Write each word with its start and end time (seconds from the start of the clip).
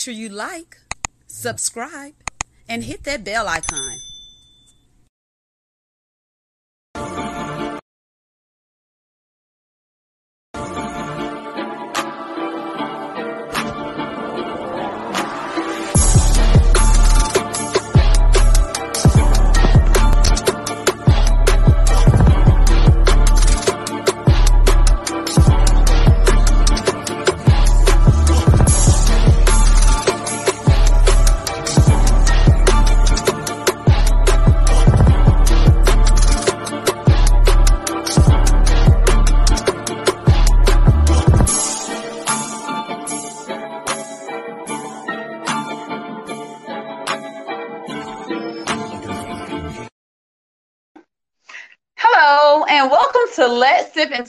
sure 0.00 0.14
you 0.14 0.30
like, 0.30 0.78
subscribe, 1.26 2.14
and 2.68 2.84
hit 2.84 3.04
that 3.04 3.22
bell 3.22 3.46
icon. 3.46 4.09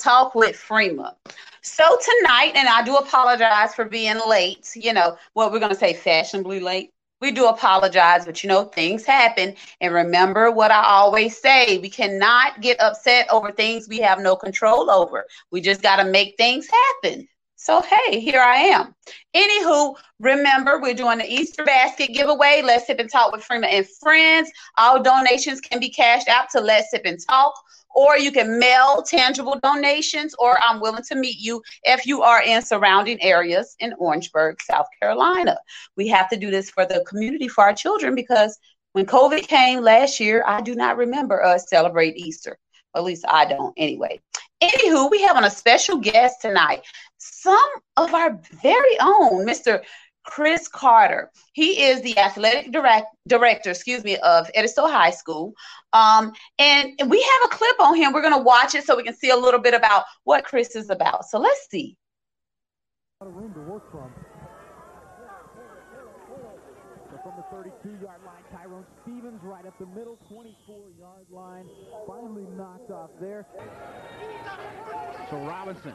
Talk 0.01 0.33
with 0.33 0.55
Freema. 0.55 1.13
So 1.61 1.83
tonight, 1.83 2.53
and 2.55 2.67
I 2.67 2.83
do 2.83 2.95
apologize 2.95 3.75
for 3.75 3.85
being 3.85 4.19
late. 4.27 4.71
You 4.75 4.93
know 4.93 5.15
what 5.33 5.51
we're 5.51 5.59
going 5.59 5.71
to 5.71 5.77
say, 5.77 5.93
fashionably 5.93 6.59
late. 6.59 6.91
We 7.21 7.31
do 7.31 7.45
apologize, 7.45 8.25
but 8.25 8.43
you 8.43 8.49
know 8.49 8.63
things 8.65 9.05
happen. 9.05 9.53
And 9.79 9.93
remember 9.93 10.49
what 10.49 10.71
I 10.71 10.83
always 10.83 11.37
say: 11.37 11.77
we 11.77 11.89
cannot 11.89 12.61
get 12.61 12.81
upset 12.81 13.27
over 13.31 13.51
things 13.51 13.87
we 13.87 13.99
have 13.99 14.19
no 14.19 14.35
control 14.35 14.89
over. 14.89 15.25
We 15.51 15.61
just 15.61 15.83
got 15.83 15.97
to 15.97 16.05
make 16.05 16.35
things 16.35 16.67
happen. 17.03 17.27
So 17.63 17.79
hey, 17.81 18.19
here 18.19 18.41
I 18.41 18.55
am. 18.55 18.95
Anywho, 19.35 19.95
remember 20.19 20.81
we're 20.81 20.95
doing 20.95 21.19
the 21.19 21.31
Easter 21.31 21.63
basket 21.63 22.11
giveaway. 22.11 22.63
Let's 22.65 22.87
sip 22.87 22.97
and 22.97 23.07
talk 23.07 23.31
with 23.31 23.47
Freema 23.47 23.67
and 23.67 23.87
friends. 24.01 24.49
All 24.79 25.03
donations 25.03 25.61
can 25.61 25.79
be 25.79 25.91
cashed 25.91 26.27
out 26.27 26.49
to 26.53 26.59
Let's 26.59 26.89
Sip 26.89 27.03
and 27.05 27.19
Talk, 27.29 27.53
or 27.93 28.17
you 28.17 28.31
can 28.31 28.57
mail 28.57 29.03
tangible 29.03 29.59
donations, 29.61 30.33
or 30.39 30.57
I'm 30.59 30.81
willing 30.81 31.03
to 31.03 31.15
meet 31.15 31.37
you 31.37 31.61
if 31.83 32.07
you 32.07 32.23
are 32.23 32.41
in 32.41 32.63
surrounding 32.63 33.21
areas 33.21 33.75
in 33.77 33.93
Orangeburg, 33.99 34.59
South 34.63 34.87
Carolina. 34.99 35.55
We 35.95 36.07
have 36.07 36.29
to 36.29 36.37
do 36.37 36.49
this 36.49 36.71
for 36.71 36.87
the 36.87 37.05
community, 37.07 37.47
for 37.47 37.63
our 37.63 37.75
children, 37.75 38.15
because 38.15 38.57
when 38.93 39.05
COVID 39.05 39.47
came 39.47 39.81
last 39.83 40.19
year, 40.19 40.43
I 40.47 40.61
do 40.61 40.73
not 40.73 40.97
remember 40.97 41.43
us 41.43 41.69
celebrate 41.69 42.17
Easter. 42.17 42.57
At 42.95 43.03
least 43.03 43.23
I 43.29 43.45
don't 43.45 43.75
anyway. 43.77 44.19
Anywho, 44.63 45.09
we 45.09 45.21
have 45.21 45.37
on 45.37 45.43
a 45.43 45.49
special 45.51 45.97
guest 45.97 46.41
tonight 46.41 46.81
some 47.21 47.69
of 47.97 48.13
our 48.13 48.39
very 48.63 48.99
own 48.99 49.45
Mr. 49.45 49.81
Chris 50.23 50.67
Carter. 50.67 51.31
He 51.53 51.83
is 51.83 52.01
the 52.01 52.17
athletic 52.17 52.71
direct, 52.71 53.07
director, 53.27 53.71
excuse 53.71 54.03
me, 54.03 54.17
of 54.17 54.49
Edisto 54.55 54.87
High 54.87 55.11
School. 55.11 55.53
Um, 55.93 56.33
and, 56.59 56.93
and 56.99 57.09
we 57.09 57.21
have 57.21 57.51
a 57.51 57.55
clip 57.55 57.79
on 57.79 57.95
him. 57.95 58.13
We're 58.13 58.21
going 58.21 58.37
to 58.37 58.43
watch 58.43 58.75
it 58.75 58.85
so 58.85 58.95
we 58.95 59.03
can 59.03 59.15
see 59.15 59.29
a 59.29 59.37
little 59.37 59.59
bit 59.59 59.73
about 59.73 60.03
what 60.23 60.45
Chris 60.45 60.75
is 60.75 60.89
about. 60.89 61.25
So 61.25 61.39
let's 61.39 61.67
see. 61.69 61.97
A 63.19 63.25
lot 63.25 63.31
of 63.31 63.35
room 63.37 63.53
to 63.53 63.59
work 63.61 63.91
from. 63.91 64.11
So 67.11 67.19
from 67.23 67.33
the 67.35 67.43
32-yard 67.55 68.21
line, 68.25 68.43
Tyrone 68.51 68.85
Stevens 69.03 69.41
right 69.43 69.65
up 69.65 69.77
the 69.79 69.85
middle, 69.87 70.17
24-yard 70.31 71.25
line, 71.29 71.65
finally 72.07 72.45
knocked 72.55 72.89
off 72.89 73.09
there. 73.19 73.45
So 75.29 75.37
Robinson 75.37 75.93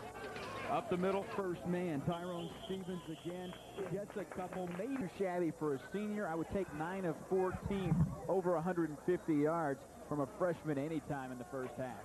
up 0.71 0.91
the 0.91 0.97
middle, 0.97 1.25
first 1.37 1.65
man. 1.67 2.03
Tyrone 2.07 2.51
Stevens 2.65 3.03
again 3.07 3.53
gets 3.93 4.17
a 4.17 4.25
couple, 4.37 4.69
maybe 4.79 5.09
shabby 5.19 5.53
for 5.59 5.75
a 5.75 5.81
senior. 5.93 6.27
I 6.27 6.35
would 6.35 6.49
take 6.53 6.73
9 6.75 7.05
of 7.05 7.17
14, 7.29 7.95
over 8.29 8.55
150 8.55 9.35
yards 9.35 9.81
from 10.09 10.21
a 10.21 10.29
freshman 10.39 10.79
anytime 10.79 11.33
in 11.33 11.39
the 11.39 11.47
first 11.51 11.73
half. 11.79 11.97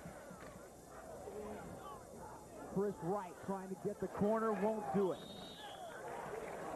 Chris 2.74 2.94
Wright 3.02 3.34
trying 3.46 3.68
to 3.68 3.76
get 3.84 4.00
the 4.00 4.08
corner, 4.08 4.52
won't 4.52 4.84
do 4.94 5.12
it. 5.12 5.18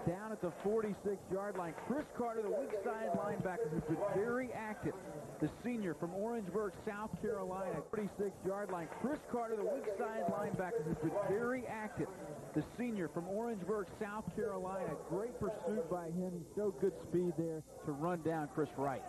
Down 0.06 0.30
at 0.30 0.40
the 0.40 0.52
46-yard 0.64 1.56
line, 1.56 1.74
Chris 1.88 2.04
Carter, 2.16 2.42
the 2.42 2.48
weak 2.48 2.70
side 2.84 3.10
linebacker, 3.18 3.68
who's 3.70 3.82
been 3.88 3.98
very 4.14 4.52
active. 4.52 4.94
The 5.40 5.50
senior 5.64 5.94
from 5.94 6.14
Orangeburg, 6.14 6.74
South 6.86 7.10
Carolina, 7.20 7.82
46-yard 7.92 8.70
line. 8.70 8.88
Chris 9.00 9.18
Carter, 9.32 9.56
the 9.56 9.64
weak 9.64 9.84
side 9.98 10.22
linebacker, 10.30 10.84
who's 10.84 10.96
been 10.98 11.18
very 11.28 11.66
active. 11.66 12.06
The 12.54 12.62
senior 12.78 13.08
from 13.08 13.26
Orangeburg, 13.28 13.88
South 14.00 14.24
Carolina. 14.36 14.94
Great 15.08 15.38
pursuit 15.40 15.90
by 15.90 16.06
him. 16.06 16.30
He 16.38 16.54
showed 16.54 16.80
good 16.80 16.94
speed 17.08 17.32
there 17.36 17.64
to 17.86 17.92
run 17.92 18.22
down 18.22 18.48
Chris 18.54 18.68
Wright. 18.76 19.02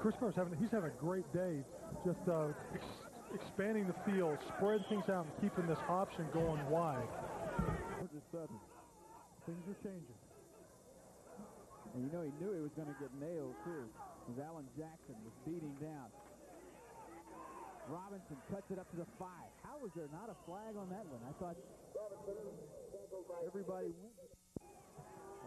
Chris 0.00 0.14
Carter's 0.18 0.36
having 0.36 0.58
he's 0.58 0.70
having 0.70 0.90
a 0.90 1.00
great 1.00 1.30
day, 1.34 1.62
just 2.04 2.18
uh, 2.28 2.48
ex- 2.74 2.84
expanding 3.34 3.86
the 3.86 4.10
field, 4.10 4.38
spreading 4.56 4.84
things 4.88 5.04
out, 5.10 5.26
and 5.26 5.34
keeping 5.42 5.66
this 5.66 5.78
option 5.88 6.26
going 6.32 6.64
wide. 6.70 7.08
Georgia 7.98 8.24
Southern. 8.32 8.65
Things 9.46 9.64
are 9.70 9.80
changing. 9.80 10.20
And 11.94 12.02
you 12.02 12.10
know 12.10 12.26
he 12.26 12.34
knew 12.42 12.50
he 12.50 12.60
was 12.60 12.74
going 12.74 12.90
to 12.90 12.98
get 12.98 13.14
nailed 13.16 13.54
too. 13.62 13.86
As 14.34 14.42
Alan 14.42 14.66
Jackson 14.74 15.14
was 15.22 15.32
beating 15.46 15.72
down. 15.78 16.10
Robinson 17.86 18.34
cuts 18.50 18.66
it 18.74 18.82
up 18.82 18.90
to 18.90 18.98
the 18.98 19.06
five. 19.22 19.46
How 19.62 19.78
was 19.78 19.94
there 19.94 20.10
not 20.10 20.26
a 20.26 20.36
flag 20.50 20.74
on 20.74 20.90
that 20.90 21.06
one? 21.06 21.22
I 21.22 21.32
thought 21.38 21.54
everybody 23.46 23.94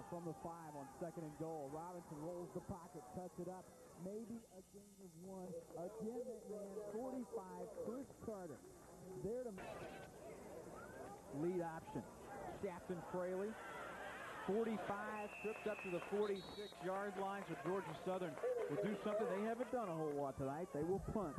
from 0.09 0.25
the 0.25 0.33
five 0.41 0.73
on 0.73 0.89
second 0.97 1.21
and 1.21 1.37
goal. 1.37 1.69
Robinson 1.69 2.17
rolls 2.25 2.49
the 2.57 2.65
pocket, 2.65 3.05
cuts 3.13 3.37
it 3.37 3.47
up. 3.47 3.63
Maybe 4.01 4.41
a 4.57 4.61
gain 4.73 4.97
of 5.05 5.11
one. 5.21 5.53
Again, 5.77 6.25
that 6.25 6.43
man, 6.49 6.73
45, 6.97 7.29
Chris 7.85 8.09
Carter. 8.25 8.57
There 9.23 9.43
to 9.45 9.53
lead 11.43 11.61
option. 11.61 12.01
Shafton 12.63 12.97
Fraley. 13.13 13.53
45, 14.49 15.29
tripped 15.43 15.67
up 15.67 15.77
to 15.83 15.91
the 15.91 16.01
46-yard 16.17 17.13
line, 17.21 17.43
so 17.47 17.55
Georgia 17.69 17.93
Southern 18.05 18.33
will 18.69 18.81
do 18.83 18.95
something 19.05 19.25
they 19.37 19.47
haven't 19.47 19.71
done 19.71 19.87
a 19.87 19.93
whole 19.93 20.11
lot 20.17 20.37
tonight. 20.39 20.67
They 20.73 20.81
will 20.81 21.01
punt. 21.13 21.35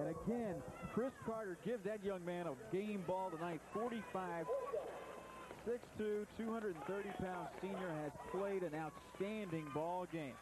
And 0.00 0.08
again, 0.08 0.62
Chris 0.94 1.12
Carter 1.26 1.58
gives 1.66 1.84
that 1.84 2.02
young 2.02 2.24
man 2.24 2.46
a 2.46 2.54
game 2.74 3.04
ball 3.06 3.30
tonight. 3.30 3.60
45, 3.74 4.46
6'2", 5.68 6.26
230-pound 6.40 7.48
senior 7.60 7.92
has 8.02 8.12
played 8.32 8.62
an 8.62 8.72
outstanding 8.74 9.66
ball 9.74 10.06
game. 10.10 10.32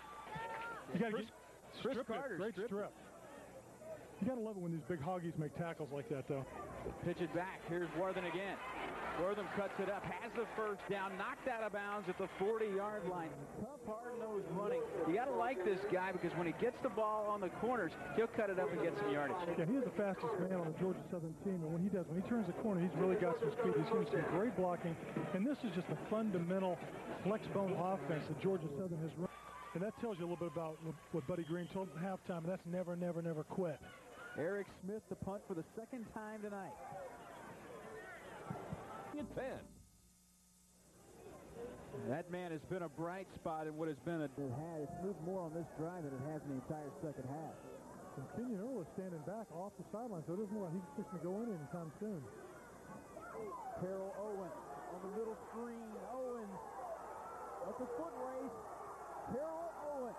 You 0.94 1.00
got 1.00 1.06
to 1.06 1.12
Chris, 1.12 1.26
get 1.26 1.82
Chris 1.82 1.92
strip 1.94 2.10
it, 2.10 2.14
Carter 2.14 2.36
great 2.36 2.54
strip. 2.54 2.92
You 4.20 4.28
got 4.28 4.36
to 4.36 4.40
love 4.40 4.56
it 4.56 4.62
when 4.62 4.70
these 4.70 4.86
big 4.88 5.00
hoggies 5.00 5.36
make 5.36 5.56
tackles 5.58 5.88
like 5.92 6.08
that, 6.10 6.28
though. 6.28 6.46
Pitch 7.04 7.20
it 7.20 7.34
back. 7.34 7.60
Here's 7.68 7.88
Worthen 7.98 8.24
again. 8.24 8.56
Worthen 9.20 9.44
cuts 9.56 9.74
it 9.78 9.90
up, 9.90 10.02
has 10.04 10.32
the 10.32 10.46
first 10.56 10.80
down, 10.88 11.12
knocked 11.18 11.46
out 11.46 11.62
of 11.62 11.72
bounds 11.72 12.08
at 12.08 12.16
the 12.16 12.28
40-yard 12.40 13.08
line. 13.10 13.28
Tough, 13.60 13.84
hard-nosed 13.86 14.48
running. 14.56 14.80
You 15.06 15.14
got 15.14 15.26
to 15.26 15.36
like 15.36 15.62
this 15.64 15.80
guy 15.92 16.12
because 16.12 16.32
when 16.38 16.46
he 16.46 16.54
gets 16.56 16.80
the 16.82 16.88
ball 16.88 17.26
on 17.28 17.40
the 17.40 17.50
corners, 17.60 17.92
he'll 18.16 18.32
cut 18.32 18.48
it 18.48 18.58
up 18.58 18.72
and 18.72 18.80
get 18.82 18.96
some 18.96 19.12
yardage. 19.12 19.36
Yeah, 19.58 19.66
he 19.66 19.76
is 19.76 19.84
the 19.84 19.96
fastest 20.00 20.32
man 20.40 20.58
on 20.58 20.72
the 20.72 20.78
Georgia 20.80 21.04
Southern 21.10 21.34
team, 21.44 21.60
and 21.60 21.72
when 21.72 21.82
he 21.82 21.90
does, 21.90 22.06
when 22.08 22.22
he 22.22 22.26
turns 22.28 22.46
the 22.46 22.56
corner, 22.64 22.80
he's 22.80 22.96
really 22.96 23.16
got 23.16 23.36
some 23.38 23.52
speed. 23.52 23.76
He's 23.76 23.84
getting 23.92 24.08
some 24.08 24.24
great 24.32 24.56
blocking, 24.56 24.96
and 25.34 25.44
this 25.44 25.58
is 25.60 25.76
just 25.76 25.88
a 25.92 25.98
fundamental 26.08 26.78
flex 27.22 27.46
bone 27.52 27.76
offense 27.76 28.24
that 28.28 28.40
Georgia 28.40 28.66
Southern 28.80 28.98
has 29.04 29.12
run. 29.18 29.28
And 29.74 29.82
that 29.82 29.92
tells 30.00 30.18
you 30.18 30.24
a 30.24 30.28
little 30.28 30.40
bit 30.40 30.52
about 30.52 30.76
what 31.12 31.26
Buddy 31.26 31.44
Green 31.44 31.68
told 31.72 31.88
at 31.92 32.02
halftime, 32.02 32.44
and 32.44 32.48
that's 32.48 32.64
never, 32.64 32.96
never, 32.96 33.20
never 33.20 33.44
quit. 33.44 33.78
Eric 34.38 34.66
Smith 34.80 35.02
the 35.10 35.16
punt 35.16 35.42
for 35.46 35.52
the 35.52 35.64
second 35.76 36.06
time 36.14 36.40
tonight. 36.40 36.72
At 39.12 39.28
10. 39.36 39.44
That 42.08 42.32
man 42.32 42.50
has 42.50 42.64
been 42.72 42.82
a 42.82 42.88
bright 42.88 43.28
spot 43.36 43.68
in 43.68 43.76
what 43.76 43.88
has 43.88 44.00
been 44.08 44.24
a... 44.24 44.30
It 44.40 44.48
has. 44.48 44.88
It's 44.88 45.00
moved 45.04 45.20
more 45.28 45.44
on 45.44 45.52
this 45.52 45.68
drive 45.76 46.08
than 46.08 46.16
it 46.16 46.24
has 46.32 46.40
in 46.48 46.56
the 46.56 46.60
entire 46.64 46.88
second 47.04 47.28
half. 47.28 47.56
And 48.16 48.24
Kenyon 48.32 48.64
Earl 48.64 48.80
is 48.80 48.88
standing 48.96 49.20
back 49.28 49.44
off 49.52 49.76
the 49.76 49.84
sideline, 49.92 50.24
so 50.24 50.32
it 50.32 50.40
doesn't 50.40 50.56
look 50.56 50.72
like 50.72 50.80
he's 50.80 50.90
fixing 50.96 51.20
to 51.20 51.24
go 51.24 51.44
in 51.44 51.52
anytime 51.52 51.92
soon. 52.00 52.24
Carroll 53.84 54.16
Owen 54.16 54.52
on 54.96 55.00
the 55.04 55.12
middle 55.12 55.36
screen. 55.52 55.92
Owen 56.08 56.48
at 57.68 57.76
the 57.76 57.88
foot 58.00 58.16
race. 58.16 58.58
Carroll 59.36 59.72
Owen. 59.92 60.16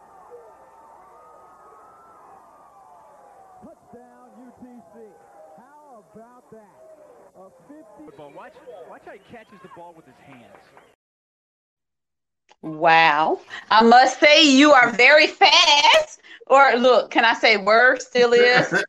Touchdown 3.64 4.30
UTC. 4.40 5.08
How 5.58 6.04
about 6.14 6.52
that? 6.52 6.82
A 7.38 7.50
50. 7.70 7.84
Football. 8.06 8.34
Watch, 8.36 8.52
watch 8.90 9.04
how 9.06 9.14
he 9.14 9.20
catches 9.32 9.58
the 9.62 9.70
ball 9.76 9.94
with 9.96 10.06
his 10.06 10.18
hands. 10.26 10.58
Wow. 12.62 13.40
I 13.70 13.84
must 13.84 14.20
say 14.20 14.46
you 14.46 14.74
are 14.74 14.92
very 14.92 15.28
fast. 15.28 16.20
Or 16.48 16.74
look, 16.76 17.10
can 17.10 17.24
I 17.24 17.36
say 17.36 17.56
word 17.56 18.02
still 18.02 18.34
is? 18.34 18.68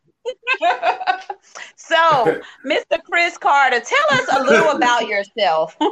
so, 1.76 2.41
Mr. 2.67 3.00
Chris 3.05 3.38
Carter, 3.38 3.79
tell 3.79 4.19
us 4.19 4.26
a 4.32 4.43
little 4.43 4.73
about 4.73 5.06
yourself. 5.06 5.76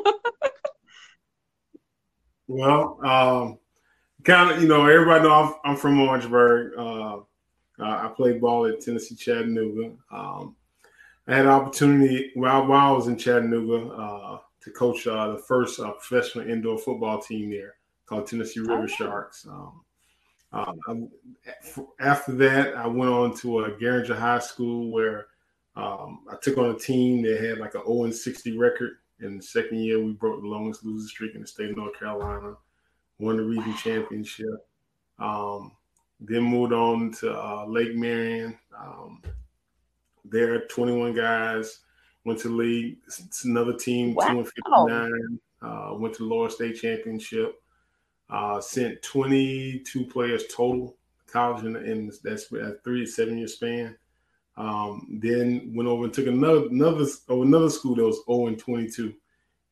well, 2.49 2.99
um, 3.05 3.59
kind 4.25 4.51
of, 4.51 4.61
you 4.61 4.67
know, 4.67 4.85
everybody 4.87 5.23
know 5.23 5.33
I'm, 5.33 5.55
I'm 5.65 5.77
from 5.77 6.01
Orangeburg. 6.01 6.73
Uh, 6.77 7.21
I 7.85 8.09
played 8.09 8.41
ball 8.41 8.67
at 8.67 8.81
Tennessee 8.81 9.15
Chattanooga. 9.15 9.93
Um, 10.11 10.57
I 11.27 11.37
had 11.37 11.47
an 11.47 11.53
opportunity 11.53 12.33
while, 12.35 12.67
while 12.67 12.93
I 12.93 12.97
was 12.97 13.09
in 13.09 13.17
Chattanooga 13.17 13.93
uh, 13.95 14.39
to 14.63 14.71
coach 14.71 15.07
uh, 15.07 15.33
the 15.33 15.39
first 15.39 15.79
uh, 15.81 15.93
professional 15.93 16.49
indoor 16.49 16.79
football 16.79 17.21
team 17.21 17.51
there 17.51 17.75
called 18.07 18.27
Tennessee 18.27 18.61
River 18.61 18.85
oh. 18.85 18.87
Sharks. 18.87 19.47
Um, 19.47 19.81
um, 20.53 21.11
after 21.99 22.33
that, 22.33 22.77
I 22.77 22.87
went 22.87 23.11
on 23.11 23.35
to 23.39 23.61
a 23.61 23.71
Garinger 23.71 24.19
High 24.19 24.41
School 24.41 24.91
where 24.91 25.27
um, 25.77 26.21
I 26.31 26.37
took 26.43 26.59
on 26.59 26.71
a 26.71 26.79
team 26.79 27.23
that 27.23 27.41
had 27.41 27.59
like 27.59 27.75
an 27.75 27.87
0 27.87 28.11
60 28.11 28.59
record. 28.59 28.93
In 29.21 29.37
the 29.37 29.43
second 29.43 29.79
year, 29.79 30.03
we 30.03 30.13
broke 30.13 30.43
the 30.43 30.49
longest 30.49 30.85
losing 30.85 31.09
streak 31.09 31.35
in 31.37 31.43
the 31.43 31.47
state 31.47 31.71
of 31.71 31.77
North 31.77 31.99
Carolina, 31.99 32.57
won 33.19 33.37
the 33.37 33.45
region 33.45 33.75
championship. 33.77 34.67
Um, 35.19 35.73
then 36.25 36.43
moved 36.43 36.73
on 36.73 37.13
to 37.13 37.33
uh, 37.33 37.65
Lake 37.67 37.95
Marion. 37.95 38.59
Um, 38.79 39.23
there, 40.25 40.67
21 40.67 41.15
guys 41.15 41.81
went 42.25 42.39
to 42.41 42.49
league. 42.49 42.99
It's 43.07 43.45
another 43.45 43.77
team, 43.77 44.15
wow. 44.15 44.29
259. 44.29 45.41
Uh, 45.61 45.95
went 45.95 46.15
to 46.15 46.23
the 46.25 46.35
lower 46.35 46.51
state 46.51 46.81
championship. 46.81 47.61
Uh, 48.31 48.61
sent 48.61 49.03
22 49.03 50.07
players 50.07 50.45
total 50.55 50.97
college 51.33 51.65
in, 51.65 51.77
in 51.77 52.13
that's 52.23 52.51
a 52.53 52.75
three 52.85 53.07
seven 53.07 53.39
year 53.39 53.49
span. 53.49 53.97
Um, 54.57 55.19
then 55.23 55.73
went 55.75 55.89
over 55.89 56.05
and 56.05 56.13
took 56.13 56.27
another 56.27 56.67
another 56.69 57.07
oh, 57.29 57.43
another 57.43 57.71
school 57.71 57.95
that 57.97 58.05
was 58.05 58.23
0 58.27 58.49
and 58.49 58.59
22, 58.59 59.15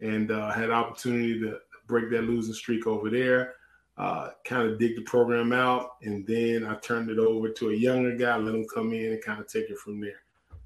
and 0.00 0.30
uh, 0.30 0.50
had 0.50 0.70
opportunity 0.70 1.38
to 1.40 1.58
break 1.86 2.10
that 2.10 2.22
losing 2.22 2.54
streak 2.54 2.86
over 2.86 3.10
there. 3.10 3.54
Uh, 4.00 4.30
kind 4.46 4.66
of 4.66 4.78
dig 4.78 4.96
the 4.96 5.02
program 5.02 5.52
out, 5.52 5.96
and 6.00 6.26
then 6.26 6.64
I 6.64 6.74
turned 6.76 7.10
it 7.10 7.18
over 7.18 7.50
to 7.50 7.68
a 7.68 7.74
younger 7.74 8.16
guy, 8.16 8.34
let 8.38 8.54
him 8.54 8.64
come 8.74 8.94
in 8.94 9.12
and 9.12 9.22
kind 9.22 9.38
of 9.38 9.46
take 9.46 9.68
it 9.68 9.76
from 9.76 10.00
there. 10.00 10.22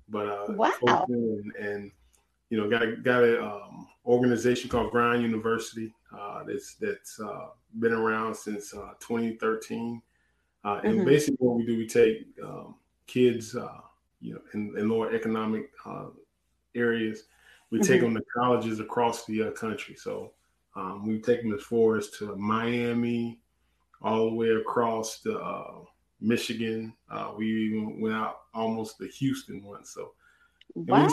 But 0.09 0.29
uh, 0.29 0.47
wow, 0.51 1.05
and, 1.09 1.53
and, 1.57 1.91
you 2.51 2.57
know, 2.57 2.71
got 2.71 2.83
a, 2.83 2.93
got 2.93 3.25
an 3.25 3.43
um, 3.43 3.89
organization 4.07 4.71
called 4.71 4.93
Grind 4.93 5.23
University 5.23 5.93
uh, 6.17 6.45
that's 6.45 6.77
that's 6.77 7.19
uh, 7.19 7.47
been 7.81 7.93
around 7.93 8.37
since 8.37 8.73
uh, 8.73 8.93
2013. 9.01 10.01
Uh, 10.65 10.81
and 10.85 10.99
mm-hmm. 10.99 11.05
basically, 11.05 11.45
what 11.45 11.57
we 11.57 11.67
do, 11.67 11.77
we 11.77 11.89
take 11.89 12.29
um, 12.41 12.77
kids, 13.09 13.57
uh, 13.57 13.81
you 14.21 14.35
know, 14.35 14.41
in, 14.53 14.79
in 14.79 14.89
lower 14.89 15.13
economic 15.13 15.73
uh, 15.85 16.07
areas, 16.77 17.25
we 17.71 17.81
mm-hmm. 17.81 17.93
take 17.93 18.01
them 18.01 18.15
to 18.15 18.23
colleges 18.37 18.79
across 18.79 19.25
the 19.25 19.51
country. 19.57 19.97
So 19.97 20.31
um, 20.77 21.07
we've 21.07 21.23
taken 21.23 21.53
as 21.53 21.63
far 21.63 21.97
as 21.97 22.11
to 22.11 22.37
Miami, 22.37 23.41
all 24.03 24.31
the 24.31 24.35
way 24.35 24.51
across 24.51 25.21
to 25.23 25.87
Michigan. 26.21 26.93
we 27.37 27.47
even 27.47 28.01
went 28.01 28.15
out 28.15 28.41
almost 28.53 28.99
to 28.99 29.07
Houston 29.07 29.63
once. 29.63 29.91
So 29.91 30.13
Wow. 30.75 31.07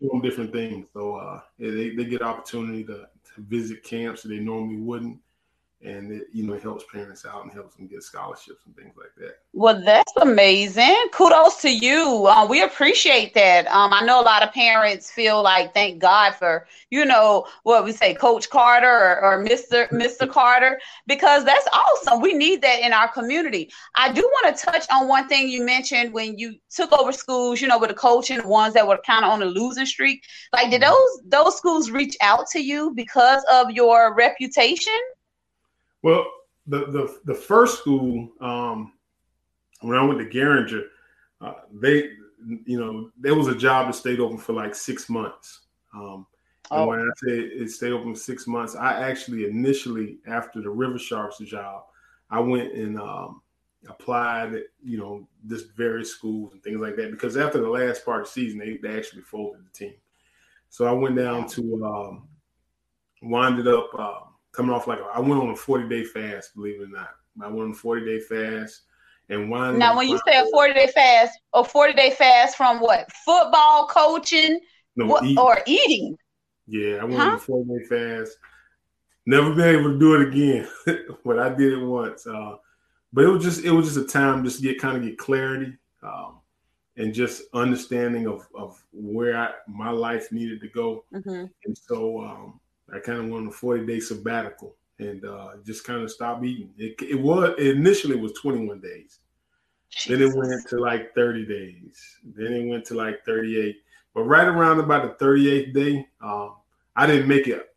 Doing 0.00 0.20
different 0.22 0.52
things. 0.52 0.86
So 0.92 1.16
uh, 1.16 1.40
they, 1.58 1.90
they 1.90 2.04
get 2.04 2.22
opportunity 2.22 2.84
to, 2.84 3.08
to 3.34 3.40
visit 3.40 3.82
camps 3.82 4.22
that 4.22 4.28
they 4.28 4.38
normally 4.38 4.76
wouldn't 4.76 5.18
and 5.80 6.10
it 6.10 6.26
you 6.32 6.44
know 6.44 6.54
it 6.54 6.62
helps 6.62 6.84
parents 6.92 7.24
out 7.24 7.44
and 7.44 7.52
helps 7.52 7.76
them 7.76 7.86
get 7.86 8.02
scholarships 8.02 8.66
and 8.66 8.74
things 8.74 8.94
like 8.96 9.14
that. 9.16 9.36
Well 9.52 9.80
that's 9.84 10.12
amazing. 10.16 10.96
Kudos 11.12 11.60
to 11.62 11.70
you. 11.70 12.26
Uh, 12.26 12.46
we 12.46 12.62
appreciate 12.62 13.34
that. 13.34 13.66
Um, 13.68 13.92
i 13.92 14.04
know 14.04 14.20
a 14.20 14.22
lot 14.22 14.42
of 14.42 14.52
parents 14.52 15.10
feel 15.10 15.42
like 15.42 15.72
thank 15.74 16.00
god 16.00 16.34
for 16.34 16.66
you 16.90 17.04
know 17.04 17.46
what 17.62 17.84
we 17.84 17.92
say 17.92 18.12
coach 18.14 18.50
carter 18.50 18.88
or, 18.88 19.22
or 19.22 19.44
mr 19.44 19.88
mr 19.90 20.28
carter 20.38 20.80
because 21.06 21.44
that's 21.44 21.68
awesome. 21.72 22.20
We 22.20 22.34
need 22.34 22.62
that 22.62 22.80
in 22.80 22.92
our 22.92 23.08
community. 23.08 23.70
I 23.94 24.12
do 24.12 24.22
want 24.22 24.56
to 24.56 24.64
touch 24.64 24.84
on 24.90 25.06
one 25.06 25.28
thing 25.28 25.48
you 25.48 25.64
mentioned 25.64 26.12
when 26.12 26.38
you 26.38 26.56
took 26.70 26.92
over 26.92 27.12
schools 27.12 27.60
you 27.60 27.68
know 27.68 27.78
with 27.78 27.90
the 27.90 27.94
coaching 27.94 28.46
ones 28.48 28.74
that 28.74 28.86
were 28.86 28.98
kind 29.06 29.24
of 29.24 29.30
on 29.30 29.42
a 29.42 29.46
losing 29.46 29.86
streak. 29.86 30.24
Like 30.52 30.70
did 30.70 30.82
mm-hmm. 30.82 30.90
those 30.90 31.44
those 31.44 31.56
schools 31.56 31.90
reach 31.92 32.16
out 32.20 32.48
to 32.48 32.58
you 32.58 32.92
because 32.96 33.44
of 33.52 33.70
your 33.70 34.14
reputation 34.14 34.98
well, 36.02 36.26
the 36.66 36.86
the 36.86 37.18
the 37.24 37.34
first 37.34 37.78
school, 37.78 38.30
um, 38.40 38.92
when 39.80 39.96
I 39.96 40.04
went 40.04 40.18
to 40.20 40.26
Garinger, 40.26 40.84
uh, 41.40 41.54
they, 41.72 42.10
you 42.64 42.78
know, 42.78 43.10
there 43.18 43.34
was 43.34 43.48
a 43.48 43.54
job 43.54 43.86
that 43.86 43.94
stayed 43.94 44.20
open 44.20 44.38
for 44.38 44.52
like 44.52 44.74
six 44.74 45.08
months. 45.08 45.60
Um, 45.94 46.26
and 46.70 46.80
oh. 46.82 46.86
when 46.88 47.00
I 47.00 47.08
say 47.16 47.38
it 47.38 47.70
stayed 47.70 47.92
open 47.92 48.14
for 48.14 48.20
six 48.20 48.46
months, 48.46 48.76
I 48.76 49.08
actually 49.08 49.46
initially 49.46 50.18
after 50.26 50.60
the 50.60 50.70
River 50.70 50.98
Sharks 50.98 51.38
job, 51.38 51.84
I 52.30 52.40
went 52.40 52.74
and 52.74 53.00
um, 53.00 53.40
applied, 53.88 54.54
at, 54.54 54.64
you 54.84 54.98
know, 54.98 55.26
this 55.42 55.62
various 55.62 56.10
schools 56.10 56.52
and 56.52 56.62
things 56.62 56.80
like 56.80 56.96
that 56.96 57.10
because 57.10 57.36
after 57.36 57.60
the 57.60 57.68
last 57.68 58.04
part 58.04 58.22
of 58.22 58.26
the 58.26 58.32
season, 58.32 58.58
they, 58.58 58.76
they 58.76 58.96
actually 58.96 59.22
folded 59.22 59.64
the 59.64 59.70
team. 59.70 59.94
So 60.68 60.84
I 60.84 60.92
went 60.92 61.16
down 61.16 61.48
to 61.48 61.84
um, 61.86 62.28
winded 63.22 63.68
up. 63.68 63.90
Uh, 63.98 64.20
coming 64.52 64.72
off 64.72 64.86
like 64.86 64.98
I 65.14 65.20
went 65.20 65.40
on 65.40 65.50
a 65.50 65.56
40 65.56 65.88
day 65.88 66.04
fast, 66.04 66.54
believe 66.54 66.80
it 66.80 66.84
or 66.84 66.88
not. 66.88 67.10
I 67.40 67.48
went 67.48 67.62
on 67.62 67.70
a 67.70 67.74
40 67.74 68.04
day 68.04 68.20
fast 68.20 68.82
and 69.28 69.50
one. 69.50 69.78
Now, 69.78 69.96
when 69.96 70.08
you 70.08 70.18
say 70.26 70.38
a 70.38 70.46
40 70.50 70.74
day 70.74 70.86
fast, 70.88 71.38
a 71.52 71.64
40 71.64 71.92
day 71.94 72.10
fast 72.10 72.56
from 72.56 72.80
what? 72.80 73.10
Football 73.24 73.86
coaching 73.88 74.60
no, 74.96 75.06
what, 75.06 75.24
eating. 75.24 75.38
or 75.38 75.60
eating? 75.66 76.16
Yeah, 76.66 76.96
I 76.96 77.04
went 77.04 77.16
huh? 77.16 77.22
on 77.22 77.34
a 77.34 77.38
40 77.38 77.78
day 77.78 77.84
fast. 77.84 78.36
Never 79.26 79.54
been 79.54 79.78
able 79.78 79.92
to 79.92 79.98
do 79.98 80.14
it 80.14 80.28
again, 80.28 80.68
but 81.24 81.38
I 81.38 81.50
did 81.50 81.74
it 81.74 81.84
once. 81.84 82.26
Uh, 82.26 82.56
but 83.12 83.24
it 83.24 83.28
was 83.28 83.42
just 83.42 83.64
it 83.64 83.70
was 83.70 83.86
just 83.86 83.98
a 83.98 84.10
time 84.10 84.44
just 84.44 84.56
to 84.56 84.62
get 84.62 84.80
kind 84.80 84.96
of 84.96 85.02
get 85.02 85.18
clarity 85.18 85.74
um, 86.02 86.38
and 86.96 87.12
just 87.12 87.42
understanding 87.54 88.26
of 88.26 88.46
of 88.54 88.82
where 88.92 89.36
I, 89.36 89.50
my 89.66 89.90
life 89.90 90.32
needed 90.32 90.60
to 90.62 90.68
go. 90.68 91.04
Mm-hmm. 91.12 91.44
And 91.64 91.78
so 91.78 92.22
um, 92.22 92.60
I 92.94 92.98
kind 92.98 93.18
of 93.18 93.24
went 93.26 93.42
on 93.42 93.48
a 93.48 93.52
40 93.52 93.86
day 93.86 94.00
sabbatical 94.00 94.74
and 94.98 95.24
uh, 95.24 95.52
just 95.64 95.84
kind 95.84 96.02
of 96.02 96.10
stopped 96.10 96.44
eating. 96.44 96.70
It, 96.78 97.00
it 97.02 97.20
was 97.20 97.54
it 97.58 97.76
initially 97.76 98.16
was 98.16 98.32
21 98.34 98.80
days. 98.80 99.20
Jesus. 99.90 100.08
Then 100.08 100.22
it 100.22 100.36
went 100.36 100.68
to 100.68 100.78
like 100.78 101.14
30 101.14 101.46
days. 101.46 102.18
Then 102.22 102.52
it 102.52 102.68
went 102.68 102.84
to 102.86 102.94
like 102.94 103.24
38. 103.24 103.76
But 104.14 104.22
right 104.24 104.46
around 104.46 104.80
about 104.80 105.18
the 105.18 105.24
38th 105.24 105.74
day, 105.74 106.06
um, 106.20 106.56
I 106.96 107.06
didn't 107.06 107.28
make 107.28 107.46
it 107.46 107.68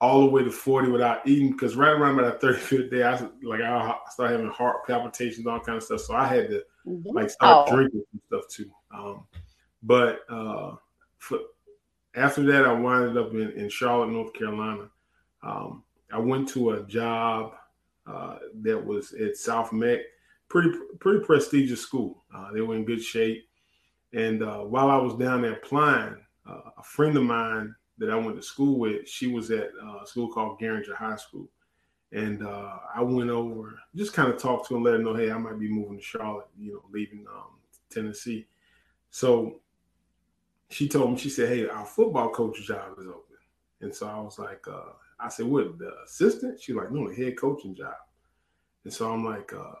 all 0.00 0.20
the 0.20 0.30
way 0.30 0.42
to 0.42 0.50
40 0.50 0.90
without 0.90 1.26
eating 1.26 1.50
because 1.50 1.76
right 1.76 1.90
around 1.90 2.18
about 2.18 2.40
the 2.40 2.46
35th 2.46 2.90
day, 2.90 3.02
I 3.02 3.12
like 3.42 3.60
I 3.60 3.94
started 4.10 4.36
having 4.36 4.50
heart 4.50 4.86
palpitations, 4.86 5.46
all 5.46 5.60
kind 5.60 5.76
of 5.76 5.82
stuff. 5.82 6.00
So 6.00 6.14
I 6.14 6.26
had 6.26 6.48
to 6.50 6.62
like 7.04 7.30
start 7.30 7.68
oh. 7.68 7.74
drinking 7.74 8.04
and 8.12 8.22
stuff 8.28 8.48
too. 8.48 8.70
Um, 8.94 9.26
but 9.82 10.20
uh, 10.30 10.76
for, 11.18 11.40
after 12.14 12.42
that, 12.44 12.64
I 12.64 12.72
wound 12.72 13.16
up 13.16 13.32
in, 13.32 13.52
in 13.52 13.68
Charlotte, 13.68 14.10
North 14.10 14.32
Carolina. 14.32 14.88
Um, 15.42 15.84
I 16.12 16.18
went 16.18 16.48
to 16.50 16.70
a 16.70 16.82
job 16.84 17.54
uh, 18.06 18.38
that 18.62 18.84
was 18.84 19.12
at 19.12 19.36
South 19.36 19.72
Meck, 19.72 20.00
pretty 20.48 20.72
pretty 20.98 21.24
prestigious 21.24 21.80
school. 21.80 22.24
Uh, 22.34 22.50
they 22.52 22.60
were 22.60 22.74
in 22.74 22.84
good 22.84 23.02
shape, 23.02 23.48
and 24.12 24.42
uh, 24.42 24.60
while 24.60 24.90
I 24.90 24.96
was 24.96 25.14
down 25.16 25.42
there 25.42 25.52
applying, 25.52 26.16
uh, 26.48 26.70
a 26.78 26.82
friend 26.82 27.16
of 27.16 27.22
mine 27.22 27.74
that 27.98 28.10
I 28.10 28.16
went 28.16 28.36
to 28.36 28.42
school 28.42 28.78
with, 28.78 29.08
she 29.08 29.28
was 29.28 29.50
at 29.50 29.70
a 30.02 30.06
school 30.06 30.28
called 30.32 30.58
Garinger 30.60 30.94
High 30.94 31.16
School, 31.16 31.48
and 32.12 32.44
uh, 32.44 32.78
I 32.94 33.02
went 33.02 33.30
over 33.30 33.78
just 33.94 34.12
kind 34.12 34.32
of 34.32 34.40
talked 34.40 34.68
to 34.68 34.74
her, 34.74 34.80
let 34.80 34.94
her 34.94 34.98
know, 34.98 35.14
hey, 35.14 35.30
I 35.30 35.38
might 35.38 35.60
be 35.60 35.68
moving 35.68 35.98
to 35.98 36.02
Charlotte, 36.02 36.48
you 36.58 36.72
know, 36.72 36.82
leaving 36.92 37.24
um, 37.28 37.58
Tennessee. 37.90 38.46
So 39.10 39.60
she 40.70 40.88
told 40.88 41.12
me, 41.12 41.18
she 41.18 41.28
said, 41.28 41.48
Hey, 41.48 41.68
our 41.68 41.84
football 41.84 42.30
coach 42.30 42.62
job 42.62 42.98
is 42.98 43.06
open. 43.06 43.36
And 43.80 43.94
so 43.94 44.06
I 44.06 44.18
was 44.20 44.38
like, 44.38 44.66
uh, 44.68 44.92
I 45.18 45.28
said, 45.28 45.46
What, 45.46 45.78
the 45.78 45.92
assistant? 46.04 46.60
She's 46.60 46.74
like, 46.74 46.90
No, 46.90 47.08
the 47.08 47.14
head 47.14 47.36
coaching 47.38 47.74
job. 47.74 47.94
And 48.84 48.92
so 48.92 49.12
I'm 49.12 49.24
like, 49.24 49.52
uh, 49.52 49.74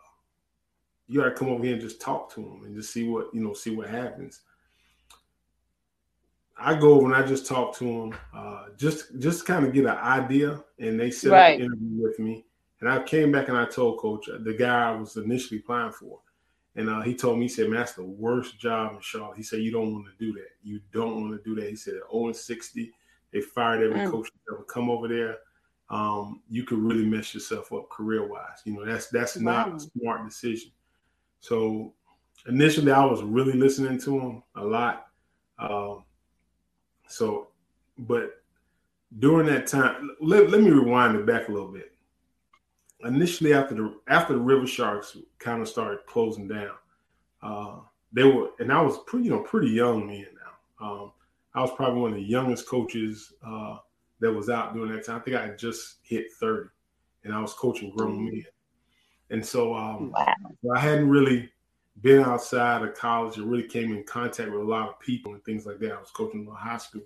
you 1.08 1.20
gotta 1.20 1.32
come 1.32 1.48
over 1.48 1.64
here 1.64 1.72
and 1.72 1.82
just 1.82 2.00
talk 2.00 2.32
to 2.34 2.40
him 2.40 2.64
and 2.64 2.76
just 2.76 2.92
see 2.92 3.08
what, 3.08 3.32
you 3.32 3.40
know, 3.42 3.54
see 3.54 3.74
what 3.74 3.88
happens. 3.88 4.42
I 6.58 6.74
go 6.74 6.92
over 6.92 7.06
and 7.06 7.14
I 7.14 7.26
just 7.26 7.46
talk 7.46 7.74
to 7.78 7.84
him, 7.84 8.14
uh, 8.34 8.64
just 8.76 9.18
just 9.18 9.46
kind 9.46 9.64
of 9.64 9.72
get 9.72 9.86
an 9.86 9.96
idea, 9.96 10.62
and 10.78 11.00
they 11.00 11.10
set 11.10 11.32
right. 11.32 11.54
up 11.54 11.60
an 11.60 11.64
interview 11.66 12.02
with 12.02 12.18
me. 12.18 12.44
And 12.80 12.90
I 12.90 13.02
came 13.02 13.32
back 13.32 13.48
and 13.48 13.56
I 13.56 13.64
told 13.64 13.98
coach 13.98 14.26
the 14.26 14.52
guy 14.52 14.90
I 14.90 14.94
was 14.94 15.16
initially 15.16 15.60
applying 15.60 15.92
for. 15.92 16.20
And 16.76 16.88
uh, 16.88 17.00
he 17.00 17.14
told 17.14 17.38
me, 17.38 17.44
he 17.44 17.48
said, 17.48 17.68
man, 17.68 17.80
that's 17.80 17.94
the 17.94 18.04
worst 18.04 18.58
job 18.58 18.94
in 18.94 19.00
Charlotte. 19.00 19.36
He 19.36 19.42
said, 19.42 19.60
you 19.60 19.72
don't 19.72 19.92
want 19.92 20.06
to 20.06 20.24
do 20.24 20.32
that. 20.34 20.50
You 20.62 20.80
don't 20.92 21.20
want 21.20 21.32
to 21.32 21.42
do 21.42 21.60
that. 21.60 21.68
He 21.68 21.76
said, 21.76 21.94
0 22.10 22.26
and 22.26 22.36
60. 22.36 22.92
They 23.32 23.40
fired 23.40 23.82
every 23.82 24.06
mm. 24.06 24.10
coach 24.10 24.28
that 24.30 24.54
ever 24.54 24.64
come 24.64 24.88
over 24.88 25.08
there. 25.08 25.38
um, 25.90 26.40
you 26.48 26.64
could 26.64 26.78
really 26.78 27.04
mess 27.04 27.34
yourself 27.34 27.72
up 27.72 27.88
career 27.90 28.26
wise. 28.26 28.62
You 28.64 28.74
know, 28.74 28.84
that's 28.84 29.08
that's 29.08 29.36
wow. 29.36 29.66
not 29.66 29.76
a 29.76 29.80
smart 29.80 30.24
decision. 30.28 30.70
So 31.40 31.92
initially, 32.46 32.92
I 32.92 33.04
was 33.04 33.22
really 33.22 33.54
listening 33.54 33.98
to 34.02 34.20
him 34.20 34.42
a 34.54 34.64
lot. 34.64 35.08
Um, 35.58 36.04
so, 37.08 37.48
but 37.98 38.42
during 39.18 39.46
that 39.48 39.66
time, 39.66 40.10
let, 40.20 40.48
let 40.50 40.60
me 40.60 40.70
rewind 40.70 41.16
it 41.16 41.26
back 41.26 41.48
a 41.48 41.52
little 41.52 41.72
bit. 41.72 41.92
Initially, 43.04 43.54
after 43.54 43.74
the 43.74 43.94
after 44.08 44.34
the 44.34 44.40
River 44.40 44.66
Sharks 44.66 45.16
kind 45.38 45.62
of 45.62 45.68
started 45.68 46.00
closing 46.06 46.48
down, 46.48 46.74
uh, 47.42 47.76
they 48.12 48.24
were, 48.24 48.50
and 48.58 48.72
I 48.72 48.80
was 48.82 48.98
pretty, 49.06 49.26
you 49.26 49.30
know, 49.30 49.40
pretty 49.40 49.70
young 49.70 50.06
man 50.06 50.26
Now, 50.80 50.86
um, 50.86 51.12
I 51.54 51.60
was 51.62 51.70
probably 51.76 52.00
one 52.00 52.10
of 52.12 52.16
the 52.16 52.22
youngest 52.22 52.68
coaches 52.68 53.32
uh, 53.46 53.78
that 54.20 54.32
was 54.32 54.50
out 54.50 54.74
during 54.74 54.92
that 54.92 55.06
time. 55.06 55.16
I 55.16 55.20
think 55.20 55.36
I 55.36 55.50
just 55.56 55.96
hit 56.02 56.32
thirty, 56.32 56.68
and 57.24 57.34
I 57.34 57.40
was 57.40 57.54
coaching 57.54 57.90
grown 57.96 58.16
mm-hmm. 58.16 58.24
men. 58.36 58.44
And 59.30 59.46
so, 59.46 59.74
um, 59.74 60.10
wow. 60.10 60.34
I 60.74 60.80
hadn't 60.80 61.08
really 61.08 61.50
been 62.02 62.22
outside 62.24 62.82
of 62.82 62.94
college 62.94 63.36
and 63.36 63.50
really 63.50 63.68
came 63.68 63.92
in 63.92 64.04
contact 64.04 64.50
with 64.50 64.60
a 64.60 64.64
lot 64.64 64.88
of 64.88 65.00
people 65.00 65.34
and 65.34 65.44
things 65.44 65.66
like 65.66 65.78
that. 65.78 65.92
I 65.92 66.00
was 66.00 66.10
coaching 66.10 66.48
a 66.50 66.54
high 66.54 66.78
school, 66.78 67.02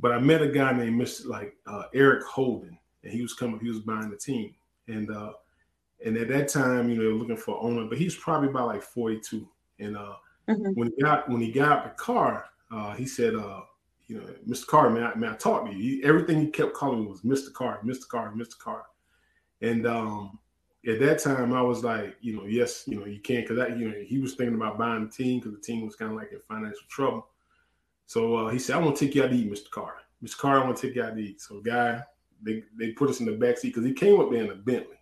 but 0.00 0.12
I 0.12 0.18
met 0.18 0.42
a 0.42 0.48
guy 0.48 0.72
named 0.72 1.00
Mr. 1.00 1.26
like 1.26 1.56
uh, 1.66 1.84
Eric 1.92 2.24
Holden, 2.24 2.78
and 3.02 3.12
he 3.12 3.22
was 3.22 3.34
coming. 3.34 3.60
He 3.60 3.68
was 3.68 3.80
buying 3.80 4.10
the 4.10 4.16
team, 4.16 4.54
and 4.88 5.10
uh, 5.10 5.32
and 6.04 6.16
at 6.16 6.28
that 6.28 6.48
time, 6.48 6.88
you 6.90 6.96
know, 6.96 7.16
looking 7.16 7.36
for 7.36 7.62
owner, 7.62 7.86
but 7.86 7.98
he's 7.98 8.16
probably 8.16 8.48
about 8.48 8.68
like 8.68 8.82
forty 8.82 9.20
two. 9.20 9.48
And 9.78 9.96
uh, 9.96 10.16
mm-hmm. 10.48 10.72
when 10.74 10.92
he 10.96 11.02
got 11.02 11.28
when 11.28 11.40
he 11.40 11.50
got 11.52 11.84
the 11.84 11.90
car, 11.90 12.46
uh, 12.70 12.94
he 12.94 13.06
said, 13.06 13.34
uh, 13.34 13.60
you 14.06 14.18
know, 14.18 14.24
Mr. 14.48 14.66
Carr, 14.66 14.90
man, 14.90 15.04
I, 15.04 15.14
man, 15.14 15.30
I 15.30 15.36
talked 15.36 15.66
to 15.66 15.76
you. 15.76 15.98
He, 15.98 16.04
everything 16.04 16.40
he 16.40 16.48
kept 16.48 16.74
calling 16.74 17.00
me 17.00 17.06
was 17.06 17.22
Mr. 17.22 17.52
Carr, 17.52 17.80
Mr. 17.84 18.08
Carr, 18.08 18.32
Mr. 18.32 18.58
Carr. 18.58 18.84
And 19.62 19.86
um, 19.86 20.38
at 20.86 21.00
that 21.00 21.18
time, 21.20 21.54
I 21.54 21.62
was 21.62 21.82
like, 21.82 22.16
you 22.20 22.36
know, 22.36 22.44
yes, 22.44 22.84
you 22.86 22.98
know, 22.98 23.06
you 23.06 23.20
can't, 23.20 23.44
because 23.44 23.56
that, 23.56 23.78
you 23.78 23.88
know, 23.88 23.94
he 24.04 24.18
was 24.18 24.34
thinking 24.34 24.56
about 24.56 24.78
buying 24.78 25.06
the 25.06 25.10
team 25.10 25.40
because 25.40 25.54
the 25.54 25.60
team 25.60 25.86
was 25.86 25.96
kind 25.96 26.10
of 26.10 26.18
like 26.18 26.32
in 26.32 26.40
financial 26.46 26.86
trouble. 26.88 27.28
So 28.06 28.36
uh, 28.36 28.50
he 28.50 28.58
said, 28.58 28.76
I 28.76 28.78
want 28.80 28.96
to 28.96 29.06
take 29.06 29.14
you 29.14 29.24
out 29.24 29.30
to 29.30 29.36
eat, 29.36 29.50
Mr. 29.50 29.70
Carr. 29.70 29.94
Mr. 30.22 30.36
Carr, 30.36 30.60
I 30.60 30.64
want 30.64 30.76
to 30.76 30.86
take 30.86 30.96
you 30.96 31.02
out 31.02 31.16
to 31.16 31.22
eat. 31.22 31.40
So, 31.40 31.60
guy, 31.60 32.02
they, 32.44 32.62
they 32.78 32.92
put 32.92 33.10
us 33.10 33.20
in 33.20 33.26
the 33.26 33.32
back 33.32 33.58
seat 33.58 33.68
because 33.68 33.84
he 33.84 33.92
came 33.92 34.20
up 34.20 34.30
there 34.30 34.44
in 34.44 34.50
a 34.50 34.54
Bentley. 34.54 34.96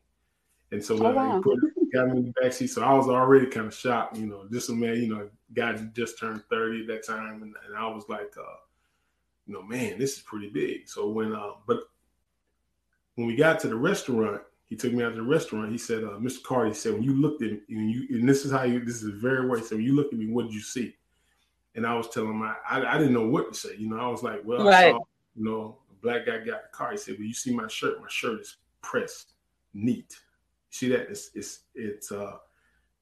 And 0.70 0.82
so 0.82 0.96
oh, 1.04 1.10
wow. 1.10 1.36
he 1.36 1.42
put, 1.42 1.58
got 1.92 2.08
me 2.08 2.18
in 2.18 2.24
the 2.24 2.40
back 2.40 2.52
seat. 2.52 2.68
So 2.68 2.82
I 2.82 2.94
was 2.94 3.08
already 3.08 3.46
kind 3.46 3.66
of 3.66 3.74
shocked, 3.74 4.16
you 4.16 4.26
know, 4.26 4.46
just 4.50 4.70
a 4.70 4.72
man, 4.72 4.96
you 4.96 5.08
know, 5.08 5.28
guy 5.54 5.74
just 5.94 6.18
turned 6.18 6.42
30 6.50 6.82
at 6.82 6.86
that 6.88 7.06
time. 7.06 7.42
And, 7.42 7.54
and 7.66 7.76
I 7.76 7.86
was 7.88 8.04
like, 8.08 8.32
uh, 8.38 8.56
you 9.46 9.54
know, 9.54 9.62
man, 9.62 9.98
this 9.98 10.16
is 10.16 10.22
pretty 10.22 10.48
big. 10.48 10.88
So 10.88 11.10
when, 11.10 11.34
uh, 11.34 11.52
but 11.66 11.80
when 13.16 13.26
we 13.26 13.36
got 13.36 13.60
to 13.60 13.68
the 13.68 13.76
restaurant, 13.76 14.40
he 14.66 14.76
took 14.76 14.92
me 14.94 15.04
out 15.04 15.10
to 15.10 15.16
the 15.16 15.22
restaurant. 15.22 15.70
He 15.70 15.76
said, 15.76 16.04
uh, 16.04 16.18
Mr. 16.18 16.42
Carter, 16.42 16.68
he 16.68 16.74
said, 16.74 16.94
when 16.94 17.02
you 17.02 17.14
looked 17.14 17.42
at 17.42 17.50
me, 17.50 17.60
and 17.68 17.90
you, 17.90 18.06
and 18.18 18.26
this 18.26 18.46
is 18.46 18.52
how 18.52 18.62
you, 18.62 18.82
this 18.82 19.02
is 19.02 19.20
very 19.20 19.46
way. 19.46 19.58
He 19.58 19.64
said, 19.66 19.76
when 19.76 19.86
you 19.86 19.94
looked 19.94 20.14
at 20.14 20.18
me, 20.18 20.28
what 20.28 20.46
did 20.46 20.54
you 20.54 20.62
see? 20.62 20.94
And 21.74 21.86
I 21.86 21.94
was 21.94 22.08
telling 22.08 22.30
him, 22.30 22.42
I, 22.42 22.54
I, 22.68 22.94
I 22.94 22.98
didn't 22.98 23.12
know 23.12 23.26
what 23.26 23.52
to 23.52 23.58
say. 23.58 23.76
You 23.76 23.90
know, 23.90 23.98
I 23.98 24.08
was 24.08 24.22
like, 24.22 24.40
well, 24.44 24.64
right. 24.64 24.86
I 24.86 24.90
saw, 24.92 25.04
you 25.36 25.44
know, 25.44 25.78
a 25.81 25.81
black 26.02 26.26
guy 26.26 26.38
got 26.38 26.62
the 26.62 26.68
car. 26.72 26.92
He 26.92 26.98
said, 26.98 27.16
well, 27.18 27.26
you 27.26 27.34
see 27.34 27.54
my 27.54 27.68
shirt? 27.68 28.00
My 28.00 28.08
shirt 28.08 28.40
is 28.40 28.56
pressed, 28.82 29.32
neat. 29.74 30.16
You 30.70 30.70
see 30.70 30.88
that? 30.88 31.10
It's, 31.10 31.30
it's, 31.34 31.60
it's, 31.74 32.12
uh, 32.12 32.38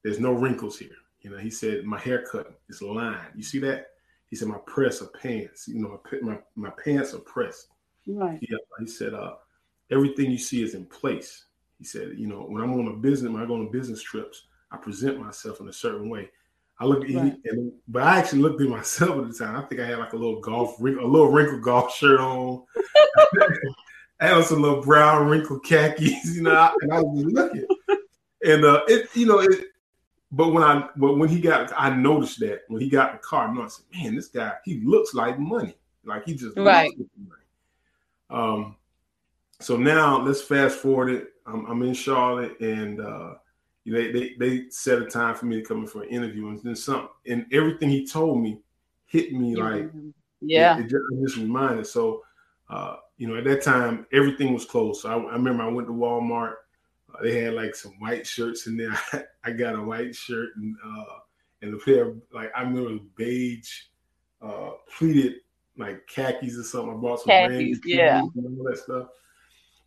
there's 0.03 0.19
no 0.19 0.31
wrinkles 0.31 0.77
here. 0.77 0.95
You 1.21 1.31
know, 1.31 1.37
he 1.37 1.49
said, 1.49 1.85
my 1.85 1.99
haircut 1.99 2.59
is 2.69 2.81
lined. 2.81 3.33
You 3.35 3.43
see 3.43 3.59
that? 3.59 3.87
He 4.29 4.35
said, 4.35 4.47
my 4.47 4.57
press 4.65 5.01
of 5.01 5.13
pants, 5.13 5.67
you 5.67 5.79
know, 5.79 6.01
my, 6.21 6.39
my 6.55 6.71
pants 6.83 7.13
are 7.13 7.19
pressed. 7.19 7.67
Right. 8.07 8.39
He, 8.39 8.55
he 8.79 8.87
said, 8.87 9.13
uh, 9.13 9.35
everything 9.91 10.31
you 10.31 10.37
see 10.37 10.63
is 10.63 10.73
in 10.73 10.85
place. 10.85 11.45
He 11.77 11.85
said, 11.85 12.13
you 12.15 12.27
know, 12.27 12.45
when 12.47 12.63
I'm 12.63 12.73
on 12.73 12.87
a 12.87 12.95
business, 12.95 13.31
when 13.31 13.41
I 13.41 13.45
go 13.45 13.55
on 13.55 13.71
business 13.71 14.01
trips, 14.01 14.47
I 14.71 14.77
present 14.77 15.19
myself 15.19 15.59
in 15.59 15.67
a 15.67 15.73
certain 15.73 16.09
way. 16.09 16.29
I 16.81 16.85
look 16.85 17.07
at 17.07 17.13
right. 17.13 17.37
and 17.45 17.71
but 17.87 18.01
I 18.01 18.17
actually 18.17 18.41
looked 18.41 18.59
at 18.59 18.67
myself 18.67 19.11
at 19.19 19.31
the 19.31 19.37
time. 19.37 19.55
I 19.55 19.61
think 19.61 19.81
I 19.81 19.85
had 19.85 19.99
like 19.99 20.13
a 20.13 20.17
little 20.17 20.41
golf 20.41 20.79
a 20.79 20.83
little 20.83 21.31
wrinkled 21.31 21.61
golf 21.61 21.95
shirt 21.95 22.19
on. 22.19 22.63
I 24.19 24.27
had 24.27 24.45
some 24.45 24.63
little 24.63 24.81
brown 24.81 25.27
wrinkled 25.27 25.63
khakis, 25.63 26.35
you 26.35 26.41
know, 26.41 26.73
and 26.81 26.91
I 26.91 27.01
was 27.01 27.23
looking. 27.25 27.67
And 28.43 28.65
uh 28.65 28.81
it, 28.87 29.09
you 29.13 29.27
know, 29.27 29.39
it 29.41 29.65
but 30.31 30.53
when 30.53 30.63
I 30.63 30.89
but 30.95 31.19
when 31.19 31.29
he 31.29 31.39
got 31.39 31.71
I 31.77 31.91
noticed 31.95 32.39
that 32.39 32.61
when 32.67 32.81
he 32.81 32.89
got 32.89 33.11
the 33.11 33.19
car, 33.19 33.47
I 33.47 33.67
said, 33.67 33.85
man, 33.93 34.15
this 34.15 34.29
guy, 34.29 34.53
he 34.65 34.81
looks 34.83 35.13
like 35.13 35.37
money. 35.37 35.75
Like 36.03 36.25
he 36.25 36.33
just 36.33 36.57
right. 36.57 36.91
Um 38.31 38.75
so 39.59 39.77
now 39.77 40.19
let's 40.19 40.41
fast 40.41 40.79
forward 40.79 41.11
it 41.11 41.31
I'm, 41.45 41.65
I'm 41.65 41.81
in 41.83 41.93
Charlotte, 41.93 42.59
and 42.59 43.01
uh, 43.01 43.35
they, 43.85 44.11
they 44.11 44.35
they 44.37 44.69
set 44.69 45.01
a 45.01 45.05
time 45.05 45.35
for 45.35 45.47
me 45.47 45.57
to 45.57 45.65
come 45.67 45.81
in 45.81 45.87
for 45.87 46.03
an 46.03 46.09
interview, 46.09 46.49
and 46.49 46.61
then 46.63 46.75
some, 46.75 47.09
and 47.27 47.45
everything 47.51 47.89
he 47.89 48.05
told 48.05 48.39
me 48.39 48.59
hit 49.05 49.33
me 49.33 49.55
like, 49.55 49.89
yeah, 50.39 50.77
it, 50.77 50.85
it 50.85 50.89
just, 50.89 51.03
just 51.21 51.37
reminded. 51.37 51.87
So, 51.87 52.23
uh, 52.69 52.97
you 53.17 53.27
know, 53.27 53.35
at 53.35 53.43
that 53.45 53.63
time 53.63 54.05
everything 54.13 54.53
was 54.53 54.65
closed. 54.65 55.01
So 55.01 55.09
I, 55.09 55.31
I 55.31 55.33
remember 55.33 55.63
I 55.63 55.67
went 55.67 55.87
to 55.87 55.93
Walmart. 55.93 56.53
Uh, 57.13 57.23
they 57.23 57.41
had 57.41 57.55
like 57.55 57.75
some 57.75 57.93
white 57.99 58.25
shirts 58.25 58.67
in 58.67 58.77
there. 58.77 58.97
I 59.43 59.51
got 59.51 59.75
a 59.75 59.81
white 59.81 60.15
shirt 60.15 60.49
and 60.57 60.75
uh, 60.85 61.19
and 61.61 61.73
a 61.73 61.77
pair 61.77 62.09
of 62.09 62.21
like 62.31 62.51
I 62.55 62.61
remember 62.61 63.03
beige 63.15 63.83
uh, 64.41 64.71
pleated 64.95 65.35
like 65.77 66.05
khakis 66.07 66.57
or 66.57 66.63
something. 66.63 66.93
I 66.93 66.97
bought 66.97 67.21
some 67.21 67.29
khakis, 67.29 67.79
yeah, 67.83 68.21
and 68.21 68.59
all 68.59 68.65
that 68.69 68.77
stuff. 68.77 69.07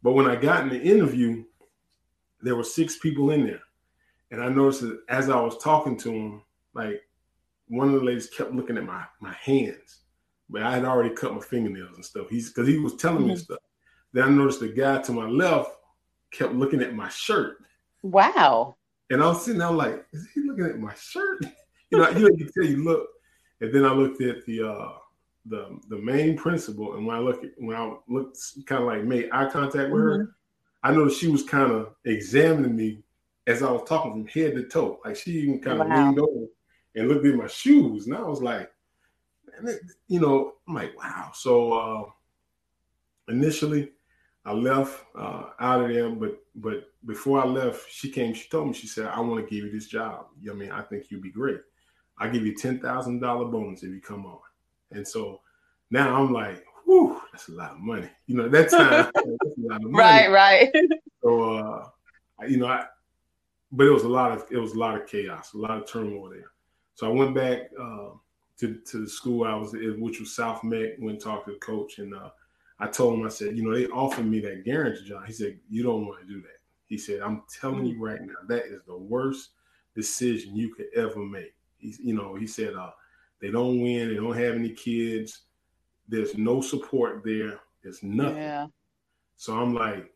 But 0.02 0.12
when 0.12 0.26
I 0.26 0.36
got 0.36 0.64
in 0.64 0.68
the 0.68 0.82
interview, 0.82 1.44
there 2.42 2.56
were 2.56 2.64
six 2.64 2.98
people 2.98 3.30
in 3.30 3.46
there. 3.46 3.60
And 4.34 4.42
I 4.42 4.48
noticed 4.48 4.80
that 4.80 4.98
as 5.08 5.30
I 5.30 5.40
was 5.40 5.56
talking 5.58 5.96
to 5.98 6.10
him, 6.10 6.42
like 6.74 7.00
one 7.68 7.86
of 7.86 8.00
the 8.00 8.04
ladies 8.04 8.28
kept 8.28 8.52
looking 8.52 8.76
at 8.76 8.84
my 8.84 9.04
my 9.20 9.32
hands, 9.34 10.00
but 10.50 10.64
I 10.64 10.74
had 10.74 10.84
already 10.84 11.14
cut 11.14 11.32
my 11.32 11.40
fingernails 11.40 11.94
and 11.94 12.04
stuff. 12.04 12.28
He's 12.30 12.48
because 12.48 12.66
he 12.66 12.78
was 12.78 12.96
telling 12.96 13.18
mm-hmm. 13.18 13.28
me 13.28 13.36
stuff. 13.36 13.60
Then 14.12 14.24
I 14.24 14.28
noticed 14.30 14.58
the 14.58 14.70
guy 14.70 15.00
to 15.02 15.12
my 15.12 15.28
left 15.28 15.70
kept 16.32 16.52
looking 16.52 16.82
at 16.82 16.96
my 16.96 17.08
shirt. 17.10 17.58
Wow. 18.02 18.74
And 19.08 19.22
I 19.22 19.28
was 19.28 19.44
sitting 19.44 19.60
there 19.60 19.70
like, 19.70 20.04
is 20.12 20.26
he 20.34 20.40
looking 20.40 20.64
at 20.64 20.80
my 20.80 20.94
shirt? 20.94 21.44
you 21.90 21.98
know, 21.98 22.10
you 22.10 22.36
can 22.36 22.50
tell 22.52 22.64
you 22.64 22.82
look. 22.82 23.06
And 23.60 23.72
then 23.72 23.84
I 23.84 23.92
looked 23.92 24.20
at 24.20 24.44
the 24.46 24.68
uh 24.68 24.94
the 25.46 25.78
the 25.90 25.98
main 25.98 26.36
principal, 26.36 26.96
and 26.96 27.06
when 27.06 27.14
I 27.14 27.20
look 27.20 27.44
at 27.44 27.50
when 27.58 27.76
I 27.76 27.94
looked 28.08 28.36
kind 28.66 28.82
of 28.82 28.88
like 28.88 29.04
made 29.04 29.28
eye 29.30 29.48
contact 29.48 29.92
with 29.92 30.02
mm-hmm. 30.02 30.22
her, 30.22 30.36
I 30.82 30.90
noticed 30.90 31.20
she 31.20 31.28
was 31.28 31.44
kind 31.44 31.70
of 31.70 31.94
examining 32.04 32.74
me 32.74 33.04
as 33.46 33.62
I 33.62 33.70
was 33.70 33.82
talking 33.88 34.12
from 34.12 34.26
head 34.26 34.54
to 34.54 34.64
toe. 34.64 35.00
Like 35.04 35.16
she 35.16 35.32
even 35.32 35.60
kind 35.60 35.80
of 35.80 35.88
wow. 35.88 36.06
leaned 36.06 36.18
over 36.18 36.46
and 36.94 37.08
looked 37.08 37.26
at 37.26 37.34
my 37.34 37.46
shoes, 37.46 38.06
and 38.06 38.16
I 38.16 38.22
was 38.22 38.42
like, 38.42 38.70
you 40.08 40.20
know, 40.20 40.54
I'm 40.66 40.74
like, 40.74 40.96
wow. 40.98 41.30
So 41.34 41.72
uh, 41.72 42.04
initially, 43.32 43.90
I 44.44 44.52
left 44.52 45.04
uh, 45.16 45.50
out 45.60 45.82
of 45.82 45.88
there, 45.90 46.10
but 46.10 46.42
but 46.56 46.84
before 47.06 47.42
I 47.42 47.46
left, 47.46 47.90
she 47.90 48.10
came. 48.10 48.34
She 48.34 48.48
told 48.48 48.68
me, 48.68 48.74
she 48.74 48.86
said, 48.86 49.06
"I 49.06 49.20
want 49.20 49.44
to 49.44 49.54
give 49.54 49.64
you 49.64 49.72
this 49.72 49.86
job. 49.86 50.26
You 50.40 50.48
know 50.48 50.54
I 50.54 50.56
mean, 50.56 50.70
I 50.70 50.82
think 50.82 51.10
you'd 51.10 51.22
be 51.22 51.30
great. 51.30 51.60
I 52.18 52.28
give 52.28 52.46
you 52.46 52.54
ten 52.54 52.78
thousand 52.78 53.20
dollar 53.20 53.46
bonus 53.46 53.82
if 53.82 53.90
you 53.90 54.00
come 54.00 54.26
on." 54.26 54.38
And 54.90 55.06
so 55.06 55.40
now 55.90 56.14
I'm 56.16 56.32
like, 56.32 56.64
whew, 56.84 57.20
that's 57.32 57.48
a 57.48 57.52
lot 57.52 57.72
of 57.72 57.78
money. 57.78 58.08
You 58.26 58.36
know, 58.36 58.48
that 58.48 58.70
time, 58.70 59.10
Right, 59.92 60.30
right. 60.30 60.74
So, 61.22 61.54
uh, 61.54 61.88
you 62.46 62.58
know, 62.58 62.66
I, 62.66 62.84
but 63.72 63.86
it 63.86 63.90
was 63.90 64.04
a 64.04 64.08
lot 64.08 64.32
of, 64.32 64.44
it 64.50 64.58
was 64.58 64.72
a 64.72 64.78
lot 64.78 65.00
of 65.00 65.06
chaos, 65.06 65.54
a 65.54 65.58
lot 65.58 65.78
of 65.78 65.88
turmoil 65.88 66.30
there. 66.30 66.50
So 66.94 67.06
I 67.08 67.10
went 67.10 67.34
back 67.34 67.70
uh, 67.80 68.10
to, 68.60 68.74
to 68.86 68.98
the 68.98 69.08
school 69.08 69.44
I 69.44 69.54
was 69.54 69.74
in, 69.74 70.00
which 70.00 70.20
was 70.20 70.34
South 70.34 70.62
Meck, 70.62 70.98
went 70.98 71.16
and 71.16 71.20
talked 71.20 71.46
to 71.46 71.52
the 71.52 71.58
coach. 71.58 71.98
And 71.98 72.14
uh, 72.14 72.30
I 72.78 72.86
told 72.86 73.18
him, 73.18 73.26
I 73.26 73.30
said, 73.30 73.56
you 73.56 73.64
know, 73.64 73.74
they 73.74 73.86
offered 73.86 74.26
me 74.26 74.40
that 74.40 74.64
guarantee 74.64 75.08
job. 75.08 75.26
He 75.26 75.32
said, 75.32 75.58
you 75.68 75.82
don't 75.82 76.06
want 76.06 76.20
to 76.20 76.26
do 76.26 76.40
that. 76.42 76.60
He 76.86 76.98
said, 76.98 77.20
I'm 77.20 77.42
telling 77.60 77.86
you 77.86 78.00
right 78.00 78.20
now, 78.20 78.34
that 78.46 78.66
is 78.66 78.82
the 78.86 78.96
worst 78.96 79.50
decision 79.96 80.54
you 80.54 80.74
could 80.74 80.86
ever 80.94 81.18
make. 81.18 81.54
He's, 81.78 81.98
you 81.98 82.14
know, 82.14 82.34
he 82.34 82.46
said, 82.46 82.74
uh, 82.74 82.90
they 83.40 83.50
don't 83.50 83.80
win. 83.80 84.08
They 84.08 84.14
don't 84.14 84.36
have 84.36 84.54
any 84.54 84.70
kids. 84.70 85.40
There's 86.08 86.36
no 86.36 86.60
support 86.60 87.22
there. 87.24 87.58
There's 87.82 88.02
nothing. 88.02 88.36
Yeah. 88.36 88.66
So 89.36 89.56
I'm 89.58 89.74
like, 89.74 90.12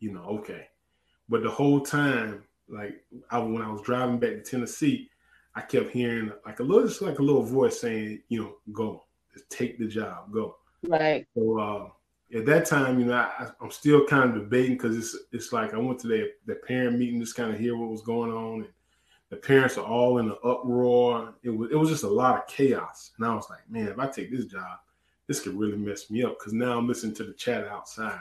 you 0.00 0.12
know, 0.12 0.24
okay. 0.40 0.66
But 1.30 1.44
the 1.44 1.50
whole 1.50 1.80
time, 1.80 2.42
like 2.68 3.02
I, 3.30 3.38
when 3.38 3.62
I 3.62 3.70
was 3.70 3.82
driving 3.82 4.18
back 4.18 4.30
to 4.30 4.42
Tennessee, 4.42 5.08
I 5.54 5.62
kept 5.62 5.92
hearing 5.92 6.32
like 6.44 6.60
a 6.60 6.62
little, 6.62 6.86
just 6.86 7.00
like 7.00 7.20
a 7.20 7.22
little 7.22 7.44
voice 7.44 7.80
saying, 7.80 8.22
you 8.28 8.42
know, 8.42 8.54
go, 8.72 9.04
just 9.32 9.48
take 9.48 9.78
the 9.78 9.86
job, 9.86 10.32
go. 10.32 10.56
Right. 10.86 11.26
So 11.36 11.58
uh, 11.58 12.36
at 12.36 12.46
that 12.46 12.66
time, 12.66 12.98
you 12.98 13.06
know, 13.06 13.14
I, 13.14 13.48
am 13.62 13.70
still 13.70 14.06
kind 14.06 14.30
of 14.30 14.42
debating 14.42 14.76
because 14.76 14.96
it's 14.96 15.16
it's 15.32 15.52
like 15.52 15.72
I 15.72 15.78
went 15.78 16.00
to 16.00 16.08
the 16.08 16.30
the 16.46 16.56
parent 16.56 16.98
meeting, 16.98 17.20
just 17.20 17.36
kind 17.36 17.52
of 17.52 17.58
hear 17.58 17.76
what 17.76 17.90
was 17.90 18.02
going 18.02 18.32
on, 18.32 18.62
and 18.62 18.72
the 19.30 19.36
parents 19.36 19.78
are 19.78 19.86
all 19.86 20.18
in 20.18 20.26
an 20.26 20.36
uproar. 20.44 21.34
It 21.42 21.50
was 21.50 21.70
it 21.70 21.76
was 21.76 21.90
just 21.90 22.04
a 22.04 22.08
lot 22.08 22.38
of 22.38 22.46
chaos. 22.48 23.12
And 23.16 23.26
I 23.26 23.34
was 23.34 23.48
like, 23.48 23.68
man, 23.70 23.88
if 23.88 23.98
I 23.98 24.08
take 24.08 24.30
this 24.30 24.46
job, 24.46 24.78
this 25.26 25.40
could 25.40 25.54
really 25.54 25.76
mess 25.76 26.10
me 26.10 26.24
up 26.24 26.38
because 26.38 26.52
now 26.52 26.76
I'm 26.76 26.88
listening 26.88 27.14
to 27.16 27.24
the 27.24 27.34
chat 27.34 27.68
outside. 27.68 28.20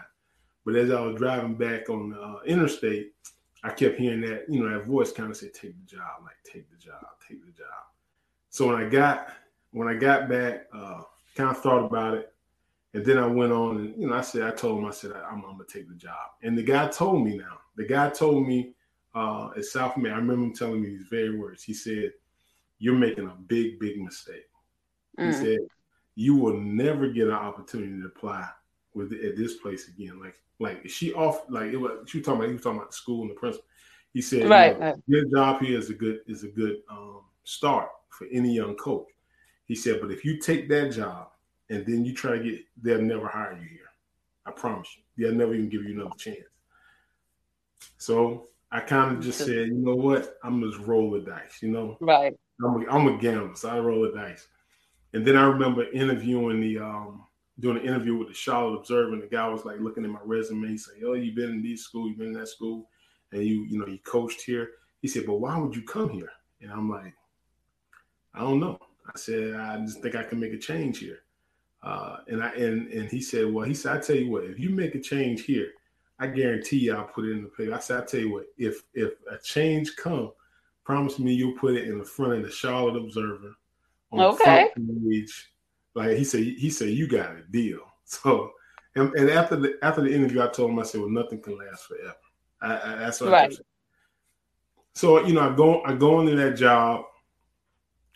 But 0.69 0.81
as 0.81 0.91
I 0.91 1.01
was 1.01 1.15
driving 1.15 1.55
back 1.55 1.89
on 1.89 2.11
the 2.11 2.21
uh, 2.21 2.39
interstate, 2.45 3.13
I 3.63 3.71
kept 3.71 3.97
hearing 3.97 4.21
that, 4.21 4.45
you 4.47 4.63
know, 4.63 4.69
that 4.69 4.85
voice 4.85 5.11
kind 5.11 5.31
of 5.31 5.35
say, 5.35 5.47
take 5.47 5.75
the 5.79 5.95
job, 5.95 6.21
like 6.21 6.35
take 6.43 6.69
the 6.69 6.77
job, 6.77 7.03
take 7.27 7.43
the 7.43 7.51
job. 7.51 7.65
So 8.51 8.67
when 8.67 8.75
I 8.75 8.87
got 8.87 9.29
when 9.71 9.87
I 9.87 9.95
got 9.95 10.29
back, 10.29 10.67
uh, 10.71 11.01
kind 11.35 11.49
of 11.49 11.57
thought 11.57 11.85
about 11.85 12.17
it. 12.17 12.31
And 12.93 13.03
then 13.03 13.17
I 13.17 13.25
went 13.25 13.51
on 13.51 13.77
and, 13.77 13.99
you 13.99 14.07
know, 14.07 14.13
I 14.13 14.21
said, 14.21 14.43
I 14.43 14.51
told 14.51 14.77
him, 14.77 14.85
I 14.85 14.91
said, 14.91 15.11
I'm, 15.13 15.43
I'm 15.43 15.53
gonna 15.53 15.63
take 15.67 15.89
the 15.89 15.95
job. 15.95 16.29
And 16.43 16.55
the 16.55 16.61
guy 16.61 16.87
told 16.87 17.25
me 17.25 17.35
now, 17.35 17.57
the 17.75 17.85
guy 17.85 18.11
told 18.11 18.47
me 18.47 18.75
uh, 19.15 19.49
at 19.57 19.65
South 19.65 19.97
Meck, 19.97 20.13
I 20.13 20.17
remember 20.17 20.45
him 20.45 20.53
telling 20.53 20.83
me 20.83 20.89
these 20.89 21.07
very 21.09 21.35
words. 21.35 21.63
He 21.63 21.73
said, 21.73 22.11
You're 22.77 22.93
making 22.93 23.25
a 23.25 23.35
big, 23.47 23.79
big 23.79 23.99
mistake. 23.99 24.45
Mm. 25.19 25.27
He 25.27 25.33
said, 25.33 25.57
You 26.13 26.35
will 26.35 26.59
never 26.59 27.07
get 27.07 27.27
an 27.27 27.33
opportunity 27.33 27.99
to 28.01 28.05
apply 28.05 28.47
with 28.99 29.13
at 29.13 29.37
this 29.37 29.57
place 29.57 29.87
again. 29.87 30.19
Like, 30.19 30.35
like 30.59 30.87
she 30.89 31.13
off 31.13 31.43
like 31.49 31.71
it 31.71 31.77
was 31.77 32.07
she 32.09 32.19
was 32.19 32.25
talking 32.25 32.41
about 32.41 32.47
he 32.49 32.53
was 32.53 32.63
talking 32.63 32.77
about 32.77 32.91
the 32.91 32.97
school 32.97 33.21
and 33.21 33.31
the 33.31 33.35
principal. 33.35 33.65
He 34.13 34.21
said, 34.21 34.49
right, 34.49 34.73
you 34.73 34.79
know, 34.79 35.01
your 35.07 35.25
job 35.25 35.61
here 35.61 35.77
is 35.77 35.89
a 35.89 35.93
good 35.93 36.19
is 36.27 36.43
a 36.43 36.47
good 36.47 36.77
um, 36.91 37.21
start 37.43 37.89
for 38.09 38.27
any 38.31 38.53
young 38.53 38.75
coach. 38.75 39.07
He 39.65 39.75
said, 39.75 40.01
but 40.01 40.11
if 40.11 40.25
you 40.25 40.39
take 40.39 40.67
that 40.69 40.91
job 40.91 41.29
and 41.69 41.85
then 41.85 42.03
you 42.03 42.13
try 42.13 42.37
to 42.37 42.43
get, 42.43 42.59
they'll 42.81 43.01
never 43.01 43.27
hire 43.27 43.53
you 43.53 43.67
here. 43.69 43.91
I 44.45 44.51
promise 44.51 44.89
you. 44.97 45.03
They'll 45.27 45.37
never 45.37 45.53
even 45.53 45.69
give 45.69 45.83
you 45.83 45.93
another 45.93 46.15
chance. 46.17 46.39
So 47.97 48.47
I 48.71 48.79
kind 48.79 49.15
of 49.15 49.23
just 49.23 49.39
said, 49.39 49.67
you 49.67 49.73
know 49.73 49.95
what? 49.95 50.37
I'm 50.43 50.61
just 50.63 50.79
roll 50.79 51.11
the 51.11 51.19
dice, 51.19 51.59
you 51.61 51.69
know? 51.69 51.97
Right. 51.99 52.35
I'm 52.63 52.81
a, 52.81 52.91
I'm 52.91 53.07
a 53.07 53.17
gambler, 53.17 53.55
so 53.55 53.69
I 53.69 53.79
roll 53.79 54.01
the 54.01 54.11
dice. 54.11 54.47
And 55.13 55.25
then 55.25 55.37
I 55.37 55.43
remember 55.43 55.89
interviewing 55.91 56.61
the 56.61 56.79
um 56.79 57.25
doing 57.59 57.77
an 57.77 57.85
interview 57.85 58.15
with 58.15 58.27
the 58.27 58.33
Charlotte 58.33 58.77
Observer, 58.77 59.13
and 59.13 59.23
the 59.23 59.27
guy 59.27 59.47
was 59.47 59.65
like 59.65 59.79
looking 59.79 60.03
at 60.03 60.09
my 60.09 60.19
resume, 60.23 60.67
he 60.67 60.77
said, 60.77 60.95
Oh, 61.05 61.13
you've 61.13 61.35
been 61.35 61.51
in 61.51 61.61
these 61.61 61.83
schools, 61.83 62.09
you've 62.09 62.17
been 62.17 62.27
in 62.27 62.33
that 62.33 62.47
school, 62.47 62.89
and 63.31 63.43
you, 63.43 63.65
you 63.65 63.77
know, 63.77 63.87
you 63.87 63.99
coached 63.99 64.41
here. 64.41 64.71
He 65.01 65.07
said, 65.07 65.25
But 65.25 65.35
why 65.35 65.57
would 65.57 65.75
you 65.75 65.83
come 65.83 66.09
here? 66.09 66.31
And 66.61 66.71
I'm 66.71 66.89
like, 66.89 67.13
I 68.33 68.39
don't 68.41 68.59
know. 68.59 68.79
I 69.07 69.17
said, 69.17 69.55
I 69.55 69.79
just 69.79 70.01
think 70.01 70.15
I 70.15 70.23
can 70.23 70.39
make 70.39 70.53
a 70.53 70.57
change 70.57 70.99
here. 70.99 71.19
Uh, 71.81 72.17
and 72.27 72.43
I 72.43 72.49
and 72.49 72.87
and 72.91 73.09
he 73.09 73.21
said, 73.21 73.51
well, 73.51 73.65
he 73.65 73.73
said, 73.73 73.95
I 73.95 73.99
tell 74.01 74.15
you 74.15 74.29
what, 74.29 74.43
if 74.43 74.59
you 74.59 74.69
make 74.69 74.95
a 74.95 74.99
change 74.99 75.43
here, 75.43 75.71
I 76.19 76.27
guarantee 76.27 76.77
you 76.77 76.95
I'll 76.95 77.05
put 77.05 77.25
it 77.25 77.31
in 77.31 77.43
the 77.43 77.49
paper. 77.49 77.73
I 77.73 77.79
said, 77.79 78.03
I 78.03 78.05
tell 78.05 78.19
you 78.19 78.33
what, 78.33 78.45
if 78.57 78.83
if 78.93 79.13
a 79.31 79.37
change 79.37 79.95
come, 79.95 80.31
promise 80.83 81.19
me 81.19 81.33
you'll 81.33 81.57
put 81.57 81.75
it 81.75 81.87
in 81.87 81.97
the 81.97 82.03
front 82.03 82.33
of 82.33 82.43
the 82.43 82.51
Charlotte 82.51 82.97
Observer 82.97 83.55
on 84.11 84.19
okay. 84.19 84.69
page. 84.75 85.51
Like 85.95 86.17
he 86.17 86.23
said, 86.23 86.43
he 86.43 86.69
said 86.69 86.89
you 86.89 87.07
got 87.07 87.35
a 87.35 87.43
deal. 87.49 87.79
So 88.11 88.53
and, 88.95 89.13
and 89.13 89.29
after 89.29 89.55
the 89.55 89.77
after 89.83 90.01
the 90.01 90.11
interview, 90.11 90.41
I 90.41 90.47
told 90.47 90.71
him 90.71 90.79
I 90.79 90.83
said, 90.83 90.99
well, 90.99 91.11
nothing 91.11 91.41
can 91.41 91.59
last 91.59 91.85
forever. 91.85 92.15
I, 92.59 92.73
I, 92.73 92.95
that's 92.95 93.21
what 93.21 93.31
right. 93.31 93.51
I 93.51 93.53
said. 93.53 93.65
So 94.95 95.25
you 95.27 95.33
know, 95.33 95.41
I 95.41 95.55
go 95.55 95.83
I 95.83 95.93
go 95.93 96.19
into 96.19 96.35
that 96.35 96.57
job 96.57 97.05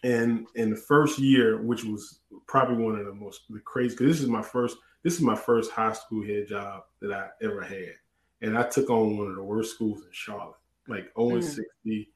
and 0.03 0.47
in 0.55 0.69
the 0.71 0.75
first 0.75 1.17
year, 1.17 1.62
which 1.62 1.83
was 1.83 2.19
probably 2.47 2.83
one 2.83 2.99
of 2.99 3.05
the 3.05 3.13
most 3.13 3.41
the 3.49 3.59
crazy, 3.59 3.95
because 3.95 4.07
this 4.07 4.21
is 4.21 4.27
my 4.27 4.41
first 4.41 4.77
this 5.03 5.13
is 5.13 5.21
my 5.21 5.36
first 5.36 5.71
high 5.71 5.93
school 5.93 6.25
head 6.25 6.47
job 6.47 6.83
that 7.01 7.12
I 7.12 7.27
ever 7.41 7.62
had, 7.62 7.93
and 8.41 8.57
I 8.57 8.63
took 8.63 8.89
on 8.89 9.17
one 9.17 9.27
of 9.27 9.36
the 9.36 9.43
worst 9.43 9.75
schools 9.75 10.01
in 10.01 10.09
Charlotte, 10.12 10.55
like 10.88 11.12
0 11.17 11.39
mm. 11.39 11.43
60. 11.43 12.09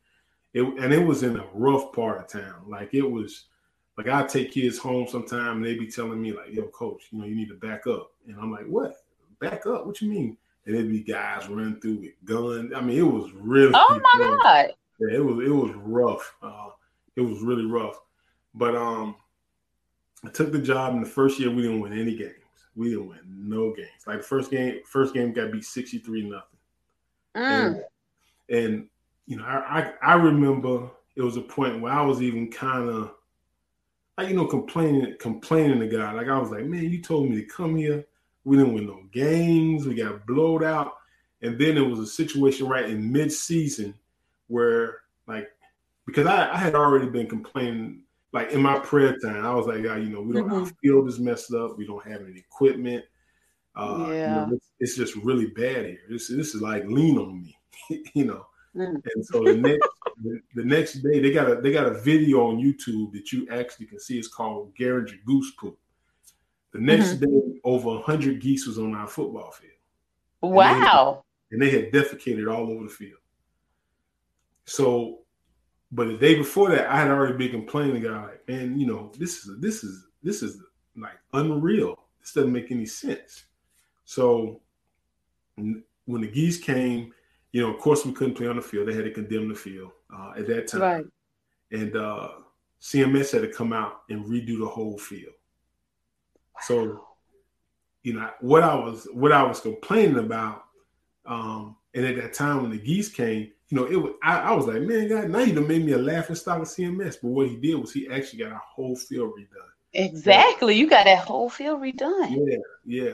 It, 0.54 0.64
and 0.64 0.94
it 0.94 1.06
was 1.06 1.24
in 1.24 1.38
a 1.38 1.46
rough 1.54 1.94
part 1.94 2.20
of 2.20 2.28
town. 2.28 2.64
Like 2.68 2.94
it 2.94 3.04
was, 3.04 3.46
like 3.98 4.08
I 4.08 4.24
take 4.26 4.52
kids 4.52 4.78
home 4.78 5.08
sometime 5.08 5.58
and 5.58 5.66
they 5.66 5.76
be 5.76 5.88
telling 5.88 6.22
me 6.22 6.32
like, 6.32 6.54
"Yo, 6.54 6.68
coach, 6.68 7.08
you 7.12 7.20
know, 7.20 7.26
you 7.26 7.36
need 7.36 7.50
to 7.50 7.56
back 7.56 7.88
up," 7.88 8.12
and 8.28 8.38
I'm 8.40 8.52
like, 8.52 8.66
"What? 8.66 8.96
Back 9.40 9.66
up? 9.66 9.88
What 9.88 10.02
you 10.02 10.10
mean?" 10.10 10.38
And 10.66 10.76
it'd 10.76 10.92
be 10.92 11.02
guys 11.02 11.48
running 11.48 11.80
through 11.80 12.00
with 12.02 12.26
guns. 12.26 12.74
I 12.76 12.82
mean, 12.82 13.00
it 13.00 13.02
was 13.02 13.32
really. 13.34 13.72
Oh 13.74 14.00
my 14.14 14.38
god! 14.44 14.74
Yeah, 15.00 15.18
it 15.18 15.26
was 15.26 15.46
it 15.46 15.52
was 15.52 15.72
rough. 15.76 16.36
Uh, 16.44 16.70
it 17.16 17.22
was 17.22 17.42
really 17.42 17.66
rough. 17.66 18.00
But 18.54 18.76
um, 18.76 19.16
I 20.24 20.30
took 20.30 20.52
the 20.52 20.60
job 20.60 20.94
in 20.94 21.02
the 21.02 21.10
first 21.10 21.40
year. 21.40 21.50
We 21.50 21.64
didn't 21.64 21.80
win 21.80 21.94
any 21.94 22.16
games. 22.16 22.34
We 22.76 22.90
didn't 22.90 23.08
win 23.08 23.20
no 23.26 23.74
games. 23.74 24.06
Like 24.06 24.18
the 24.18 24.24
first 24.24 24.52
game, 24.52 24.82
first 24.86 25.14
game 25.16 25.34
got 25.34 25.52
beat 25.52 25.66
sixty 25.66 25.98
three 25.98 26.30
nothing. 26.30 26.44
Mm. 27.36 27.84
And, 28.50 28.58
and 28.58 28.90
you 29.26 29.38
know, 29.38 29.46
I, 29.46 29.94
I 30.04 30.14
I 30.14 30.14
remember 30.16 30.90
it 31.16 31.24
was 31.24 31.38
a 31.38 31.42
point 31.42 31.82
where 31.82 31.94
I 31.94 32.04
was 32.04 32.22
even 32.22 32.52
kind 32.52 32.90
of 32.90 33.17
you 34.24 34.34
know 34.34 34.46
complaining 34.46 35.16
complaining 35.20 35.80
to 35.80 35.88
God. 35.88 36.16
Like 36.16 36.28
I 36.28 36.38
was 36.38 36.50
like, 36.50 36.66
man, 36.66 36.84
you 36.84 37.02
told 37.02 37.30
me 37.30 37.36
to 37.38 37.46
come 37.46 37.76
here. 37.76 38.06
We 38.44 38.58
didn't 38.58 38.74
win 38.74 38.88
no 38.88 39.04
games. 39.12 39.86
We 39.86 39.96
got 39.96 40.26
blowed 40.26 40.64
out. 40.64 40.94
And 41.42 41.60
then 41.60 41.76
there 41.76 41.84
was 41.84 42.00
a 42.00 42.08
situation 42.08 42.68
right 42.68 42.90
in 42.90 43.12
mid 43.12 43.32
season 43.32 43.94
where 44.48 45.02
like 45.28 45.50
because 46.06 46.26
I, 46.26 46.54
I 46.54 46.58
had 46.58 46.74
already 46.74 47.10
been 47.10 47.28
complaining 47.28 48.04
like 48.34 48.52
in 48.52 48.62
my 48.62 48.80
prayer 48.80 49.18
time, 49.18 49.46
I 49.46 49.54
was 49.54 49.68
like, 49.68 49.84
God, 49.84 50.02
you 50.02 50.10
know, 50.10 50.22
we 50.22 50.34
don't 50.34 50.48
mm-hmm. 50.48 50.64
our 50.64 50.72
field 50.82 51.08
is 51.08 51.20
messed 51.20 51.54
up. 51.54 51.78
We 51.78 51.86
don't 51.86 52.06
have 52.08 52.22
any 52.22 52.40
equipment. 52.40 53.06
Uh, 53.76 54.08
yeah. 54.10 54.46
You 54.46 54.52
know, 54.52 54.56
it's, 54.56 54.70
it's, 54.80 54.96
just 54.96 55.16
really 55.18 55.48
bad 55.48 55.86
here. 55.86 56.00
This 56.10 56.30
this 56.30 56.56
is 56.56 56.62
like 56.62 56.86
lean 56.86 57.18
on 57.18 57.44
me, 57.44 57.58
you 58.14 58.26
know. 58.26 58.46
Mm. 58.78 59.02
And 59.16 59.26
so 59.26 59.44
the 59.44 59.56
next 59.56 59.88
the, 60.54 60.64
next 60.64 60.94
day 60.96 61.20
they 61.20 61.32
got 61.32 61.50
a 61.50 61.56
they 61.56 61.72
got 61.72 61.88
a 61.88 62.00
video 62.00 62.48
on 62.48 62.58
YouTube 62.58 63.12
that 63.14 63.32
you 63.32 63.48
actually 63.52 63.88
can 63.88 64.00
see. 64.00 64.20
It's 64.20 64.28
called 64.28 64.76
Garinger 64.76 65.24
Goose 65.26 65.52
Poop. 65.60 65.78
The 66.74 66.80
next 66.80 67.16
mm-hmm. 67.16 67.26
day, 67.26 67.60
over 67.64 68.00
hundred 68.02 68.40
geese 68.40 68.68
was 68.68 68.78
on 68.78 68.94
our 68.94 69.08
football 69.08 69.52
field. 69.52 69.74
Wow! 70.42 71.24
And 71.52 71.62
they, 71.62 71.72
had, 71.72 71.80
and 71.86 71.92
they 71.94 72.00
had 72.00 72.10
defecated 72.10 72.54
all 72.54 72.70
over 72.70 72.84
the 72.84 72.90
field. 72.90 73.20
So 74.66 75.22
but 75.92 76.08
the 76.08 76.18
day 76.18 76.36
before 76.36 76.70
that, 76.70 76.90
I 76.90 77.00
had 77.00 77.10
already 77.10 77.38
been 77.38 77.52
complaining, 77.52 78.04
guy, 78.04 78.22
like, 78.22 78.48
man, 78.48 78.80
you 78.80 78.86
know, 78.86 79.12
this 79.18 79.46
is 79.46 79.60
this 79.60 79.84
is 79.84 80.08
this 80.22 80.44
is 80.44 80.62
like 80.98 81.18
unreal. 81.34 82.08
This 82.20 82.34
doesn't 82.34 82.52
make 82.52 82.72
any 82.72 82.86
sense. 82.86 83.46
So 84.04 84.62
when 85.56 86.22
the 86.22 86.28
geese 86.28 86.60
came, 86.60 87.14
you 87.52 87.62
know, 87.62 87.74
of 87.74 87.80
course 87.80 88.06
we 88.06 88.12
couldn't 88.12 88.36
play 88.36 88.48
on 88.48 88.56
the 88.56 88.62
field. 88.62 88.88
They 88.88 88.94
had 88.94 89.06
to 89.06 89.12
condemn 89.12 89.50
the 89.50 89.56
field 89.56 89.92
uh, 90.16 90.34
at 90.38 90.48
that 90.48 90.68
time, 90.68 90.82
right. 90.82 91.06
and 91.72 91.96
uh, 91.96 92.30
CMS 92.82 93.32
had 93.32 93.42
to 93.42 93.48
come 93.48 93.74
out 93.74 94.02
and 94.10 94.26
redo 94.26 94.60
the 94.60 94.68
whole 94.68 94.98
field. 94.98 95.34
Wow. 96.54 96.62
So, 96.64 97.08
you 98.04 98.14
know, 98.14 98.30
what 98.42 98.64
I 98.64 98.76
was 98.76 99.08
what 99.14 99.32
I 99.32 99.44
was 99.44 99.60
complaining 99.60 100.20
about, 100.20 100.66
um, 101.26 101.78
and 101.94 102.06
at 102.06 102.16
that 102.18 102.34
time 102.34 102.62
when 102.62 102.72
the 102.72 102.78
geese 102.78 103.10
came, 103.10 103.52
you 103.70 103.78
know, 103.78 103.86
it 103.86 103.96
was 103.96 104.14
I, 104.24 104.40
I, 104.40 104.52
was 104.54 104.68
like, 104.68 104.82
man, 104.82 105.10
God, 105.10 105.30
now 105.30 105.40
you 105.40 105.54
done 105.54 105.68
made 105.68 105.86
me 105.86 105.94
a 105.94 105.98
laughing 105.98 106.36
stock 106.36 106.62
of 106.62 106.68
CMS. 106.68 107.18
But 107.22 107.30
what 107.30 107.48
he 107.48 107.58
did 107.58 107.76
was 107.76 107.92
he 107.92 108.08
actually 108.10 108.40
got 108.40 108.52
a 108.52 108.62
whole 108.64 108.96
field 108.96 109.34
redone. 109.38 109.72
Exactly. 109.94 110.76
You 110.76 110.90
got 110.90 111.06
that 111.06 111.26
whole 111.26 111.50
field 111.50 111.82
redone. 111.82 112.38
Yeah, 112.46 112.58
yeah. 112.86 113.14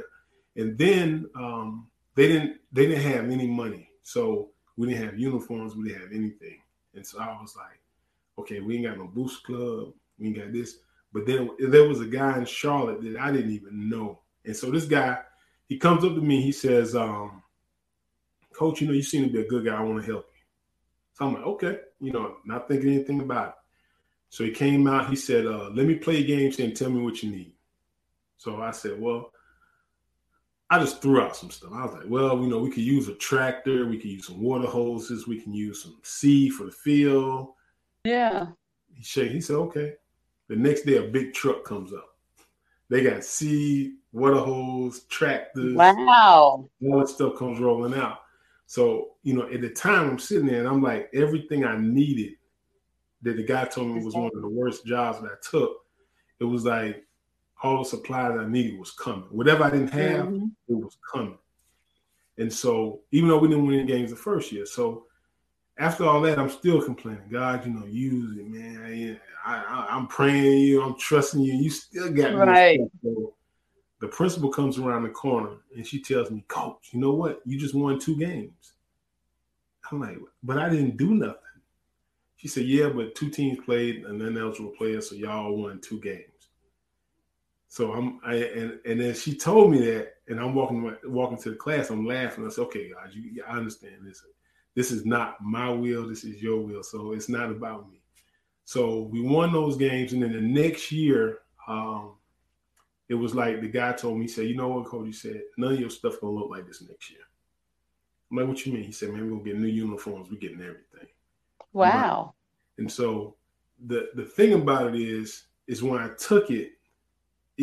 And 0.56 0.78
then 0.78 1.28
um, 1.36 1.88
they 2.16 2.28
didn't 2.28 2.58
they 2.72 2.88
didn't 2.88 3.04
have 3.04 3.30
any 3.30 3.48
money. 3.48 3.90
So 4.04 4.50
we 4.78 4.88
didn't 4.88 5.06
have 5.06 5.20
uniforms, 5.20 5.76
we 5.76 5.90
didn't 5.90 6.02
have 6.02 6.12
anything. 6.12 6.60
And 6.94 7.06
so 7.06 7.20
I 7.20 7.28
was 7.42 7.56
like, 7.56 7.80
okay, 8.38 8.60
we 8.60 8.76
ain't 8.76 8.86
got 8.86 8.98
no 8.98 9.08
boost 9.08 9.44
club, 9.44 9.94
we 10.18 10.28
ain't 10.28 10.38
got 10.38 10.54
this. 10.54 10.78
But 11.12 11.26
then 11.26 11.50
there 11.60 11.88
was 11.88 12.02
a 12.02 12.06
guy 12.06 12.38
in 12.40 12.46
Charlotte 12.46 13.02
that 13.04 13.20
I 13.20 13.32
didn't 13.32 13.52
even 13.52 13.90
know. 13.90 14.20
And 14.46 14.56
so 14.56 14.72
this 14.72 14.86
guy, 14.86 15.20
he 15.68 15.78
comes 15.78 16.04
up 16.04 16.16
to 16.16 16.22
me, 16.22 16.42
he 16.42 16.52
says, 16.52 16.96
um, 16.96 17.44
Coach, 18.54 18.82
you 18.82 18.88
know, 18.88 18.94
you 18.94 19.04
seem 19.04 19.24
to 19.24 19.32
be 19.32 19.42
a 19.42 19.48
good 19.48 19.66
guy. 19.66 19.76
I 19.76 19.82
want 19.82 20.04
to 20.04 20.12
help 20.12 20.28
you. 20.36 20.42
so 21.14 21.26
I'm 21.26 21.34
like, 21.34 21.44
okay, 21.44 21.80
you 22.00 22.12
know, 22.12 22.38
not 22.46 22.68
thinking 22.68 22.94
anything 22.94 23.22
about 23.22 23.50
it. 23.50 23.54
So 24.30 24.44
he 24.44 24.52
came 24.52 24.88
out, 24.88 25.10
he 25.10 25.16
said, 25.16 25.46
uh, 25.46 25.70
let 25.74 25.86
me 25.86 25.96
play 25.96 26.24
games 26.24 26.60
and 26.60 26.76
tell 26.76 26.90
me 26.90 27.02
what 27.02 27.22
you 27.22 27.32
need. 27.32 27.54
So 28.38 28.62
I 28.62 28.72
said, 28.72 29.00
well, 29.00 29.32
I 30.74 30.80
just 30.80 31.04
threw 31.04 31.22
out 31.22 31.36
some 31.36 31.52
stuff. 31.52 31.70
I 31.72 31.86
was 31.86 31.94
like, 31.94 32.06
well, 32.08 32.36
you 32.40 32.48
know, 32.48 32.58
we 32.58 32.72
could 32.72 32.82
use 32.82 33.08
a 33.08 33.14
tractor, 33.14 33.86
we 33.86 33.98
could 33.98 34.10
use 34.10 34.26
some 34.26 34.42
water 34.42 34.68
hoses, 34.68 35.28
we 35.28 35.40
can 35.40 35.54
use 35.54 35.84
some 35.84 36.00
seed 36.02 36.54
for 36.54 36.64
the 36.64 36.72
field. 36.72 37.50
Yeah. 38.06 38.48
He 38.92 39.04
said, 39.04 39.30
he 39.30 39.40
said, 39.40 39.58
okay. 39.58 39.94
The 40.48 40.56
next 40.56 40.82
day 40.82 40.98
a 40.98 41.04
big 41.04 41.36
truck 41.36 41.64
comes 41.64 41.94
up. 41.94 42.18
They 42.90 43.04
got 43.04 43.24
seed, 43.24 43.92
water 44.14 44.40
hose, 44.40 45.02
tractors. 45.10 45.76
Wow. 45.76 46.68
All 46.84 47.00
that 47.00 47.08
stuff 47.08 47.38
comes 47.38 47.60
rolling 47.60 47.94
out. 47.94 48.22
So, 48.66 49.12
you 49.22 49.36
know, 49.36 49.48
at 49.48 49.62
the 49.62 49.70
time 49.70 50.10
I'm 50.10 50.18
sitting 50.18 50.48
there 50.48 50.62
and 50.62 50.68
I'm 50.68 50.82
like, 50.82 51.08
everything 51.14 51.66
I 51.66 51.78
needed 51.78 52.32
that 53.22 53.38
the 53.38 53.44
guy 53.44 53.66
told 53.66 53.90
me 53.90 54.04
was 54.04 54.16
one 54.16 54.32
of 54.36 54.42
the 54.42 54.50
worst 54.50 54.88
jobs 54.88 55.22
that 55.22 55.28
I 55.28 55.36
took, 55.48 55.86
it 56.40 56.46
was 56.46 56.66
like 56.66 57.06
all 57.64 57.80
the 57.80 57.90
supplies 57.90 58.38
I 58.38 58.46
needed 58.46 58.78
was 58.78 58.92
coming. 58.92 59.28
Whatever 59.32 59.64
I 59.64 59.72
didn't 59.72 59.92
have, 59.92 60.28
mm-hmm. 60.28 60.48
it 60.68 60.76
was 60.76 60.98
coming. 61.12 61.38
And 62.38 62.52
so, 62.52 63.02
even 63.12 63.30
though 63.30 63.38
we 63.38 63.48
didn't 63.48 63.66
win 63.66 63.80
any 63.80 63.88
games 63.88 64.10
the 64.10 64.18
first 64.18 64.52
year, 64.52 64.66
so 64.66 65.06
after 65.78 66.04
all 66.04 66.22
that, 66.22 66.38
I'm 66.38 66.50
still 66.50 66.82
complaining. 66.82 67.24
God, 67.32 67.66
you 67.66 67.74
know, 67.74 67.86
use 67.86 68.38
it, 68.38 68.48
man. 68.48 69.20
I, 69.46 69.88
am 69.90 70.08
praying 70.08 70.62
you, 70.62 70.84
I'm 70.84 70.98
trusting 70.98 71.42
you. 71.42 71.54
You 71.54 71.70
still 71.70 72.12
got 72.12 72.32
me. 72.32 72.38
Right. 72.38 72.80
So 73.02 73.34
the 74.00 74.08
principal 74.08 74.50
comes 74.50 74.78
around 74.78 75.04
the 75.04 75.10
corner 75.10 75.58
and 75.76 75.86
she 75.86 76.02
tells 76.02 76.30
me, 76.30 76.44
Coach, 76.48 76.90
you 76.92 77.00
know 77.00 77.14
what? 77.14 77.42
You 77.46 77.60
just 77.60 77.76
won 77.76 78.00
two 78.00 78.18
games. 78.18 78.74
I'm 79.92 80.00
like, 80.00 80.18
but 80.44 80.58
I 80.58 80.70
didn't 80.70 80.98
do 80.98 81.14
nothing. 81.14 81.38
She 82.38 82.48
said, 82.48 82.66
Yeah, 82.66 82.90
but 82.90 83.16
two 83.16 83.30
teams 83.30 83.60
played 83.64 84.06
and 84.06 84.20
then 84.20 84.38
eligible 84.38 84.72
players, 84.72 85.10
so 85.10 85.16
y'all 85.16 85.56
won 85.56 85.80
two 85.82 86.00
games. 86.00 86.33
So 87.74 87.92
I'm 87.92 88.20
I 88.24 88.36
and 88.36 88.80
and 88.86 89.02
then 89.02 89.16
she 89.16 89.36
told 89.36 89.72
me 89.72 89.80
that, 89.80 90.18
and 90.28 90.40
I'm 90.40 90.54
walking 90.54 90.96
walking 91.06 91.40
to 91.40 91.50
the 91.50 91.56
class. 91.56 91.90
I'm 91.90 92.06
laughing. 92.06 92.46
I 92.46 92.50
said, 92.50 92.66
"Okay, 92.66 92.92
guys, 92.92 93.16
you, 93.16 93.44
I 93.48 93.58
understand 93.58 93.96
this. 94.04 94.22
This 94.76 94.92
is 94.92 95.08
not 95.08 95.42
my 95.42 95.72
will. 95.72 96.08
This 96.08 96.24
is 96.24 96.40
your 96.40 96.60
will. 96.62 96.84
So 96.84 97.14
it's 97.14 97.30
not 97.30 97.50
about 97.50 97.90
me." 97.90 98.04
So 98.64 99.10
we 99.12 99.22
won 99.22 99.52
those 99.52 99.76
games, 99.76 100.14
and 100.14 100.22
then 100.22 100.34
the 100.34 100.40
next 100.40 100.92
year, 100.92 101.40
um, 101.68 102.12
it 103.10 103.16
was 103.16 103.34
like 103.34 103.60
the 103.60 103.70
guy 103.70 103.92
told 103.94 104.20
me, 104.20 104.26
he 104.26 104.28
said, 104.28 104.46
"You 104.46 104.56
know 104.56 104.68
what, 104.68 104.86
Cody 104.86 105.12
said, 105.12 105.42
none 105.58 105.74
of 105.74 105.80
your 105.80 105.90
stuff 105.90 106.22
gonna 106.22 106.32
look 106.32 106.52
like 106.52 106.68
this 106.68 106.88
next 106.88 107.10
year." 107.10 107.22
I'm 108.30 108.38
like, 108.38 108.48
"What 108.48 108.64
you 108.68 108.74
mean?" 108.74 108.84
He 108.84 108.92
said, 108.92 109.10
"Man, 109.10 109.24
we're 109.24 109.32
gonna 109.32 109.44
get 109.44 109.58
new 109.58 109.66
uniforms. 109.66 110.30
We're 110.30 110.38
getting 110.38 110.62
everything." 110.62 111.08
Wow. 111.72 112.36
And 112.78 112.92
so 112.92 113.36
the 113.88 114.12
the 114.14 114.26
thing 114.26 114.54
about 114.54 114.94
it 114.94 115.02
is, 115.02 115.46
is 115.66 115.82
when 115.82 116.00
I 116.00 116.10
took 116.20 116.52
it, 116.52 116.74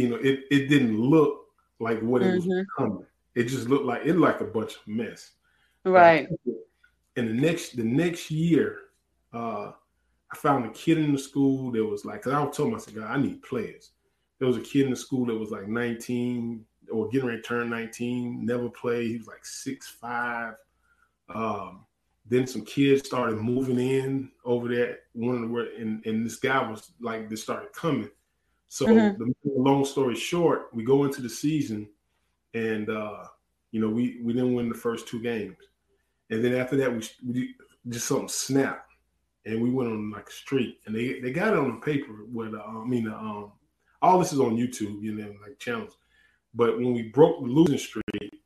you 0.01 0.09
know, 0.09 0.17
it 0.17 0.45
it 0.51 0.69
didn't 0.69 0.99
look 0.99 1.45
like 1.79 2.01
what 2.01 2.23
it 2.23 2.41
mm-hmm. 2.41 2.49
was 2.49 2.67
coming. 2.77 3.07
It 3.35 3.45
just 3.45 3.69
looked 3.69 3.85
like 3.85 4.03
it 4.07 4.17
like 4.17 4.41
a 4.41 4.45
bunch 4.45 4.77
of 4.77 4.87
mess. 4.87 5.33
Right. 5.85 6.27
And 7.17 7.29
the 7.29 7.35
next 7.35 7.77
the 7.77 7.85
next 7.85 8.31
year, 8.31 8.79
uh, 9.35 9.73
I 10.33 10.37
found 10.37 10.65
a 10.65 10.71
kid 10.71 10.99
in 10.99 11.13
the 11.13 11.19
school 11.19 11.71
that 11.73 11.85
was 11.85 12.07
like, 12.07 12.23
cause 12.23 12.33
I 12.33 12.47
told 12.51 12.73
myself, 12.73 12.97
God, 12.97 13.11
I 13.11 13.21
need 13.21 13.43
players. 13.43 13.91
There 14.39 14.49
was 14.49 14.57
a 14.57 14.63
kid 14.63 14.87
in 14.87 14.91
the 14.91 14.97
school 14.97 15.27
that 15.27 15.35
was 15.35 15.51
like 15.51 15.69
19 15.69 16.65
or 16.91 17.09
getting 17.09 17.29
ready 17.29 17.43
to 17.43 17.47
turn 17.47 17.69
19, 17.69 18.45
never 18.45 18.71
played. 18.71 19.11
He 19.11 19.19
was 19.19 19.27
like 19.27 19.45
six 19.45 19.87
five. 19.87 20.55
Um, 21.29 21.85
then 22.25 22.47
some 22.47 22.65
kids 22.65 23.07
started 23.07 23.37
moving 23.37 23.79
in 23.79 24.31
over 24.47 24.69
there. 24.69 25.01
One 25.13 25.43
of 25.43 25.51
the 25.51 25.77
and, 25.79 26.05
and 26.07 26.25
this 26.25 26.37
guy 26.37 26.69
was 26.71 26.93
like, 27.01 27.29
they 27.29 27.37
started 27.37 27.73
coming. 27.75 28.09
So 28.73 28.87
mm-hmm. 28.87 29.25
the 29.25 29.35
long 29.45 29.85
story 29.85 30.15
short, 30.15 30.69
we 30.73 30.85
go 30.85 31.05
into 31.05 31.21
the 31.21 31.29
season, 31.29 31.89
and 32.55 32.89
uh, 32.89 33.25
you 33.73 33.81
know 33.81 33.89
we 33.89 34.21
we 34.23 34.33
didn't 34.33 34.55
win 34.55 34.69
the 34.69 34.77
first 34.77 35.09
two 35.09 35.21
games, 35.21 35.57
and 36.31 36.43
then 36.43 36.55
after 36.55 36.77
that 36.77 36.93
we, 36.93 37.03
we 37.27 37.55
just 37.89 38.07
something 38.07 38.29
snapped, 38.29 38.93
and 39.45 39.61
we 39.61 39.71
went 39.71 39.91
on 39.91 40.13
like 40.13 40.29
a 40.29 40.33
streak, 40.33 40.79
and 40.87 40.95
they 40.95 41.19
they 41.19 41.33
got 41.33 41.53
it 41.53 41.59
on 41.59 41.81
the 41.81 41.85
paper. 41.85 42.13
With 42.33 42.55
uh, 42.55 42.63
I 42.65 42.85
mean, 42.85 43.09
um, 43.09 43.51
all 44.03 44.21
this 44.21 44.33
is 44.33 44.39
on 44.39 44.57
YouTube, 44.57 45.03
you 45.03 45.17
know, 45.17 45.35
like 45.43 45.59
channels. 45.59 45.97
But 46.55 46.77
when 46.77 46.95
we 46.95 47.03
broke 47.03 47.41
the 47.41 47.49
losing 47.49 47.77
streak, 47.77 48.41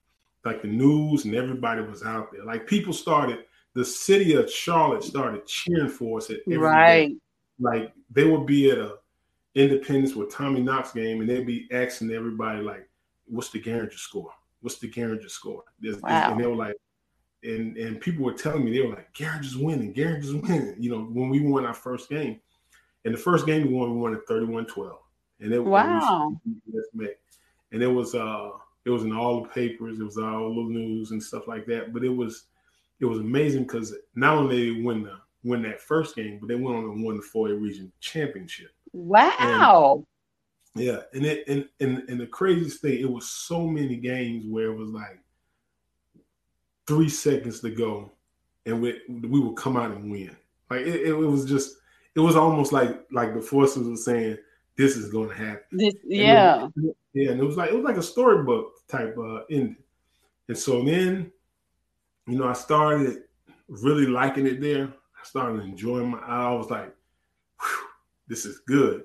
like 0.47 0.63
the 0.63 0.69
news 0.69 1.27
and 1.27 1.35
everybody 1.35 1.83
was 1.83 2.03
out 2.03 2.33
there. 2.33 2.45
Like 2.45 2.67
people 2.67 2.95
started 2.95 3.41
the 3.75 3.85
city 3.85 4.35
of 4.37 4.51
Charlotte 4.51 5.05
started 5.05 5.47
cheering 5.47 5.91
for 5.91 6.17
us 6.17 6.31
at 6.31 6.39
every 6.47 6.57
right. 6.57 7.09
Day. 7.09 7.17
Like 7.61 7.93
they 8.11 8.25
would 8.25 8.47
be 8.47 8.71
at 8.71 8.79
a 8.79 8.95
Independence 9.55 10.15
with 10.15 10.33
Tommy 10.33 10.61
Knotts 10.61 10.95
game, 10.95 11.21
and 11.21 11.29
they'd 11.29 11.47
be 11.47 11.69
asking 11.73 12.11
everybody 12.11 12.61
like, 12.61 12.89
"What's 13.27 13.51
the 13.51 13.61
Garinger 13.61 13.93
score? 13.93 14.33
What's 14.61 14.79
the 14.79 14.91
Garinger 14.91 15.31
score?" 15.31 15.63
wow. 16.03 16.33
And 16.33 16.41
they 16.41 16.47
were 16.47 16.57
like, 16.57 16.77
and 17.45 17.77
and 17.77 18.01
people 18.01 18.25
were 18.25 18.33
telling 18.33 18.65
me 18.65 18.73
they 18.73 18.85
were 18.85 18.95
like, 18.95 19.15
"Garinger's 19.15 19.57
winning, 19.57 19.95
Garinger's 19.95 20.35
winning." 20.35 20.77
You 20.79 20.91
know, 20.91 21.05
when 21.05 21.29
we 21.29 21.41
won 21.41 21.67
our 21.67 21.75
first 21.75 22.09
game, 22.09 22.41
and 23.05 23.15
the 23.15 23.19
first 23.19 23.47
game 23.47 23.69
we 23.69 23.75
won, 23.75 23.95
we 23.95 24.01
won 24.01 24.15
at 24.15 24.27
31-12. 24.27 24.97
and 25.41 25.53
it 25.53 25.59
was 25.59 25.69
wow. 25.69 26.33
And 27.73 27.83
it 27.83 27.87
was 27.87 28.15
uh 28.15 28.51
it 28.85 28.91
was 28.91 29.05
in 29.05 29.13
all 29.13 29.43
the 29.43 29.49
papers, 29.49 30.01
it 30.01 30.05
was 30.05 30.19
all 30.19 30.55
the 30.55 30.63
news 30.73 31.11
and 31.11 31.23
stuff 31.23 31.47
like 31.47 31.67
that. 31.67 31.93
But 31.93 32.05
it 32.05 32.15
was 32.15 32.47
it 33.01 33.05
was 33.05 33.19
amazing 33.19 33.65
because 33.65 33.95
not 34.15 34.37
only 34.37 34.57
did 34.57 34.77
they 34.77 34.83
win 34.83 35.03
the 35.03 35.19
win 35.43 35.63
that 35.63 35.81
first 35.81 36.17
game, 36.17 36.39
but 36.41 36.49
they 36.49 36.55
went 36.55 36.77
on 36.77 36.85
and 36.85 37.05
won 37.05 37.17
the 37.17 37.23
4A 37.23 37.61
region 37.61 37.93
championship. 38.01 38.71
Wow. 38.95 40.07
And, 40.75 40.85
yeah, 40.85 41.01
and 41.13 41.27
it 41.27 41.47
and, 41.49 41.69
and 41.81 42.09
and 42.09 42.21
the 42.21 42.27
craziest 42.27 42.81
thing, 42.81 43.01
it 43.01 43.11
was 43.11 43.29
so 43.29 43.67
many 43.67 43.97
games 43.97 44.47
where 44.47 44.73
it 44.73 44.77
was 44.77 44.89
like 44.89 45.21
three 46.87 47.09
seconds 47.09 47.61
to 47.61 47.71
go, 47.71 48.13
and 48.67 48.81
we 48.81 49.01
we 49.09 49.41
would 49.41 49.57
come 49.57 49.77
out 49.77 49.91
and 49.91 50.11
win. 50.11 50.35
Like 50.71 50.81
it, 50.81 51.09
it 51.09 51.13
was 51.13 51.45
just, 51.45 51.77
it 52.15 52.21
was 52.21 52.37
almost 52.37 52.73
like 52.73 53.05
like 53.13 53.35
the 53.35 53.41
forces 53.41 53.87
were 53.87 53.97
saying, 53.97 54.39
"This 54.77 54.97
is 54.97 55.11
going 55.11 55.29
to 55.29 55.35
happen." 55.35 55.63
This, 55.73 55.95
yeah, 56.05 56.69
yeah, 57.13 57.31
and 57.31 57.41
it 57.41 57.45
was 57.45 57.57
like 57.57 57.71
it 57.71 57.77
was 57.77 57.85
like 57.85 57.99
a 57.99 58.03
storybook 58.03 58.87
type 58.89 59.17
uh, 59.19 59.41
ending. 59.51 59.77
And 60.49 60.59
so 60.59 60.85
then 60.85 61.33
you 62.27 62.39
know, 62.39 62.49
I 62.49 62.53
started 62.55 63.25
really 63.69 64.07
liking 64.07 64.47
it 64.47 64.61
there. 64.61 64.87
I 64.87 65.25
started 65.25 65.65
enjoying 65.65 66.11
my. 66.11 66.19
I 66.19 66.53
was 66.53 66.71
like, 66.71 66.95
this 68.29 68.45
is 68.45 68.61
good. 68.67 69.05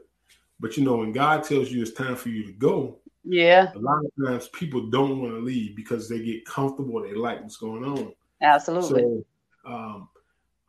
But 0.59 0.77
you 0.77 0.83
know, 0.83 0.97
when 0.97 1.11
God 1.11 1.43
tells 1.43 1.71
you 1.71 1.81
it's 1.81 1.91
time 1.91 2.15
for 2.15 2.29
you 2.29 2.45
to 2.45 2.53
go, 2.53 2.99
yeah, 3.23 3.71
a 3.75 3.79
lot 3.79 4.03
of 4.03 4.25
times 4.25 4.49
people 4.49 4.89
don't 4.89 5.21
want 5.21 5.33
to 5.33 5.39
leave 5.39 5.75
because 5.75 6.09
they 6.09 6.19
get 6.19 6.45
comfortable. 6.45 7.01
They 7.01 7.13
like 7.13 7.41
what's 7.41 7.57
going 7.57 7.85
on. 7.85 8.13
Absolutely. 8.41 9.01
So, 9.01 9.25
um, 9.65 10.09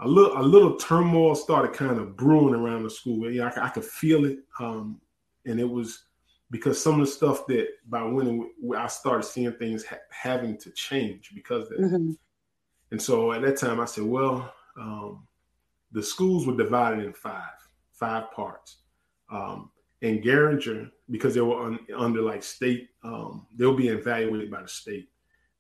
a 0.01 0.09
little 0.09 0.39
a 0.39 0.43
little 0.43 0.77
turmoil 0.77 1.35
started 1.35 1.73
kind 1.73 1.99
of 1.99 2.17
brewing 2.17 2.55
around 2.55 2.85
the 2.85 2.91
school. 2.91 3.31
Yeah, 3.31 3.51
I, 3.57 3.67
I 3.67 3.69
could 3.69 3.85
feel 3.85 4.25
it, 4.25 4.39
um, 4.59 5.01
and 5.47 5.61
it 5.61 5.69
was 5.69 6.05
because 6.51 6.83
some 6.83 6.95
of 6.95 7.07
the 7.07 7.13
stuff 7.13 7.47
that 7.47 7.69
by 7.89 8.03
when 8.03 8.51
I 8.77 8.89
started 8.89 9.25
seeing 9.25 9.53
things 9.53 9.85
ha- 9.85 9.99
having 10.11 10.59
to 10.59 10.71
change 10.71 11.31
because 11.35 11.65
of 11.65 11.69
that. 11.71 11.81
Mm-hmm. 11.81 12.13
And 12.91 13.01
so 13.01 13.33
at 13.33 13.43
that 13.43 13.57
time, 13.57 13.79
I 13.79 13.85
said, 13.85 14.05
well, 14.05 14.53
um, 14.77 15.27
the 15.93 16.03
schools 16.03 16.47
were 16.47 16.57
divided 16.57 17.05
in 17.05 17.13
five, 17.13 17.43
five 18.01 18.33
parts. 18.33 18.79
Um, 19.31 19.71
and 20.03 20.23
Garinger, 20.23 20.91
because 21.11 21.35
they 21.35 21.43
were 21.43 21.63
un, 21.63 21.79
under 21.95 22.23
like 22.23 22.43
state, 22.43 22.89
um, 23.05 23.47
they'll 23.55 23.77
be 23.77 23.89
evaluated 23.89 24.51
by 24.51 24.63
the 24.63 24.69
state 24.69 25.11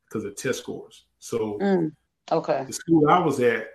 because 0.07 0.24
of 0.24 0.35
test 0.35 0.61
scores. 0.61 1.05
So, 1.18 1.59
mm, 1.61 1.92
okay, 2.33 2.64
the 2.66 2.72
school 2.72 3.09
I 3.09 3.18
was 3.18 3.38
at, 3.40 3.68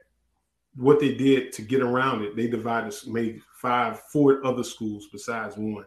what 0.75 0.99
they 0.99 1.13
did 1.13 1.54
to 1.54 1.62
get 1.62 1.82
around 1.82 2.23
it, 2.23 2.36
they 2.36 2.47
divided, 2.47 2.93
made 3.08 3.41
five, 3.62 4.01
four 4.12 4.45
other 4.45 4.63
schools 4.63 5.08
besides 5.12 5.56
one, 5.56 5.86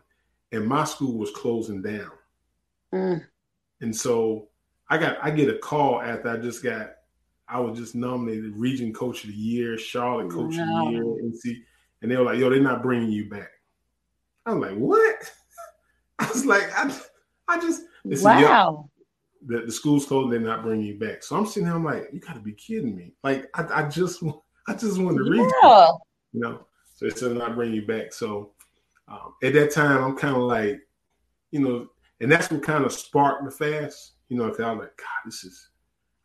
and 0.52 0.66
my 0.66 0.84
school 0.84 1.18
was 1.18 1.30
closing 1.32 1.82
down. 1.82 2.12
Mm. 2.94 3.26
And 3.80 3.94
so, 3.94 4.48
I 4.88 4.96
got, 4.96 5.18
I 5.20 5.30
get 5.30 5.50
a 5.50 5.58
call 5.58 6.00
after 6.00 6.30
I 6.30 6.38
just 6.38 6.62
got 6.62 6.92
I 7.48 7.58
was 7.60 7.78
just 7.78 7.94
nominated 7.94 8.54
Region 8.56 8.92
Coach 8.92 9.24
of 9.24 9.30
the 9.30 9.36
Year, 9.36 9.78
Charlotte 9.78 10.30
Coach 10.30 10.56
wow. 10.56 10.86
of 10.86 10.92
the 10.92 10.92
Year, 10.92 11.04
NC, 11.04 11.62
and 12.02 12.10
they 12.10 12.16
were 12.16 12.24
like, 12.24 12.38
"Yo, 12.38 12.50
they're 12.50 12.60
not 12.60 12.82
bringing 12.82 13.10
you 13.10 13.28
back." 13.28 13.50
I 14.46 14.54
was 14.54 14.68
like, 14.68 14.78
"What?" 14.78 15.32
I 16.18 16.28
was 16.28 16.44
like, 16.44 16.68
"I, 16.76 16.96
I 17.48 17.60
just 17.60 17.82
wow." 18.04 18.88
the, 19.46 19.60
the 19.60 19.72
school's 19.72 20.06
told 20.06 20.32
they're 20.32 20.40
not 20.40 20.62
bringing 20.62 20.86
you 20.86 20.98
back. 20.98 21.22
So 21.22 21.36
I'm 21.36 21.46
sitting 21.46 21.66
there, 21.66 21.74
I'm 21.74 21.84
like, 21.84 22.08
"You 22.12 22.20
got 22.20 22.34
to 22.34 22.40
be 22.40 22.52
kidding 22.52 22.96
me!" 22.96 23.12
Like, 23.22 23.48
I, 23.54 23.82
I 23.82 23.88
just, 23.88 24.22
I 24.68 24.74
just 24.74 24.98
want 24.98 25.16
to 25.16 25.24
read, 25.24 25.40
you 26.32 26.40
know. 26.40 26.66
So 26.94 27.06
they 27.06 27.14
said 27.14 27.36
not 27.36 27.54
bringing 27.54 27.76
you 27.76 27.86
back. 27.86 28.12
So 28.12 28.52
um, 29.06 29.34
at 29.42 29.52
that 29.54 29.72
time, 29.72 30.02
I'm 30.02 30.16
kind 30.16 30.36
of 30.36 30.42
like, 30.42 30.80
you 31.52 31.60
know, 31.60 31.88
and 32.20 32.30
that's 32.30 32.50
what 32.50 32.62
kind 32.62 32.84
of 32.84 32.92
sparked 32.92 33.44
the 33.44 33.50
fast, 33.50 34.14
you 34.28 34.36
know. 34.36 34.50
Cause 34.50 34.60
I 34.60 34.72
was 34.72 34.80
like, 34.80 34.96
God, 34.96 35.06
this 35.24 35.44
is, 35.44 35.70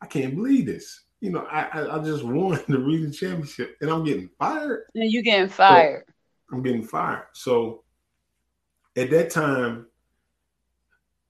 I 0.02 0.06
can't 0.06 0.34
believe 0.34 0.66
this 0.66 1.03
you 1.20 1.30
know, 1.30 1.46
I, 1.50 1.96
I 1.96 1.98
just 2.02 2.24
won 2.24 2.62
the 2.68 2.78
region 2.78 3.12
championship 3.12 3.76
and 3.80 3.90
I'm 3.90 4.04
getting 4.04 4.28
fired. 4.38 4.84
And 4.94 5.10
you 5.10 5.22
getting 5.22 5.48
fired. 5.48 6.04
So 6.06 6.56
I'm 6.56 6.62
getting 6.62 6.84
fired. 6.84 7.26
So 7.32 7.84
at 8.96 9.10
that 9.10 9.30
time, 9.30 9.86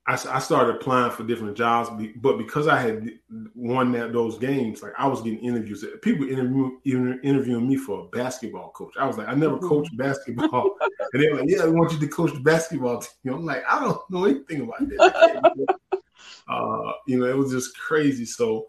I, 0.07 0.12
I 0.12 0.38
started 0.38 0.77
applying 0.77 1.12
for 1.12 1.25
different 1.25 1.57
jobs, 1.57 1.88
but 2.16 2.37
because 2.37 2.68
I 2.68 2.79
had 2.79 3.09
won 3.55 3.92
that 3.92 4.12
those 4.12 4.38
games, 4.38 4.83
like 4.83 4.92
I 4.99 5.07
was 5.07 5.23
getting 5.23 5.38
interviews. 5.38 5.83
People 6.03 6.29
interview, 6.29 6.79
interviewing 6.85 7.66
me 7.66 7.77
for 7.77 8.01
a 8.01 8.09
basketball 8.09 8.70
coach. 8.73 8.92
I 8.99 9.07
was 9.07 9.16
like, 9.16 9.29
I 9.29 9.35
never 9.35 9.57
mm-hmm. 9.57 9.68
coached 9.68 9.97
basketball, 9.97 10.77
and 11.12 11.23
they're 11.23 11.35
like, 11.35 11.49
Yeah, 11.49 11.62
I 11.62 11.68
want 11.68 11.92
you 11.92 11.99
to 12.01 12.09
coach 12.09 12.35
the 12.35 12.40
basketball 12.40 12.99
team. 13.01 13.33
I'm 13.33 13.47
like, 13.47 13.64
I 13.66 13.81
don't 13.81 14.11
know 14.11 14.27
anything 14.27 14.62
about 14.62 14.81
that. 14.81 15.79
uh, 16.49 16.92
you 17.07 17.20
know, 17.20 17.25
it 17.25 17.37
was 17.37 17.51
just 17.51 17.79
crazy. 17.79 18.27
So 18.27 18.66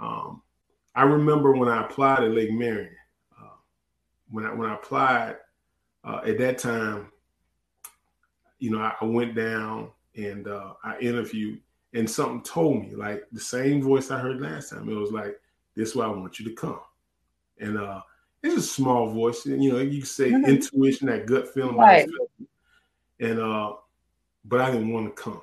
um, 0.00 0.40
I 0.98 1.02
remember 1.02 1.52
when 1.52 1.68
I 1.68 1.84
applied 1.84 2.24
at 2.24 2.32
Lake 2.32 2.50
Marion. 2.50 2.90
Uh, 3.40 3.54
when 4.30 4.44
I 4.44 4.52
when 4.52 4.68
I 4.68 4.74
applied 4.74 5.36
uh, 6.02 6.22
at 6.26 6.38
that 6.38 6.58
time, 6.58 7.12
you 8.58 8.70
know, 8.70 8.80
I, 8.80 8.94
I 9.00 9.04
went 9.04 9.36
down 9.36 9.92
and 10.16 10.48
uh, 10.48 10.72
I 10.82 10.98
interviewed, 10.98 11.60
and 11.94 12.10
something 12.10 12.42
told 12.42 12.82
me 12.82 12.96
like 12.96 13.22
the 13.30 13.38
same 13.38 13.80
voice 13.80 14.10
I 14.10 14.18
heard 14.18 14.40
last 14.40 14.70
time. 14.70 14.88
It 14.88 14.94
was 14.94 15.12
like, 15.12 15.40
"This 15.76 15.90
is 15.90 15.94
why 15.94 16.06
I 16.06 16.08
want 16.08 16.40
you 16.40 16.46
to 16.46 16.54
come," 16.56 16.80
and 17.60 17.78
uh, 17.78 18.00
it's 18.42 18.56
a 18.56 18.62
small 18.62 19.08
voice, 19.08 19.46
and 19.46 19.62
you 19.62 19.74
know, 19.74 19.78
you 19.78 19.98
can 19.98 20.06
say 20.06 20.32
mm-hmm. 20.32 20.50
intuition, 20.50 21.06
that 21.06 21.26
gut 21.26 21.54
feeling, 21.54 21.76
right. 21.76 22.08
and 23.20 23.38
uh, 23.38 23.74
but 24.46 24.62
I 24.62 24.72
didn't 24.72 24.92
want 24.92 25.14
to 25.14 25.22
come. 25.22 25.42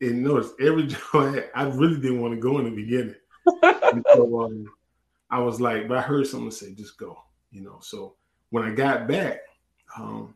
and 0.00 0.24
notice 0.24 0.50
every 0.60 0.86
job 0.88 1.00
I, 1.14 1.30
had, 1.30 1.50
I 1.54 1.62
really 1.66 2.00
didn't 2.00 2.20
want 2.20 2.34
to 2.34 2.40
go 2.40 2.58
in 2.58 2.64
the 2.64 2.72
beginning. 2.72 3.14
So 4.14 4.42
um, 4.42 4.66
I 5.30 5.38
was 5.38 5.60
like, 5.60 5.88
but 5.88 5.98
I 5.98 6.02
heard 6.02 6.26
someone 6.26 6.50
say, 6.50 6.74
just 6.74 6.98
go, 6.98 7.18
you 7.50 7.62
know. 7.62 7.78
So 7.80 8.14
when 8.50 8.64
I 8.64 8.70
got 8.74 9.08
back, 9.08 9.40
um, 9.96 10.34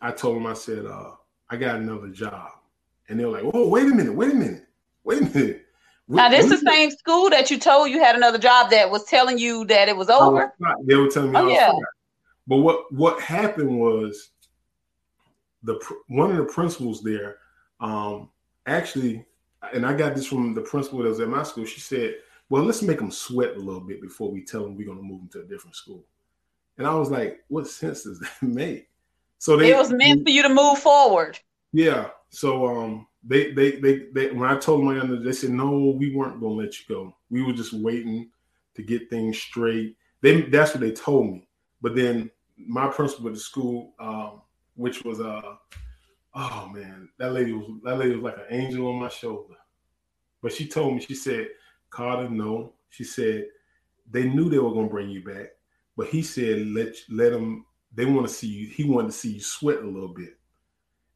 I 0.00 0.10
told 0.10 0.36
them, 0.36 0.46
I 0.46 0.54
said, 0.54 0.86
uh, 0.86 1.12
I 1.50 1.56
got 1.56 1.76
another 1.76 2.08
job. 2.08 2.50
And 3.08 3.18
they 3.18 3.24
were 3.24 3.32
like, 3.32 3.44
oh, 3.54 3.68
wait 3.68 3.86
a 3.86 3.94
minute, 3.94 4.14
wait 4.14 4.32
a 4.32 4.34
minute, 4.34 4.66
wait 5.04 5.22
a 5.22 5.24
minute. 5.24 5.66
Now, 6.08 6.28
this 6.28 6.50
is 6.50 6.60
the 6.60 6.70
same 6.70 6.90
school 6.90 7.30
that 7.30 7.50
you 7.50 7.58
told 7.58 7.90
you 7.90 8.00
had 8.00 8.16
another 8.16 8.38
job 8.38 8.70
that 8.70 8.90
was 8.90 9.04
telling 9.04 9.38
you 9.38 9.64
that 9.66 9.88
it 9.88 9.96
was 9.96 10.10
over. 10.10 10.52
Was 10.58 10.76
they 10.84 10.96
were 10.96 11.08
telling 11.08 11.32
me, 11.32 11.38
oh, 11.38 11.48
yeah. 11.48 11.72
But 12.46 12.58
what 12.58 12.92
what 12.92 13.20
happened 13.20 13.78
was 13.78 14.30
the 15.62 15.80
one 16.08 16.30
of 16.30 16.36
the 16.36 16.44
principals 16.44 17.02
there, 17.02 17.36
um, 17.80 18.30
actually, 18.66 19.24
and 19.72 19.86
I 19.86 19.94
got 19.94 20.14
this 20.14 20.26
from 20.26 20.54
the 20.54 20.60
principal 20.60 21.02
that 21.02 21.08
was 21.08 21.20
at 21.20 21.28
my 21.28 21.44
school. 21.44 21.64
She 21.64 21.80
said, 21.80 22.16
"Well, 22.52 22.64
let's 22.64 22.82
make 22.82 22.98
them 22.98 23.10
sweat 23.10 23.56
a 23.56 23.58
little 23.58 23.80
bit 23.80 24.02
before 24.02 24.30
we 24.30 24.44
tell 24.44 24.62
them 24.62 24.76
we're 24.76 24.84
going 24.84 24.98
to 24.98 25.02
move 25.02 25.20
them 25.20 25.30
to 25.30 25.40
a 25.40 25.48
different 25.48 25.74
school." 25.74 26.04
And 26.76 26.86
I 26.86 26.94
was 26.94 27.10
like, 27.10 27.40
"What 27.48 27.66
sense 27.66 28.02
does 28.02 28.20
that 28.20 28.42
make?" 28.42 28.90
So 29.38 29.56
they, 29.56 29.70
it 29.70 29.76
was 29.78 29.90
meant 29.90 30.22
for 30.22 30.28
you 30.28 30.42
to 30.42 30.50
move 30.50 30.78
forward. 30.78 31.38
Yeah. 31.72 32.10
So 32.28 32.66
um, 32.66 33.06
they, 33.24 33.52
they 33.52 33.76
they 33.76 34.06
they 34.12 34.32
when 34.32 34.50
I 34.50 34.58
told 34.58 34.84
my 34.84 34.96
younger, 34.96 35.16
they 35.18 35.32
said, 35.32 35.48
"No, 35.48 35.96
we 35.98 36.14
weren't 36.14 36.40
going 36.40 36.58
to 36.58 36.62
let 36.62 36.78
you 36.78 36.84
go. 36.94 37.16
We 37.30 37.42
were 37.42 37.54
just 37.54 37.72
waiting 37.72 38.28
to 38.74 38.82
get 38.82 39.08
things 39.08 39.38
straight." 39.38 39.96
They 40.20 40.42
that's 40.42 40.72
what 40.72 40.80
they 40.80 40.92
told 40.92 41.32
me. 41.32 41.48
But 41.80 41.94
then 41.94 42.30
my 42.58 42.88
principal 42.88 43.28
at 43.28 43.32
the 43.32 43.40
school, 43.40 43.94
um, 43.98 44.42
which 44.74 45.04
was 45.04 45.20
uh 45.20 45.54
oh 46.34 46.68
man, 46.68 47.08
that 47.18 47.32
lady 47.32 47.52
was 47.54 47.80
that 47.84 47.96
lady 47.96 48.14
was 48.14 48.24
like 48.24 48.36
an 48.36 48.44
angel 48.50 48.88
on 48.88 49.00
my 49.00 49.08
shoulder. 49.08 49.54
But 50.42 50.52
she 50.52 50.66
told 50.66 50.94
me, 50.94 51.00
she 51.00 51.14
said, 51.14 51.48
Carter, 51.92 52.28
no. 52.28 52.72
She 52.90 53.04
said 53.04 53.46
they 54.10 54.24
knew 54.28 54.48
they 54.50 54.58
were 54.58 54.72
gonna 54.72 54.88
bring 54.88 55.10
you 55.10 55.22
back, 55.22 55.50
but 55.96 56.08
he 56.08 56.22
said 56.22 56.66
let 56.66 56.94
let 57.08 57.30
them. 57.30 57.66
They 57.94 58.06
want 58.06 58.26
to 58.26 58.32
see 58.32 58.48
you. 58.48 58.66
He 58.68 58.84
wanted 58.84 59.08
to 59.08 59.16
see 59.16 59.34
you 59.34 59.40
sweat 59.40 59.78
a 59.78 59.86
little 59.86 60.12
bit, 60.12 60.38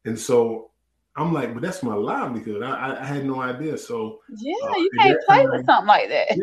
and 0.05 0.17
so 0.17 0.71
I'm 1.15 1.33
like, 1.33 1.53
but 1.53 1.63
that's 1.63 1.81
my 1.81 1.95
livelihood. 1.95 2.61
I, 2.61 3.01
I 3.01 3.03
had 3.03 3.25
no 3.25 3.41
idea. 3.41 3.77
So 3.77 4.19
yeah, 4.37 4.53
uh, 4.63 4.77
you 4.77 4.89
can't 4.99 5.19
play 5.25 5.45
with 5.47 5.65
something 5.65 5.87
like 5.87 6.09
that. 6.09 6.37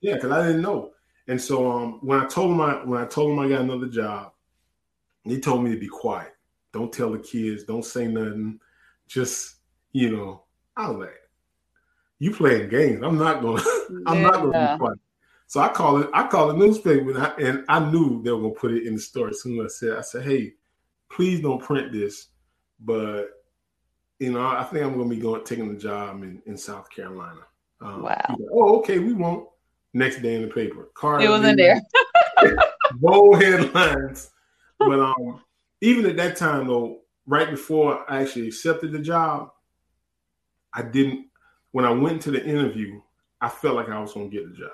yeah, 0.00 0.14
because 0.14 0.30
I 0.30 0.46
didn't 0.46 0.62
know. 0.62 0.92
And 1.26 1.40
so 1.40 1.70
um, 1.70 1.98
when 2.02 2.20
I 2.20 2.26
told 2.26 2.52
him 2.52 2.60
I 2.60 2.84
when 2.84 3.02
I 3.02 3.06
told 3.06 3.32
him 3.32 3.40
I 3.40 3.48
got 3.48 3.62
another 3.62 3.88
job, 3.88 4.32
he 5.24 5.40
told 5.40 5.64
me 5.64 5.72
to 5.72 5.78
be 5.78 5.88
quiet. 5.88 6.32
Don't 6.72 6.92
tell 6.92 7.10
the 7.10 7.18
kids. 7.18 7.64
Don't 7.64 7.84
say 7.84 8.06
nothing. 8.06 8.60
Just 9.08 9.56
you 9.92 10.16
know, 10.16 10.44
I 10.76 10.88
was 10.90 10.98
like, 10.98 11.19
"You 12.20 12.32
playing 12.32 12.68
games? 12.68 13.02
I'm 13.02 13.18
not 13.18 13.42
gonna. 13.42 13.62
I'm 14.06 14.22
not 14.22 14.34
gonna 14.34 14.72
be 14.72 14.78
quiet." 14.78 14.98
So 15.48 15.58
I 15.58 15.68
call 15.68 16.02
it. 16.02 16.10
I 16.14 16.28
call 16.28 16.46
the 16.46 16.54
newspaper, 16.54 17.10
and 17.10 17.18
I, 17.18 17.32
and 17.40 17.64
I 17.68 17.90
knew 17.90 18.22
they 18.22 18.30
were 18.30 18.42
gonna 18.42 18.54
put 18.54 18.70
it 18.70 18.86
in 18.86 18.94
the 18.94 19.00
story. 19.00 19.30
As 19.30 19.42
soon 19.42 19.58
as 19.58 19.64
I 19.64 19.68
said, 19.68 19.98
I 19.98 20.02
said, 20.02 20.24
"Hey, 20.24 20.52
please 21.10 21.40
don't 21.40 21.60
print 21.60 21.92
this," 21.92 22.28
but 22.78 23.30
you 24.20 24.30
know, 24.30 24.46
I 24.46 24.62
think 24.64 24.84
I'm 24.84 24.96
gonna 24.96 25.08
be 25.08 25.16
going 25.16 25.42
taking 25.44 25.72
the 25.72 25.80
job 25.80 26.22
in, 26.22 26.40
in 26.46 26.56
South 26.56 26.88
Carolina. 26.90 27.40
Um, 27.80 28.02
wow. 28.02 28.24
Like, 28.28 28.38
oh, 28.52 28.78
okay, 28.78 28.98
we 28.98 29.12
won't. 29.12 29.48
Next 29.92 30.22
day 30.22 30.36
in 30.36 30.42
the 30.42 30.48
paper, 30.48 30.88
Carter. 30.94 31.24
It 31.24 31.30
was 31.30 31.42
in 31.44 31.56
there. 31.56 31.80
bold 32.94 33.42
headlines. 33.42 34.30
But 34.78 35.00
um, 35.00 35.42
even 35.80 36.06
at 36.06 36.16
that 36.16 36.36
time 36.36 36.68
though, 36.68 37.00
right 37.26 37.50
before 37.50 38.08
I 38.10 38.22
actually 38.22 38.48
accepted 38.48 38.92
the 38.92 39.00
job, 39.00 39.50
I 40.72 40.82
didn't. 40.82 41.26
When 41.72 41.84
I 41.84 41.90
went 41.90 42.22
to 42.22 42.30
the 42.30 42.44
interview, 42.44 43.00
I 43.40 43.48
felt 43.48 43.76
like 43.76 43.88
I 43.88 44.00
was 44.00 44.12
going 44.12 44.30
to 44.30 44.36
get 44.36 44.48
the 44.48 44.56
job. 44.56 44.70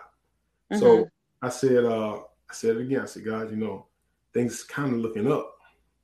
Mm-hmm. 0.73 0.79
So 0.79 1.11
I 1.43 1.49
said, 1.49 1.85
uh, 1.85 2.17
I 2.17 2.53
said 2.53 2.77
it 2.77 2.83
again. 2.83 3.01
I 3.03 3.07
said, 3.07 3.25
God, 3.25 3.51
you 3.51 3.57
know, 3.57 3.87
things 4.33 4.65
kind 4.65 4.93
of 4.93 4.99
looking 4.99 5.31
up 5.31 5.55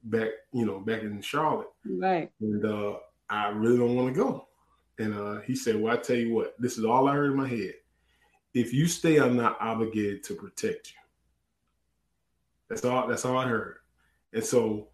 back, 0.05 0.29
you 0.53 0.67
know, 0.67 0.79
back 0.81 1.03
in 1.03 1.21
Charlotte. 1.23 1.69
Right. 1.85 2.31
And 2.41 2.65
uh, 2.65 2.97
I 3.29 3.49
really 3.49 3.79
don't 3.79 3.97
want 3.97 4.15
to 4.15 4.21
go. 4.21 4.49
And 4.99 5.15
uh, 5.15 5.41
he 5.41 5.57
said, 5.57 5.81
well, 5.81 5.95
I 5.95 5.97
tell 5.97 6.17
you 6.17 6.35
what, 6.35 6.55
this 6.59 6.79
is 6.79 6.85
all 6.85 7.09
I 7.09 7.15
heard 7.15 7.33
in 7.33 7.37
my 7.37 7.49
head. 7.49 7.75
If 8.55 8.73
you 8.75 8.87
stay, 8.87 9.19
I'm 9.19 9.37
not 9.37 9.57
obligated 9.61 10.23
to 10.25 10.35
protect 10.35 10.93
you. 10.93 10.99
That's 12.69 12.85
all. 12.85 13.09
That's 13.09 13.25
all 13.25 13.39
I 13.39 13.49
heard. 13.49 13.77
And 14.33 14.45
so 14.45 14.89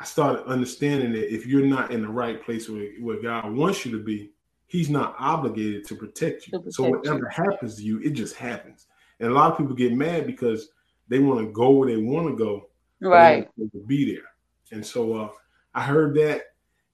I 0.00 0.04
started 0.04 0.44
understanding 0.46 1.12
that 1.12 1.32
if 1.32 1.46
you're 1.46 1.66
not 1.66 1.90
in 1.90 2.02
the 2.02 2.08
right 2.08 2.42
place 2.42 2.68
where, 2.68 2.90
where 3.00 3.20
God 3.20 3.52
wants 3.52 3.84
you 3.84 3.92
to 3.92 4.02
be, 4.02 4.32
He's 4.66 4.90
not 4.90 5.14
obligated 5.18 5.86
to 5.88 5.94
protect 5.94 6.46
you. 6.46 6.52
To 6.52 6.58
protect 6.58 6.74
so 6.74 6.88
whatever 6.88 7.30
you. 7.36 7.44
happens 7.44 7.76
to 7.76 7.82
you, 7.82 8.00
it 8.00 8.10
just 8.10 8.36
happens. 8.36 8.86
And 9.20 9.30
a 9.30 9.34
lot 9.34 9.52
of 9.52 9.58
people 9.58 9.74
get 9.74 9.92
mad 9.92 10.26
because 10.26 10.68
they 11.08 11.18
want 11.18 11.40
to 11.40 11.52
go 11.52 11.70
where 11.70 11.88
they 11.88 11.96
want 11.96 12.28
to 12.28 12.36
go, 12.36 12.68
right? 13.00 13.48
To 13.58 13.84
be 13.86 14.14
there. 14.14 14.24
And 14.72 14.84
so 14.84 15.14
uh, 15.14 15.28
I 15.74 15.82
heard 15.82 16.14
that, 16.16 16.42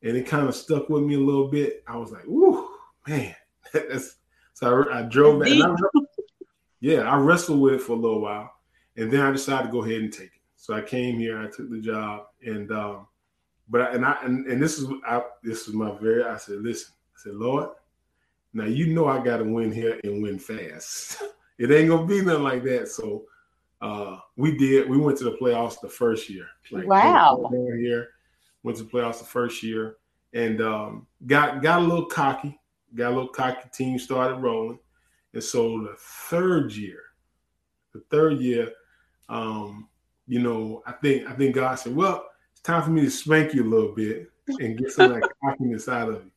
and 0.03 0.17
it 0.17 0.27
kind 0.27 0.49
of 0.49 0.55
stuck 0.55 0.89
with 0.89 1.03
me 1.03 1.15
a 1.15 1.21
little 1.21 1.49
bit. 1.49 1.83
I 1.87 1.97
was 1.97 2.13
like, 2.13 2.27
"Ooh, 2.27 2.69
man!" 3.07 3.35
That's 3.73 4.17
so 4.55 4.85
I, 4.91 5.01
I 5.01 5.03
drove 5.03 5.41
back. 5.41 5.53
I, 5.53 5.75
yeah, 6.81 7.03
I 7.03 7.17
wrestled 7.17 7.61
with 7.61 7.75
it 7.75 7.83
for 7.83 7.93
a 7.93 7.97
little 7.97 8.21
while, 8.21 8.53
and 8.97 9.11
then 9.11 9.21
I 9.21 9.31
decided 9.31 9.67
to 9.67 9.73
go 9.73 9.85
ahead 9.85 10.01
and 10.01 10.13
take 10.13 10.27
it. 10.27 10.43
So 10.57 10.75
I 10.75 10.83
came 10.83 11.19
here, 11.19 11.41
I 11.41 11.47
took 11.47 11.71
the 11.71 11.81
job, 11.81 12.27
and 12.45 12.71
um, 12.71 13.07
but 13.69 13.81
I, 13.83 13.95
and 13.95 14.05
I 14.05 14.17
and, 14.25 14.47
and 14.47 14.63
this 14.63 14.79
is 14.79 14.89
I, 15.07 15.23
this 15.43 15.69
is 15.69 15.75
my 15.75 15.97
very. 15.99 16.25
I 16.25 16.37
said, 16.37 16.57
listen, 16.57 16.93
said, 17.21 17.35
Lord, 17.35 17.71
now 18.53 18.65
you 18.65 18.89
know 18.89 19.07
I 19.07 19.23
got 19.23 19.39
to 19.39 19.45
win 19.45 19.73
here 19.73 20.01
and 20.05 20.23
win 20.23 20.39
fast. 20.39 21.23
it 21.59 21.71
ain't 21.71 21.89
gonna 21.89 22.07
be 22.07 22.23
nothing 22.23 22.43
like 22.43 22.65
that. 22.65 22.89
So 22.89 23.25
uh, 23.81 24.19
we 24.37 24.57
did. 24.57 24.89
We 24.89 24.99
went 24.99 25.19
to 25.19 25.25
the 25.25 25.37
playoffs 25.37 25.81
the 25.81 25.89
first 25.89 26.29
year. 26.29 26.47
Like, 26.71 26.87
wow. 26.87 27.51
Here 27.53 28.09
went 28.63 28.77
to 28.79 28.85
the 28.85 28.91
playoffs 28.91 29.19
the 29.19 29.25
first 29.25 29.63
year 29.63 29.97
and 30.33 30.61
um, 30.61 31.07
got 31.27 31.63
got 31.63 31.81
a 31.81 31.85
little 31.85 32.07
cocky. 32.07 32.59
Got 32.95 33.09
a 33.09 33.15
little 33.15 33.29
cocky. 33.29 33.69
Team 33.73 33.99
started 33.99 34.37
rolling, 34.37 34.79
and 35.33 35.43
so 35.43 35.83
the 35.83 35.95
third 35.99 36.73
year, 36.73 37.03
the 37.93 38.03
third 38.11 38.39
year, 38.41 38.73
um, 39.29 39.89
you 40.27 40.41
know, 40.41 40.83
I 40.87 40.93
think 40.93 41.29
I 41.29 41.33
think 41.33 41.55
God 41.55 41.77
said, 41.77 41.95
"Well, 41.95 42.27
it's 42.53 42.61
time 42.63 42.83
for 42.83 42.91
me 42.91 43.03
to 43.03 43.11
spank 43.11 43.55
you 43.55 43.65
a 43.65 43.71
little 43.71 43.95
bit 43.95 44.31
and 44.49 44.77
get 44.77 44.91
some 44.91 45.13
of 45.13 45.21
that 45.21 45.31
cockiness 45.45 45.89
out 45.89 46.09
of 46.09 46.25
you." 46.25 46.31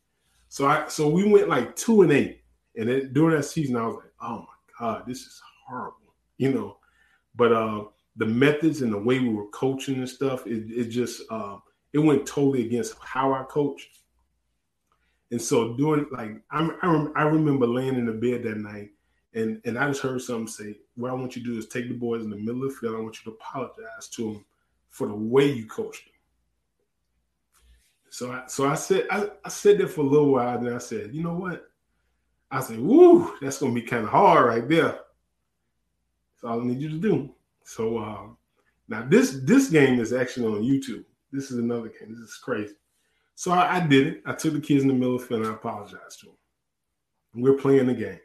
So 0.54 0.68
I 0.68 0.88
so 0.88 1.10
we 1.10 1.28
went 1.28 1.50
like 1.50 1.76
two 1.76 2.04
and 2.04 2.12
eight, 2.12 2.44
and 2.78 2.88
then 2.88 3.12
during 3.12 3.36
that 3.36 3.42
season, 3.42 3.76
I 3.76 3.88
was 3.88 3.96
like, 3.96 4.14
"Oh 4.22 4.38
my 4.42 4.46
God, 4.80 5.04
this 5.08 5.22
is 5.22 5.42
horrible," 5.66 6.14
you 6.38 6.54
know. 6.54 6.78
But 7.34 7.52
uh, 7.54 7.86
the 8.18 8.28
methods 8.28 8.84
and 8.84 8.94
the 8.94 9.00
way 9.00 9.18
we 9.18 9.30
were 9.30 9.48
coaching 9.48 9.96
and 9.96 10.08
stuff, 10.08 10.46
it, 10.46 10.70
it 10.70 10.90
just 10.90 11.24
uh, 11.32 11.58
it 11.92 11.98
went 11.98 12.28
totally 12.28 12.68
against 12.68 12.94
how 13.00 13.34
I 13.34 13.42
coached. 13.46 13.98
And 15.32 15.42
so 15.42 15.74
doing 15.74 16.06
like 16.12 16.36
I, 16.52 16.70
I, 16.84 17.08
I 17.16 17.24
remember 17.24 17.66
laying 17.66 17.96
in 17.96 18.06
the 18.06 18.14
bed 18.14 18.44
that 18.44 18.58
night 18.58 18.92
and 19.34 19.60
and 19.66 19.76
I 19.76 19.88
just 19.88 20.04
heard 20.04 20.22
something 20.22 20.46
say, 20.46 20.78
what 20.94 21.10
I 21.10 21.16
want 21.16 21.36
you 21.36 21.42
to 21.44 21.50
do 21.52 21.58
is 21.58 21.68
take 21.68 21.88
the 21.88 21.96
boys 21.96 22.22
in 22.22 22.30
the 22.30 22.36
middle 22.36 22.64
of 22.64 22.70
the 22.70 22.78
field. 22.80 22.96
I 22.96 23.00
want 23.00 23.18
you 23.18 23.32
to 23.32 23.38
apologize 23.38 24.08
to 24.12 24.34
them 24.34 24.46
for 24.92 25.08
the 25.08 25.16
way 25.16 25.52
you 25.52 25.66
coached 25.66 26.06
them. 26.06 26.13
So 28.14 28.32
I 28.32 28.44
so 28.46 28.68
I 28.68 28.76
said 28.76 29.08
I, 29.10 29.28
I 29.44 29.50
said 29.50 29.80
that 29.80 29.88
for 29.88 30.02
a 30.02 30.08
little 30.08 30.34
while, 30.34 30.56
and 30.56 30.70
I 30.70 30.78
said, 30.78 31.16
you 31.16 31.24
know 31.24 31.34
what? 31.34 31.66
I 32.52 32.62
said, 32.62 32.80
woo, 32.80 33.34
that's 33.42 33.58
gonna 33.58 33.74
be 33.74 33.82
kind 33.82 34.04
of 34.04 34.12
hard 34.12 34.46
right 34.46 34.70
there. 34.70 34.92
That's 34.92 36.44
all 36.44 36.62
I 36.62 36.64
need 36.64 36.80
you 36.80 36.90
to 36.90 37.00
do. 37.00 37.34
So 37.64 37.98
um, 37.98 38.38
now 38.88 39.04
this 39.10 39.40
this 39.46 39.68
game 39.72 40.00
is 40.00 40.14
actually 40.14 40.46
on 40.46 40.62
YouTube. 40.62 41.06
This 41.32 41.50
is 41.50 41.58
another 41.58 41.90
game. 41.90 42.12
This 42.12 42.30
is 42.30 42.36
crazy. 42.36 42.76
So 43.34 43.52
I, 43.52 43.78
I 43.78 43.80
did 43.88 44.06
it. 44.06 44.24
I 44.28 44.34
took 44.34 44.54
the 44.54 44.62
kids 44.62 44.84
in 44.84 44.90
the 44.90 44.94
middle 44.94 45.16
of 45.16 45.22
the 45.22 45.28
field 45.28 45.42
and 45.42 45.50
I 45.50 45.56
apologized 45.56 46.20
to 46.20 46.28
them. 46.28 46.36
We're 47.34 47.58
playing 47.58 47.88
the 47.88 47.96
game 47.96 48.20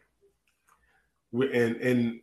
we 1.33 1.51
and 1.59 1.77
and 1.77 2.21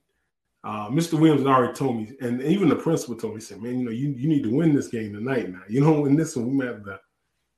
uh, 0.63 0.89
Mr. 0.89 1.19
Williams 1.19 1.47
already 1.47 1.73
told 1.73 1.97
me, 1.97 2.15
and 2.21 2.43
even 2.43 2.69
the 2.69 2.75
principal 2.75 3.15
told 3.15 3.33
me, 3.33 3.39
he 3.39 3.45
said, 3.45 3.61
"Man, 3.61 3.79
you 3.79 3.85
know, 3.85 3.91
you, 3.91 4.09
you 4.09 4.27
need 4.27 4.43
to 4.43 4.55
win 4.55 4.75
this 4.75 4.87
game 4.87 5.13
tonight. 5.13 5.51
Now, 5.51 5.61
you 5.67 5.79
don't 5.79 6.01
win 6.01 6.15
this 6.15 6.35
one, 6.35 6.47
we 6.47 6.55
might 6.55 6.67
have 6.67 6.83
to 6.85 6.99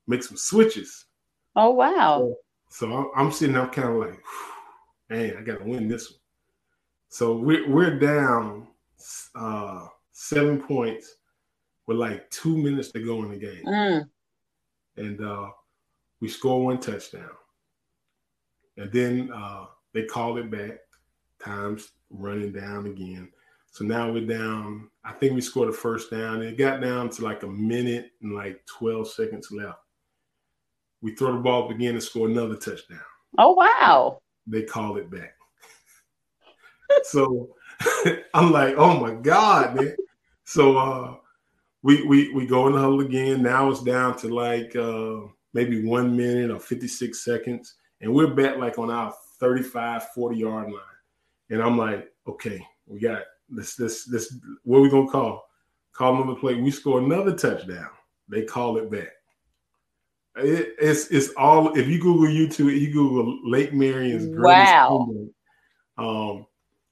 make 0.07 0.23
some 0.23 0.37
switches." 0.37 1.05
Oh 1.55 1.71
wow! 1.71 2.35
So, 2.69 2.87
so 2.89 3.11
I'm 3.15 3.31
sitting 3.31 3.55
there, 3.55 3.67
kind 3.67 3.89
of 3.89 3.95
like, 3.95 4.19
"Man, 5.09 5.37
I 5.37 5.41
got 5.41 5.59
to 5.59 5.65
win 5.65 5.87
this 5.87 6.09
one." 6.09 6.19
So 7.09 7.37
we're 7.37 7.69
we're 7.69 7.99
down 7.99 8.67
uh, 9.35 9.87
seven 10.11 10.61
points 10.61 11.15
with 11.85 11.97
like 11.97 12.29
two 12.29 12.57
minutes 12.57 12.91
to 12.91 13.03
go 13.03 13.23
in 13.23 13.31
the 13.31 13.37
game, 13.37 13.63
mm. 13.65 14.09
and 14.97 15.21
uh, 15.21 15.49
we 16.19 16.27
score 16.27 16.63
one 16.63 16.79
touchdown, 16.79 17.29
and 18.77 18.91
then 18.91 19.31
uh, 19.33 19.65
they 19.93 20.03
call 20.03 20.37
it 20.37 20.51
back 20.51 20.79
times 21.39 21.91
running 22.09 22.51
down 22.51 22.87
again. 22.87 23.31
So 23.71 23.85
now 23.85 24.11
we're 24.11 24.25
down. 24.25 24.89
I 25.03 25.13
think 25.13 25.33
we 25.33 25.41
scored 25.41 25.69
a 25.69 25.73
first 25.73 26.09
down. 26.09 26.41
It 26.41 26.57
got 26.57 26.81
down 26.81 27.09
to 27.11 27.23
like 27.23 27.43
a 27.43 27.47
minute 27.47 28.11
and 28.21 28.33
like 28.33 28.65
12 28.65 29.09
seconds 29.09 29.51
left. 29.51 29.79
We 31.01 31.15
throw 31.15 31.33
the 31.33 31.39
ball 31.39 31.65
up 31.65 31.71
again 31.71 31.93
and 31.93 32.03
score 32.03 32.27
another 32.27 32.55
touchdown. 32.55 32.99
Oh 33.37 33.53
wow! 33.53 34.21
They 34.47 34.63
call 34.63 34.97
it 34.97 35.09
back. 35.09 35.35
so 37.03 37.55
I'm 38.33 38.51
like, 38.51 38.75
oh 38.77 38.99
my 38.99 39.13
god, 39.13 39.75
man. 39.75 39.95
So 40.43 40.77
uh, 40.77 41.15
we 41.83 42.03
we 42.03 42.33
we 42.33 42.47
go 42.47 42.67
in 42.67 42.73
the 42.73 42.79
huddle 42.79 43.01
again. 43.01 43.43
Now 43.43 43.69
it's 43.69 43.83
down 43.83 44.17
to 44.19 44.27
like 44.27 44.75
uh, 44.75 45.27
maybe 45.53 45.85
one 45.85 46.15
minute 46.15 46.51
or 46.51 46.59
56 46.59 47.23
seconds, 47.23 47.75
and 48.01 48.13
we're 48.13 48.33
back 48.33 48.57
like 48.57 48.79
on 48.79 48.89
our 48.89 49.13
35, 49.39 50.09
40 50.09 50.37
yard 50.37 50.67
line. 50.67 50.81
And 51.49 51.61
I'm 51.61 51.77
like, 51.77 52.11
okay, 52.27 52.65
we 52.87 52.99
got 52.99 53.23
this 53.49 53.75
this 53.75 54.05
this. 54.05 54.35
What 54.63 54.79
are 54.79 54.81
we 54.81 54.89
gonna 54.89 55.09
call? 55.09 55.47
Call 55.93 56.21
another 56.21 56.39
play. 56.39 56.55
We 56.55 56.71
score 56.71 56.99
another 56.99 57.35
touchdown. 57.35 57.89
They 58.29 58.43
call 58.43 58.77
it 58.77 58.91
back. 58.91 59.09
It, 60.37 60.75
it's 60.79 61.07
it's 61.07 61.29
all. 61.35 61.77
If 61.77 61.87
you 61.87 61.99
Google 61.99 62.27
YouTube, 62.27 62.79
you 62.79 62.91
Google 62.91 63.39
Lake 63.43 63.73
Marion's 63.73 64.27
greatest. 64.27 64.73
Wow. 64.73 65.09
Um, 65.97 66.45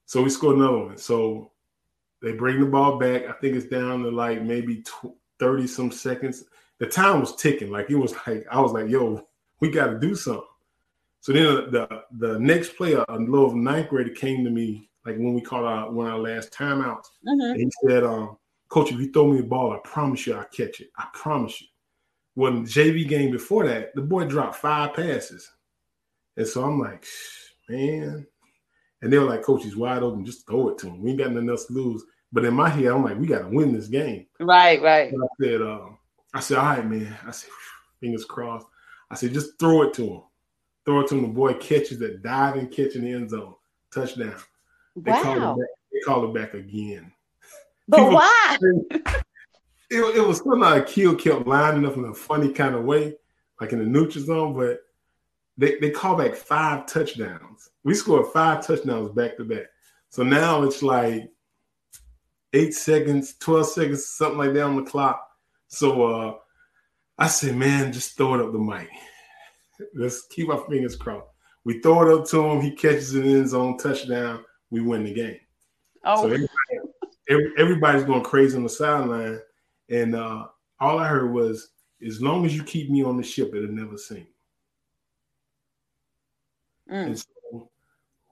so 0.06 0.22
we 0.22 0.30
scored 0.30 0.56
another 0.56 0.78
one. 0.78 0.98
So 0.98 1.52
they 2.22 2.32
bring 2.32 2.60
the 2.60 2.66
ball 2.66 2.98
back. 2.98 3.26
I 3.28 3.32
think 3.32 3.56
it's 3.56 3.66
down 3.66 4.02
to 4.02 4.10
like 4.10 4.42
maybe 4.42 4.84
30 5.38 5.66
some 5.66 5.90
seconds. 5.90 6.44
The 6.78 6.86
time 6.86 7.20
was 7.20 7.36
ticking. 7.36 7.70
Like 7.70 7.90
it 7.90 7.96
was 7.96 8.14
like, 8.26 8.46
I 8.50 8.60
was 8.60 8.72
like, 8.72 8.88
yo, 8.88 9.26
we 9.60 9.70
got 9.70 9.86
to 9.86 9.98
do 9.98 10.14
something. 10.14 10.42
So 11.20 11.32
then 11.32 11.70
the 11.72 12.02
the 12.18 12.38
next 12.38 12.76
player, 12.76 13.04
a 13.08 13.18
little 13.18 13.54
ninth 13.56 13.88
grader, 13.88 14.10
came 14.10 14.44
to 14.44 14.50
me 14.50 14.88
like 15.04 15.16
when 15.16 15.34
we 15.34 15.40
called 15.40 15.64
our 15.64 15.90
one 15.90 16.06
of 16.06 16.12
our 16.12 16.18
last 16.18 16.52
timeouts. 16.52 17.06
Mm-hmm. 17.26 17.40
And 17.40 17.60
he 17.60 17.70
said, 17.88 18.04
um, 18.04 18.36
Coach, 18.68 18.92
if 18.92 19.00
you 19.00 19.10
throw 19.10 19.32
me 19.32 19.40
the 19.40 19.46
ball, 19.46 19.72
I 19.72 19.78
promise 19.82 20.26
you 20.26 20.34
I'll 20.34 20.44
catch 20.44 20.80
it. 20.80 20.90
I 20.96 21.06
promise 21.14 21.60
you. 21.60 21.66
When 22.36 22.64
JV 22.66 23.08
game 23.08 23.30
before 23.30 23.66
that, 23.66 23.94
the 23.94 24.02
boy 24.02 24.26
dropped 24.26 24.56
five 24.56 24.94
passes. 24.94 25.50
And 26.36 26.46
so 26.46 26.62
I'm 26.62 26.78
like, 26.78 27.04
man, 27.68 28.26
and 29.02 29.12
they 29.12 29.18
were 29.18 29.24
like, 29.24 29.42
Coach, 29.42 29.64
he's 29.64 29.76
wide 29.76 30.02
open. 30.02 30.24
Just 30.24 30.46
throw 30.46 30.68
it 30.68 30.78
to 30.78 30.88
him. 30.88 31.02
We 31.02 31.10
ain't 31.10 31.18
got 31.18 31.32
nothing 31.32 31.48
else 31.48 31.66
to 31.66 31.72
lose. 31.72 32.04
But 32.32 32.44
in 32.44 32.54
my 32.54 32.68
head, 32.68 32.86
I'm 32.86 33.04
like, 33.04 33.18
we 33.18 33.26
got 33.26 33.40
to 33.40 33.48
win 33.48 33.72
this 33.72 33.88
game. 33.88 34.26
Right, 34.40 34.82
right. 34.82 35.12
I 35.12 35.44
said, 35.44 35.62
uh, 35.62 35.86
I 36.34 36.40
said, 36.40 36.58
all 36.58 36.64
right, 36.64 36.86
man. 36.86 37.16
I 37.26 37.30
said, 37.30 37.50
fingers 38.00 38.24
crossed. 38.24 38.66
I 39.10 39.14
said, 39.14 39.32
just 39.32 39.58
throw 39.58 39.82
it 39.82 39.94
to 39.94 40.02
him. 40.02 40.22
Throw 40.84 41.00
it 41.00 41.08
to 41.08 41.14
him. 41.16 41.22
The 41.22 41.28
boy 41.28 41.54
catches 41.54 41.98
that 42.00 42.22
diving 42.22 42.68
catch 42.68 42.96
in 42.96 43.04
the 43.04 43.12
end 43.12 43.30
zone. 43.30 43.54
Touchdown. 43.92 44.34
They 44.96 45.10
wow. 45.10 45.22
call 45.22 45.34
it 45.34 45.58
back. 45.58 45.68
They 45.92 46.00
call 46.00 46.24
it 46.24 46.34
back 46.34 46.54
again. 46.54 47.12
But 47.88 47.98
People, 47.98 48.14
why? 48.14 48.58
It, 49.90 50.16
it 50.16 50.26
was 50.26 50.38
still 50.38 50.56
not 50.56 50.78
a 50.78 50.82
kill 50.82 51.14
kept 51.14 51.46
lining 51.46 51.86
up 51.86 51.96
in 51.96 52.04
a 52.04 52.14
funny 52.14 52.52
kind 52.52 52.74
of 52.74 52.84
way, 52.84 53.14
like 53.60 53.72
in 53.72 53.78
the 53.78 53.84
neutral 53.84 54.24
zone, 54.24 54.54
but 54.54 54.80
they, 55.56 55.76
they 55.78 55.90
call 55.90 56.16
back 56.16 56.34
five 56.34 56.86
touchdowns. 56.86 57.70
We 57.84 57.94
scored 57.94 58.32
five 58.32 58.66
touchdowns 58.66 59.10
back 59.10 59.36
to 59.36 59.44
back. 59.44 59.66
So 60.08 60.22
now 60.22 60.62
it's 60.64 60.82
like 60.82 61.30
eight 62.52 62.74
seconds, 62.74 63.36
12 63.38 63.68
seconds, 63.68 64.06
something 64.06 64.38
like 64.38 64.54
that 64.54 64.62
on 64.62 64.76
the 64.76 64.82
clock. 64.82 65.26
So 65.68 66.04
uh, 66.04 66.34
I 67.18 67.28
said, 67.28 67.56
man, 67.56 67.92
just 67.92 68.16
throw 68.16 68.34
it 68.34 68.40
up 68.40 68.52
the 68.52 68.58
mic. 68.58 68.88
Let's 69.94 70.26
keep 70.26 70.48
our 70.48 70.64
fingers 70.68 70.96
crossed. 70.96 71.28
We 71.64 71.80
throw 71.80 72.08
it 72.08 72.18
up 72.18 72.26
to 72.28 72.44
him. 72.44 72.60
He 72.60 72.72
catches 72.72 73.14
it 73.14 73.26
in 73.26 73.42
his 73.42 73.54
own 73.54 73.76
touchdown. 73.78 74.44
We 74.70 74.80
win 74.80 75.04
the 75.04 75.12
game. 75.12 75.40
Oh. 76.04 76.22
So 76.22 76.26
everybody, 76.26 77.54
everybody's 77.58 78.04
going 78.04 78.22
crazy 78.22 78.56
on 78.56 78.62
the 78.62 78.68
sideline. 78.68 79.40
And 79.88 80.14
uh, 80.14 80.46
all 80.80 80.98
I 80.98 81.08
heard 81.08 81.32
was, 81.32 81.70
as 82.06 82.20
long 82.20 82.44
as 82.44 82.54
you 82.54 82.62
keep 82.62 82.90
me 82.90 83.02
on 83.02 83.16
the 83.16 83.22
ship, 83.22 83.54
it'll 83.54 83.68
never 83.68 83.96
sink. 83.96 84.26
Mm. 86.90 87.06
And 87.06 87.18
so 87.18 87.70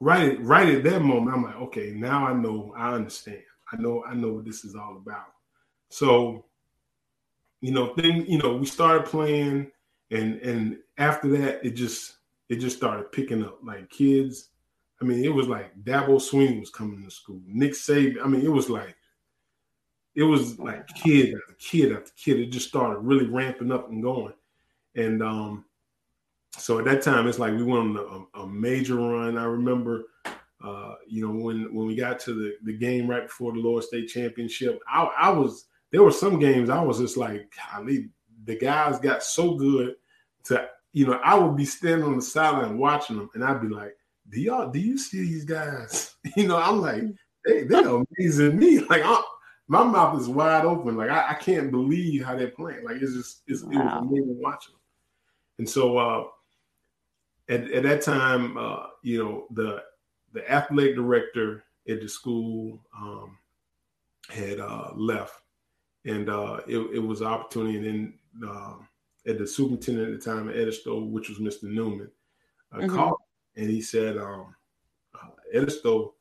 right, 0.00 0.40
right 0.40 0.68
at 0.68 0.84
that 0.84 1.02
moment, 1.02 1.36
I'm 1.36 1.44
like, 1.44 1.56
okay, 1.56 1.92
now 1.92 2.26
I 2.26 2.34
know, 2.34 2.74
I 2.76 2.92
understand. 2.92 3.42
I 3.72 3.76
know, 3.80 4.04
I 4.04 4.14
know 4.14 4.34
what 4.34 4.44
this 4.44 4.64
is 4.64 4.74
all 4.74 4.96
about. 4.96 5.32
So, 5.88 6.44
you 7.60 7.72
know, 7.72 7.94
then 7.96 8.26
you 8.26 8.38
know, 8.38 8.56
we 8.56 8.66
started 8.66 9.06
playing, 9.06 9.70
and 10.10 10.40
and 10.40 10.78
after 10.98 11.28
that, 11.38 11.64
it 11.64 11.70
just 11.70 12.16
it 12.48 12.56
just 12.56 12.76
started 12.76 13.10
picking 13.12 13.42
up. 13.44 13.58
Like 13.64 13.88
kids, 13.90 14.50
I 15.00 15.04
mean, 15.04 15.24
it 15.24 15.32
was 15.32 15.48
like 15.48 15.74
Dabo 15.82 16.20
Swinney 16.20 16.60
was 16.60 16.70
coming 16.70 17.02
to 17.02 17.10
school. 17.10 17.40
Nick 17.46 17.72
Saban, 17.72 18.22
I 18.22 18.28
mean, 18.28 18.42
it 18.42 18.52
was 18.52 18.68
like 18.68 18.96
it 20.14 20.22
was 20.22 20.59
like 20.59 20.87
kid 20.88 21.35
after 21.35 21.55
kid 21.59 21.92
after 21.92 22.12
kid. 22.16 22.40
It 22.40 22.46
just 22.46 22.68
started 22.68 22.98
really 23.00 23.27
ramping 23.27 23.72
up 23.72 23.90
and 23.90 24.03
going. 24.03 24.35
And 24.94 25.22
um, 25.22 25.64
so 26.57 26.79
at 26.79 26.85
that 26.85 27.03
time, 27.03 27.27
it's 27.27 27.38
like 27.38 27.53
we 27.53 27.64
went 27.64 27.98
on 27.98 28.27
a, 28.35 28.40
a 28.40 28.46
major 28.46 28.96
run. 28.96 29.37
I 29.37 29.44
remember, 29.44 30.05
uh, 30.62 30.94
you 31.09 31.27
know, 31.27 31.35
when 31.35 31.74
when 31.74 31.87
we 31.87 31.96
got 31.96 32.20
to 32.20 32.35
the, 32.35 32.55
the 32.64 32.77
game 32.77 33.09
right 33.09 33.27
before 33.27 33.53
the 33.53 33.59
Lower 33.59 33.83
State 33.83 34.09
Championship, 34.09 34.81
I, 34.88 35.05
I 35.05 35.31
was 35.31 35.66
there 35.90 36.03
were 36.03 36.12
some 36.12 36.38
games 36.38 36.70
I 36.70 36.81
was 36.81 36.98
just 36.98 37.16
like, 37.16 37.53
golly, 37.72 38.11
the 38.44 38.57
guys 38.57 38.98
got 38.98 39.22
so 39.22 39.55
good 39.55 39.94
to, 40.44 40.68
you 40.92 41.07
know, 41.07 41.20
I 41.24 41.35
would 41.35 41.57
be 41.57 41.64
standing 41.64 42.07
on 42.07 42.16
the 42.16 42.22
sideline 42.22 42.79
watching 42.79 43.16
them, 43.16 43.31
and 43.35 43.44
I'd 43.44 43.61
be 43.61 43.68
like, 43.68 43.96
do 44.29 44.40
y'all 44.40 44.70
do 44.70 44.79
you 44.79 44.96
see 44.96 45.22
these 45.22 45.44
guys? 45.44 46.12
You 46.37 46.48
know, 46.48 46.57
I'm 46.57 46.81
like, 46.81 47.03
they, 47.44 47.64
they're 47.64 47.87
amazing 47.87 48.59
me. 48.59 48.79
Like, 48.88 49.03
I'm, 49.05 49.22
my 49.68 49.83
mouth 49.83 50.20
is 50.20 50.29
wide 50.29 50.64
open. 50.64 50.96
Like, 50.96 51.11
I, 51.11 51.31
I, 51.31 51.35
can't 51.35 51.70
believe 51.70 52.24
how 52.24 52.37
they're 52.37 52.48
playing. 52.48 52.85
Like, 52.85 52.96
it's 53.00 53.14
just, 53.14 53.42
it's, 53.46 53.62
wow. 53.62 53.72
it 53.72 53.85
was 53.85 54.03
amazing 54.03 54.40
watching 54.40 54.74
them. 54.74 54.81
And 55.59 55.68
so, 55.68 55.96
uh, 55.96 56.25
at, 57.48 57.71
at 57.71 57.83
that 57.85 58.02
time, 58.02 58.56
uh, 58.56 58.87
you 59.02 59.23
know, 59.23 59.46
the 59.50 59.83
the 60.33 60.50
athletic 60.50 60.96
director 60.96 61.65
at 61.88 62.00
the 62.00 62.08
school 62.08 62.81
um, 62.98 63.38
had 64.31 64.58
uh, 64.58 64.90
left, 64.94 65.35
and 66.04 66.29
uh, 66.29 66.60
it, 66.67 66.79
it, 66.79 66.98
was 66.98 67.21
an 67.21 67.29
opportunity. 67.29 67.77
And 67.77 67.87
then 67.87 68.48
uh, 68.48 68.75
at 69.27 69.38
the 69.38 69.46
superintendent 69.46 70.12
at 70.12 70.21
the 70.21 70.31
time 70.31 70.48
at 70.48 70.56
Edisto, 70.56 71.04
which 71.04 71.29
was 71.29 71.38
Mr. 71.38 71.65
Newman, 71.65 72.10
uh, 72.73 72.79
mm-hmm. 72.79 72.94
called 72.94 73.19
and 73.56 73.71
he 73.71 73.81
said, 73.81 74.19
um, 74.19 74.54
uh, 75.15 75.29
Edisto 75.54 76.15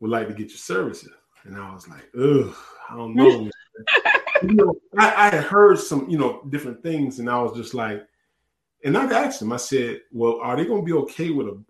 would 0.00 0.10
like 0.10 0.28
to 0.28 0.34
get 0.34 0.48
your 0.48 0.58
services. 0.58 1.10
And 1.44 1.56
I 1.56 1.72
was 1.74 1.88
like, 1.88 2.08
ugh, 2.18 2.54
I 2.88 2.96
don't 2.96 3.14
know. 3.14 3.50
you 4.42 4.54
know, 4.54 4.74
I, 4.96 5.26
I 5.26 5.30
had 5.30 5.44
heard 5.44 5.78
some, 5.78 6.08
you 6.08 6.18
know, 6.18 6.42
different 6.50 6.82
things, 6.82 7.18
and 7.18 7.28
I 7.28 7.40
was 7.40 7.56
just 7.56 7.74
like, 7.74 8.06
and 8.84 8.96
I 8.96 9.04
asked 9.04 9.42
him, 9.42 9.52
I 9.52 9.56
said, 9.56 10.00
well, 10.10 10.40
are 10.40 10.56
they 10.56 10.64
going 10.64 10.82
to 10.82 10.86
be 10.86 10.98
okay 11.02 11.30
with 11.30 11.46
a, 11.46 11.62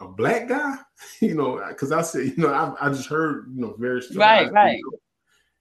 a 0.00 0.08
black 0.08 0.48
guy? 0.48 0.76
you 1.20 1.34
know, 1.34 1.64
because 1.68 1.92
I 1.92 2.02
said, 2.02 2.26
you 2.26 2.36
know, 2.36 2.52
I, 2.52 2.86
I 2.86 2.88
just 2.90 3.08
heard, 3.08 3.52
you 3.54 3.60
know, 3.60 3.74
very 3.78 4.02
stories. 4.02 4.18
Right, 4.18 4.52
right. 4.52 4.80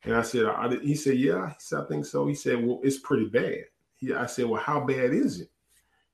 And 0.03 0.15
I 0.15 0.21
said, 0.21 0.47
he 0.81 0.95
said, 0.95 1.17
yeah. 1.17 1.49
He 1.49 1.55
said, 1.59 1.79
I 1.81 1.85
think 1.85 2.05
so. 2.05 2.27
He 2.27 2.35
said, 2.35 2.65
well, 2.65 2.79
it's 2.83 2.99
pretty 2.99 3.25
bad. 3.25 3.65
He, 3.95 4.13
I 4.13 4.25
said, 4.25 4.45
well, 4.45 4.61
how 4.61 4.79
bad 4.79 5.13
is 5.13 5.41
it? 5.41 5.49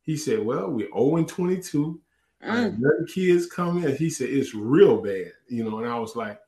He 0.01 0.17
said, 0.17 0.43
well, 0.43 0.69
we're 0.69 0.87
0 0.87 1.17
and 1.17 1.27
22. 1.27 2.01
Mm. 2.43 2.77
Another 2.77 3.07
kids 3.13 3.45
come 3.45 3.83
in. 3.83 3.95
He 3.95 4.09
said, 4.09 4.29
it's 4.29 4.53
real 4.53 5.01
bad, 5.01 5.31
you 5.47 5.63
know. 5.63 5.79
And 5.79 5.87
I 5.87 5.97
was 5.99 6.15
like, 6.15 6.39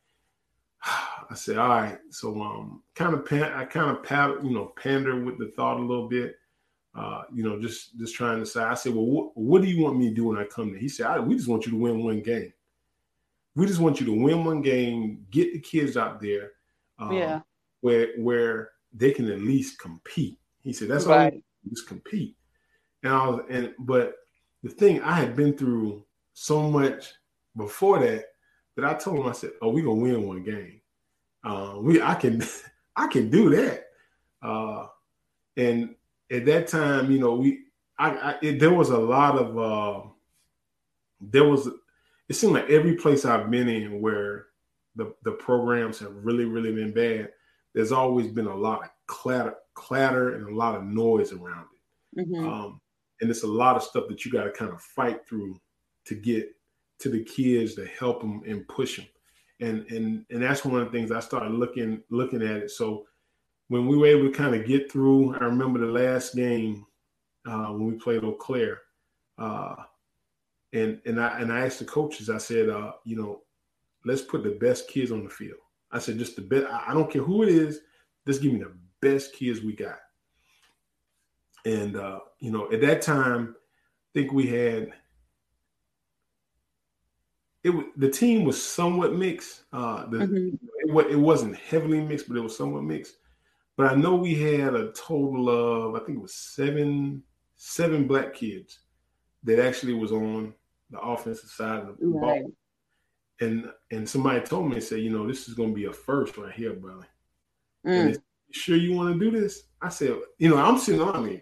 I 1.30 1.36
said, 1.36 1.58
all 1.58 1.70
right. 1.70 1.98
So, 2.12 2.40
um, 2.42 2.84
kind 2.96 3.14
of, 3.14 3.26
pan- 3.26 3.54
I 3.54 3.66
kind 3.66 3.90
of, 3.90 4.04
pat, 4.04 4.44
you 4.44 4.52
know, 4.52 4.74
pander 4.82 5.24
with 5.24 5.38
the 5.38 5.48
thought 5.56 5.78
a 5.78 5.82
little 5.82 6.08
bit 6.08 6.36
uh, 6.96 7.24
you 7.34 7.44
know, 7.44 7.60
just 7.60 7.98
just 7.98 8.16
trying 8.16 8.40
to 8.40 8.46
say. 8.46 8.62
I 8.64 8.74
said, 8.74 8.94
well, 8.94 9.06
what, 9.06 9.38
what 9.38 9.62
do 9.62 9.68
you 9.68 9.84
want 9.84 9.98
me 9.98 10.10
to 10.10 10.16
do 10.16 10.26
when 10.26 10.38
I 10.38 10.46
come 10.46 10.72
there? 10.72 10.80
He 10.80 10.88
said, 10.88 11.20
we 11.20 11.36
just 11.36 11.48
want 11.48 11.66
you 11.66 11.72
to 11.74 11.78
win 11.78 12.04
one 12.04 12.22
game. 12.22 12.54
We 13.56 13.66
just 13.66 13.80
want 13.80 14.00
you 14.00 14.06
to 14.08 14.14
win 14.14 14.46
one 14.46 14.62
game, 14.62 15.26
get 15.30 15.54
the 15.54 15.60
kids 15.60 15.98
out 15.98 16.22
there, 16.22 16.52
um, 17.00 17.12
yeah, 17.14 17.42
where 17.82 18.10
where 18.18 18.72
they 18.94 19.12
can 19.12 19.30
at 19.30 19.42
least 19.42 19.80
compete. 19.80 20.40
He 20.62 20.72
said, 20.72 20.88
that's 20.88 21.06
right. 21.06 21.34
all. 21.34 21.40
Just 21.70 21.88
compete. 21.88 22.38
And 23.04 23.14
I 23.14 23.28
was, 23.28 23.42
and 23.50 23.74
but 23.80 24.16
the 24.64 24.70
thing 24.70 25.02
I 25.02 25.14
had 25.14 25.36
been 25.36 25.58
through 25.58 26.06
so 26.34 26.70
much 26.70 27.14
before 27.58 28.00
that 28.00 28.26
that 28.78 28.86
I 28.86 28.94
told 28.94 29.20
him, 29.20 29.28
I 29.28 29.34
said, 29.34 29.52
oh, 29.62 29.70
we 29.70 29.82
gonna 29.82 29.96
win 29.96 30.26
one 30.26 30.44
game. 30.44 30.80
Uh, 31.46 31.76
we 31.80 32.02
I 32.02 32.16
can 32.16 32.44
I 32.96 33.08
can 33.08 33.30
do 33.30 33.50
that. 33.52 33.86
Uh, 34.42 34.88
and 35.58 35.96
at 36.32 36.46
that 36.46 36.68
time, 36.68 37.12
you 37.12 37.20
know, 37.20 37.36
we 37.36 37.66
I, 37.98 38.10
I 38.10 38.36
it, 38.42 38.60
there 38.60 38.74
was 38.74 38.90
a 38.90 38.98
lot 38.98 39.38
of 39.38 39.58
uh, 39.58 40.08
there 41.22 41.46
was 41.46 41.70
it 42.28 42.34
seemed 42.34 42.54
like 42.54 42.70
every 42.70 42.96
place 42.96 43.26
I've 43.26 43.50
been 43.52 43.70
in 43.70 44.02
where 44.02 44.48
the 44.96 45.14
the 45.24 45.32
programs 45.32 46.00
have 46.00 46.14
really 46.16 46.46
really 46.46 46.74
been 46.74 46.94
bad. 46.94 47.30
There's 47.74 47.92
always 47.92 48.28
been 48.28 48.48
a 48.48 48.56
lot 48.56 48.84
of 48.84 48.90
clatter 49.06 49.56
clatter 49.76 50.36
and 50.36 50.48
a 50.48 50.56
lot 50.56 50.76
of 50.76 50.84
noise 50.84 51.32
around 51.32 51.68
it, 52.16 52.28
mm-hmm. 52.28 52.48
um, 52.48 52.82
and 53.22 53.30
it's 53.30 53.44
a 53.44 53.48
lot 53.48 53.76
of 53.76 53.84
stuff 53.84 54.06
that 54.08 54.26
you 54.26 54.32
got 54.32 54.46
to 54.46 54.52
kind 54.52 54.72
of 54.72 54.82
fight 54.82 55.28
through 55.28 55.60
to 56.06 56.16
get 56.16 56.50
to 57.00 57.10
the 57.10 57.24
kids 57.24 57.76
to 57.76 57.86
help 57.86 58.22
them 58.22 58.42
and 58.48 58.68
push 58.68 58.98
them. 58.98 59.06
And 59.62 59.86
and 59.90 60.26
and 60.30 60.42
that's 60.42 60.66
one 60.66 60.82
of 60.82 60.92
the 60.92 60.98
things 60.98 61.12
I 61.12 61.20
started 61.22 61.52
looking 61.52 62.02
looking 62.10 62.42
at 62.42 62.58
it. 62.58 62.72
So 62.72 63.06
when 63.70 63.88
we 63.88 63.98
were 63.98 64.08
able 64.08 64.30
to 64.30 64.38
kind 64.38 64.54
of 64.54 64.68
get 64.68 64.92
through, 64.92 65.36
I 65.36 65.46
remember 65.46 65.80
the 65.80 65.86
last 65.88 66.36
game 66.36 66.86
uh, 67.46 67.68
when 67.68 67.86
we 67.86 67.94
played 67.96 68.24
Eau 68.24 68.34
Claire. 68.34 68.82
Uh, 69.38 69.76
and 70.74 71.00
and 71.06 71.20
I 71.20 71.40
and 71.40 71.52
I 71.52 71.66
asked 71.66 71.80
the 71.80 71.86
coaches. 71.86 72.30
I 72.30 72.38
said, 72.38 72.70
uh, 72.70 72.94
you 73.06 73.16
know, 73.16 73.42
let's 74.04 74.22
put 74.22 74.44
the 74.44 74.52
best 74.52 74.90
kids 74.90 75.12
on 75.12 75.24
the 75.24 75.30
field. 75.30 75.58
I 75.92 76.00
said, 76.00 76.20
just 76.20 76.36
the 76.36 76.42
best. 76.42 76.68
I 76.68 76.94
don't 76.94 77.10
care 77.10 77.24
who 77.24 77.44
it 77.44 77.50
is. 77.50 77.80
Just 78.28 78.42
give 78.42 78.54
me 78.54 78.60
the 78.60 78.74
best 79.02 79.34
kids 79.34 79.62
we 79.62 79.74
got. 79.74 80.00
And 81.66 81.96
uh, 81.96 82.20
you 82.40 82.52
know, 82.52 82.72
at 82.72 82.82
that 82.82 83.02
time, 83.02 83.56
I 83.58 84.20
think 84.20 84.32
we 84.32 84.48
had 84.48 84.92
it. 87.66 88.00
The 88.00 88.10
team 88.10 88.46
was 88.46 88.62
somewhat 88.62 89.14
mixed. 89.14 89.64
Uh, 89.74 90.06
the, 90.08 90.18
mm-hmm. 90.18 90.98
it, 90.98 91.12
it 91.12 91.20
wasn't 91.20 91.58
heavily 91.58 92.00
mixed, 92.00 92.28
but 92.28 92.38
it 92.38 92.42
was 92.42 92.56
somewhat 92.56 92.84
mixed. 92.84 93.16
But 93.76 93.92
I 93.92 93.96
know 93.96 94.16
we 94.16 94.36
had 94.36 94.74
a 94.74 94.92
total 94.92 95.50
of 95.50 95.96
I 95.96 96.06
think 96.06 96.20
it 96.20 96.22
was 96.22 96.34
seven 96.34 97.24
seven 97.58 98.08
black 98.08 98.34
kids 98.34 98.80
that 99.44 99.60
actually 99.60 99.94
was 99.94 100.12
on 100.12 100.54
the 100.92 101.00
offensive 101.00 101.50
side 101.50 101.82
of 101.82 101.98
the 101.98 102.08
right. 102.08 102.44
ball. 102.44 102.52
And 103.42 103.70
and 103.92 104.08
somebody 104.08 104.42
told 104.42 104.70
me, 104.70 104.80
said, 104.80 105.00
you 105.00 105.10
know, 105.10 105.28
this 105.28 105.50
is 105.50 105.56
gonna 105.56 105.74
be 105.74 105.86
a 105.86 105.94
first 105.94 106.38
right 106.38 106.54
here, 106.54 106.74
brother. 106.74 107.08
Mm. 107.86 108.18
sure 108.52 108.78
you 108.78 108.94
want 108.94 109.14
to 109.14 109.20
do 109.20 109.30
this? 109.30 109.64
I 109.82 109.90
said, 109.90 110.16
you 110.40 110.50
know, 110.50 110.58
I'm 110.58 110.78
sitting 110.78 111.02
on 111.02 111.26
me. 111.26 111.42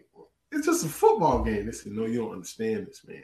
It's 0.52 0.66
just 0.66 0.86
a 0.86 0.90
football 0.90 1.44
game. 1.44 1.66
They 1.66 1.72
said, 1.72 1.94
no, 1.94 2.06
you 2.06 2.20
don't 2.20 2.34
understand 2.34 2.88
this, 2.88 3.02
man. 3.08 3.24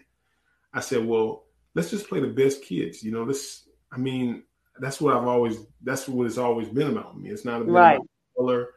I 0.74 0.80
said, 0.80 1.06
well, 1.06 1.46
let's 1.80 1.92
just 1.92 2.10
play 2.10 2.20
the 2.20 2.28
best 2.28 2.62
kids. 2.62 3.02
You 3.02 3.12
know, 3.12 3.26
this. 3.26 3.68
I 3.92 3.98
mean, 3.98 4.44
that's 4.80 5.00
what 5.00 5.16
I've 5.16 5.28
always. 5.28 5.60
That's 5.82 6.08
what 6.08 6.28
it's 6.28 6.38
always 6.38 6.68
been 6.68 6.92
about 6.92 7.18
me. 7.18 7.30
It's 7.30 7.46
not 7.46 7.62
about 7.62 7.72
right. 7.72 8.00
color. 8.38 8.68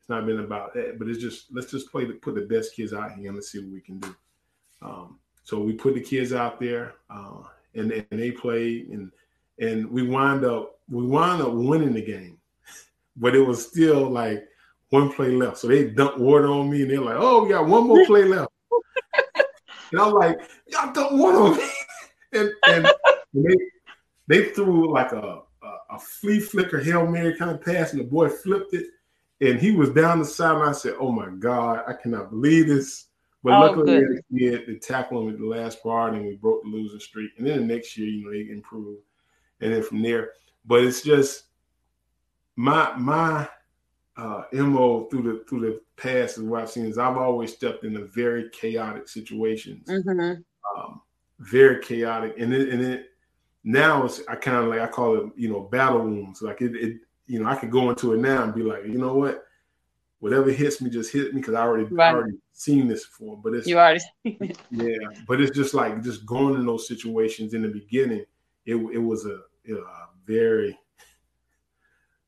It's 0.00 0.08
not 0.08 0.26
been 0.26 0.40
about 0.40 0.74
that, 0.74 0.98
but 0.98 1.08
it's 1.08 1.20
just 1.20 1.46
let's 1.52 1.70
just 1.70 1.90
play 1.90 2.04
the 2.04 2.14
put 2.14 2.34
the 2.34 2.42
best 2.42 2.74
kids 2.74 2.92
out 2.92 3.12
here 3.12 3.28
and 3.28 3.36
let's 3.36 3.52
see 3.52 3.60
what 3.60 3.72
we 3.72 3.80
can 3.80 4.00
do. 4.00 4.16
Um, 4.82 5.18
so 5.44 5.60
we 5.60 5.72
put 5.74 5.94
the 5.94 6.00
kids 6.00 6.32
out 6.32 6.58
there, 6.60 6.94
uh, 7.08 7.42
and, 7.74 7.92
and 7.92 8.06
they 8.10 8.32
played, 8.32 8.88
and 8.88 9.12
and 9.60 9.88
we 9.88 10.02
wind 10.02 10.44
up 10.44 10.80
we 10.90 11.06
wind 11.06 11.40
up 11.42 11.52
winning 11.52 11.92
the 11.92 12.02
game, 12.02 12.38
but 13.16 13.36
it 13.36 13.40
was 13.40 13.68
still 13.68 14.10
like 14.10 14.48
one 14.90 15.12
play 15.12 15.30
left. 15.30 15.58
So 15.58 15.68
they 15.68 15.90
dumped 15.90 16.18
water 16.18 16.48
on 16.48 16.70
me, 16.70 16.82
and 16.82 16.90
they're 16.90 17.00
like, 17.00 17.18
"Oh, 17.18 17.44
we 17.44 17.50
got 17.50 17.66
one 17.66 17.86
more 17.86 18.04
play 18.04 18.24
left." 18.24 18.50
and 19.92 20.00
I'm 20.00 20.12
like, 20.12 20.38
"Y'all 20.66 20.92
dumped 20.92 21.14
water 21.14 21.38
on 21.38 21.56
me," 21.56 21.68
and, 22.32 22.50
and 22.66 22.88
they 23.34 23.56
they 24.26 24.44
threw 24.50 24.92
like 24.92 25.12
a, 25.12 25.42
a 25.62 25.76
a 25.90 25.98
flea 25.98 26.40
flicker 26.40 26.78
hail 26.78 27.06
mary 27.06 27.36
kind 27.36 27.50
of 27.50 27.62
pass, 27.62 27.92
and 27.92 28.00
the 28.00 28.04
boy 28.04 28.28
flipped 28.28 28.74
it, 28.74 28.86
and 29.40 29.60
he 29.60 29.72
was 29.72 29.90
down 29.90 30.18
the 30.18 30.24
sideline. 30.24 30.68
I 30.68 30.72
said, 30.72 30.94
"Oh 30.98 31.12
my 31.12 31.30
god, 31.30 31.84
I 31.86 31.92
cannot 31.92 32.30
believe 32.30 32.68
this." 32.68 33.06
But 33.42 33.52
oh, 33.54 33.60
luckily, 33.60 34.00
good. 34.00 34.20
we 34.30 34.44
had 34.44 34.66
to 34.66 34.78
tackle 34.78 35.20
them 35.20 35.32
at 35.32 35.38
the 35.38 35.46
last 35.46 35.82
part, 35.82 36.14
and 36.14 36.26
we 36.26 36.36
broke 36.36 36.62
the 36.62 36.68
losing 36.68 37.00
streak. 37.00 37.30
And 37.38 37.46
then 37.46 37.60
the 37.60 37.74
next 37.74 37.96
year, 37.96 38.08
you 38.08 38.24
know, 38.24 38.32
they 38.32 38.50
improved, 38.50 39.02
and 39.60 39.72
then 39.72 39.82
from 39.82 40.02
there. 40.02 40.32
But 40.66 40.84
it's 40.84 41.02
just 41.02 41.44
my 42.56 42.92
my 42.96 43.48
uh, 44.16 44.42
mo 44.52 45.04
through 45.04 45.22
the 45.22 45.44
through 45.48 45.60
the 45.60 45.80
past 45.96 46.38
is 46.38 46.44
what 46.44 46.62
I've 46.62 46.70
seen 46.70 46.86
is 46.86 46.98
I've 46.98 47.16
always 47.16 47.54
stepped 47.54 47.84
into 47.84 48.04
very 48.06 48.50
chaotic 48.50 49.08
situations, 49.08 49.88
mm-hmm. 49.88 50.42
um, 50.76 51.00
very 51.38 51.82
chaotic, 51.82 52.34
and 52.38 52.52
it, 52.52 52.68
and 52.70 52.82
it 52.82 53.10
now 53.64 54.04
it's 54.04 54.22
I 54.28 54.36
kind 54.36 54.56
of 54.58 54.66
like 54.66 54.80
I 54.80 54.86
call 54.86 55.16
it 55.16 55.32
you 55.36 55.48
know 55.48 55.60
battle 55.60 56.00
wounds. 56.00 56.42
Like 56.42 56.60
it, 56.62 56.74
it 56.74 56.98
you 57.26 57.42
know 57.42 57.48
I 57.48 57.56
could 57.56 57.70
go 57.70 57.90
into 57.90 58.14
it 58.14 58.18
now 58.18 58.42
and 58.44 58.54
be 58.54 58.62
like 58.62 58.84
you 58.84 58.98
know 58.98 59.14
what 59.14 59.44
whatever 60.20 60.50
hits 60.50 60.80
me 60.80 60.90
just 60.90 61.12
hit 61.12 61.32
me 61.32 61.40
because 61.40 61.54
I 61.54 61.62
already 61.62 61.84
right. 61.84 62.14
already 62.14 62.38
seen 62.52 62.88
this 62.88 63.06
before. 63.06 63.38
But 63.42 63.54
it's 63.54 63.66
you 63.66 63.78
already 63.78 64.00
seen 64.22 64.38
it. 64.40 64.58
Yeah, 64.70 65.22
but 65.26 65.40
it's 65.40 65.56
just 65.56 65.74
like 65.74 66.02
just 66.02 66.26
going 66.26 66.54
in 66.54 66.66
those 66.66 66.88
situations 66.88 67.54
in 67.54 67.62
the 67.62 67.68
beginning. 67.68 68.24
It 68.66 68.76
it 68.76 68.98
was 68.98 69.26
a, 69.26 69.40
a 69.72 70.08
very 70.26 70.78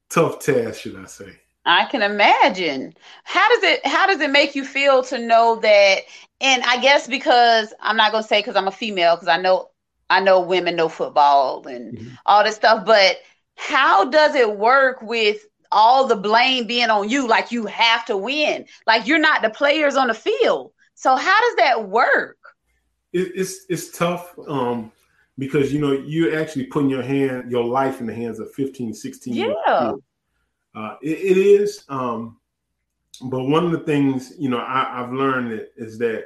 tough 0.09 0.41
task, 0.41 0.81
should 0.81 0.97
I 0.97 1.07
say? 1.07 1.33
I 1.65 1.85
can 1.87 2.03
imagine. 2.03 2.95
How 3.25 3.49
does 3.55 3.63
it 3.65 3.87
how 3.87 4.07
does 4.07 4.21
it 4.21 4.31
make 4.31 4.55
you 4.55 4.65
feel 4.65 5.03
to 5.05 5.19
know 5.19 5.57
that? 5.57 6.03
And 6.41 6.63
I 6.65 6.81
guess 6.81 7.07
because 7.07 7.75
I'm 7.81 7.97
not 7.97 8.13
gonna 8.13 8.25
say 8.25 8.41
because 8.41 8.57
I'm 8.57 8.69
a 8.69 8.73
female 8.73 9.17
because 9.17 9.29
I 9.29 9.37
know 9.37 9.71
I 10.09 10.21
know 10.21 10.41
women 10.41 10.77
know 10.77 10.89
football 10.89 11.67
and 11.67 11.99
mm-hmm. 11.99 12.15
all 12.27 12.43
this 12.43 12.57
stuff, 12.57 12.85
but 12.85 13.19
how 13.57 14.07
does 14.07 14.35
it 14.35 14.57
work 14.57 15.03
with 15.03 15.45
all 15.73 16.07
the 16.07 16.17
blame 16.17 16.67
being 16.67 16.91
on 16.91 17.09
you, 17.09 17.29
like 17.29 17.53
you 17.53 17.67
have 17.67 18.05
to 18.07 18.17
win, 18.17 18.65
like 18.87 19.07
you're 19.07 19.19
not 19.19 19.43
the 19.43 19.51
players 19.51 19.97
on 19.97 20.09
the 20.09 20.15
field. 20.15 20.73
So 20.95 21.15
how 21.15 21.41
does 21.41 21.57
that 21.57 21.89
work? 21.89 22.39
It, 23.13 23.33
it's 23.35 23.67
it's 23.69 23.97
tough 23.97 24.35
um, 24.49 24.93
because 25.39 25.73
you 25.73 25.81
know 25.81 25.93
you're 25.93 26.41
actually 26.41 26.65
putting 26.67 26.91
your 26.91 27.03
hand, 27.03 27.51
your 27.51 27.65
life 27.65 28.01
in 28.01 28.07
the 28.07 28.15
hands 28.15 28.41
of 28.41 28.53
15, 28.53 28.95
16 28.95 29.35
yeah. 29.35 29.93
Uh, 30.75 30.97
it, 31.03 31.19
it 31.19 31.37
is. 31.37 31.85
Um, 31.89 32.39
but 33.23 33.45
one 33.45 33.65
of 33.65 33.73
the 33.73 33.81
things 33.81 34.33
you 34.39 34.49
know 34.49 34.61
I, 34.61 34.97
have 34.97 35.13
learned 35.13 35.53
that 35.53 35.73
is 35.77 35.99
that 35.99 36.25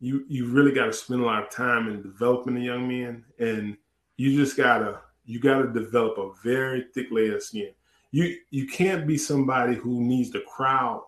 you 0.00 0.24
you 0.28 0.46
really 0.46 0.72
got 0.72 0.86
to 0.86 0.92
spend 0.92 1.20
a 1.20 1.24
lot 1.24 1.42
of 1.42 1.50
time 1.50 1.88
in 1.88 2.02
developing 2.02 2.54
the 2.54 2.62
young 2.62 2.88
men, 2.88 3.24
and 3.38 3.76
you 4.16 4.36
just 4.36 4.56
gotta 4.56 5.00
you 5.24 5.40
gotta 5.40 5.72
develop 5.72 6.18
a 6.18 6.30
very 6.42 6.86
thick 6.94 7.08
layer 7.10 7.36
of 7.36 7.42
skin 7.42 7.72
you 8.16 8.36
you 8.50 8.66
can't 8.66 9.06
be 9.06 9.18
somebody 9.18 9.74
who 9.74 10.00
needs 10.00 10.30
the 10.30 10.40
crowd 10.40 11.02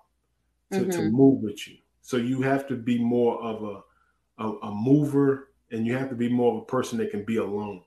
to, 0.73 0.81
mm-hmm. 0.81 0.91
to 0.91 1.03
move 1.11 1.43
with 1.43 1.67
you. 1.67 1.77
So 2.03 2.19
you 2.19 2.43
have 2.43 2.67
to 2.69 2.77
be 2.77 2.99
more 2.99 3.41
of 3.41 3.63
a, 3.63 4.45
a, 4.45 4.53
a 4.59 4.71
mover, 4.71 5.51
and 5.71 5.87
you 5.87 5.97
have 5.97 6.11
to 6.11 6.15
be 6.15 6.29
more 6.29 6.57
of 6.57 6.63
a 6.63 6.67
person 6.67 6.99
that 6.99 7.11
can 7.11 7.25
be 7.25 7.37
alone, 7.37 7.83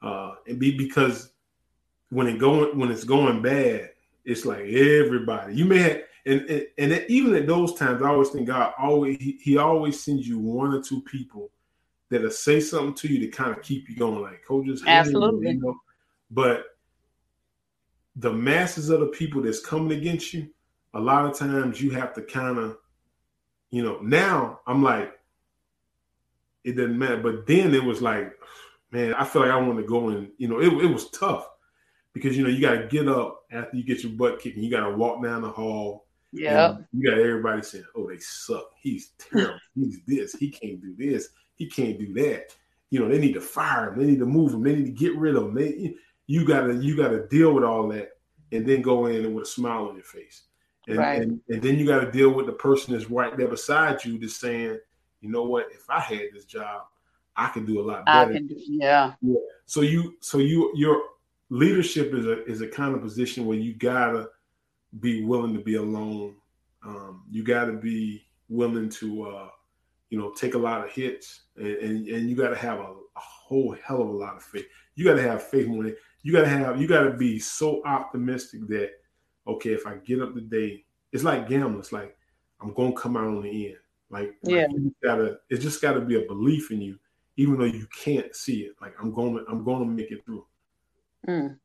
uh, 0.00 0.34
and 0.48 0.58
be 0.58 0.76
because 0.76 1.31
when 2.12 2.26
it 2.26 2.38
going 2.38 2.78
when 2.78 2.90
it's 2.90 3.04
going 3.04 3.40
bad, 3.40 3.90
it's 4.26 4.44
like 4.44 4.66
everybody. 4.66 5.54
You 5.56 5.64
may 5.64 5.78
have, 5.78 6.02
and 6.26 6.42
and, 6.42 6.66
and 6.76 7.04
even 7.08 7.34
at 7.34 7.46
those 7.46 7.72
times, 7.72 8.02
I 8.02 8.08
always 8.10 8.28
think 8.28 8.48
God 8.48 8.74
always 8.78 9.16
he, 9.16 9.38
he 9.42 9.56
always 9.56 10.04
sends 10.04 10.28
you 10.28 10.38
one 10.38 10.74
or 10.74 10.82
two 10.82 11.00
people 11.02 11.50
that'll 12.10 12.30
say 12.30 12.60
something 12.60 12.94
to 12.96 13.08
you 13.08 13.18
to 13.20 13.28
kind 13.28 13.56
of 13.56 13.62
keep 13.62 13.88
you 13.88 13.96
going, 13.96 14.20
like 14.20 14.42
oh, 14.44 14.46
coaches. 14.46 14.82
Absolutely. 14.86 15.52
You 15.52 15.60
know? 15.60 15.80
But 16.30 16.64
the 18.16 18.30
masses 18.30 18.90
of 18.90 19.00
the 19.00 19.06
people 19.06 19.40
that's 19.40 19.64
coming 19.64 19.96
against 19.96 20.34
you, 20.34 20.50
a 20.92 21.00
lot 21.00 21.24
of 21.24 21.38
times 21.38 21.80
you 21.80 21.92
have 21.92 22.12
to 22.12 22.20
kind 22.20 22.58
of, 22.58 22.76
you 23.70 23.82
know, 23.82 24.00
now 24.02 24.60
I'm 24.66 24.82
like, 24.82 25.18
it 26.62 26.76
doesn't 26.76 26.98
matter. 26.98 27.16
But 27.16 27.46
then 27.46 27.74
it 27.74 27.82
was 27.82 28.02
like, 28.02 28.34
man, 28.90 29.14
I 29.14 29.24
feel 29.24 29.40
like 29.40 29.50
I 29.50 29.56
want 29.56 29.78
to 29.78 29.86
go 29.86 30.10
and, 30.10 30.28
you 30.36 30.48
know, 30.48 30.60
it, 30.60 30.70
it 30.84 30.92
was 30.92 31.08
tough 31.08 31.48
because, 32.12 32.36
you 32.36 32.44
know, 32.44 32.50
you 32.50 32.60
got 32.60 32.72
to 32.74 32.86
get 32.88 33.08
up 33.08 33.44
after 33.50 33.76
you 33.76 33.84
get 33.84 34.02
your 34.02 34.12
butt 34.12 34.40
kicked 34.40 34.56
and 34.56 34.64
you 34.64 34.70
got 34.70 34.88
to 34.88 34.96
walk 34.96 35.22
down 35.22 35.42
the 35.42 35.50
hall. 35.50 36.06
Yeah. 36.32 36.76
You 36.92 37.10
got 37.10 37.18
everybody 37.18 37.62
saying, 37.62 37.84
oh, 37.94 38.08
they 38.08 38.18
suck. 38.18 38.70
He's 38.80 39.12
terrible. 39.18 39.58
He's 39.74 40.00
this. 40.06 40.34
He 40.34 40.50
can't 40.50 40.80
do 40.80 40.94
this. 40.96 41.28
He 41.56 41.66
can't 41.66 41.98
do 41.98 42.12
that. 42.14 42.54
You 42.90 43.00
know, 43.00 43.08
they 43.08 43.18
need 43.18 43.34
to 43.34 43.40
fire 43.40 43.92
him. 43.92 43.98
They 43.98 44.06
need 44.06 44.18
to 44.18 44.26
move 44.26 44.52
him. 44.52 44.62
They 44.62 44.76
need 44.76 44.86
to 44.86 44.90
get 44.90 45.16
rid 45.16 45.36
of 45.36 45.44
him. 45.44 45.54
They, 45.54 45.94
you 46.26 46.46
gotta 46.46 46.74
you 46.74 46.96
gotta 46.96 47.26
deal 47.28 47.52
with 47.52 47.64
all 47.64 47.88
that 47.88 48.10
and 48.52 48.66
then 48.66 48.82
go 48.82 49.06
in 49.06 49.34
with 49.34 49.44
a 49.44 49.48
smile 49.48 49.88
on 49.88 49.94
your 49.94 50.04
face. 50.04 50.42
And, 50.88 50.98
right. 50.98 51.22
and, 51.22 51.40
and 51.48 51.62
then 51.62 51.78
you 51.78 51.86
got 51.86 52.00
to 52.00 52.10
deal 52.10 52.30
with 52.30 52.46
the 52.46 52.52
person 52.52 52.92
that's 52.92 53.10
right 53.10 53.36
there 53.36 53.48
beside 53.48 54.04
you 54.04 54.18
that's 54.18 54.36
saying, 54.36 54.78
you 55.20 55.30
know 55.30 55.44
what, 55.44 55.66
if 55.72 55.88
I 55.88 56.00
had 56.00 56.28
this 56.34 56.44
job, 56.44 56.82
I 57.36 57.48
could 57.48 57.66
do 57.66 57.80
a 57.80 57.84
lot 57.84 58.04
better. 58.04 58.30
I 58.30 58.32
can 58.32 58.46
Do, 58.46 58.56
yeah. 58.58 59.14
yeah. 59.22 59.34
So 59.64 59.80
you 59.80 60.16
so 60.20 60.38
you 60.38 60.70
your 60.74 61.02
leadership 61.52 62.14
is 62.14 62.24
a 62.24 62.44
is 62.46 62.62
a 62.62 62.66
kind 62.66 62.94
of 62.94 63.02
position 63.02 63.44
where 63.44 63.58
you 63.58 63.74
gotta 63.74 64.30
be 65.00 65.22
willing 65.22 65.52
to 65.52 65.60
be 65.60 65.74
alone. 65.74 66.34
Um, 66.82 67.24
you 67.30 67.44
gotta 67.44 67.72
be 67.72 68.24
willing 68.48 68.88
to 68.88 69.24
uh, 69.24 69.48
you 70.08 70.18
know 70.18 70.32
take 70.32 70.54
a 70.54 70.58
lot 70.58 70.82
of 70.82 70.90
hits 70.90 71.42
and, 71.56 71.66
and, 71.66 72.08
and 72.08 72.30
you 72.30 72.34
gotta 72.34 72.56
have 72.56 72.78
a, 72.78 72.84
a, 72.84 73.20
whole 73.20 73.76
hell 73.86 74.00
of 74.00 74.08
a 74.08 74.12
lot 74.12 74.36
of 74.36 74.42
faith. 74.42 74.64
You 74.94 75.04
gotta 75.04 75.22
have 75.22 75.42
faith 75.42 75.68
more 75.68 75.84
it, 75.84 75.98
you 76.22 76.32
gotta 76.32 76.48
have 76.48 76.80
you 76.80 76.88
gotta 76.88 77.10
be 77.10 77.38
so 77.38 77.82
optimistic 77.84 78.66
that 78.68 78.92
okay, 79.46 79.74
if 79.74 79.86
I 79.86 79.96
get 79.96 80.22
up 80.22 80.34
today, 80.34 80.84
it's 81.12 81.24
like 81.24 81.50
gambling. 81.50 81.80
It's 81.80 81.92
like 81.92 82.16
I'm 82.62 82.72
gonna 82.72 82.94
come 82.94 83.14
out 83.18 83.24
on 83.24 83.42
the 83.42 83.66
end. 83.66 83.76
Like, 84.08 84.34
yeah, 84.42 84.62
like 84.62 84.70
you 84.72 84.94
gotta 85.04 85.38
it 85.50 85.58
just 85.58 85.82
gotta 85.82 86.00
be 86.00 86.16
a 86.16 86.26
belief 86.26 86.70
in 86.70 86.80
you, 86.80 86.98
even 87.36 87.58
though 87.58 87.66
you 87.66 87.86
can't 87.94 88.34
see 88.34 88.62
it. 88.62 88.72
Like 88.80 88.94
I'm 88.98 89.12
gonna 89.12 89.42
I'm 89.50 89.64
gonna 89.64 89.84
make 89.84 90.10
it 90.10 90.24
through. 90.24 90.46
Mm. 91.28 91.58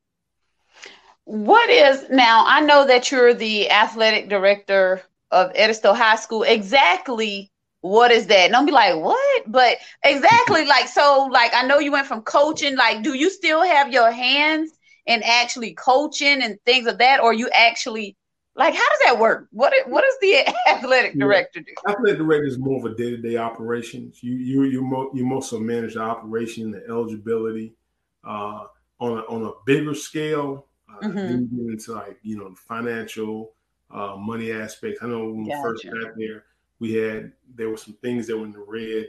What 1.26 1.70
is 1.70 2.10
now? 2.10 2.45
I 2.47 2.62
know 2.62 2.88
that 2.88 3.12
you're 3.12 3.34
the 3.34 3.70
athletic 3.70 4.30
director 4.30 5.01
of 5.32 5.51
Edisto 5.55 5.93
High 5.93 6.16
School. 6.16 6.43
Exactly 6.43 7.51
what 7.82 8.12
is 8.12 8.28
that? 8.28 8.51
don't 8.51 8.66
be 8.66 8.72
like, 8.72 8.95
what? 8.95 9.43
But 9.47 9.78
exactly 10.03 10.66
like 10.68 10.88
so, 10.88 11.30
like 11.32 11.51
I 11.53 11.64
know 11.64 11.80
you 11.80 11.91
went 11.91 12.08
from 12.08 12.22
coaching, 12.22 12.76
like, 12.76 13.03
do 13.03 13.14
you 13.14 13.30
still 13.30 13.62
have 13.62 13.91
your 13.91 14.12
hands 14.12 14.72
in 15.05 15.22
actually 15.24 15.74
coaching 15.74 16.41
and 16.41 16.58
things 16.66 16.88
of 16.88 16.97
that, 16.97 17.20
or 17.20 17.34
you 17.34 17.49
actually 17.53 18.16
Like, 18.55 18.74
how 18.74 18.89
does 18.89 18.99
that 19.05 19.20
work? 19.20 19.47
What 19.51 19.74
what 19.88 20.03
does 20.03 20.18
the 20.22 20.53
athletic 20.70 21.20
director 21.20 21.60
do? 21.60 21.72
Athletic 21.88 22.18
director 22.20 22.47
is 22.47 22.58
more 22.58 22.80
of 22.80 22.91
a 22.91 22.95
day 22.95 23.12
to 23.12 23.18
day 23.18 23.38
operations. 23.38 24.20
You 24.22 24.34
you 24.36 24.64
you 24.64 24.82
mo- 24.82 25.12
you 25.14 25.26
mostly 25.26 25.60
manage 25.60 25.93
the 25.93 26.01
operation, 26.01 26.72
the 26.72 26.84
eligibility. 26.89 27.76
Uh, 28.24 28.66
on 28.99 29.19
a, 29.19 29.21
on 29.21 29.43
a 29.43 29.51
bigger 29.65 29.93
scale, 29.93 30.67
uh, 30.89 31.07
mm-hmm. 31.07 31.69
into 31.69 31.93
like 31.93 32.17
you 32.23 32.37
know 32.37 32.53
financial 32.55 33.53
uh, 33.91 34.15
money 34.17 34.51
aspects. 34.51 34.99
I 35.01 35.07
know 35.07 35.31
when 35.31 35.45
gotcha. 35.45 35.57
we 35.57 35.63
first 35.63 35.85
got 35.85 36.17
there, 36.17 36.43
we 36.79 36.93
had 36.93 37.31
there 37.55 37.69
were 37.69 37.77
some 37.77 37.97
things 38.01 38.27
that 38.27 38.37
were 38.37 38.45
in 38.45 38.51
the 38.51 38.63
red. 38.65 39.07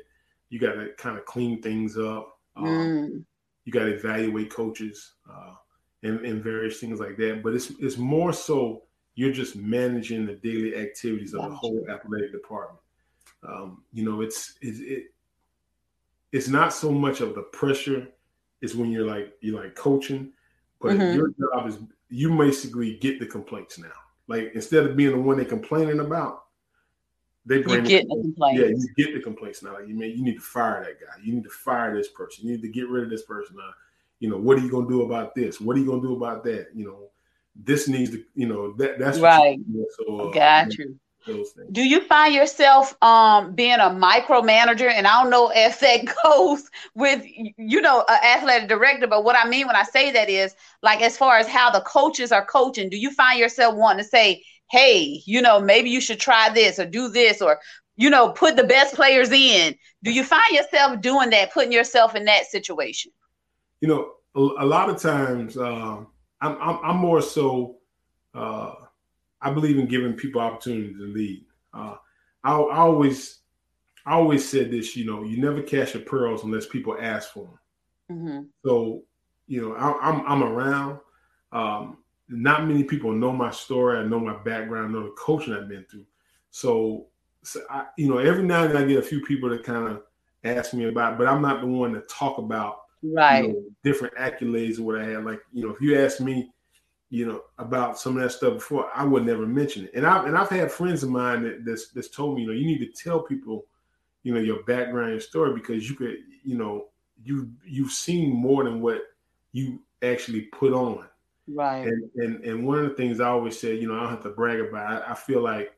You 0.51 0.59
got 0.59 0.75
to 0.75 0.89
kind 0.97 1.19
of 1.19 1.25
clean 1.27 1.61
things 1.61 1.99
up. 1.99 2.39
Um, 2.57 2.67
mm. 2.67 3.25
You 3.65 3.73
got 3.73 3.85
to 3.85 3.95
evaluate 3.95 4.51
coaches 4.51 5.15
uh, 5.31 5.55
and, 6.03 6.25
and 6.25 6.43
various 6.43 6.81
things 6.81 7.01
like 7.01 7.17
that. 7.19 7.43
But 7.43 7.55
it's 7.55 7.71
it's 7.79 7.99
more 7.99 8.33
so 8.33 8.85
you're 9.15 9.33
just 9.33 9.57
managing 9.57 10.27
the 10.27 10.35
daily 10.35 10.77
activities 10.77 11.35
of 11.35 11.41
gotcha. 11.41 11.51
the 11.51 11.57
whole 11.57 11.87
athletic 11.91 12.33
department. 12.33 12.81
Um, 13.47 13.83
you 13.93 14.05
know, 14.05 14.21
it's 14.21 14.55
it's 14.61 14.81
it, 14.81 15.13
it's 16.33 16.49
not 16.49 16.73
so 16.73 16.93
much 16.93 17.21
of 17.21 17.35
the 17.35 17.43
pressure. 17.43 18.09
It's 18.61 18.75
when 18.75 18.91
you're 18.91 19.07
like 19.07 19.35
you're 19.41 19.63
like 19.63 19.75
coaching, 19.75 20.33
but 20.81 20.97
mm-hmm. 20.97 21.17
your 21.17 21.31
job 21.31 21.69
is 21.69 21.79
you 22.09 22.37
basically 22.37 22.97
get 22.99 23.21
the 23.21 23.27
complaints 23.27 23.79
now. 23.79 23.93
Like 24.27 24.53
instead 24.55 24.85
of 24.85 24.97
being 24.97 25.13
the 25.13 25.21
one 25.21 25.37
they're 25.37 25.47
complaining 25.47 26.01
about, 26.01 26.45
they 27.47 27.63
bring 27.63 27.85
you 27.85 27.89
get 27.89 28.09
the, 28.09 28.17
the 28.17 28.23
complaints. 28.23 28.61
Yeah, 28.61 28.67
you 28.69 28.89
get 28.97 29.15
the 29.15 29.21
complaints 29.21 29.63
now. 29.63 29.75
Like 29.75 29.89
you 29.89 29.95
mean 29.95 30.17
you 30.17 30.23
need 30.23 30.35
to 30.35 30.41
fire 30.41 30.85
that 30.85 31.01
guy. 31.01 31.23
You 31.23 31.35
need 31.35 31.45
to 31.45 31.51
fire 31.51 31.97
this 31.97 32.09
person. 32.09 32.47
You 32.47 32.53
need 32.53 32.63
to 32.63 32.69
get 32.69 32.89
rid 32.89 33.05
of 33.05 33.11
this 33.11 33.23
person. 33.23 33.57
You 34.21 34.29
know 34.29 34.39
what 34.39 34.59
are 34.59 34.61
you 34.61 34.71
gonna 34.71 34.89
do 34.89 35.03
about 35.03 35.35
this? 35.35 35.61
What 35.61 35.77
are 35.77 35.81
you 35.81 35.87
gonna 35.87 36.03
do 36.03 36.17
about 36.17 36.45
that? 36.45 36.69
You 36.75 36.87
know, 36.87 37.09
this 37.57 37.89
needs 37.89 38.11
to. 38.11 38.25
You 38.35 38.49
know 38.49 38.73
that 38.75 38.99
that's 38.99 39.19
right. 39.19 39.59
So 39.97 40.29
uh, 40.29 40.33
got 40.33 40.77
you. 40.77 40.99
Do 41.73 41.83
you 41.87 42.01
find 42.01 42.35
yourself 42.35 42.97
um, 43.03 43.55
being 43.55 43.79
a 43.79 43.91
micromanager? 43.91 44.91
And 44.91 45.07
I 45.07 45.23
don't 45.23 45.31
know 45.31 45.53
if 45.55 45.81
that 45.81 46.15
goes 46.25 46.71
with 46.95 47.23
you 47.27 47.81
know 47.81 48.05
an 48.09 48.25
athletic 48.25 48.69
director, 48.69 49.07
but 49.07 49.25
what 49.25 49.37
I 49.37 49.49
mean 49.49 49.67
when 49.67 49.77
I 49.77 49.83
say 49.83 50.11
that 50.13 50.29
is 50.29 50.55
like 50.83 51.03
as 51.03 51.17
far 51.17 51.39
as 51.39 51.49
how 51.49 51.71
the 51.71 51.81
coaches 51.81 52.33
are 52.33 52.45
coaching. 52.45 52.89
Do 52.89 52.97
you 52.97 53.11
find 53.11 53.39
yourself 53.39 53.75
wanting 53.75 54.05
to 54.05 54.09
say, 54.09 54.45
"Hey, 54.71 55.23
you 55.27 55.43
know, 55.43 55.61
maybe 55.61 55.91
you 55.91 56.01
should 56.01 56.21
try 56.21 56.49
this 56.51 56.79
or 56.79 56.87
do 56.87 57.09
this 57.09 57.43
or 57.43 57.59
you 57.97 58.11
know 58.11 58.31
put 58.31 58.57
the 58.57 58.65
best 58.65 58.95
players 58.95 59.31
in"? 59.31 59.75
Do 60.03 60.13
you 60.13 60.25
find 60.25 60.53
yourself 60.53 61.01
doing 61.01 61.31
that, 61.31 61.53
putting 61.53 61.73
yourself 61.73 62.15
in 62.15 62.25
that 62.25 62.47
situation? 62.47 63.13
You 63.81 63.89
know, 63.89 64.13
a, 64.35 64.65
a 64.65 64.67
lot 64.67 64.89
of 64.89 65.01
times 65.01 65.57
uh, 65.57 66.05
I'm, 66.41 66.57
I'm, 66.61 66.79
I'm 66.83 66.97
more 66.97 67.23
so. 67.23 67.77
Uh, 68.35 68.75
I 69.41 69.51
believe 69.51 69.79
in 69.79 69.87
giving 69.87 70.15
people 70.15 70.41
opportunity 70.41 70.93
to 70.95 71.03
lead. 71.03 71.45
Uh, 71.73 71.97
I, 72.45 72.53
I, 72.53 72.79
always, 72.79 73.39
I 74.05 74.13
always 74.13 74.49
said 74.49 74.71
this. 74.71 74.97
You 74.97 75.07
know, 75.07 75.23
you 75.23 75.41
never 75.41 75.63
cash 75.63 75.95
your 75.95 76.03
pearls 76.03 76.45
unless 76.45 76.67
people 76.67 76.97
ask 77.01 77.33
for 77.33 77.45
them. 77.45 78.19
Mm-hmm. 78.19 78.41
So, 78.65 79.03
you 79.47 79.63
know, 79.63 79.75
I, 79.75 79.91
am 80.09 80.21
I'm, 80.21 80.27
I'm 80.27 80.43
around. 80.43 80.99
Um, 81.53 81.99
not 82.29 82.67
many 82.67 82.85
people 82.85 83.13
know 83.13 83.33
my 83.33 83.51
story. 83.51 83.99
I 83.99 84.05
know 84.05 84.21
my 84.21 84.37
background. 84.43 84.89
I 84.89 84.93
know 84.93 85.05
the 85.05 85.15
coaching 85.19 85.55
I've 85.55 85.69
been 85.69 85.87
through. 85.91 86.07
So, 86.51 87.07
so 87.43 87.61
I, 87.71 87.87
you 87.97 88.09
know, 88.09 88.19
every 88.19 88.43
now 88.43 88.65
and 88.65 88.75
then 88.75 88.83
I 88.83 88.87
get 88.87 88.99
a 88.99 89.03
few 89.03 89.25
people 89.25 89.49
that 89.51 89.65
kind 89.65 89.89
of 89.89 90.03
ask 90.45 90.75
me 90.75 90.89
about, 90.89 91.19
but 91.19 91.27
I'm 91.27 91.43
not 91.43 91.61
the 91.61 91.67
one 91.67 91.95
to 91.95 92.01
talk 92.03 92.39
about 92.39 92.81
right 93.03 93.45
you 93.45 93.53
know, 93.53 93.65
different 93.85 94.15
accolades 94.17 94.79
or 94.79 94.83
what 94.83 95.01
I 95.01 95.05
had. 95.05 95.25
Like, 95.25 95.41
you 95.53 95.67
know, 95.67 95.75
if 95.75 95.81
you 95.81 95.99
ask 95.99 96.21
me, 96.21 96.51
you 97.11 97.27
know, 97.27 97.43
about 97.59 97.99
some 97.99 98.17
of 98.17 98.23
that 98.23 98.31
stuff 98.31 98.55
before, 98.55 98.91
I 98.95 99.05
would 99.05 99.25
never 99.25 99.47
mention 99.47 99.85
it. 99.85 99.93
And 99.95 100.07
I've 100.07 100.27
and 100.27 100.37
I've 100.37 100.51
had 100.51 100.71
friends 100.71 101.03
of 101.03 101.11
mine 101.11 101.43
that 101.43 101.65
that's, 101.65 101.89
that's 101.89 102.09
told 102.09 102.37
me, 102.37 102.43
you 102.43 102.49
know, 102.49 102.55
you 102.55 102.67
need 102.67 102.81
to 102.81 103.03
tell 103.03 103.23
people, 103.23 103.67
you 104.23 104.35
know, 104.35 104.41
your 104.41 104.63
background, 104.65 105.13
your 105.13 105.21
story, 105.21 105.55
because 105.55 105.89
you 105.89 105.97
could, 105.97 106.17
you 106.45 106.57
know, 106.57 106.89
you 107.25 107.51
you've 107.65 107.93
seen 107.93 108.31
more 108.31 108.65
than 108.65 108.81
what 108.81 109.01
you 109.53 109.81
actually 110.03 110.43
put 110.43 110.73
on. 110.73 111.07
Right. 111.47 111.87
And 111.87 112.11
and 112.17 112.45
and 112.45 112.67
one 112.67 112.79
of 112.79 112.91
the 112.91 112.95
things 112.95 113.21
I 113.21 113.29
always 113.29 113.59
say, 113.59 113.75
you 113.75 113.89
know, 113.89 113.95
I 113.95 114.01
don't 114.01 114.11
have 114.11 114.23
to 114.25 114.31
brag 114.31 114.61
about. 114.61 115.03
I, 115.09 115.13
I 115.13 115.15
feel 115.15 115.43
like 115.43 115.75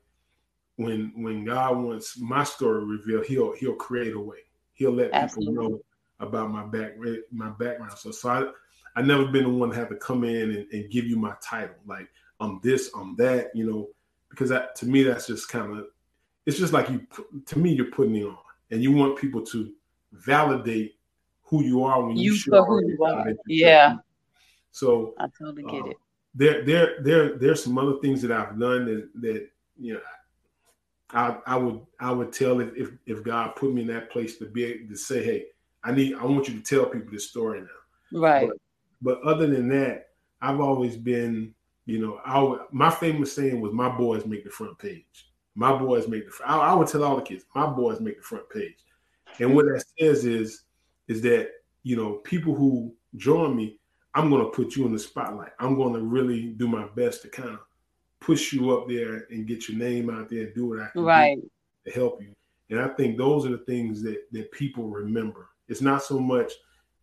when 0.75 1.13
when 1.15 1.45
God 1.45 1.77
wants 1.77 2.19
my 2.19 2.43
story 2.43 2.83
revealed, 2.83 3.25
he'll 3.25 3.53
he'll 3.53 3.75
create 3.75 4.13
a 4.13 4.19
way. 4.19 4.39
He'll 4.73 4.91
let 4.91 5.13
Absolutely. 5.13 5.53
people 5.53 5.69
know 5.69 5.81
about 6.19 6.51
my 6.51 6.65
back 6.65 6.97
my 7.31 7.49
background. 7.51 7.97
So 7.97 8.11
so 8.11 8.29
I 8.29 8.51
I 8.95 9.01
never 9.01 9.25
been 9.27 9.43
the 9.43 9.49
one 9.49 9.69
to 9.69 9.75
have 9.75 9.89
to 9.89 9.95
come 9.95 10.23
in 10.23 10.51
and, 10.51 10.67
and 10.71 10.91
give 10.91 11.05
you 11.05 11.17
my 11.17 11.33
title. 11.41 11.75
Like 11.85 12.09
I'm 12.39 12.59
this, 12.63 12.91
I'm 12.95 13.15
that, 13.17 13.51
you 13.53 13.69
know, 13.69 13.89
because 14.29 14.49
that 14.49 14.75
to 14.77 14.85
me 14.85 15.03
that's 15.03 15.27
just 15.27 15.49
kind 15.49 15.77
of 15.77 15.87
it's 16.45 16.57
just 16.57 16.73
like 16.73 16.89
you 16.89 17.05
to 17.45 17.59
me 17.59 17.73
you're 17.73 17.91
putting 17.91 18.15
it 18.15 18.25
on, 18.25 18.37
and 18.71 18.81
you 18.81 18.91
want 18.91 19.17
people 19.17 19.45
to 19.45 19.71
validate 20.11 20.95
who 21.43 21.63
you 21.63 21.83
are 21.83 22.03
when 22.03 22.17
you, 22.17 22.31
you 22.31 22.37
show 22.37 22.63
who 22.63 22.85
you 22.87 23.03
are. 23.03 23.33
Yeah. 23.45 23.97
So 24.71 25.13
I 25.19 25.27
totally 25.37 25.63
get 25.63 25.81
uh, 25.81 25.85
it. 25.89 25.97
There, 26.33 26.65
there, 26.65 26.95
there, 27.01 27.37
there's 27.37 27.61
some 27.61 27.77
other 27.77 27.97
things 28.01 28.21
that 28.21 28.31
I've 28.31 28.57
done 28.57 28.85
that 28.85 29.09
that 29.21 29.49
you 29.77 29.93
know 29.95 29.99
I, 31.13 31.37
I 31.45 31.57
would 31.57 31.81
I 31.99 32.11
would 32.11 32.31
tell 32.31 32.59
if, 32.61 32.69
if 32.75 32.89
if 33.05 33.23
God 33.23 33.55
put 33.55 33.73
me 33.73 33.81
in 33.81 33.87
that 33.87 34.09
place 34.09 34.37
to 34.37 34.45
be 34.45 34.63
able 34.63 34.89
to 34.89 34.95
say, 34.97 35.23
hey, 35.23 35.45
I 35.83 35.91
need 35.91 36.15
I 36.15 36.25
want 36.25 36.47
you 36.47 36.55
to 36.55 36.63
tell 36.63 36.85
people 36.85 37.11
this 37.11 37.29
story 37.29 37.61
now. 37.61 38.19
Right. 38.19 38.47
But 38.47 38.57
but 39.01 39.21
other 39.21 39.47
than 39.47 39.67
that, 39.69 40.09
I've 40.41 40.59
always 40.59 40.97
been, 40.97 41.53
you 41.85 41.99
know, 41.99 42.19
I 42.25 42.65
my 42.71 42.89
famous 42.89 43.33
saying 43.33 43.59
was, 43.61 43.73
"My 43.73 43.89
boys 43.89 44.25
make 44.25 44.43
the 44.43 44.49
front 44.49 44.77
page." 44.79 45.27
My 45.53 45.77
boys 45.77 46.07
make 46.07 46.25
the. 46.25 46.47
I, 46.47 46.57
I 46.57 46.73
would 46.73 46.87
tell 46.87 47.03
all 47.03 47.17
the 47.17 47.21
kids, 47.21 47.45
"My 47.53 47.67
boys 47.67 47.99
make 47.99 48.17
the 48.17 48.23
front 48.23 48.49
page," 48.49 48.77
and 49.39 49.53
what 49.53 49.65
that 49.65 49.83
says 49.99 50.25
is, 50.25 50.63
is 51.07 51.21
that 51.23 51.49
you 51.83 51.95
know, 51.95 52.15
people 52.23 52.55
who 52.55 52.93
join 53.15 53.55
me, 53.55 53.79
I'm 54.13 54.29
going 54.29 54.43
to 54.43 54.51
put 54.51 54.75
you 54.75 54.85
in 54.85 54.93
the 54.93 54.99
spotlight. 54.99 55.51
I'm 55.59 55.75
going 55.75 55.93
to 55.93 56.01
really 56.01 56.47
do 56.47 56.67
my 56.67 56.85
best 56.95 57.21
to 57.23 57.29
kind 57.29 57.49
of 57.49 57.59
push 58.19 58.53
you 58.53 58.71
up 58.71 58.87
there 58.87 59.25
and 59.31 59.47
get 59.47 59.67
your 59.67 59.77
name 59.77 60.09
out 60.09 60.29
there 60.29 60.43
and 60.43 60.53
do 60.53 60.67
what 60.67 60.79
I 60.79 60.89
can 60.89 61.03
right. 61.03 61.37
to 61.85 61.91
help 61.91 62.21
you. 62.21 62.33
And 62.69 62.79
I 62.79 62.89
think 62.89 63.17
those 63.17 63.45
are 63.45 63.49
the 63.49 63.57
things 63.59 64.01
that 64.03 64.31
that 64.31 64.51
people 64.51 64.87
remember. 64.87 65.49
It's 65.67 65.81
not 65.81 66.03
so 66.03 66.19
much 66.19 66.51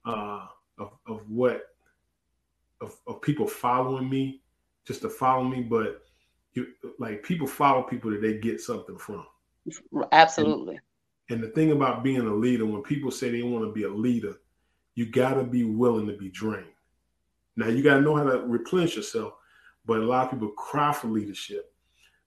uh, 0.05 0.46
of 0.78 0.92
of 1.07 1.28
what 1.28 1.62
of, 2.81 2.97
of 3.07 3.20
people 3.22 3.47
following 3.47 4.09
me 4.09 4.43
just 4.87 5.03
to 5.03 5.11
follow 5.11 5.45
me, 5.45 5.62
but 5.62 6.03
you 6.55 6.66
like 6.99 7.22
people 7.22 7.47
follow 7.47 7.83
people 7.83 8.11
that 8.11 8.22
they 8.22 8.39
get 8.39 8.61
something 8.61 8.99
from. 8.99 9.26
Absolutely. 10.12 10.79
And, 11.29 11.41
and 11.41 11.43
the 11.43 11.55
thing 11.55 11.72
about 11.72 12.03
being 12.03 12.20
a 12.20 12.35
leader, 12.35 12.64
when 12.66 12.83
people 12.83 13.11
say 13.11 13.31
they 13.31 13.43
want 13.43 13.64
to 13.64 13.72
be 13.72 13.85
a 13.85 13.91
leader, 13.91 14.35
you 14.95 15.07
got 15.07 15.35
to 15.35 15.45
be 15.45 15.64
willing 15.64 16.07
to 16.07 16.16
be 16.16 16.31
drained. 16.31 16.64
Now 17.57 17.68
you 17.68 17.83
got 17.83 17.97
to 17.97 18.01
know 18.01 18.16
how 18.16 18.24
to 18.24 18.39
replenish 18.41 18.97
yourself, 18.97 19.35
but 19.85 20.01
a 20.01 20.05
lot 20.05 20.26
of 20.26 20.33
people 20.33 20.49
cry 20.51 20.93
for 20.93 21.09
leadership, 21.09 21.72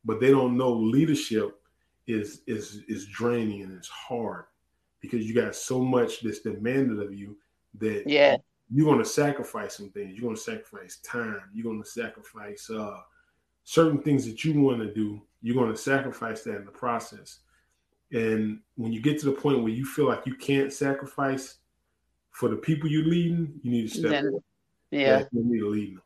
but 0.06 0.20
they 0.20 0.30
don't 0.30 0.58
know 0.58 0.72
leadership 0.72 1.58
is 2.08 2.42
is 2.48 2.82
is 2.88 3.06
draining 3.08 3.62
and 3.62 3.78
it's 3.78 3.88
hard 3.88 4.46
because 5.02 5.26
you 5.26 5.34
got 5.34 5.56
so 5.56 5.80
much 5.80 6.22
that's 6.22 6.40
demanded 6.40 7.00
of 7.00 7.14
you 7.14 7.38
that 7.80 8.04
yeah 8.08 8.38
you're 8.74 8.86
going 8.86 9.00
to 9.00 9.06
sacrifice 9.06 9.76
some 9.76 9.90
things. 9.90 10.14
You're 10.14 10.24
going 10.24 10.36
to 10.36 10.42
sacrifice 10.42 10.98
time. 10.98 11.42
You're 11.54 11.66
going 11.66 11.84
to 11.84 11.90
sacrifice 11.90 12.70
uh, 12.70 13.00
certain 13.64 14.02
things 14.02 14.26
that 14.26 14.44
you 14.44 14.60
want 14.62 14.80
to 14.80 14.94
do. 14.94 15.22
You're 15.42 15.56
going 15.56 15.72
to 15.72 15.78
sacrifice 15.78 16.44
that 16.44 16.58
in 16.58 16.66
the 16.66 16.72
process. 16.72 17.40
And 18.14 18.60
when 18.76 18.92
you 18.94 19.02
get 19.02 19.20
to 19.20 19.26
the 19.26 19.32
point 19.34 19.62
where 19.62 19.72
you 19.72 19.86
feel 19.86 20.08
like 20.08 20.26
you 20.26 20.36
can't 20.36 20.72
sacrifice 20.72 21.58
for 22.32 22.50
the 22.50 22.56
people 22.56 22.90
you're 22.90 23.06
leading, 23.06 23.60
you 23.64 23.72
need 23.72 23.90
to 23.90 24.00
step 24.00 24.12
then. 24.12 24.40
Yeah. 24.92 25.24
You 25.32 25.44
need 25.44 25.60
to 25.60 25.70
lead 25.70 25.96
them. 25.96 26.02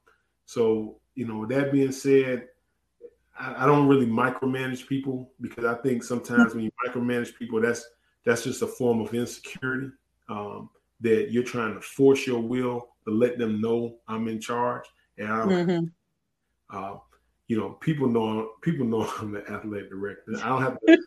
So, 0.46 0.98
you 1.16 1.28
know, 1.28 1.46
that 1.48 1.72
being 1.72 1.92
said, 1.92 2.48
I, 3.38 3.64
I 3.64 3.66
don't 3.66 3.88
really 3.88 4.06
micromanage 4.06 4.88
people 4.88 5.32
because 5.42 5.66
I 5.66 5.76
think 5.76 6.04
sometimes 6.04 6.54
when 6.54 6.64
you 6.64 6.72
micromanage 6.88 7.38
people, 7.38 7.62
that's 7.62 7.86
that's 8.24 8.44
just 8.44 8.62
a 8.62 8.68
form 8.68 9.02
of 9.02 9.14
insecurity. 9.14 9.92
Um, 10.30 10.70
that 11.02 11.32
you're 11.32 11.44
trying 11.44 11.74
to 11.74 11.82
force 11.82 12.26
your 12.26 12.42
will 12.42 12.90
to 13.08 13.14
let 13.14 13.38
them 13.38 13.62
know 13.62 13.98
I'm 14.08 14.28
in 14.28 14.40
charge. 14.40 14.86
And 15.18 15.28
I 15.28 15.46
mm-hmm. 15.46 15.86
uh, 16.76 16.98
you 17.48 17.58
know, 17.58 17.70
people 17.70 18.08
know 18.08 18.52
people 18.62 18.86
know 18.86 19.10
I'm 19.20 19.32
the 19.32 19.48
athletic 19.50 19.90
director. 19.90 20.34
I 20.44 20.50
don't 20.50 20.62
have 20.62 20.78
to. 20.80 20.98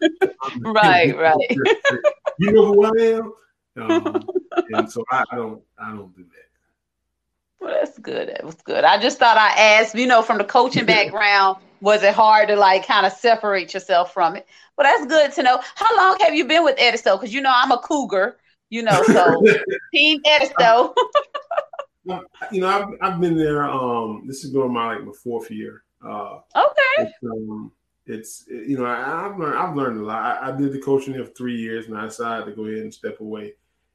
right, 0.72 1.16
right. 1.16 1.36
you 2.38 2.52
know 2.52 2.72
who 2.72 2.84
I 2.84 3.16
am, 3.16 3.32
um, 3.90 4.28
and 4.70 4.90
so 4.90 5.02
I, 5.10 5.24
I, 5.32 5.36
don't. 5.36 5.62
I 5.78 5.90
don't 5.90 6.14
do 6.16 6.22
that. 6.22 7.60
Well, 7.60 7.74
that's 7.74 7.98
good. 7.98 8.28
That 8.28 8.44
was 8.44 8.54
good. 8.56 8.84
I 8.84 9.00
just 9.00 9.18
thought 9.18 9.36
I 9.36 9.48
asked. 9.48 9.96
You 9.96 10.06
know, 10.06 10.22
from 10.22 10.38
the 10.38 10.44
coaching 10.44 10.86
background, 10.86 11.58
was 11.80 12.04
it 12.04 12.14
hard 12.14 12.48
to 12.48 12.56
like 12.56 12.86
kind 12.86 13.04
of 13.04 13.12
separate 13.12 13.74
yourself 13.74 14.14
from 14.14 14.36
it? 14.36 14.46
But 14.76 14.84
that's 14.84 15.06
good 15.06 15.32
to 15.32 15.42
know. 15.42 15.60
How 15.74 15.96
long 15.96 16.18
have 16.20 16.34
you 16.34 16.44
been 16.44 16.62
with 16.62 16.78
Edisto? 16.78 17.16
Because 17.16 17.34
you 17.34 17.40
know 17.40 17.52
I'm 17.52 17.72
a 17.72 17.78
cougar 17.78 18.36
you 18.70 18.82
know, 18.82 19.02
so 19.04 19.42
Team 19.94 20.20
Edisto. 20.26 20.94
you 22.52 22.60
know, 22.60 22.68
I've, 22.68 22.88
I've 23.00 23.20
been 23.20 23.36
there. 23.36 23.64
Um, 23.64 24.24
this 24.26 24.44
is 24.44 24.50
going 24.50 24.72
my 24.72 24.94
like 24.94 25.04
my 25.04 25.12
fourth 25.12 25.50
year. 25.50 25.82
Uh, 26.04 26.38
okay. 26.56 26.98
It's, 26.98 27.12
um, 27.24 27.72
it's 28.06 28.44
you 28.48 28.78
know 28.78 28.86
I, 28.86 29.28
have 29.28 29.38
learned 29.38 29.58
I've 29.58 29.76
learned 29.76 30.00
a 30.00 30.04
lot. 30.04 30.42
I, 30.42 30.48
I, 30.48 30.56
did 30.56 30.72
the 30.72 30.80
coaching 30.80 31.12
there 31.12 31.24
for 31.24 31.32
three 31.32 31.56
years, 31.56 31.86
and 31.86 31.98
I 31.98 32.04
decided 32.04 32.46
to 32.46 32.52
go 32.52 32.64
ahead 32.66 32.82
and 32.82 32.94
step 32.94 33.20
away, 33.20 33.54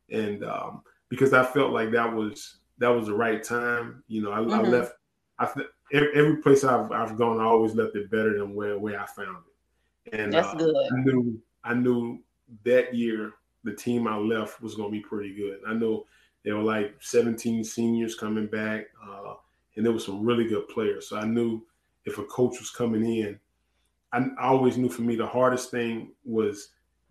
and 0.09 0.43
um, 0.43 0.81
because 1.09 1.33
I 1.33 1.43
felt 1.43 1.71
like 1.71 1.91
that 1.91 2.13
was 2.13 2.57
that 2.77 2.89
was 2.89 3.07
the 3.07 3.15
right 3.15 3.43
time. 3.43 4.03
You 4.07 4.21
know, 4.21 4.31
I, 4.31 4.39
mm-hmm. 4.39 4.53
I 4.53 4.61
left. 4.61 4.93
I 5.39 5.49
every, 5.91 6.13
every 6.13 6.37
place 6.37 6.63
I've 6.63 6.91
I've 6.91 7.17
gone, 7.17 7.39
I 7.39 7.45
always 7.45 7.73
left 7.73 7.95
it 7.95 8.11
better 8.11 8.37
than 8.37 8.53
where 8.53 8.77
where 8.77 9.01
I 9.01 9.05
found 9.05 9.37
it. 9.47 10.19
And 10.19 10.33
that's 10.33 10.47
uh, 10.47 10.55
good. 10.55 10.75
I 10.75 11.01
knew 11.03 11.41
I 11.63 11.73
knew 11.73 12.19
that 12.65 12.93
year 12.93 13.33
the 13.63 13.73
team 13.73 14.07
I 14.07 14.17
left 14.17 14.61
was 14.61 14.75
going 14.75 14.89
to 14.89 14.97
be 14.97 15.01
pretty 15.01 15.33
good. 15.33 15.59
I 15.67 15.73
know 15.73 16.05
there 16.43 16.55
were 16.55 16.63
like 16.63 16.95
17 16.99 17.63
seniors 17.63 18.15
coming 18.15 18.47
back, 18.47 18.85
uh, 19.05 19.35
and 19.75 19.85
there 19.85 19.93
were 19.93 19.99
some 19.99 20.25
really 20.25 20.47
good 20.47 20.67
players. 20.67 21.07
So 21.07 21.17
I 21.17 21.25
knew 21.25 21.65
if 22.05 22.17
a 22.17 22.23
coach 22.25 22.59
was 22.59 22.69
coming 22.69 23.05
in, 23.05 23.39
I, 24.11 24.19
I 24.39 24.47
always 24.47 24.77
knew 24.77 24.89
for 24.89 25.01
me 25.01 25.15
the 25.15 25.25
hardest 25.25 25.71
thing 25.71 26.11
was 26.23 26.69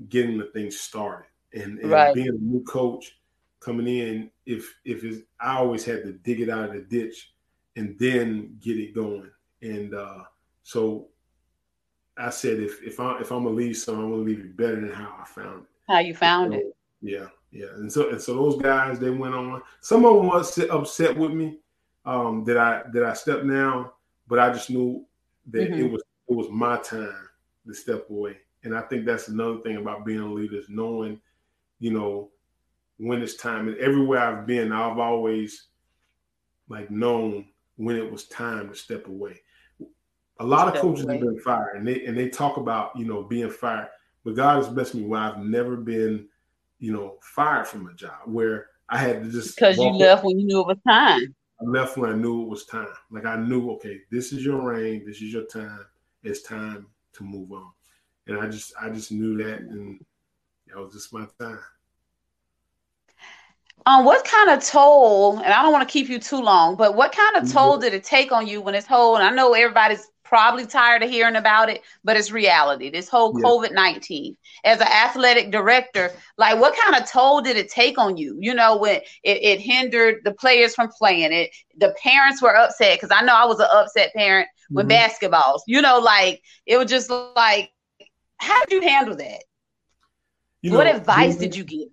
getting 0.08 0.38
the 0.38 0.44
thing 0.46 0.70
started 0.70 1.28
and, 1.54 1.78
and 1.78 1.90
right. 1.90 2.14
being 2.14 2.28
a 2.28 2.32
new 2.32 2.62
coach 2.64 3.18
coming 3.60 3.86
in. 3.86 4.30
If 4.46 4.74
if 4.84 5.04
it's, 5.04 5.22
I 5.40 5.56
always 5.56 5.84
had 5.84 6.02
to 6.04 6.12
dig 6.12 6.40
it 6.40 6.48
out 6.48 6.70
of 6.70 6.74
the 6.74 6.82
ditch 6.82 7.32
and 7.76 7.98
then 7.98 8.58
get 8.60 8.78
it 8.78 8.94
going. 8.94 9.30
And 9.62 9.94
uh, 9.94 10.24
so 10.62 11.08
I 12.16 12.30
said, 12.30 12.60
if 12.60 12.82
if 12.82 13.00
I 13.00 13.20
if 13.20 13.30
I'm 13.30 13.44
gonna 13.44 13.56
leave 13.56 13.76
something, 13.76 14.04
I'm 14.04 14.10
gonna 14.10 14.22
leave 14.22 14.40
it 14.40 14.56
better 14.56 14.80
than 14.80 14.92
how 14.92 15.16
I 15.20 15.24
found 15.24 15.62
it. 15.62 15.68
How 15.88 15.98
you 15.98 16.14
found 16.14 16.54
it? 16.54 16.76
Yeah, 17.00 17.26
yeah. 17.50 17.66
And 17.76 17.92
so 17.92 18.10
and 18.10 18.20
so 18.20 18.34
those 18.34 18.62
guys 18.62 18.98
they 18.98 19.10
went 19.10 19.34
on. 19.34 19.62
Some 19.80 20.04
of 20.04 20.16
them 20.16 20.26
was 20.26 20.58
upset 20.58 21.16
with 21.16 21.32
me 21.32 21.58
um, 22.04 22.44
that 22.44 22.56
I 22.56 22.82
that 22.92 23.04
I 23.04 23.14
stepped 23.14 23.48
down, 23.48 23.90
but 24.28 24.38
I 24.38 24.52
just 24.52 24.70
knew 24.70 25.04
that 25.50 25.70
mm-hmm. 25.70 25.86
it 25.86 25.90
was 25.90 26.02
it 26.28 26.34
was 26.34 26.48
my 26.50 26.78
time 26.78 27.28
to 27.66 27.74
step 27.74 28.08
away. 28.10 28.38
And 28.64 28.76
I 28.76 28.82
think 28.82 29.04
that's 29.04 29.28
another 29.28 29.58
thing 29.58 29.76
about 29.76 30.04
being 30.04 30.20
a 30.20 30.32
leader 30.32 30.56
is 30.56 30.68
knowing, 30.68 31.20
you 31.80 31.92
know, 31.92 32.30
when 32.98 33.20
it's 33.22 33.34
time. 33.34 33.68
And 33.68 33.76
everywhere 33.78 34.20
I've 34.20 34.46
been, 34.46 34.72
I've 34.72 34.98
always 34.98 35.66
like 36.68 36.90
known 36.90 37.46
when 37.76 37.96
it 37.96 38.10
was 38.10 38.26
time 38.26 38.68
to 38.68 38.74
step 38.74 39.08
away. 39.08 39.40
A 40.38 40.44
lot 40.44 40.74
of 40.74 40.80
coaches 40.80 41.06
have 41.08 41.20
been 41.20 41.38
fired, 41.40 41.76
and 41.76 41.86
they 41.86 42.04
and 42.06 42.16
they 42.16 42.28
talk 42.28 42.56
about 42.56 42.96
you 42.96 43.04
know 43.04 43.22
being 43.22 43.50
fired. 43.50 43.88
But 44.24 44.36
God 44.36 44.56
has 44.56 44.68
blessed 44.68 44.94
me 44.94 45.04
where 45.04 45.20
I've 45.20 45.38
never 45.38 45.76
been, 45.76 46.28
you 46.78 46.92
know, 46.92 47.18
fired 47.22 47.66
from 47.66 47.88
a 47.88 47.94
job 47.94 48.20
where 48.26 48.68
I 48.88 48.98
had 48.98 49.24
to 49.24 49.30
just 49.30 49.56
because 49.56 49.78
you 49.78 49.90
left 49.90 50.24
when 50.24 50.38
you 50.38 50.46
knew 50.46 50.60
it 50.60 50.66
was 50.66 50.78
time. 50.86 51.34
I 51.60 51.64
left 51.64 51.96
when 51.96 52.10
I 52.10 52.14
knew 52.14 52.42
it 52.42 52.48
was 52.48 52.66
time. 52.66 52.88
Like 53.10 53.24
I 53.24 53.36
knew, 53.36 53.70
okay, 53.72 54.00
this 54.10 54.32
is 54.32 54.44
your 54.44 54.60
reign, 54.60 55.04
this 55.06 55.16
is 55.16 55.32
your 55.32 55.44
time. 55.44 55.86
It's 56.22 56.42
time 56.42 56.86
to 57.14 57.24
move 57.24 57.52
on. 57.52 57.70
And 58.26 58.38
I 58.38 58.48
just 58.48 58.72
I 58.80 58.90
just 58.90 59.12
knew 59.12 59.36
that 59.42 59.60
and 59.60 60.04
that 60.68 60.78
was 60.78 60.92
just 60.92 61.12
my 61.12 61.26
time. 61.40 61.58
Um, 63.84 64.04
what 64.04 64.24
kind 64.24 64.50
of 64.50 64.64
toll, 64.64 65.38
and 65.38 65.52
I 65.52 65.62
don't 65.62 65.72
want 65.72 65.86
to 65.88 65.92
keep 65.92 66.08
you 66.08 66.20
too 66.20 66.40
long, 66.40 66.76
but 66.76 66.94
what 66.94 67.12
kind 67.12 67.36
of 67.36 67.52
toll 67.52 67.72
mm-hmm. 67.72 67.82
did 67.82 67.94
it 67.94 68.04
take 68.04 68.30
on 68.30 68.46
you 68.46 68.60
when 68.60 68.74
it's 68.74 68.86
whole? 68.86 69.16
And 69.16 69.24
I 69.24 69.30
know 69.30 69.54
everybody's 69.54 70.06
probably 70.32 70.64
tired 70.64 71.02
of 71.02 71.10
hearing 71.10 71.36
about 71.36 71.68
it, 71.68 71.82
but 72.04 72.16
it's 72.16 72.30
reality. 72.30 72.88
This 72.88 73.06
whole 73.06 73.38
yeah. 73.38 73.44
COVID 73.44 73.74
19. 73.74 74.34
As 74.64 74.80
an 74.80 74.86
athletic 74.86 75.50
director, 75.50 76.10
like 76.38 76.58
what 76.58 76.74
kind 76.74 76.96
of 76.96 77.06
toll 77.10 77.42
did 77.42 77.58
it 77.58 77.68
take 77.68 77.98
on 77.98 78.16
you? 78.16 78.38
You 78.40 78.54
know, 78.54 78.78
when 78.78 79.02
it, 79.24 79.42
it 79.42 79.60
hindered 79.60 80.20
the 80.24 80.32
players 80.32 80.74
from 80.74 80.88
playing 80.88 81.32
it, 81.32 81.50
the 81.76 81.94
parents 82.02 82.40
were 82.40 82.56
upset 82.56 82.98
because 82.98 83.14
I 83.14 83.22
know 83.22 83.34
I 83.34 83.44
was 83.44 83.60
an 83.60 83.66
upset 83.74 84.14
parent 84.14 84.46
mm-hmm. 84.46 84.76
with 84.76 84.88
basketballs. 84.88 85.60
You 85.66 85.82
know, 85.82 85.98
like 85.98 86.40
it 86.64 86.78
was 86.78 86.88
just 86.88 87.10
like, 87.10 87.70
how 88.38 88.64
did 88.64 88.72
you 88.72 88.88
handle 88.88 89.16
that? 89.16 89.44
You 90.62 90.70
know, 90.70 90.78
what 90.78 90.86
advice 90.86 91.36
did 91.36 91.54
you 91.54 91.64
give? 91.64 91.88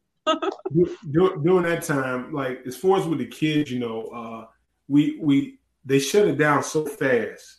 During 1.12 1.64
that 1.64 1.84
time, 1.84 2.34
like 2.34 2.62
as 2.66 2.76
far 2.76 3.00
as 3.00 3.08
with 3.08 3.20
the 3.20 3.28
kids, 3.28 3.72
you 3.72 3.80
know, 3.80 4.04
uh, 4.08 4.46
we 4.88 5.20
we 5.22 5.60
they 5.86 6.00
shut 6.00 6.28
it 6.28 6.38
down 6.38 6.64
so 6.64 6.86
fast 6.86 7.58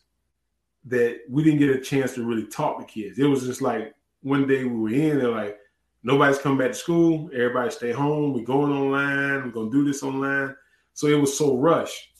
that 0.85 1.21
we 1.29 1.43
didn't 1.43 1.59
get 1.59 1.71
a 1.71 1.81
chance 1.81 2.15
to 2.15 2.25
really 2.25 2.47
talk 2.47 2.79
to 2.79 2.85
kids. 2.85 3.19
It 3.19 3.27
was 3.27 3.45
just 3.45 3.63
like 3.63 3.95
one 4.23 4.47
day 4.47 4.65
we 4.65 4.77
were 4.77 4.91
in, 4.91 5.19
they're 5.19 5.31
like, 5.31 5.59
nobody's 6.03 6.39
coming 6.39 6.59
back 6.59 6.69
to 6.69 6.75
school, 6.75 7.31
everybody 7.35 7.71
stay 7.71 7.93
home, 7.93 8.33
we're 8.33 8.45
going 8.45 8.73
online, 8.73 9.45
we're 9.45 9.51
gonna 9.51 9.71
do 9.71 9.85
this 9.85 10.03
online. 10.03 10.55
So 10.95 11.07
it 11.07 11.21
was 11.21 11.37
so 11.37 11.57
rushed. 11.57 12.13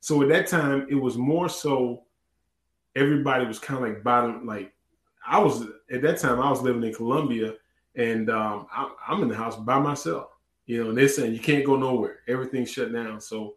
So 0.00 0.22
at 0.22 0.28
that 0.28 0.46
time, 0.46 0.86
it 0.90 0.94
was 0.94 1.16
more 1.16 1.48
so 1.48 2.04
everybody 2.96 3.46
was 3.46 3.58
kind 3.58 3.82
of 3.82 3.88
like 3.88 4.02
bottom, 4.02 4.46
like 4.46 4.72
I 5.26 5.38
was 5.38 5.62
at 5.90 6.02
that 6.02 6.18
time, 6.18 6.40
I 6.40 6.50
was 6.50 6.62
living 6.62 6.82
in 6.82 6.94
Columbia 6.94 7.54
and 7.94 8.30
um, 8.30 8.66
I, 8.72 8.90
am 9.08 9.22
in 9.22 9.28
the 9.28 9.36
house 9.36 9.56
by 9.56 9.78
myself, 9.78 10.28
you 10.66 10.82
know, 10.82 10.90
and 10.90 10.98
they're 10.98 11.08
saying 11.08 11.34
you 11.34 11.40
can't 11.40 11.64
go 11.64 11.76
nowhere, 11.76 12.20
everything's 12.28 12.70
shut 12.70 12.92
down. 12.92 13.20
So 13.20 13.54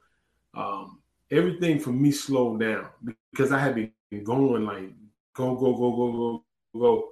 um, 0.55 0.99
everything 1.31 1.79
for 1.79 1.91
me 1.91 2.11
slowed 2.11 2.59
down 2.59 2.87
because 3.31 3.51
I 3.51 3.59
had 3.59 3.75
been 3.75 3.91
going 4.23 4.65
like 4.65 4.91
go 5.33 5.55
go 5.55 5.73
go 5.73 5.91
go 5.91 6.11
go 6.11 6.79
go, 6.79 7.09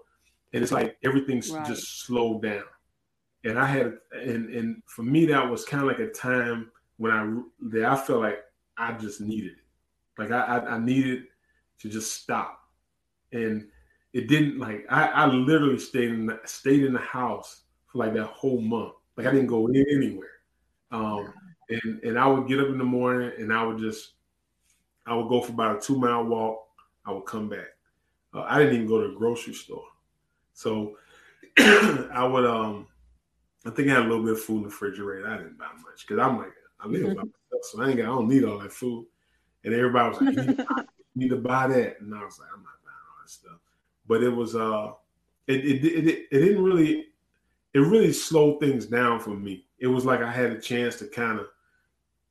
and 0.54 0.64
it's 0.64 0.72
like 0.72 0.98
everything's 1.04 1.52
right. 1.52 1.66
just 1.66 2.06
slowed 2.06 2.44
down. 2.44 2.64
And 3.46 3.60
I 3.60 3.66
had 3.66 3.94
and 4.12 4.50
and 4.50 4.82
for 4.86 5.04
me 5.04 5.26
that 5.28 5.50
was 5.50 5.66
kind 5.66 5.84
of 5.84 5.88
like 5.88 6.00
a 6.00 6.12
time 6.12 6.72
when 6.98 7.12
I 7.12 7.68
that 7.70 7.86
I 7.86 7.96
felt 7.96 8.22
like 8.22 8.40
I 8.78 8.94
just 8.94 9.22
needed 9.22 9.54
it, 9.54 10.22
like 10.22 10.32
I 10.32 10.42
I, 10.42 10.76
I 10.76 10.80
needed 10.80 11.24
to 11.80 11.90
just 11.90 12.14
stop, 12.14 12.60
and 13.32 13.68
it 14.14 14.28
didn't 14.28 14.60
like 14.60 14.86
I, 14.90 15.08
I 15.08 15.26
literally 15.26 15.80
stayed 15.80 16.10
in 16.10 16.28
the, 16.28 16.40
stayed 16.46 16.84
in 16.84 16.94
the 16.94 17.00
house 17.00 17.64
for 17.88 17.98
like 18.00 18.14
that 18.14 18.26
whole 18.26 18.62
month. 18.62 18.94
Like 19.18 19.28
I 19.28 19.32
didn't 19.32 19.48
go 19.48 19.68
anywhere. 19.68 20.30
Um, 20.92 21.34
and 21.70 22.04
and 22.04 22.20
I 22.20 22.28
would 22.28 22.48
get 22.48 22.60
up 22.60 22.68
in 22.68 22.78
the 22.78 22.84
morning 22.84 23.32
and 23.38 23.52
I 23.52 23.64
would 23.64 23.80
just 23.80 24.14
I 25.06 25.16
would 25.16 25.30
go 25.30 25.42
for 25.42 25.52
about 25.52 25.78
a 25.78 25.80
two 25.82 25.98
mile 25.98 26.24
walk 26.24 26.60
I 27.06 27.12
would 27.12 27.26
come 27.26 27.50
back. 27.50 27.68
Uh, 28.34 28.46
I 28.48 28.60
didn't 28.60 28.76
even 28.76 28.88
go 28.88 29.02
to 29.02 29.10
the 29.10 29.16
grocery 29.16 29.54
store, 29.54 29.86
so 30.54 30.98
I 31.58 32.26
would. 32.26 32.46
Um, 32.46 32.88
I 33.66 33.70
think 33.70 33.90
I 33.90 33.94
had 33.94 34.06
a 34.06 34.08
little 34.10 34.24
bit 34.24 34.34
of 34.34 34.42
food 34.42 34.58
in 34.58 34.64
the 34.64 34.70
refrigerator. 34.70 35.28
I 35.28 35.38
didn't 35.38 35.58
buy 35.58 35.68
much 35.86 36.08
because 36.08 36.20
I'm 36.20 36.38
like 36.38 36.54
I 36.80 36.88
live 36.88 37.04
by 37.16 37.24
myself, 37.24 37.64
so 37.64 37.82
I 37.82 37.90
ain't 37.90 37.98
got. 37.98 38.04
I 38.04 38.08
don't 38.08 38.28
need 38.28 38.44
all 38.44 38.60
that 38.60 38.72
food. 38.72 39.06
And 39.64 39.74
everybody 39.74 40.10
was 40.10 40.22
like, 40.22 40.36
"You 40.36 40.42
need, 40.44 40.60
you 40.60 40.86
need 41.16 41.30
to 41.30 41.38
buy 41.38 41.68
that," 41.68 42.02
and 42.02 42.14
I 42.14 42.24
was 42.24 42.40
like, 42.40 42.50
"I'm 42.54 42.64
not 42.64 42.74
buying 42.84 43.06
all 43.10 43.22
that 43.22 43.30
stuff." 43.30 43.60
But 44.08 44.24
it 44.24 44.30
was 44.30 44.56
uh, 44.56 44.92
it 45.48 45.66
it 45.66 45.86
it, 45.86 46.08
it, 46.08 46.28
it 46.32 46.40
didn't 46.40 46.64
really, 46.64 47.08
it 47.74 47.80
really 47.80 48.14
slowed 48.14 48.60
things 48.60 48.86
down 48.86 49.20
for 49.20 49.32
me. 49.32 49.66
It 49.80 49.88
was 49.88 50.06
like 50.06 50.22
I 50.22 50.32
had 50.32 50.52
a 50.52 50.60
chance 50.60 50.98
to 50.98 51.08
kind 51.08 51.40
of, 51.40 51.48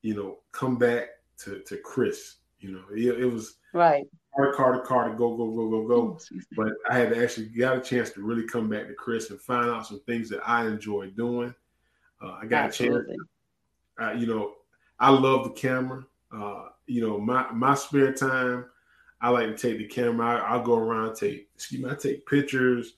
you 0.02 0.14
know, 0.14 0.38
come 0.52 0.76
back 0.76 1.08
to 1.38 1.60
to 1.60 1.76
Chris. 1.78 2.36
You 2.60 2.72
know, 2.72 2.82
it, 2.94 3.20
it 3.20 3.26
was 3.26 3.56
right 3.72 4.06
Carter, 4.34 4.52
Carter, 4.52 4.80
Carter, 4.80 5.14
go, 5.14 5.36
go, 5.36 5.50
go, 5.50 5.70
go, 5.70 5.86
go. 5.86 6.18
But 6.56 6.72
I 6.88 6.96
had 6.96 7.10
to 7.10 7.22
actually 7.22 7.46
got 7.46 7.76
a 7.76 7.80
chance 7.80 8.10
to 8.10 8.22
really 8.22 8.46
come 8.46 8.68
back 8.68 8.86
to 8.86 8.94
Chris 8.94 9.30
and 9.30 9.40
find 9.40 9.70
out 9.70 9.86
some 9.86 10.00
things 10.06 10.28
that 10.30 10.40
I 10.48 10.66
enjoy 10.66 11.08
doing. 11.10 11.54
Uh, 12.20 12.38
I 12.40 12.46
got 12.46 12.66
Absolutely. 12.66 13.14
a 13.14 13.16
chance. 13.16 13.28
Uh, 14.00 14.18
you 14.18 14.26
know, 14.26 14.54
I 14.98 15.10
love 15.10 15.44
the 15.44 15.50
camera. 15.50 16.04
Uh, 16.34 16.68
you 16.86 17.06
know, 17.06 17.18
my 17.18 17.50
my 17.52 17.74
spare 17.74 18.12
time, 18.12 18.64
I 19.22 19.30
like 19.30 19.46
to 19.46 19.56
take 19.56 19.78
the 19.78 19.86
camera. 19.86 20.42
I, 20.42 20.56
will 20.56 20.64
go 20.64 20.78
around 20.78 21.14
take 21.14 21.48
excuse 21.54 21.82
me, 21.82 21.90
I 21.90 21.94
take 21.94 22.26
pictures, 22.26 22.94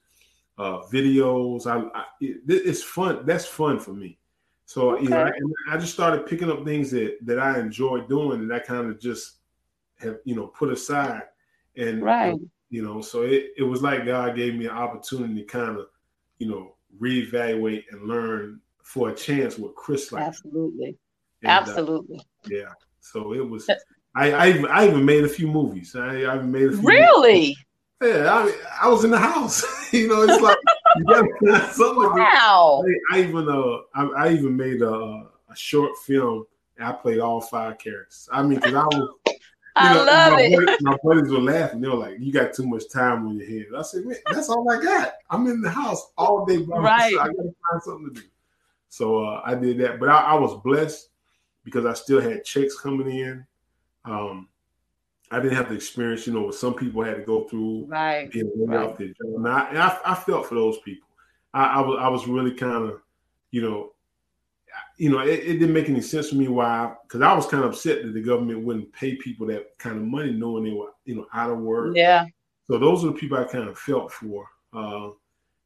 uh, 0.58 0.80
videos. 0.92 1.66
I, 1.66 1.86
I 1.96 2.04
it, 2.20 2.40
it's 2.48 2.82
fun. 2.82 3.24
That's 3.24 3.46
fun 3.46 3.78
for 3.78 3.92
me. 3.92 4.18
So 4.66 4.92
okay. 4.92 5.04
you 5.04 5.10
know, 5.10 5.22
I, 5.22 5.74
I 5.74 5.76
just 5.76 5.92
started 5.92 6.26
picking 6.26 6.50
up 6.50 6.64
things 6.64 6.90
that 6.90 7.18
that 7.22 7.38
I 7.38 7.60
enjoy 7.60 8.00
doing, 8.02 8.40
and 8.40 8.52
I 8.52 8.58
kind 8.58 8.90
of 8.90 8.98
just 8.98 9.36
have 10.00 10.18
you 10.24 10.34
know 10.34 10.48
put 10.48 10.72
aside 10.72 11.22
and 11.76 12.02
right 12.02 12.36
you 12.70 12.82
know 12.82 13.00
so 13.00 13.22
it, 13.22 13.52
it 13.56 13.62
was 13.62 13.82
like 13.82 14.04
god 14.04 14.36
gave 14.36 14.54
me 14.54 14.66
an 14.66 14.72
opportunity 14.72 15.34
to 15.34 15.44
kind 15.44 15.78
of 15.78 15.86
you 16.38 16.48
know 16.48 16.74
reevaluate 17.00 17.84
and 17.90 18.06
learn 18.08 18.60
for 18.82 19.10
a 19.10 19.14
chance 19.14 19.58
with 19.58 19.74
chris 19.74 20.12
like 20.12 20.22
absolutely 20.22 20.96
and, 21.42 21.50
uh, 21.50 21.54
absolutely 21.54 22.18
uh, 22.18 22.48
yeah 22.50 22.72
so 23.00 23.32
it 23.32 23.48
was 23.48 23.68
I, 24.14 24.32
I 24.32 24.48
even, 24.50 24.66
I 24.66 24.86
even 24.86 25.04
made 25.04 25.24
a 25.24 25.28
few 25.28 25.48
movies 25.48 25.94
i, 25.96 26.22
I 26.22 26.36
even 26.36 26.52
made 26.52 26.68
a 26.68 26.72
few 26.72 26.88
really 26.88 27.38
movies. 27.38 27.64
yeah 28.02 28.32
I, 28.32 28.86
I 28.86 28.88
was 28.88 29.04
in 29.04 29.10
the 29.10 29.18
house 29.18 29.64
you 29.92 30.08
know 30.08 30.22
it's 30.22 30.42
like 30.42 30.58
you 30.96 31.04
gotta 31.04 31.72
something 31.72 32.10
wow 32.10 32.84
I, 33.12 33.16
I, 33.16 33.22
even 33.22 33.48
uh 33.48 33.78
I, 33.94 34.26
I 34.26 34.32
even 34.32 34.56
made 34.56 34.82
a, 34.82 34.92
a 34.92 35.56
short 35.56 35.96
film 35.98 36.46
I 36.80 36.92
played 36.92 37.20
all 37.20 37.40
five 37.40 37.78
characters. 37.78 38.28
I 38.32 38.42
mean, 38.42 38.56
because 38.56 38.74
I 38.74 38.84
was 38.84 39.10
I 39.76 39.92
know, 39.92 40.04
love 40.04 40.32
my 40.34 40.40
it. 40.40 40.56
Buddies, 40.56 40.82
my 40.82 40.96
buddies 41.02 41.30
were 41.30 41.40
laughing. 41.40 41.80
They 41.80 41.88
were 41.88 41.96
like, 41.96 42.16
"You 42.20 42.32
got 42.32 42.52
too 42.52 42.66
much 42.66 42.84
time 42.92 43.26
on 43.26 43.38
your 43.38 43.48
hands." 43.48 43.74
I 43.76 43.82
said, 43.82 44.06
"Man, 44.06 44.16
that's 44.30 44.48
all 44.48 44.70
I 44.70 44.80
got. 44.80 45.14
I'm 45.30 45.46
in 45.48 45.60
the 45.60 45.70
house 45.70 46.12
all 46.16 46.44
day 46.44 46.58
by 46.58 46.78
right. 46.78 47.12
myself. 47.12 47.22
I 47.22 47.26
got 47.26 47.42
to 47.42 47.54
find 47.70 47.82
something 47.82 48.14
to 48.14 48.20
do." 48.20 48.26
So 48.88 49.24
uh, 49.24 49.42
I 49.44 49.56
did 49.56 49.78
that, 49.78 49.98
but 49.98 50.08
I, 50.08 50.20
I, 50.20 50.34
was 50.34 50.60
blessed 50.62 51.08
because 51.64 51.84
I 51.84 51.94
still 51.94 52.20
had 52.20 52.44
checks 52.44 52.78
coming 52.78 53.10
in. 53.10 53.44
Um, 54.04 54.48
I 55.30 55.40
didn't 55.40 55.56
have 55.56 55.68
the 55.68 55.74
experience, 55.74 56.26
you 56.26 56.32
know, 56.32 56.42
what 56.42 56.54
some 56.54 56.74
people 56.74 57.02
had 57.02 57.16
to 57.16 57.22
go 57.22 57.44
through 57.44 57.86
right, 57.86 58.30
being 58.30 58.50
right. 58.56 58.86
off 58.86 58.98
their 58.98 59.08
job. 59.08 59.34
And 59.36 59.48
I, 59.48 59.68
and 59.70 59.78
I, 59.78 59.98
I, 60.04 60.14
felt 60.14 60.46
for 60.46 60.54
those 60.54 60.78
people. 60.84 61.08
I, 61.52 61.64
I 61.64 61.80
was, 61.80 61.98
I 62.00 62.08
was 62.08 62.28
really 62.28 62.52
kind 62.52 62.90
of, 62.90 63.00
you 63.50 63.62
know, 63.62 63.92
you 64.96 65.10
know, 65.10 65.20
it, 65.20 65.40
it, 65.40 65.58
didn't 65.58 65.72
make 65.72 65.88
any 65.88 66.00
sense 66.00 66.28
for 66.28 66.36
me 66.36 66.48
why, 66.48 66.92
because 67.02 67.20
I 67.20 67.32
was 67.32 67.46
kind 67.46 67.64
of 67.64 67.70
upset 67.70 68.02
that 68.02 68.12
the 68.12 68.22
government 68.22 68.64
wouldn't 68.64 68.92
pay 68.92 69.16
people 69.16 69.46
that 69.48 69.76
kind 69.78 69.96
of 69.96 70.02
money, 70.02 70.32
knowing 70.32 70.64
they 70.64 70.72
were, 70.72 70.90
you 71.04 71.16
know, 71.16 71.26
out 71.32 71.50
of 71.50 71.58
work. 71.58 71.96
Yeah. 71.96 72.26
So 72.66 72.78
those 72.78 73.04
are 73.04 73.08
the 73.08 73.14
people 73.14 73.38
I 73.38 73.44
kind 73.44 73.68
of 73.68 73.78
felt 73.78 74.12
for. 74.12 74.46
Uh, 74.72 75.10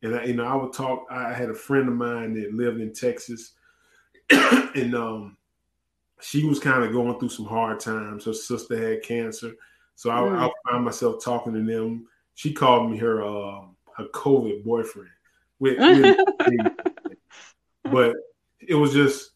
and 0.02 0.16
I, 0.16 0.24
you 0.24 0.34
know, 0.34 0.44
I 0.44 0.54
would 0.54 0.72
talk. 0.72 1.06
I 1.10 1.32
had 1.32 1.50
a 1.50 1.54
friend 1.54 1.88
of 1.88 1.94
mine 1.94 2.34
that 2.34 2.54
lived 2.54 2.80
in 2.80 2.92
Texas, 2.92 3.52
and 4.30 4.94
um, 4.94 5.36
she 6.20 6.44
was 6.44 6.58
kind 6.58 6.84
of 6.84 6.92
going 6.92 7.18
through 7.18 7.28
some 7.28 7.46
hard 7.46 7.80
times. 7.80 8.24
Her 8.24 8.32
sister 8.32 8.76
had 8.76 9.02
cancer, 9.02 9.52
so 9.94 10.10
I, 10.10 10.20
mm. 10.20 10.38
I 10.38 10.70
found 10.70 10.84
myself 10.84 11.22
talking 11.22 11.54
to 11.54 11.62
them. 11.62 12.06
She 12.34 12.52
called 12.52 12.90
me 12.90 12.98
her 12.98 13.22
uh, 13.22 13.62
her 13.96 14.06
COVID 14.14 14.64
boyfriend, 14.64 15.10
with, 15.58 15.78
with 15.78 16.72
but 17.84 18.16
it 18.60 18.74
was 18.74 18.92
just 18.92 19.30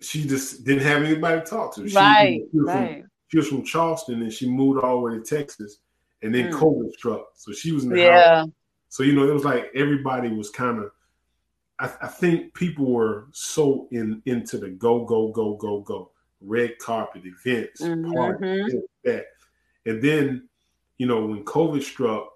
she 0.00 0.26
just 0.26 0.64
didn't 0.64 0.82
have 0.82 1.02
anybody 1.02 1.40
to 1.40 1.46
talk 1.46 1.74
to. 1.74 1.88
She, 1.88 1.96
right, 1.96 2.40
she 2.50 2.58
right. 2.58 3.00
From, 3.00 3.10
she 3.28 3.36
was 3.38 3.48
from 3.48 3.64
Charleston 3.64 4.22
and 4.22 4.32
she 4.32 4.48
moved 4.48 4.82
all 4.82 4.96
the 4.96 5.02
way 5.02 5.14
to 5.14 5.22
Texas, 5.22 5.78
and 6.22 6.34
then 6.34 6.52
mm. 6.52 6.58
COVID 6.58 6.92
struck, 6.92 7.28
so 7.34 7.52
she 7.52 7.72
was 7.72 7.84
in 7.84 7.90
the 7.90 8.00
yeah. 8.00 8.36
house. 8.36 8.48
So 8.88 9.02
you 9.02 9.14
know, 9.14 9.28
it 9.28 9.32
was 9.32 9.44
like 9.44 9.70
everybody 9.74 10.28
was 10.28 10.50
kind 10.50 10.78
of. 10.78 10.90
I, 11.78 11.90
I, 12.02 12.06
think 12.08 12.54
people 12.54 12.92
were 12.92 13.26
so 13.32 13.88
in 13.90 14.22
into 14.26 14.58
the 14.58 14.68
go 14.68 15.04
go 15.04 15.28
go 15.32 15.56
go 15.56 15.80
go 15.80 16.11
red 16.44 16.78
carpet 16.78 17.22
events, 17.24 17.82
mm-hmm. 17.82 18.12
parties, 18.12 18.74
that, 19.04 19.26
and 19.86 20.02
then 20.02 20.48
you 20.98 21.06
know 21.06 21.26
when 21.26 21.44
COVID 21.44 21.82
struck, 21.82 22.28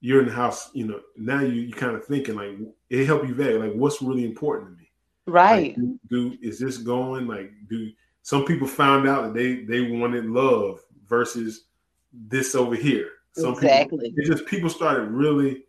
you're 0.00 0.20
in 0.20 0.26
the 0.26 0.32
house. 0.32 0.70
You 0.74 0.86
know 0.86 1.00
now 1.16 1.40
you 1.40 1.62
you 1.62 1.72
kind 1.72 1.96
of 1.96 2.04
thinking 2.04 2.36
like 2.36 2.56
it 2.90 3.06
helped 3.06 3.28
you 3.28 3.34
back. 3.34 3.54
Like 3.54 3.74
what's 3.74 4.02
really 4.02 4.24
important 4.24 4.72
to 4.72 4.78
me, 4.78 4.90
right? 5.26 5.76
Like, 5.76 5.76
do, 5.76 5.98
do 6.08 6.38
is 6.42 6.58
this 6.58 6.78
going 6.78 7.26
like 7.26 7.52
do 7.68 7.90
some 8.22 8.44
people 8.44 8.66
found 8.66 9.08
out 9.08 9.22
that 9.22 9.34
they 9.34 9.64
they 9.64 9.90
wanted 9.90 10.26
love 10.26 10.80
versus 11.06 11.64
this 12.12 12.54
over 12.54 12.74
here. 12.74 13.10
Some 13.32 13.54
exactly. 13.54 14.10
people, 14.10 14.20
it 14.22 14.26
just 14.26 14.46
people 14.46 14.68
started 14.68 15.04
really 15.04 15.64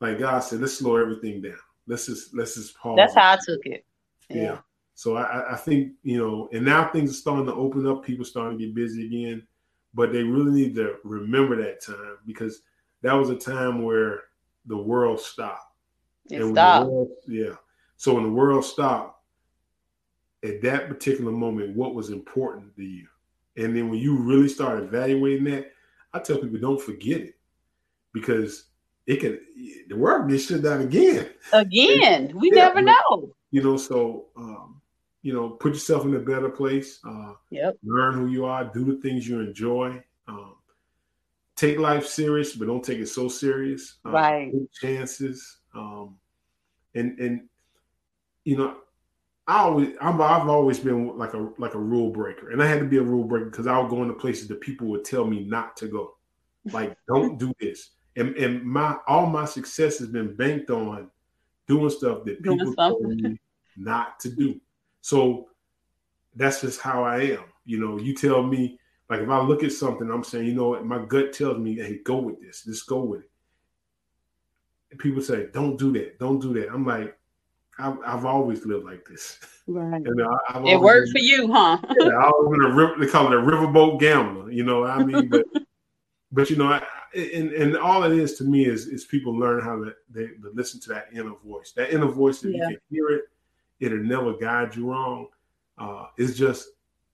like 0.00 0.18
God 0.18 0.40
said, 0.40 0.60
let's 0.60 0.78
slow 0.78 0.96
everything 0.96 1.40
down. 1.40 1.56
Let's 1.86 2.06
just 2.06 2.34
let's 2.34 2.54
just 2.54 2.76
pause. 2.76 2.96
That's 2.96 3.14
how 3.14 3.32
I 3.32 3.38
took 3.44 3.64
it. 3.66 3.84
Yeah. 4.28 4.42
yeah. 4.42 4.58
So 4.94 5.16
I, 5.16 5.52
I 5.52 5.56
think 5.56 5.92
you 6.02 6.18
know, 6.18 6.48
and 6.52 6.64
now 6.64 6.88
things 6.88 7.10
are 7.10 7.14
starting 7.14 7.46
to 7.46 7.54
open 7.54 7.86
up. 7.86 8.04
People 8.04 8.24
starting 8.24 8.58
to 8.58 8.64
get 8.64 8.74
busy 8.74 9.06
again, 9.06 9.46
but 9.92 10.12
they 10.12 10.22
really 10.22 10.52
need 10.52 10.74
to 10.76 10.96
remember 11.04 11.60
that 11.62 11.82
time 11.82 12.18
because 12.26 12.62
that 13.02 13.12
was 13.12 13.30
a 13.30 13.36
time 13.36 13.82
where 13.82 14.24
the 14.66 14.76
world 14.76 15.20
stopped. 15.20 15.72
It 16.30 16.48
stopped. 16.52 16.90
World, 16.90 17.08
yeah. 17.26 17.54
So 17.96 18.14
when 18.14 18.22
the 18.22 18.30
world 18.30 18.64
stopped, 18.64 19.20
at 20.44 20.60
that 20.62 20.88
particular 20.88 21.32
moment, 21.32 21.76
what 21.76 21.94
was 21.94 22.10
important 22.10 22.76
to 22.76 22.82
you? 22.82 23.06
And 23.56 23.74
then 23.74 23.88
when 23.88 23.98
you 23.98 24.16
really 24.16 24.48
start 24.48 24.82
evaluating 24.82 25.44
that, 25.44 25.72
I 26.12 26.18
tell 26.18 26.38
people 26.38 26.58
don't 26.58 26.80
forget 26.80 27.20
it 27.20 27.34
because 28.12 28.66
it 29.06 29.16
can 29.16 29.38
the 29.88 29.96
world 29.96 30.28
get 30.28 30.38
shut 30.38 30.62
down 30.62 30.82
again. 30.82 31.28
Again, 31.52 32.32
we 32.38 32.50
never 32.50 32.82
know. 32.82 33.34
You 33.50 33.62
know, 33.62 33.76
so 33.76 34.26
um, 34.36 34.80
you 35.24 35.32
know, 35.32 35.50
put 35.50 35.72
yourself 35.72 36.04
in 36.04 36.14
a 36.14 36.20
better 36.20 36.48
place. 36.48 37.00
Uh, 37.04 37.32
yep. 37.50 37.76
Learn 37.82 38.14
who 38.14 38.28
you 38.28 38.44
are. 38.44 38.64
Do 38.64 38.84
the 38.84 39.00
things 39.00 39.26
you 39.26 39.40
enjoy. 39.40 40.00
Um, 40.28 40.54
take 41.56 41.78
life 41.78 42.06
serious, 42.06 42.54
but 42.54 42.68
don't 42.68 42.84
take 42.84 42.98
it 42.98 43.08
so 43.08 43.28
serious. 43.28 43.96
Uh, 44.06 44.10
right. 44.10 44.52
chances. 44.80 45.58
Um, 45.74 46.16
and 46.94 47.18
and 47.18 47.48
you 48.44 48.56
know, 48.56 48.76
I 49.48 49.60
always 49.60 49.96
i 50.00 50.10
have 50.12 50.48
always 50.48 50.78
been 50.78 51.18
like 51.18 51.34
a 51.34 51.48
like 51.58 51.74
a 51.74 51.78
rule 51.78 52.10
breaker, 52.10 52.50
and 52.50 52.62
I 52.62 52.66
had 52.66 52.78
to 52.78 52.86
be 52.86 52.98
a 52.98 53.02
rule 53.02 53.24
breaker 53.24 53.46
because 53.46 53.66
I 53.66 53.76
would 53.78 53.90
go 53.90 54.02
into 54.02 54.14
places 54.14 54.46
that 54.48 54.60
people 54.60 54.86
would 54.88 55.04
tell 55.04 55.24
me 55.24 55.44
not 55.44 55.76
to 55.78 55.88
go. 55.88 56.16
Like, 56.70 56.96
don't 57.08 57.38
do 57.38 57.52
this 57.60 57.90
and, 58.16 58.36
and 58.36 58.64
my 58.64 58.96
all 59.06 59.26
my 59.26 59.44
success 59.44 59.98
has 59.98 60.08
been 60.08 60.34
banked 60.34 60.70
on 60.70 61.10
doing 61.66 61.90
stuff 61.90 62.24
that 62.24 62.42
people 62.42 62.74
told 62.74 63.02
me 63.02 63.38
not 63.76 64.20
to 64.20 64.30
do. 64.30 64.60
So 65.04 65.48
that's 66.34 66.62
just 66.62 66.80
how 66.80 67.04
I 67.04 67.20
am. 67.24 67.44
You 67.66 67.78
know, 67.78 67.98
you 67.98 68.14
tell 68.14 68.42
me 68.42 68.78
like 69.10 69.20
if 69.20 69.28
I 69.28 69.38
look 69.42 69.62
at 69.62 69.72
something, 69.72 70.10
I'm 70.10 70.24
saying, 70.24 70.46
you 70.46 70.54
know 70.54 70.70
what, 70.70 70.86
my 70.86 71.04
gut 71.04 71.34
tells 71.34 71.58
me, 71.58 71.76
hey, 71.76 71.98
go 72.02 72.16
with 72.16 72.40
this, 72.40 72.64
just 72.64 72.86
go 72.86 73.00
with 73.00 73.20
it. 73.20 73.30
And 74.90 74.98
people 74.98 75.20
say, 75.20 75.48
don't 75.52 75.78
do 75.78 75.92
that, 75.92 76.18
don't 76.18 76.40
do 76.40 76.54
that. 76.54 76.72
I'm 76.72 76.86
like, 76.86 77.18
I've, 77.78 77.98
I've 78.06 78.24
always 78.24 78.64
lived 78.64 78.86
like 78.86 79.06
this. 79.06 79.38
Right. 79.66 80.02
And 80.06 80.22
I, 80.22 80.72
it 80.72 80.80
worked 80.80 81.12
been, 81.12 81.20
for 81.20 81.26
you, 81.26 81.52
huh? 81.52 81.76
yeah, 82.00 82.06
I 82.06 82.28
was 82.28 82.56
been 82.56 82.72
a 82.72 82.74
river, 82.74 82.94
they 82.98 83.06
call 83.06 83.26
it 83.26 83.38
a 83.38 83.42
riverboat 83.42 84.00
gambler. 84.00 84.50
You 84.50 84.64
know, 84.64 84.86
I 84.86 85.04
mean, 85.04 85.28
but 85.28 85.44
but 86.32 86.48
you 86.48 86.56
know, 86.56 86.72
I, 86.72 86.82
and 87.14 87.52
and 87.52 87.76
all 87.76 88.04
it 88.04 88.18
is 88.18 88.38
to 88.38 88.44
me 88.44 88.64
is 88.64 88.86
is 88.86 89.04
people 89.04 89.38
learn 89.38 89.62
how 89.62 89.84
to 89.84 89.94
they, 90.08 90.28
to 90.28 90.50
listen 90.54 90.80
to 90.80 90.88
that 90.90 91.08
inner 91.12 91.34
voice. 91.44 91.72
That 91.76 91.92
inner 91.92 92.08
voice, 92.08 92.42
if 92.42 92.54
yeah. 92.54 92.68
you 92.70 92.76
can 92.76 92.78
hear 92.90 93.08
it, 93.10 93.24
it'll 93.80 93.98
never 93.98 94.36
guide 94.36 94.74
you 94.76 94.90
wrong. 94.90 95.28
Uh, 95.78 96.06
it's 96.16 96.36
just 96.36 96.68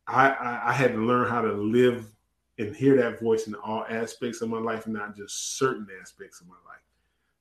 I, 0.06 0.30
I, 0.30 0.70
I 0.70 0.72
had 0.72 0.92
to 0.92 0.98
learn 0.98 1.28
how 1.28 1.40
to 1.40 1.52
live 1.52 2.06
and 2.58 2.74
hear 2.74 2.96
that 2.96 3.20
voice 3.20 3.46
in 3.46 3.54
all 3.54 3.86
aspects 3.88 4.42
of 4.42 4.50
my 4.50 4.58
life, 4.58 4.86
not 4.86 5.16
just 5.16 5.58
certain 5.58 5.86
aspects 6.00 6.40
of 6.40 6.48
my 6.48 6.56
life. 6.66 6.82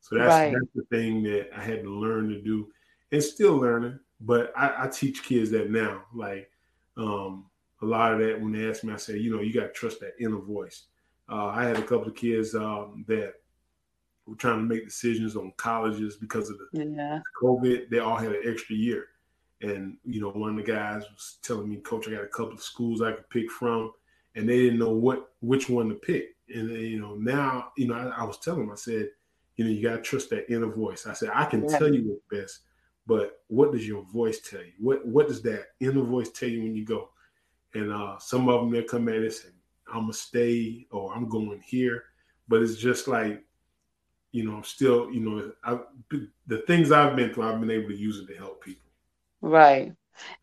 So 0.01 0.17
that's 0.17 0.29
right. 0.29 0.53
that's 0.53 0.73
the 0.75 0.95
thing 0.95 1.23
that 1.23 1.49
I 1.55 1.61
had 1.61 1.83
to 1.83 1.89
learn 1.89 2.29
to 2.29 2.41
do, 2.41 2.69
and 3.11 3.23
still 3.23 3.57
learning. 3.57 3.99
But 4.21 4.51
I, 4.55 4.85
I 4.85 4.87
teach 4.87 5.23
kids 5.23 5.51
that 5.51 5.71
now. 5.71 6.03
Like 6.13 6.49
um, 6.97 7.45
a 7.81 7.85
lot 7.85 8.13
of 8.13 8.19
that 8.19 8.39
when 8.39 8.51
they 8.51 8.69
ask 8.69 8.83
me, 8.83 8.93
I 8.93 8.97
say, 8.97 9.17
you 9.17 9.35
know, 9.35 9.41
you 9.41 9.53
got 9.53 9.67
to 9.67 9.73
trust 9.73 9.99
that 9.99 10.13
inner 10.19 10.39
voice 10.39 10.85
uh, 11.31 11.47
I 11.47 11.63
had 11.65 11.77
a 11.77 11.83
couple 11.83 12.07
of 12.07 12.15
kids 12.15 12.55
um, 12.55 13.05
that 13.07 13.35
were 14.29 14.35
trying 14.35 14.59
to 14.59 14.63
make 14.63 14.85
decisions 14.85 15.35
on 15.35 15.53
colleges 15.57 16.15
because 16.15 16.49
of 16.49 16.57
the 16.57 16.85
yeah. 16.85 17.19
COVID. 17.41 17.89
They 17.89 17.99
all 17.99 18.17
had 18.17 18.31
an 18.31 18.43
extra 18.45 18.75
year. 18.75 19.07
And, 19.61 19.97
you 20.05 20.21
know, 20.21 20.29
one 20.29 20.51
of 20.51 20.55
the 20.55 20.71
guys 20.71 21.03
was 21.13 21.37
telling 21.41 21.69
me, 21.69 21.77
Coach, 21.77 22.07
I 22.07 22.11
got 22.11 22.23
a 22.23 22.27
couple 22.27 22.53
of 22.53 22.61
schools 22.61 23.01
I 23.01 23.11
could 23.11 23.29
pick 23.29 23.51
from. 23.51 23.91
And 24.35 24.47
they 24.47 24.57
didn't 24.57 24.79
know 24.79 24.91
what 24.91 25.33
which 25.41 25.69
one 25.69 25.89
to 25.89 25.95
pick. 25.95 26.35
And, 26.53 26.69
you 26.69 26.99
know, 26.99 27.15
now, 27.15 27.71
you 27.77 27.87
know, 27.87 27.95
I, 27.95 28.21
I 28.21 28.23
was 28.23 28.37
telling 28.37 28.61
them, 28.61 28.71
I 28.71 28.75
said, 28.75 29.09
you 29.55 29.65
know, 29.65 29.71
you 29.71 29.83
got 29.83 29.97
to 29.97 30.01
trust 30.01 30.29
that 30.29 30.49
inner 30.49 30.71
voice. 30.71 31.05
I 31.05 31.13
said, 31.13 31.31
I 31.33 31.45
can 31.45 31.67
yeah. 31.67 31.77
tell 31.77 31.93
you 31.93 32.03
what's 32.07 32.43
best, 32.43 32.59
but 33.05 33.41
what 33.47 33.73
does 33.73 33.85
your 33.85 34.03
voice 34.03 34.39
tell 34.39 34.61
you? 34.61 34.71
What 34.79 35.05
What 35.05 35.27
does 35.27 35.41
that 35.41 35.65
inner 35.81 36.03
voice 36.03 36.29
tell 36.29 36.47
you 36.47 36.63
when 36.63 36.75
you 36.75 36.85
go? 36.85 37.09
And 37.73 37.91
uh, 37.91 38.17
some 38.19 38.47
of 38.47 38.61
them, 38.61 38.71
they 38.71 38.83
come 38.83 39.09
at 39.09 39.23
us 39.23 39.43
and 39.43 39.53
I'm 39.91 40.03
gonna 40.03 40.13
stay 40.13 40.87
or 40.91 41.13
I'm 41.13 41.27
going 41.27 41.61
here. 41.65 42.05
But 42.47 42.61
it's 42.61 42.77
just 42.77 43.07
like, 43.07 43.43
you 44.31 44.45
know, 44.45 44.55
I'm 44.55 44.63
still, 44.63 45.11
you 45.11 45.19
know, 45.21 45.51
I, 45.63 45.79
the 46.47 46.59
things 46.67 46.91
I've 46.91 47.15
been 47.15 47.33
through, 47.33 47.43
I've 47.43 47.59
been 47.59 47.71
able 47.71 47.89
to 47.89 47.95
use 47.95 48.19
it 48.19 48.27
to 48.27 48.37
help 48.37 48.63
people. 48.63 48.89
Right. 49.41 49.93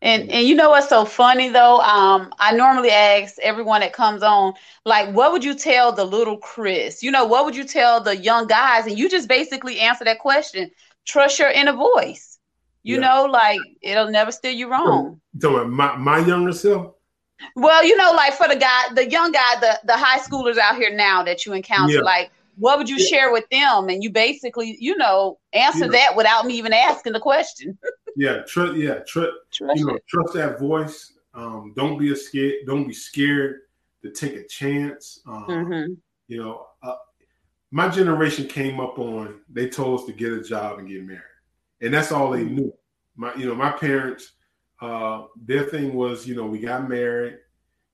And 0.01 0.31
and 0.31 0.47
you 0.47 0.55
know 0.55 0.71
what's 0.71 0.89
so 0.89 1.05
funny 1.05 1.49
though? 1.49 1.79
Um, 1.81 2.33
I 2.39 2.55
normally 2.55 2.89
ask 2.89 3.37
everyone 3.43 3.81
that 3.81 3.93
comes 3.93 4.23
on, 4.23 4.53
like, 4.85 5.13
what 5.13 5.31
would 5.31 5.43
you 5.43 5.53
tell 5.53 5.91
the 5.91 6.03
little 6.03 6.37
Chris? 6.37 7.03
You 7.03 7.11
know, 7.11 7.25
what 7.25 7.45
would 7.45 7.55
you 7.55 7.63
tell 7.63 8.01
the 8.01 8.17
young 8.17 8.47
guys? 8.47 8.87
And 8.87 8.97
you 8.97 9.07
just 9.07 9.29
basically 9.29 9.79
answer 9.79 10.03
that 10.05 10.19
question. 10.19 10.71
Trust 11.05 11.37
your 11.37 11.49
inner 11.49 11.73
voice. 11.73 12.39
You 12.81 12.95
yeah. 12.95 13.01
know, 13.01 13.25
like 13.25 13.59
it'll 13.81 14.09
never 14.09 14.31
steer 14.31 14.51
you 14.51 14.69
wrong. 14.69 15.21
So 15.39 15.65
my 15.67 15.95
my 15.95 16.19
younger 16.25 16.53
self. 16.53 16.95
Well, 17.55 17.85
you 17.85 17.95
know, 17.97 18.13
like 18.13 18.33
for 18.33 18.47
the 18.47 18.55
guy, 18.55 18.93
the 18.95 19.07
young 19.07 19.31
guy, 19.31 19.59
the 19.59 19.79
the 19.85 19.95
high 19.95 20.19
schoolers 20.19 20.57
out 20.57 20.75
here 20.75 20.95
now 20.95 21.21
that 21.23 21.45
you 21.45 21.53
encounter, 21.53 21.95
yeah. 21.95 22.01
like 22.01 22.31
what 22.57 22.77
would 22.77 22.89
you 22.89 22.97
yeah. 22.97 23.07
share 23.07 23.31
with 23.31 23.45
them? 23.49 23.89
And 23.89 24.03
you 24.03 24.09
basically, 24.09 24.77
you 24.79 24.97
know, 24.97 25.39
answer 25.53 25.85
yeah. 25.85 25.91
that 25.91 26.15
without 26.15 26.45
me 26.45 26.55
even 26.55 26.73
asking 26.73 27.13
the 27.13 27.19
question. 27.19 27.77
yeah, 28.15 28.41
trust. 28.47 28.75
Yeah, 28.75 28.99
tr- 29.07 29.25
trust. 29.51 29.79
You 29.79 29.85
know, 29.85 29.99
trust 30.07 30.33
that 30.33 30.59
voice. 30.59 31.13
Um, 31.33 31.73
don't 31.75 31.97
be 31.97 32.11
a 32.11 32.15
scared. 32.15 32.55
Don't 32.65 32.87
be 32.87 32.93
scared 32.93 33.61
to 34.03 34.11
take 34.11 34.35
a 34.35 34.47
chance. 34.47 35.21
Um, 35.27 35.45
mm-hmm. 35.47 35.93
You 36.27 36.43
know, 36.43 36.67
uh, 36.83 36.95
my 37.71 37.89
generation 37.89 38.47
came 38.47 38.79
up 38.79 38.99
on. 38.99 39.41
They 39.49 39.69
told 39.69 39.99
us 39.99 40.05
to 40.07 40.13
get 40.13 40.33
a 40.33 40.41
job 40.41 40.79
and 40.79 40.89
get 40.89 41.03
married, 41.03 41.21
and 41.81 41.93
that's 41.93 42.11
all 42.11 42.31
they 42.31 42.43
mm-hmm. 42.43 42.55
knew. 42.55 42.73
My, 43.15 43.33
you 43.35 43.47
know, 43.47 43.55
my 43.55 43.71
parents 43.71 44.33
uh, 44.81 45.23
their 45.35 45.63
thing 45.63 45.93
was, 45.93 46.27
you 46.27 46.35
know, 46.35 46.45
we 46.45 46.59
got 46.59 46.87
married, 46.87 47.37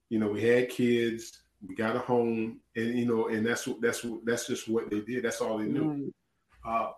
you 0.08 0.18
know, 0.18 0.28
we 0.28 0.42
had 0.42 0.68
kids, 0.68 1.40
we 1.66 1.74
got 1.74 1.96
a 1.96 2.00
home, 2.00 2.60
and 2.76 2.98
you 2.98 3.06
know, 3.06 3.28
and 3.28 3.46
that's 3.46 3.66
what 3.66 3.80
that's 3.80 4.04
what 4.04 4.24
that's 4.24 4.46
just 4.46 4.68
what 4.68 4.90
they 4.90 5.00
did. 5.00 5.24
That's 5.24 5.40
all 5.40 5.58
they 5.58 5.66
knew. 5.66 6.12
Uh, 6.66 6.90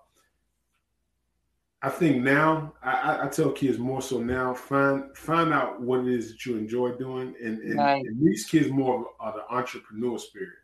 I 1.83 1.91
think 1.91 2.23
now 2.23 2.73
I, 2.83 3.21
I, 3.25 3.29
tell 3.29 3.53
kids 3.53 3.79
more 3.79 4.01
so 4.01 4.19
now 4.19 4.55
find 4.55 5.17
find 5.17 5.53
out 5.53 5.81
what 5.81 6.01
it 6.01 6.09
is 6.09 6.31
that 6.31 6.47
you 6.47 6.57
enjoy 6.57 6.93
doing, 6.93 7.35
and, 7.43 7.61
and, 7.61 7.79
right. 7.79 8.05
and 8.05 8.27
these 8.27 8.47
kids 8.47 8.71
more 8.71 9.07
are 9.21 9.33
the 9.33 9.55
entrepreneur 9.55 10.19
spirit. 10.19 10.55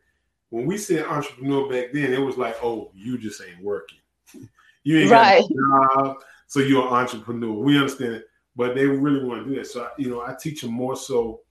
when 0.51 0.67
we 0.67 0.79
said 0.79 1.05
entrepreneur 1.05 1.69
back 1.69 1.93
then, 1.93 2.13
it 2.13 2.21
was 2.21 2.39
like, 2.39 2.57
oh, 2.63 2.91
you 2.95 3.19
just 3.19 3.43
ain't 3.43 3.63
working. 3.63 3.99
you 4.85 4.99
ain't 4.99 5.11
right. 5.11 5.43
got 5.43 5.51
a 5.51 5.95
job, 5.97 6.17
so 6.47 6.61
you're 6.61 6.87
an 6.87 6.95
entrepreneur. 6.95 7.53
We 7.53 7.77
understand 7.77 8.15
it, 8.15 8.25
but 8.57 8.75
they 8.75 8.87
really 8.87 9.25
want 9.25 9.45
to 9.45 9.51
do 9.51 9.57
that. 9.57 9.67
So 9.67 9.91
you 9.99 10.09
know, 10.09 10.23
I 10.23 10.35
teach 10.35 10.63
them 10.63 10.73
more 10.73 10.97
so. 10.97 11.43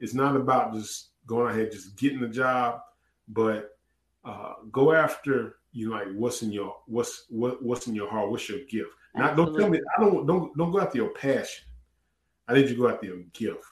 It's 0.00 0.14
not 0.14 0.36
about 0.36 0.74
just 0.74 1.10
going 1.26 1.54
ahead, 1.54 1.72
just 1.72 1.96
getting 1.96 2.20
the 2.20 2.28
job, 2.28 2.80
but 3.28 3.70
uh, 4.24 4.54
go 4.70 4.92
after 4.92 5.56
you 5.72 5.90
know, 5.90 5.96
like 5.96 6.08
what's 6.14 6.42
in 6.42 6.50
your 6.50 6.76
what's 6.86 7.26
what 7.28 7.62
what's 7.62 7.86
in 7.86 7.94
your 7.94 8.10
heart, 8.10 8.30
what's 8.30 8.48
your 8.48 8.60
gift. 8.68 8.90
Not 9.14 9.36
don't 9.36 9.56
tell 9.56 9.68
me 9.68 9.80
I 9.96 10.00
don't 10.00 10.26
don't 10.26 10.56
don't 10.56 10.72
go 10.72 10.80
after 10.80 10.98
your 10.98 11.10
passion. 11.10 11.64
I 12.48 12.54
need 12.54 12.62
you 12.62 12.76
to 12.76 12.76
go 12.76 12.88
after 12.88 13.06
your 13.06 13.22
gift. 13.32 13.64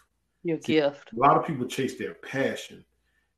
Your 0.43 0.59
gift. 0.59 1.13
A 1.13 1.17
lot 1.17 1.37
of 1.37 1.47
people 1.47 1.67
chase 1.67 1.97
their 1.97 2.15
passion, 2.15 2.85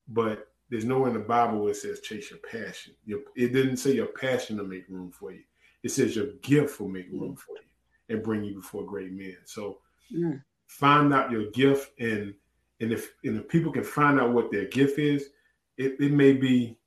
but 0.09 0.49
there's 0.69 0.85
nowhere 0.85 1.09
in 1.09 1.15
the 1.15 1.21
Bible 1.21 1.61
where 1.61 1.71
it 1.71 1.77
says 1.77 2.01
chase 2.01 2.31
your 2.31 2.41
passion. 2.41 2.95
Your, 3.05 3.21
it 3.37 3.53
didn't 3.53 3.77
say 3.77 3.93
your 3.93 4.07
passion 4.07 4.57
to 4.57 4.65
make 4.65 4.89
room 4.89 5.13
for 5.13 5.33
you. 5.33 5.43
It 5.85 5.91
says 5.91 6.17
your 6.17 6.33
gift 6.43 6.81
will 6.81 6.89
make 6.89 7.11
room 7.13 7.37
for 7.37 7.55
you 7.55 8.15
and 8.15 8.25
bring 8.25 8.43
you 8.43 8.55
before 8.55 8.85
great 8.85 9.13
men. 9.13 9.37
So 9.45 9.79
mm. 10.13 10.43
find 10.67 11.15
out 11.15 11.31
your 11.31 11.51
gift 11.53 11.93
and 12.01 12.35
and 12.81 12.93
if 12.93 13.15
and 13.25 13.39
if 13.39 13.49
people 13.49 13.73
can 13.73 13.85
find 13.85 14.21
out 14.21 14.33
what 14.33 14.51
their 14.51 14.67
gift 14.67 14.99
is, 14.99 15.31
it, 15.77 15.97
it 16.01 16.13
may 16.13 16.33
be 16.33 16.79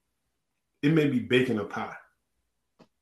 it 0.82 0.94
may 0.94 1.08
be 1.08 1.20
baking 1.20 1.60
a 1.60 1.64
pie. 1.64 1.96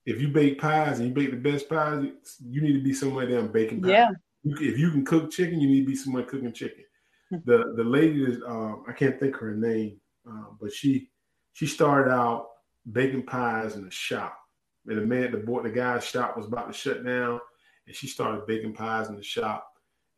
If 0.05 0.21
you 0.21 0.29
bake 0.29 0.59
pies 0.59 0.99
and 0.99 1.09
you 1.09 1.13
bake 1.13 1.31
the 1.31 1.37
best 1.37 1.69
pies, 1.69 2.05
you 2.45 2.61
need 2.61 2.73
to 2.73 2.83
be 2.83 2.93
somewhere 2.93 3.25
there 3.25 3.41
baking 3.43 3.81
pies. 3.81 3.91
Yeah. 3.91 4.09
If 4.45 4.77
you 4.77 4.91
can 4.91 5.03
cook 5.03 5.31
chicken, 5.31 5.59
you 5.59 5.67
need 5.67 5.81
to 5.81 5.87
be 5.87 5.95
somewhere 5.95 6.23
cooking 6.23 6.53
chicken. 6.53 6.85
Hmm. 7.29 7.37
the 7.43 7.73
the 7.75 7.83
lady 7.83 8.23
is 8.23 8.41
um, 8.47 8.85
I 8.87 8.93
can't 8.93 9.19
think 9.19 9.35
her 9.35 9.53
name, 9.53 9.99
uh, 10.29 10.45
but 10.59 10.71
she 10.71 11.09
she 11.53 11.67
started 11.67 12.09
out 12.11 12.47
baking 12.91 13.23
pies 13.23 13.75
in 13.75 13.85
a 13.85 13.91
shop. 13.91 14.37
And 14.85 14.97
the 14.97 15.05
man, 15.05 15.31
the 15.31 15.37
boy, 15.37 15.63
the 15.63 15.69
guy's 15.69 16.05
shop 16.05 16.37
was 16.37 16.45
about 16.45 16.71
to 16.71 16.77
shut 16.77 17.05
down, 17.05 17.41
and 17.85 17.95
she 17.95 18.07
started 18.07 18.47
baking 18.47 18.73
pies 18.73 19.09
in 19.09 19.17
the 19.17 19.23
shop. 19.23 19.67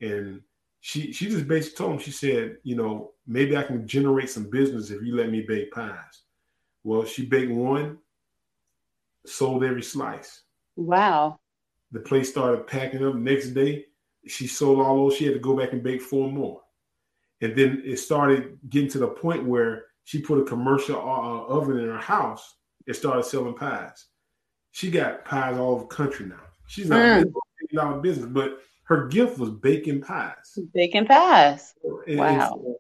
And 0.02 0.42
she 0.82 1.12
she 1.12 1.30
just 1.30 1.48
basically 1.48 1.78
told 1.78 1.94
him, 1.94 2.00
she 2.00 2.12
said, 2.12 2.58
you 2.64 2.76
know, 2.76 3.12
maybe 3.28 3.58
I 3.58 3.64
can 3.64 3.88
generate 3.88 4.30
some 4.30 4.50
business 4.50 4.92
if 4.92 5.02
you 5.04 5.16
let 5.16 5.30
me 5.30 5.42
bake 5.42 5.72
pies. 5.72 6.24
Well, 6.84 7.06
she 7.06 7.26
baked 7.26 7.52
one, 7.52 7.98
sold 9.26 9.64
every 9.64 9.84
slice. 9.84 10.44
Wow. 10.76 11.40
The 11.92 12.00
place 12.00 12.30
started 12.30 12.68
packing 12.68 13.06
up. 13.06 13.16
Next 13.16 13.50
day, 13.50 13.86
she 14.28 14.48
sold 14.48 14.80
all 14.80 14.96
those. 14.96 15.18
She 15.18 15.26
had 15.26 15.34
to 15.34 15.40
go 15.40 15.58
back 15.58 15.74
and 15.74 15.84
bake 15.84 16.02
four 16.02 16.32
more. 16.32 16.62
And 17.42 17.56
then 17.56 17.82
it 17.86 17.98
started 17.98 18.58
getting 18.70 18.90
to 18.92 19.00
the 19.00 19.08
point 19.08 19.46
where 19.46 19.86
she 20.04 20.22
put 20.22 20.40
a 20.40 20.46
commercial 20.46 20.98
uh, 20.98 21.54
oven 21.54 21.80
in 21.80 21.88
her 21.88 21.98
house 21.98 22.56
and 22.88 22.96
started 22.96 23.24
selling 23.24 23.56
pies. 23.56 24.06
She 24.72 24.92
got 24.92 25.26
pies 25.26 25.58
all 25.58 25.72
over 25.72 25.82
the 25.82 25.88
country 25.88 26.26
now. 26.28 26.42
She's 26.68 26.90
not 26.90 27.26
mm. 27.26 27.98
a 27.98 28.02
business, 28.02 28.28
but 28.28 28.60
her 28.90 29.08
gift 29.08 29.38
was 29.38 29.52
baking 29.52 30.02
pies. 30.02 30.58
Baking 30.74 31.06
pies. 31.06 31.76
And, 32.08 32.18
wow. 32.18 32.60
And 32.66 32.76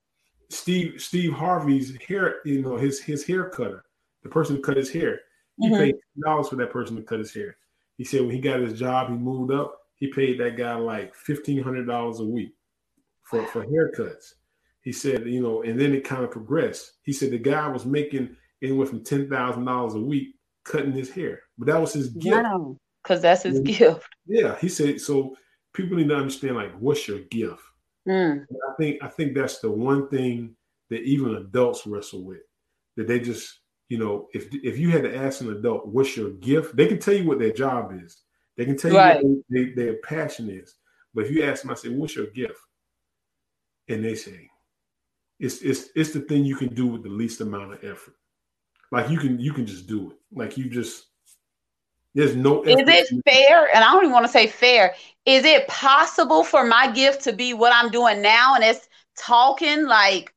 Steve 0.49 0.99
Steve 0.99 1.31
Harvey's 1.31 1.95
hair, 2.01 2.37
you 2.43 2.63
know, 2.63 2.75
his 2.75 2.99
his 2.99 3.25
hair 3.25 3.49
cutter 3.49 3.85
the 4.23 4.29
person 4.29 4.55
who 4.55 4.61
cut 4.61 4.75
his 4.75 4.91
hair. 4.91 5.21
He 5.59 5.67
mm-hmm. 5.67 5.77
paid 5.77 5.95
dollars 6.23 6.49
for 6.49 6.55
that 6.57 6.71
person 6.71 6.95
to 6.95 7.03
cut 7.03 7.19
his 7.19 7.33
hair. 7.33 7.55
He 7.97 8.03
said 8.03 8.21
when 8.21 8.31
he 8.31 8.39
got 8.39 8.59
his 8.59 8.77
job, 8.77 9.09
he 9.09 9.15
moved 9.15 9.53
up. 9.53 9.77
He 9.95 10.07
paid 10.07 10.39
that 10.39 10.57
guy 10.57 10.75
like 10.75 11.13
fifteen 11.13 11.61
hundred 11.61 11.85
dollars 11.85 12.19
a 12.19 12.25
week 12.25 12.53
for 13.23 13.45
for 13.47 13.63
haircuts. 13.63 14.33
He 14.81 14.91
said, 14.91 15.27
you 15.27 15.41
know, 15.41 15.61
and 15.61 15.79
then 15.79 15.93
it 15.93 16.03
kind 16.03 16.23
of 16.23 16.31
progressed. 16.31 16.93
He 17.03 17.13
said 17.13 17.31
the 17.31 17.37
guy 17.37 17.67
was 17.67 17.85
making 17.85 18.35
anywhere 18.63 18.87
from 18.87 19.03
ten 19.03 19.29
thousand 19.29 19.65
dollars 19.65 19.93
a 19.93 19.99
week 19.99 20.29
cutting 20.63 20.91
his 20.91 21.11
hair, 21.11 21.41
but 21.59 21.67
that 21.67 21.79
was 21.79 21.93
his 21.93 22.07
gift. 22.09 22.43
Wow, 22.43 22.77
because 23.03 23.21
that's 23.21 23.43
his 23.43 23.57
and, 23.57 23.67
gift. 23.67 24.07
Yeah, 24.25 24.57
he 24.59 24.69
said. 24.69 24.99
So 25.01 25.35
people 25.73 25.97
need 25.97 26.09
to 26.09 26.15
understand 26.15 26.55
like 26.55 26.73
what's 26.79 27.07
your 27.07 27.19
gift. 27.19 27.61
Mm. 28.07 28.43
I 28.43 28.73
think 28.77 29.03
I 29.03 29.07
think 29.07 29.35
that's 29.35 29.59
the 29.59 29.71
one 29.71 30.09
thing 30.09 30.55
that 30.89 31.01
even 31.01 31.35
adults 31.35 31.85
wrestle 31.85 32.25
with. 32.25 32.41
That 32.95 33.07
they 33.07 33.19
just 33.19 33.59
you 33.89 33.97
know, 33.97 34.27
if 34.33 34.47
if 34.53 34.77
you 34.77 34.91
had 34.91 35.03
to 35.03 35.15
ask 35.15 35.41
an 35.41 35.51
adult, 35.51 35.87
what's 35.87 36.15
your 36.15 36.29
gift? 36.31 36.75
They 36.75 36.87
can 36.87 36.99
tell 36.99 37.15
you 37.15 37.27
what 37.27 37.39
their 37.39 37.51
job 37.51 37.91
is. 38.03 38.21
They 38.55 38.65
can 38.65 38.77
tell 38.77 38.93
right. 38.93 39.21
you 39.21 39.27
what 39.27 39.45
they, 39.49 39.65
they, 39.65 39.71
their 39.71 39.93
passion 40.03 40.49
is. 40.49 40.75
But 41.13 41.25
if 41.25 41.31
you 41.31 41.43
ask 41.43 41.63
them, 41.63 41.71
I 41.71 41.73
say, 41.73 41.89
what's 41.89 42.15
your 42.15 42.27
gift? 42.27 42.59
And 43.87 44.05
they 44.05 44.13
say, 44.13 44.47
it's 45.39 45.61
it's 45.61 45.89
it's 45.95 46.13
the 46.13 46.21
thing 46.21 46.45
you 46.45 46.55
can 46.55 46.73
do 46.75 46.85
with 46.85 47.03
the 47.03 47.09
least 47.09 47.41
amount 47.41 47.73
of 47.73 47.83
effort. 47.83 48.13
Like 48.91 49.09
you 49.09 49.17
can 49.17 49.39
you 49.39 49.53
can 49.53 49.65
just 49.65 49.87
do 49.87 50.11
it. 50.11 50.17
Like 50.31 50.55
you 50.57 50.69
just 50.69 51.07
there's 52.15 52.35
no. 52.35 52.63
Is 52.63 52.75
it 52.79 53.23
fair? 53.27 53.73
And 53.73 53.83
I 53.83 53.91
don't 53.91 54.03
even 54.03 54.13
want 54.13 54.25
to 54.25 54.31
say 54.31 54.47
fair. 54.47 54.95
Is 55.25 55.45
it 55.45 55.67
possible 55.67 56.43
for 56.43 56.65
my 56.65 56.91
gift 56.91 57.23
to 57.25 57.33
be 57.33 57.53
what 57.53 57.73
I'm 57.73 57.91
doing 57.91 58.21
now, 58.21 58.55
and 58.55 58.63
it's 58.63 58.87
talking 59.17 59.85
like 59.85 60.33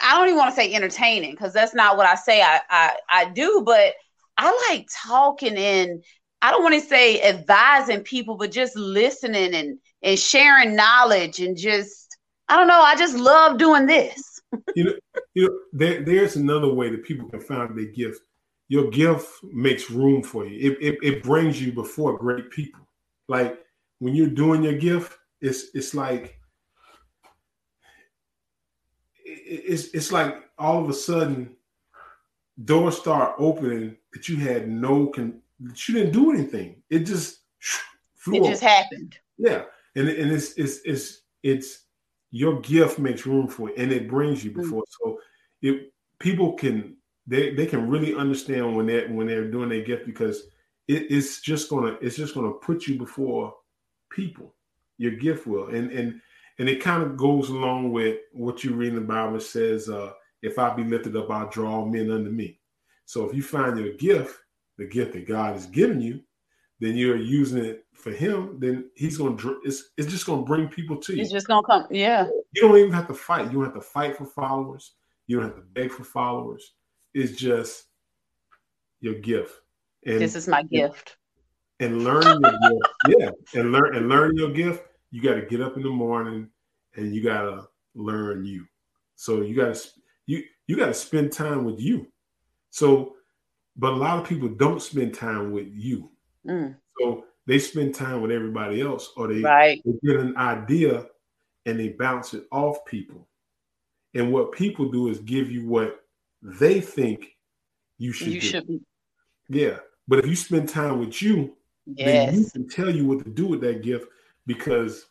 I 0.00 0.16
don't 0.18 0.28
even 0.28 0.38
want 0.38 0.50
to 0.50 0.56
say 0.56 0.72
entertaining 0.72 1.32
because 1.32 1.52
that's 1.52 1.74
not 1.74 1.96
what 1.96 2.06
I 2.06 2.14
say 2.14 2.42
I, 2.42 2.60
I 2.70 2.96
I 3.10 3.24
do, 3.30 3.62
but 3.64 3.94
I 4.36 4.66
like 4.70 4.88
talking 5.06 5.56
and 5.56 6.02
I 6.40 6.50
don't 6.50 6.62
want 6.62 6.74
to 6.74 6.88
say 6.88 7.20
advising 7.22 8.02
people, 8.02 8.36
but 8.36 8.50
just 8.50 8.76
listening 8.76 9.54
and 9.54 9.78
and 10.02 10.18
sharing 10.18 10.76
knowledge 10.76 11.40
and 11.40 11.56
just 11.56 12.16
I 12.48 12.56
don't 12.56 12.68
know. 12.68 12.80
I 12.80 12.96
just 12.96 13.16
love 13.16 13.58
doing 13.58 13.86
this. 13.86 14.40
you 14.74 14.84
know, 14.84 14.92
you 15.34 15.44
know, 15.44 15.58
there, 15.72 16.02
there's 16.02 16.36
another 16.36 16.72
way 16.72 16.90
that 16.90 17.04
people 17.04 17.28
can 17.28 17.40
find 17.40 17.76
their 17.76 17.86
gift. 17.86 18.20
Your 18.68 18.90
gift 18.90 19.26
makes 19.42 19.90
room 19.90 20.22
for 20.22 20.46
you. 20.46 20.72
It, 20.72 20.78
it, 20.82 20.98
it 21.02 21.22
brings 21.22 21.60
you 21.60 21.72
before 21.72 22.18
great 22.18 22.50
people. 22.50 22.86
Like 23.26 23.58
when 23.98 24.14
you're 24.14 24.28
doing 24.28 24.62
your 24.62 24.76
gift, 24.76 25.18
it's 25.40 25.66
it's 25.74 25.94
like 25.94 26.38
it's 29.24 29.88
it's 29.94 30.12
like 30.12 30.44
all 30.58 30.82
of 30.82 30.88
a 30.88 30.94
sudden 30.94 31.56
doors 32.64 32.98
start 32.98 33.34
opening 33.38 33.96
that 34.12 34.28
you 34.28 34.36
had 34.36 34.68
no 34.68 35.06
con 35.06 35.40
that 35.60 35.88
you 35.88 35.94
didn't 35.94 36.12
do 36.12 36.32
anything. 36.32 36.82
It 36.90 37.00
just 37.00 37.40
it 38.32 38.44
just 38.44 38.62
happened. 38.62 39.16
Yeah, 39.38 39.64
and 39.94 40.08
and 40.08 40.32
it's 40.32 40.52
it's 40.58 40.80
it's 40.84 41.22
it's 41.42 41.84
your 42.30 42.60
gift 42.60 42.98
makes 42.98 43.26
room 43.26 43.48
for 43.48 43.70
it, 43.70 43.78
and 43.78 43.92
it 43.92 44.08
brings 44.08 44.44
you 44.44 44.50
before. 44.50 44.82
Mm-hmm. 44.82 45.10
So 45.10 45.20
it 45.62 45.92
people 46.18 46.52
can 46.54 46.96
they 47.28 47.54
they 47.54 47.66
can 47.66 47.88
really 47.88 48.14
understand 48.14 48.74
when 48.74 48.86
they 48.86 49.06
when 49.06 49.26
they're 49.26 49.50
doing 49.50 49.68
their 49.68 49.82
gift 49.82 50.06
because 50.06 50.44
it, 50.88 51.06
it's 51.10 51.40
just 51.40 51.68
gonna 51.68 51.96
it's 52.00 52.16
just 52.16 52.34
gonna 52.34 52.52
put 52.52 52.86
you 52.86 52.98
before 52.98 53.54
people. 54.10 54.54
Your 54.96 55.12
gift 55.12 55.46
will, 55.46 55.68
and 55.68 55.92
and 55.92 56.20
and 56.58 56.68
it 56.68 56.82
kind 56.82 57.02
of 57.02 57.16
goes 57.16 57.50
along 57.50 57.92
with 57.92 58.18
what 58.32 58.64
you 58.64 58.74
read 58.74 58.88
in 58.88 58.94
the 58.96 59.00
Bible 59.00 59.38
says, 59.38 59.88
uh, 59.88 60.12
if 60.42 60.58
I 60.58 60.74
be 60.74 60.82
lifted 60.82 61.16
up, 61.16 61.30
I'll 61.30 61.48
draw 61.48 61.84
men 61.84 62.10
unto 62.10 62.30
me. 62.30 62.58
So 63.04 63.24
if 63.24 63.34
you 63.34 63.42
find 63.42 63.78
your 63.78 63.94
gift, 63.94 64.36
the 64.76 64.86
gift 64.86 65.12
that 65.12 65.28
God 65.28 65.54
has 65.54 65.66
given 65.66 66.00
you, 66.00 66.20
then 66.80 66.96
you're 66.96 67.16
using 67.16 67.64
it 67.64 67.84
for 67.94 68.10
him, 68.10 68.58
then 68.58 68.90
he's 68.94 69.18
going 69.18 69.36
to, 69.38 69.60
it's, 69.64 69.90
it's 69.96 70.10
just 70.10 70.26
going 70.26 70.40
to 70.40 70.46
bring 70.46 70.68
people 70.68 70.96
to 70.96 71.12
you. 71.12 71.18
He's 71.18 71.32
just 71.32 71.46
going 71.46 71.62
to 71.62 71.66
come. 71.66 71.86
Yeah. 71.90 72.28
You 72.52 72.62
don't 72.62 72.76
even 72.76 72.92
have 72.92 73.08
to 73.08 73.14
fight. 73.14 73.46
You 73.46 73.52
don't 73.52 73.64
have 73.64 73.74
to 73.74 73.80
fight 73.80 74.16
for 74.16 74.26
followers. 74.26 74.94
You 75.26 75.36
don't 75.36 75.46
have 75.46 75.56
to 75.56 75.62
beg 75.62 75.90
for 75.90 76.04
followers. 76.04 76.74
It's 77.14 77.36
just 77.36 77.84
your 79.00 79.14
gift. 79.14 79.52
And 80.06 80.20
this 80.20 80.34
is 80.34 80.48
my 80.48 80.62
gift. 80.62 81.16
And 81.80 82.04
learning 82.04 82.40
your 82.42 82.52
gift. 82.52 82.94
Yeah. 83.18 83.30
And 83.54 83.72
learn 83.72 83.96
and 83.96 84.08
learn 84.08 84.36
your 84.36 84.50
gift 84.50 84.88
you 85.10 85.22
got 85.22 85.34
to 85.34 85.42
get 85.42 85.60
up 85.60 85.76
in 85.76 85.82
the 85.82 85.90
morning 85.90 86.48
and 86.96 87.14
you 87.14 87.22
got 87.22 87.42
to 87.42 87.66
learn 87.94 88.44
you. 88.44 88.66
So 89.16 89.42
you 89.42 89.54
got 89.56 89.74
to 89.74 89.88
you 90.26 90.42
you 90.66 90.76
got 90.76 90.86
to 90.86 90.94
spend 90.94 91.32
time 91.32 91.64
with 91.64 91.80
you. 91.80 92.06
So, 92.70 93.14
but 93.76 93.92
a 93.92 93.96
lot 93.96 94.18
of 94.18 94.28
people 94.28 94.48
don't 94.48 94.82
spend 94.82 95.14
time 95.14 95.52
with 95.52 95.68
you. 95.72 96.10
Mm. 96.46 96.76
So 97.00 97.24
they 97.46 97.58
spend 97.58 97.94
time 97.94 98.20
with 98.20 98.30
everybody 98.30 98.82
else, 98.82 99.10
or 99.16 99.32
they, 99.32 99.40
right. 99.40 99.80
they 99.84 99.92
get 100.06 100.20
an 100.20 100.36
idea 100.36 101.06
and 101.64 101.80
they 101.80 101.90
bounce 101.90 102.34
it 102.34 102.44
off 102.52 102.84
people. 102.84 103.26
And 104.14 104.32
what 104.32 104.52
people 104.52 104.90
do 104.90 105.08
is 105.08 105.20
give 105.20 105.50
you 105.50 105.66
what 105.66 106.00
they 106.42 106.80
think 106.80 107.36
you 107.98 108.12
should. 108.12 108.28
You 108.28 108.40
do. 108.40 108.46
should. 108.46 108.80
Yeah, 109.48 109.78
but 110.06 110.18
if 110.18 110.26
you 110.26 110.36
spend 110.36 110.68
time 110.68 111.00
with 111.00 111.20
you, 111.22 111.56
yes. 111.86 112.32
then 112.32 112.40
you 112.40 112.50
can 112.50 112.68
tell 112.68 112.94
you 112.94 113.06
what 113.06 113.24
to 113.24 113.30
do 113.30 113.46
with 113.46 113.60
that 113.62 113.82
gift 113.82 114.06
because 114.46 115.06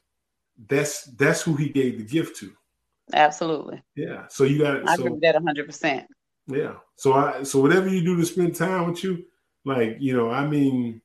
that's 0.67 1.03
that's 1.03 1.41
who 1.41 1.55
he 1.55 1.69
gave 1.69 1.97
the 1.97 2.03
gift 2.03 2.37
to. 2.37 2.51
Absolutely. 3.13 3.81
Yeah. 3.95 4.27
So 4.29 4.43
you 4.43 4.59
got. 4.59 4.87
I 4.87 4.95
so, 4.95 5.01
agree 5.01 5.11
with 5.11 5.21
that 5.21 5.35
hundred 5.35 5.65
percent. 5.65 6.07
Yeah. 6.47 6.75
So 6.95 7.13
I 7.13 7.43
so 7.43 7.61
whatever 7.61 7.87
you 7.87 8.03
do 8.03 8.15
to 8.17 8.25
spend 8.25 8.55
time 8.55 8.89
with 8.89 9.03
you, 9.03 9.25
like 9.65 9.97
you 9.99 10.15
know, 10.15 10.29
I 10.29 10.45
mean, 10.45 11.01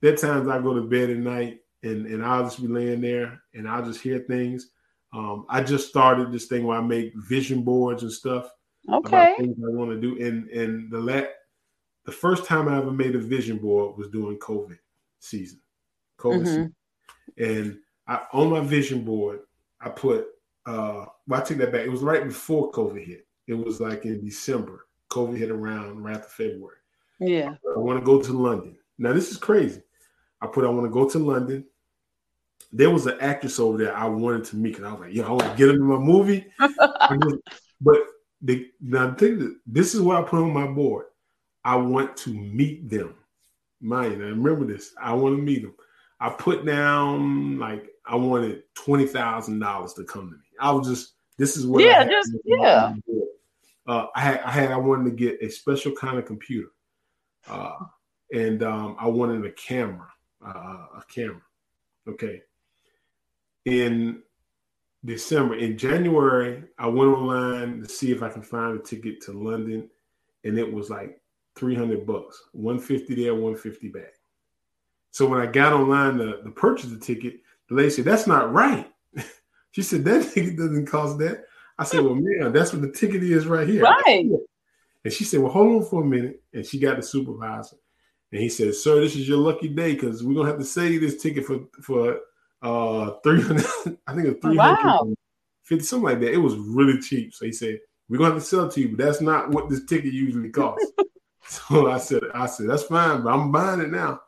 there 0.00 0.16
times 0.16 0.48
I 0.48 0.60
go 0.60 0.74
to 0.74 0.82
bed 0.82 1.10
at 1.10 1.16
night 1.16 1.60
and 1.82 2.06
and 2.06 2.24
I'll 2.24 2.44
just 2.44 2.60
be 2.60 2.68
laying 2.68 3.00
there 3.00 3.42
and 3.54 3.68
I'll 3.68 3.84
just 3.84 4.00
hear 4.00 4.20
things. 4.20 4.70
Um, 5.12 5.46
I 5.48 5.62
just 5.62 5.88
started 5.88 6.30
this 6.30 6.46
thing 6.46 6.66
where 6.66 6.78
I 6.78 6.82
make 6.82 7.12
vision 7.16 7.62
boards 7.62 8.02
and 8.02 8.12
stuff. 8.12 8.50
Okay. 8.92 9.34
things 9.38 9.56
I 9.62 9.70
want 9.70 9.90
to 9.90 10.00
do. 10.00 10.24
And 10.24 10.48
and 10.50 10.90
the 10.90 10.98
la- 11.00 11.26
the 12.04 12.12
first 12.12 12.46
time 12.46 12.68
I 12.68 12.78
ever 12.78 12.90
made 12.90 13.14
a 13.14 13.18
vision 13.18 13.58
board 13.58 13.98
was 13.98 14.08
during 14.08 14.38
COVID 14.38 14.78
season. 15.20 15.60
COVID 16.18 16.40
Mhm. 16.42 16.46
season. 16.46 16.74
And 17.36 17.78
I 18.06 18.26
on 18.32 18.50
my 18.50 18.60
vision 18.60 19.04
board, 19.04 19.40
I 19.80 19.90
put 19.90 20.26
uh 20.66 21.06
well, 21.26 21.40
I 21.40 21.44
take 21.44 21.58
that 21.58 21.72
back. 21.72 21.82
It 21.82 21.90
was 21.90 22.02
right 22.02 22.24
before 22.24 22.72
COVID 22.72 23.04
hit. 23.04 23.26
It 23.46 23.54
was 23.54 23.80
like 23.80 24.04
in 24.04 24.24
December. 24.24 24.86
COVID 25.10 25.36
hit 25.36 25.50
around 25.50 26.02
right 26.02 26.16
after 26.16 26.28
February. 26.28 26.76
Yeah. 27.20 27.54
I 27.74 27.78
want 27.78 27.98
to 27.98 28.04
go 28.04 28.20
to 28.20 28.32
London. 28.32 28.76
Now 28.98 29.12
this 29.12 29.30
is 29.30 29.36
crazy. 29.36 29.82
I 30.40 30.46
put 30.46 30.64
I 30.64 30.68
want 30.68 30.86
to 30.86 30.90
go 30.90 31.08
to 31.08 31.18
London. 31.18 31.64
There 32.72 32.90
was 32.90 33.06
an 33.06 33.16
actress 33.20 33.58
over 33.58 33.78
there 33.78 33.96
I 33.96 34.06
wanted 34.06 34.44
to 34.44 34.56
meet, 34.56 34.76
and 34.76 34.86
I 34.86 34.92
was 34.92 35.00
like, 35.00 35.14
"Yo, 35.14 35.24
I 35.24 35.30
want 35.30 35.42
to 35.50 35.56
get 35.56 35.70
into 35.70 35.84
my 35.84 35.96
movie." 35.96 36.46
but 37.80 37.98
the 38.42 38.70
now 38.80 39.10
the 39.10 39.16
thing 39.16 39.38
that 39.38 39.56
this 39.66 39.94
is 39.94 40.00
what 40.00 40.16
I 40.16 40.22
put 40.22 40.42
on 40.42 40.52
my 40.52 40.66
board. 40.66 41.06
I 41.64 41.76
want 41.76 42.16
to 42.18 42.30
meet 42.30 42.88
them. 42.88 43.14
Mind, 43.80 44.18
now 44.20 44.26
remember 44.26 44.64
this. 44.64 44.92
I 45.00 45.12
want 45.12 45.36
to 45.36 45.42
meet 45.42 45.62
them. 45.62 45.74
I 46.20 46.30
put 46.30 46.64
down 46.64 47.58
like 47.58 47.88
I 48.06 48.16
wanted 48.16 48.62
twenty 48.74 49.06
thousand 49.06 49.58
dollars 49.58 49.92
to 49.94 50.04
come 50.04 50.30
to 50.30 50.36
me. 50.36 50.42
I 50.60 50.70
was 50.72 50.88
just 50.88 51.14
this 51.36 51.56
is 51.56 51.66
what 51.66 51.82
I 51.82 51.86
Yeah, 51.86 51.98
had 52.00 52.10
just- 52.10 52.32
yeah. 52.44 52.94
Uh, 53.86 54.06
I 54.14 54.20
had 54.20 54.40
I 54.40 54.50
had 54.50 54.70
I 54.72 54.76
wanted 54.76 55.04
to 55.10 55.16
get 55.16 55.42
a 55.42 55.48
special 55.48 55.92
kind 55.92 56.18
of 56.18 56.26
computer, 56.26 56.68
uh, 57.48 57.72
and 58.32 58.62
um, 58.62 58.96
I 59.00 59.06
wanted 59.06 59.44
a 59.46 59.52
camera, 59.52 60.08
uh, 60.46 60.50
a 60.98 61.02
camera. 61.08 61.40
Okay. 62.06 62.42
In 63.64 64.22
December, 65.04 65.56
in 65.56 65.78
January, 65.78 66.64
I 66.78 66.86
went 66.88 67.12
online 67.12 67.80
to 67.80 67.88
see 67.88 68.10
if 68.10 68.22
I 68.22 68.28
can 68.28 68.42
find 68.42 68.78
a 68.78 68.82
ticket 68.82 69.20
to 69.22 69.32
London, 69.32 69.88
and 70.44 70.58
it 70.58 70.70
was 70.70 70.90
like 70.90 71.20
three 71.56 71.74
hundred 71.74 72.06
bucks, 72.06 72.42
one 72.52 72.78
fifty 72.78 73.14
there, 73.14 73.34
one 73.34 73.56
fifty 73.56 73.88
back. 73.88 74.14
So 75.10 75.26
when 75.26 75.40
I 75.40 75.46
got 75.46 75.72
online 75.72 76.18
to, 76.18 76.42
to 76.42 76.50
purchase 76.50 76.90
the 76.90 76.98
ticket, 76.98 77.40
the 77.68 77.76
lady 77.76 77.90
said, 77.90 78.04
"That's 78.04 78.26
not 78.26 78.52
right." 78.52 78.90
she 79.70 79.82
said, 79.82 80.04
"That 80.04 80.30
ticket 80.34 80.56
doesn't 80.56 80.86
cost 80.86 81.18
that." 81.18 81.44
I 81.78 81.84
said, 81.84 82.00
"Well, 82.00 82.16
man, 82.16 82.52
that's 82.52 82.72
what 82.72 82.82
the 82.82 82.90
ticket 82.90 83.22
is 83.22 83.46
right 83.46 83.68
here." 83.68 83.82
Right. 83.82 84.28
And 85.04 85.12
she 85.12 85.22
said, 85.22 85.40
"Well, 85.40 85.52
hold 85.52 85.82
on 85.82 85.88
for 85.88 86.02
a 86.02 86.06
minute." 86.06 86.42
And 86.52 86.66
she 86.66 86.80
got 86.80 86.96
the 86.96 87.02
supervisor, 87.04 87.76
and 88.32 88.40
he 88.40 88.48
said, 88.48 88.74
"Sir, 88.74 89.00
this 89.00 89.14
is 89.14 89.28
your 89.28 89.38
lucky 89.38 89.68
day 89.68 89.94
because 89.94 90.24
we're 90.24 90.34
gonna 90.34 90.48
have 90.48 90.58
to 90.58 90.64
sell 90.64 90.84
you 90.86 90.98
this 90.98 91.22
ticket 91.22 91.44
for 91.44 91.60
for 91.82 92.18
uh 92.62 93.12
three 93.22 93.40
hundred. 93.42 93.64
I 94.06 94.14
think 94.14 94.28
it's 94.28 94.40
three 94.42 94.56
hundred 94.56 94.78
Wow. 94.84 95.14
fifty, 95.62 95.84
something 95.84 96.04
like 96.08 96.20
that. 96.20 96.32
It 96.32 96.38
was 96.38 96.56
really 96.56 97.00
cheap." 97.00 97.34
So 97.34 97.44
he 97.46 97.52
said, 97.52 97.78
"We're 98.08 98.18
gonna 98.18 98.34
have 98.34 98.42
to 98.42 98.46
sell 98.48 98.66
it 98.66 98.72
to 98.72 98.80
you, 98.80 98.96
but 98.96 99.04
that's 99.04 99.20
not 99.20 99.50
what 99.50 99.68
this 99.68 99.84
ticket 99.84 100.12
usually 100.12 100.50
costs." 100.50 100.92
so 101.46 101.90
I 101.90 101.98
said, 101.98 102.22
"I 102.34 102.46
said 102.46 102.68
that's 102.68 102.84
fine, 102.84 103.22
but 103.22 103.32
I'm 103.32 103.52
buying 103.52 103.80
it 103.80 103.90
now." 103.90 104.20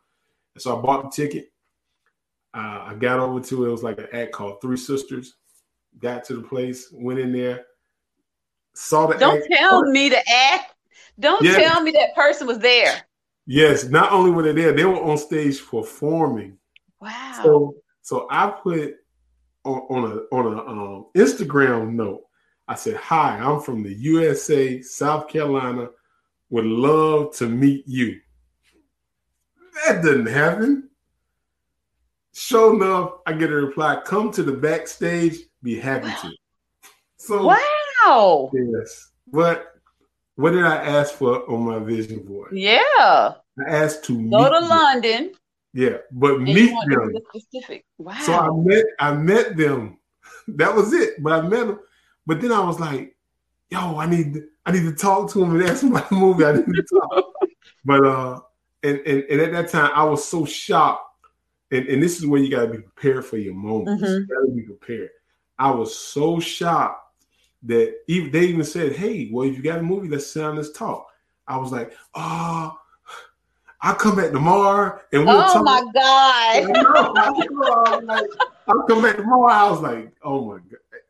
And 0.54 0.62
so 0.62 0.78
I 0.78 0.80
bought 0.80 1.04
the 1.04 1.10
ticket. 1.10 1.52
Uh, 2.52 2.86
I 2.88 2.94
got 2.98 3.20
over 3.20 3.40
to 3.40 3.64
it. 3.64 3.68
It 3.68 3.70
was 3.70 3.82
like 3.82 3.98
an 3.98 4.08
act 4.12 4.32
called 4.32 4.60
Three 4.60 4.76
Sisters. 4.76 5.34
Got 5.98 6.24
to 6.24 6.34
the 6.34 6.42
place, 6.42 6.88
went 6.92 7.18
in 7.18 7.32
there, 7.32 7.66
saw 8.74 9.06
the 9.06 9.18
Don't 9.18 9.44
tell 9.52 9.82
me 9.90 10.08
to 10.08 10.18
act. 10.30 10.74
Don't 11.18 11.42
Yeah. 11.44 11.58
tell 11.58 11.82
me 11.82 11.90
that 11.92 12.14
person 12.14 12.46
was 12.46 12.58
there. 12.58 12.94
Yes, 13.46 13.84
not 13.84 14.12
only 14.12 14.30
were 14.30 14.42
they 14.42 14.52
there, 14.52 14.72
they 14.72 14.84
were 14.84 15.00
on 15.02 15.18
stage 15.18 15.64
performing. 15.66 16.58
Wow. 17.00 17.40
So, 17.42 17.74
so 18.02 18.26
I 18.30 18.50
put 18.50 18.96
on, 19.64 19.78
on 19.90 20.12
a 20.12 20.34
on 20.34 20.46
a 20.46 20.66
um, 20.66 21.06
Instagram 21.16 21.92
note. 21.92 22.22
I 22.68 22.74
said, 22.74 22.96
"Hi, 22.96 23.38
I'm 23.38 23.60
from 23.60 23.82
the 23.82 23.92
USA, 23.92 24.80
South 24.82 25.28
Carolina. 25.28 25.88
Would 26.50 26.64
love 26.64 27.34
to 27.36 27.48
meet 27.48 27.84
you." 27.86 28.20
That 29.86 30.02
didn't 30.02 30.26
happen. 30.26 30.88
Sure 32.32 32.74
enough, 32.74 33.14
I 33.26 33.32
get 33.32 33.50
a 33.50 33.54
reply: 33.54 34.00
"Come 34.04 34.32
to 34.32 34.42
the 34.42 34.52
backstage. 34.52 35.36
Be 35.62 35.78
happy 35.78 36.10
to." 36.22 36.30
So 37.22 37.54
wow. 38.06 38.50
yes, 38.54 39.10
but 39.30 39.74
what 40.40 40.52
did 40.52 40.64
I 40.64 40.76
ask 40.76 41.12
for 41.12 41.48
on 41.50 41.66
my 41.66 41.78
vision 41.80 42.20
board? 42.20 42.52
Yeah. 42.52 43.34
I 43.58 43.68
asked 43.68 44.04
to 44.04 44.30
Go 44.30 44.48
to. 44.48 44.66
London. 44.66 45.32
Yeah, 45.72 45.98
but 46.10 46.34
And 46.36 46.44
meet 46.44 46.74
them. 46.88 47.12
specific. 47.34 47.84
Wow. 47.98 48.18
So 48.20 48.32
I 48.32 48.48
met 48.52 48.84
I 48.98 49.12
met 49.14 49.56
them. 49.56 49.96
That 50.48 50.74
was 50.74 50.92
it. 50.92 51.22
But 51.22 51.32
I 51.32 51.42
met 51.42 51.66
them. 51.68 51.78
But 52.26 52.40
then 52.40 52.50
I 52.50 52.60
was 52.64 52.80
like, 52.80 53.16
yo, 53.70 53.98
I 53.98 54.06
need 54.06 54.42
I 54.66 54.72
need 54.72 54.82
to 54.82 54.94
talk 54.94 55.30
to 55.32 55.44
him 55.44 55.54
and 55.54 55.62
ask 55.64 55.82
him 55.82 55.90
about 55.92 56.08
the 56.08 56.16
movie. 56.16 56.44
I 56.44 56.52
need 56.52 56.64
to 56.66 56.82
talk. 56.82 57.24
but 57.84 58.04
uh 58.04 58.40
and, 58.82 58.98
and 59.06 59.22
and 59.24 59.40
at 59.40 59.52
that 59.52 59.68
time 59.68 59.90
I 59.94 60.04
was 60.04 60.26
so 60.26 60.44
shocked. 60.44 61.06
And, 61.72 61.86
and 61.86 62.02
this 62.02 62.18
is 62.18 62.26
where 62.26 62.40
you 62.40 62.50
gotta 62.50 62.66
be 62.66 62.78
prepared 62.78 63.24
for 63.24 63.36
your 63.36 63.54
moments. 63.54 64.02
Mhm. 64.02 64.20
You 64.20 64.26
gotta 64.26 64.52
be 64.52 64.62
prepared. 64.62 65.10
I 65.58 65.70
was 65.70 65.96
so 65.96 66.40
shocked 66.40 67.14
that 67.64 67.94
even 68.08 68.30
they 68.32 68.46
even 68.46 68.64
said, 68.64 68.96
Hey, 68.96 69.28
well, 69.32 69.46
if 69.46 69.56
you 69.56 69.62
got 69.62 69.78
a 69.78 69.82
movie, 69.82 70.08
let's 70.08 70.26
sit 70.26 70.40
down, 70.40 70.56
let's 70.56 70.72
talk. 70.72 71.06
I 71.46 71.58
was 71.58 71.70
like, 71.70 71.92
oh, 72.14 72.76
I'll 73.82 73.94
come 73.94 74.16
back 74.16 74.30
tomorrow 74.32 75.00
and 75.12 75.26
we'll 75.26 75.40
oh 75.40 75.52
talk. 75.54 75.64
my 75.64 75.80
God. 75.94 76.64
I 77.96 78.00
like, 78.04 78.26
I'll 78.68 78.82
come 78.82 79.02
back 79.02 79.16
tomorrow. 79.16 79.52
I 79.52 79.70
was 79.70 79.80
like, 79.80 80.12
oh 80.22 80.44
my 80.44 80.58
god. 80.58 81.00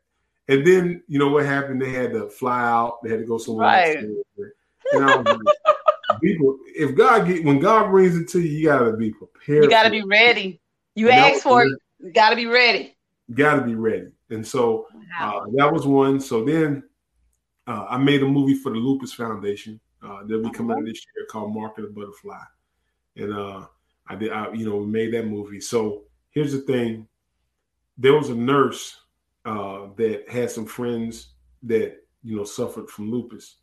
And 0.47 0.65
then 0.65 1.03
you 1.07 1.19
know 1.19 1.29
what 1.29 1.45
happened? 1.45 1.81
They 1.81 1.91
had 1.91 2.11
to 2.13 2.29
fly 2.29 2.61
out. 2.61 3.03
They 3.03 3.09
had 3.09 3.19
to 3.19 3.25
go 3.25 3.37
somewhere. 3.37 3.67
Right. 3.67 3.97
else. 3.97 4.51
And 4.93 5.03
I 5.03 5.15
was 5.15 5.27
like, 5.27 6.19
people, 6.21 6.57
if 6.67 6.95
God 6.95 7.27
get 7.27 7.43
when 7.43 7.59
God 7.59 7.89
brings 7.89 8.15
it 8.17 8.27
to 8.29 8.39
you, 8.39 8.49
you 8.59 8.65
gotta 8.65 8.93
be 8.93 9.11
prepared. 9.11 9.63
You 9.63 9.69
got 9.69 9.83
to 9.83 9.89
be 9.89 9.99
it. 9.99 10.07
ready. 10.07 10.59
You 10.95 11.09
And 11.09 11.17
that 11.17 11.41
for 11.41 11.63
it. 11.63 11.79
You 11.99 12.11
got 12.11 12.31
to 12.31 12.35
be 12.35 12.47
ready. 12.47 12.95
You 13.27 13.35
gotta 13.35 13.61
be 13.61 13.75
ready. 13.75 14.07
And 14.29 14.45
so 14.45 14.87
Wow. 15.19 15.43
uh, 15.45 15.51
that 15.55 15.71
was 15.71 15.85
one. 15.85 16.19
So 16.19 16.43
then 16.43 16.83
uh, 17.67 17.85
I 17.89 17.97
made 17.97 18.23
a 18.23 18.25
movie 18.27 18.55
for 18.55 18.71
the 18.71 18.77
Lupus 18.79 19.13
Foundation. 19.13 19.79
Uh, 20.03 20.23
they'll 20.25 20.41
be 20.41 20.49
coming 20.49 20.75
out 20.75 20.83
this 20.83 21.05
year 21.15 21.25
called 21.29 21.53
Mark 21.53 21.77
of 21.77 21.93
Butterfly, 21.93 22.35
and 23.15 23.33
uh, 23.33 23.65
I 24.07 24.15
did. 24.15 24.31
I, 24.31 24.51
you 24.53 24.65
know, 24.65 24.77
we 24.77 24.85
made 24.87 25.13
that 25.13 25.27
movie. 25.27 25.61
So 25.61 26.03
here's 26.31 26.51
the 26.51 26.59
thing: 26.59 27.07
there 27.97 28.13
was 28.13 28.29
a 28.29 28.35
nurse 28.35 28.99
uh, 29.45 29.87
that 29.97 30.25
had 30.29 30.51
some 30.51 30.65
friends 30.65 31.33
that 31.63 31.97
you 32.23 32.35
know 32.35 32.43
suffered 32.43 32.89
from 32.89 33.11
lupus, 33.11 33.57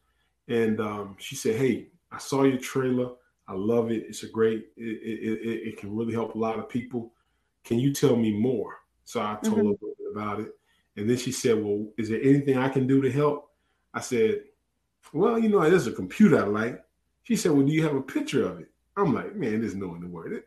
and 0.49 0.81
um, 0.81 1.17
she 1.19 1.37
said, 1.37 1.57
"Hey, 1.57 1.89
I 2.11 2.19
saw 2.19 2.45
your 2.45 2.59
trailer. 2.59 3.11
I 3.47 3.55
love 3.55 3.91
it. 3.91 4.05
It's 4.09 4.23
a 4.23 4.29
great. 4.29 4.67
It, 4.77 4.83
it, 4.83 5.49
it, 5.49 5.69
it 5.69 5.77
can 5.79 5.95
really 5.95 6.13
help 6.13 6.35
a 6.35 6.39
lot 6.39 6.59
of 6.59 6.69
people. 6.69 7.13
Can 7.65 7.79
you 7.79 7.93
tell 7.93 8.17
me 8.17 8.33
more?" 8.33 8.77
So 9.05 9.21
I 9.21 9.39
told 9.43 9.57
her 9.57 9.63
little 9.63 9.79
bit 9.81 10.13
about 10.13 10.41
it, 10.41 10.53
and 10.97 11.09
then 11.09 11.17
she 11.17 11.33
said, 11.33 11.63
"Well, 11.63 11.87
is 11.97 12.09
there 12.09 12.21
anything 12.23 12.59
I 12.59 12.69
can 12.69 12.87
do 12.87 13.01
to 13.03 13.11
help?" 13.11 13.51
I 13.95 14.01
said, 14.01 14.43
"Well, 15.13 15.39
you 15.39 15.49
know, 15.49 15.69
there's 15.69 15.87
a 15.87 15.93
computer 15.93 16.39
I 16.39 16.47
like." 16.47 16.85
She 17.23 17.37
said, 17.37 17.53
"Well, 17.53 17.67
do 17.67 17.73
you 17.73 17.83
have 17.83 17.95
a 17.95 18.03
picture 18.03 18.47
of 18.47 18.61
it?" 18.61 18.71
I'm 18.99 19.15
like, 19.15 19.35
"Man, 19.37 19.61
there's 19.61 19.75
no 19.75 19.95
in 19.95 20.01
the 20.03 20.09
world. 20.09 20.41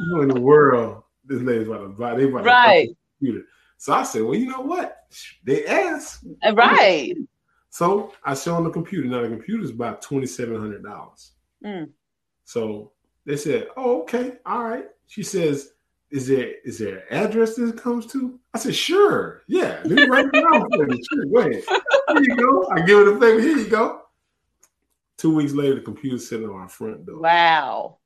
No 0.00 0.22
in 0.22 0.28
the 0.28 0.40
world. 0.40 1.02
This 1.24 1.42
lady's 1.42 1.66
about 1.68 1.78
to 1.82 1.88
buy. 1.88 2.14
They 2.14 2.24
about 2.24 2.38
to 2.38 2.44
buy 2.44 2.50
Right. 2.50 2.88
a 2.88 2.96
computer." 3.18 3.46
So 3.76 3.92
I 3.92 4.02
said, 4.02 4.22
"Well, 4.22 4.34
you 4.34 4.48
know 4.48 4.60
what? 4.60 4.96
They 5.44 5.66
asked." 5.66 6.24
Right. 6.52 7.14
So 7.70 8.12
I 8.24 8.34
show 8.34 8.54
them 8.54 8.64
the 8.64 8.70
computer. 8.70 9.06
Now 9.08 9.22
the 9.22 9.28
computer 9.28 9.62
is 9.62 9.70
about 9.70 10.02
twenty 10.02 10.26
seven 10.26 10.58
hundred 10.58 10.82
dollars. 10.82 11.32
Mm. 11.64 11.90
So 12.44 12.92
they 13.24 13.36
said, 13.36 13.68
"Oh, 13.76 14.02
okay, 14.02 14.38
all 14.46 14.64
right." 14.64 14.86
She 15.06 15.22
says, 15.22 15.72
"Is 16.10 16.26
there 16.28 16.54
is 16.64 16.78
there 16.78 17.04
an 17.10 17.24
address 17.26 17.56
this 17.56 17.72
comes 17.72 18.06
to?" 18.06 18.38
I 18.54 18.58
said, 18.58 18.74
"Sure, 18.74 19.42
yeah." 19.48 19.80
Let 19.84 19.90
me 19.92 20.06
write 20.06 20.26
it 20.26 20.32
down 20.32 20.66
for 20.70 20.88
you. 20.90 21.02
Sure, 21.12 21.26
go 21.26 21.38
ahead. 21.40 21.62
Here 21.62 22.22
you 22.22 22.36
go. 22.36 22.68
I 22.70 22.80
give 22.80 23.00
it 23.00 23.08
a 23.08 23.20
favor. 23.20 23.40
Here 23.40 23.58
you 23.58 23.68
go. 23.68 24.02
Two 25.18 25.34
weeks 25.34 25.52
later, 25.52 25.74
the 25.74 25.80
computer's 25.82 26.28
sitting 26.28 26.48
on 26.48 26.54
our 26.54 26.68
front 26.68 27.04
door. 27.04 27.20
Wow. 27.20 27.98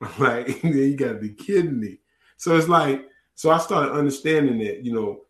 Like, 0.18 0.64
you 0.64 0.96
got 0.96 1.12
to 1.12 1.18
be 1.20 1.30
kidding 1.30 1.78
me. 1.78 2.00
So 2.36 2.56
it's 2.56 2.68
like, 2.68 3.08
so 3.36 3.52
I 3.52 3.58
started 3.58 3.92
understanding 3.92 4.58
that, 4.58 4.84
you 4.84 4.92
know, 4.92 5.20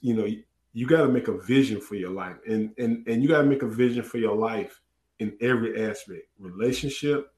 you 0.00 0.14
know, 0.14 0.26
you 0.72 0.86
got 0.86 1.02
to 1.02 1.08
make 1.08 1.28
a 1.28 1.38
vision 1.38 1.80
for 1.80 1.94
your 1.94 2.10
life, 2.10 2.36
and 2.48 2.70
and 2.78 3.06
and 3.06 3.22
you 3.22 3.28
got 3.28 3.42
to 3.42 3.48
make 3.48 3.62
a 3.62 3.68
vision 3.68 4.02
for 4.02 4.18
your 4.18 4.34
life 4.36 4.80
in 5.20 5.36
every 5.40 5.86
aspect: 5.86 6.26
relationship, 6.38 7.32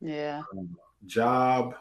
Yeah. 0.00 0.42
Um, 0.56 0.76
job, 1.06 1.76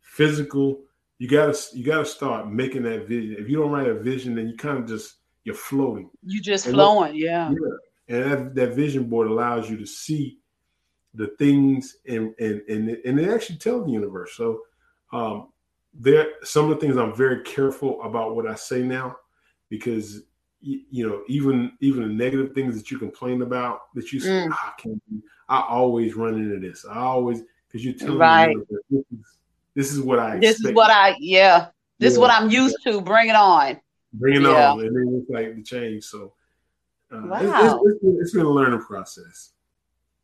physical. 0.00 0.80
You 1.18 1.28
gotta 1.28 1.56
you 1.72 1.84
gotta 1.84 2.04
start 2.04 2.50
making 2.50 2.82
that 2.82 3.08
vision. 3.08 3.36
If 3.38 3.48
you 3.48 3.58
don't 3.58 3.70
write 3.70 3.88
a 3.88 3.94
vision, 3.94 4.34
then 4.34 4.48
you 4.48 4.56
kind 4.56 4.78
of 4.78 4.86
just 4.86 5.16
you're 5.44 5.54
floating. 5.54 6.10
You 6.24 6.40
just 6.42 6.66
And 6.66 6.74
flowing. 6.74 7.14
Yeah. 7.14 7.52
And 8.08 8.24
that, 8.24 8.54
that 8.54 8.74
vision 8.74 9.04
board 9.04 9.28
allows 9.28 9.68
you 9.68 9.76
to 9.78 9.86
see 9.86 10.38
the 11.14 11.28
things 11.38 11.96
and 12.06 12.34
and 12.38 12.60
and 12.68 12.90
it, 12.90 13.02
and 13.04 13.18
it 13.18 13.28
actually 13.30 13.56
tells 13.56 13.86
the 13.86 13.92
universe. 13.92 14.34
So 14.36 14.60
um 15.12 15.48
there 15.94 16.26
some 16.42 16.70
of 16.70 16.70
the 16.70 16.86
things 16.86 16.96
I'm 16.96 17.14
very 17.14 17.42
careful 17.42 18.02
about 18.02 18.36
what 18.36 18.46
I 18.46 18.54
say 18.54 18.82
now 18.82 19.16
because 19.70 20.22
you, 20.60 21.08
know, 21.08 21.22
even 21.28 21.72
even 21.80 22.02
the 22.02 22.08
negative 22.08 22.52
things 22.52 22.76
that 22.76 22.90
you 22.90 22.98
complain 22.98 23.42
about 23.42 23.94
that 23.94 24.12
you 24.12 24.20
say, 24.20 24.46
mm. 24.46 24.52
I 24.52 24.72
can't. 24.78 25.00
I 25.48 25.60
always 25.60 26.16
run 26.16 26.34
into 26.34 26.58
this. 26.58 26.84
I 26.84 26.98
always 26.98 27.42
because 27.68 27.84
you're 27.84 27.94
telling 27.94 28.18
right. 28.18 28.48
me 28.48 28.62
this 28.90 29.04
is, 29.12 29.36
this 29.74 29.92
is 29.92 30.00
what 30.00 30.18
I. 30.18 30.38
This 30.38 30.60
is 30.60 30.72
what 30.72 30.90
I. 30.90 31.16
Yeah. 31.20 31.68
This 31.98 32.10
yeah. 32.10 32.14
is 32.14 32.18
what 32.18 32.30
I'm 32.30 32.50
used 32.50 32.76
to. 32.84 33.00
Bring 33.00 33.28
it 33.28 33.36
on. 33.36 33.78
Bring 34.12 34.36
it 34.36 34.42
yeah. 34.42 34.72
on, 34.72 34.80
and 34.80 34.96
then 34.96 35.20
it's 35.20 35.30
like 35.30 35.54
the 35.54 35.62
change. 35.62 36.04
So, 36.04 36.32
wow. 37.24 37.40
It's, 37.40 37.74
it's, 37.74 38.04
it's, 38.04 38.20
it's 38.20 38.32
been 38.32 38.46
a 38.46 38.50
learning 38.50 38.80
process 38.80 39.52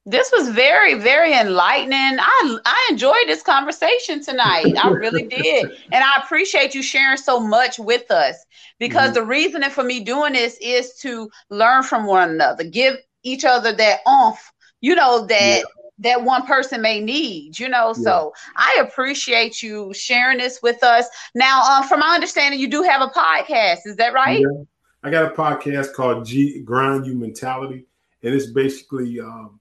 this 0.05 0.32
was 0.36 0.49
very 0.49 0.95
very 0.95 1.32
enlightening 1.32 2.18
i 2.18 2.59
i 2.64 2.88
enjoyed 2.90 3.26
this 3.26 3.43
conversation 3.43 4.22
tonight 4.22 4.74
i 4.82 4.88
really 4.88 5.22
did 5.28 5.64
and 5.93 6.03
i 6.05 6.20
appreciate 6.22 6.74
you 6.74 6.82
sharing 6.82 7.16
so 7.16 7.38
much 7.38 7.78
with 7.78 8.11
us 8.11 8.45
because 8.78 9.11
mm-hmm. 9.11 9.14
the 9.14 9.24
reasoning 9.24 9.70
for 9.70 9.84
me 9.84 10.01
doing 10.01 10.32
this 10.32 10.59
is 10.61 10.95
to 10.95 11.30
learn 11.51 11.82
from 11.82 12.05
one 12.05 12.30
another 12.30 12.64
give 12.64 12.97
each 13.22 13.45
other 13.45 13.72
that 13.72 14.01
off 14.05 14.53
you 14.80 14.95
know 14.95 15.24
that 15.26 15.59
yeah. 15.59 15.62
that 15.99 16.24
one 16.24 16.45
person 16.47 16.82
may 16.82 17.01
need 17.01 17.57
you 17.57 17.68
know 17.68 17.95
yeah. 17.97 18.03
so 18.03 18.32
i 18.57 18.76
appreciate 18.80 19.62
you 19.62 19.95
sharing 19.95 20.38
this 20.38 20.61
with 20.64 20.82
us 20.82 21.07
now 21.36 21.62
um, 21.62 21.86
from 21.86 22.01
my 22.01 22.12
understanding 22.12 22.59
you 22.59 22.68
do 22.68 22.82
have 22.82 23.03
a 23.03 23.09
podcast 23.09 23.78
is 23.84 23.95
that 23.95 24.12
right 24.12 24.40
yeah. 24.40 24.64
I 25.03 25.11
got 25.11 25.31
a 25.31 25.35
podcast 25.35 25.93
called 25.93 26.25
g 26.25 26.61
grind 26.61 27.07
you 27.07 27.15
mentality 27.15 27.87
and 28.23 28.35
it's 28.35 28.47
basically 28.47 29.21
um, 29.21 29.59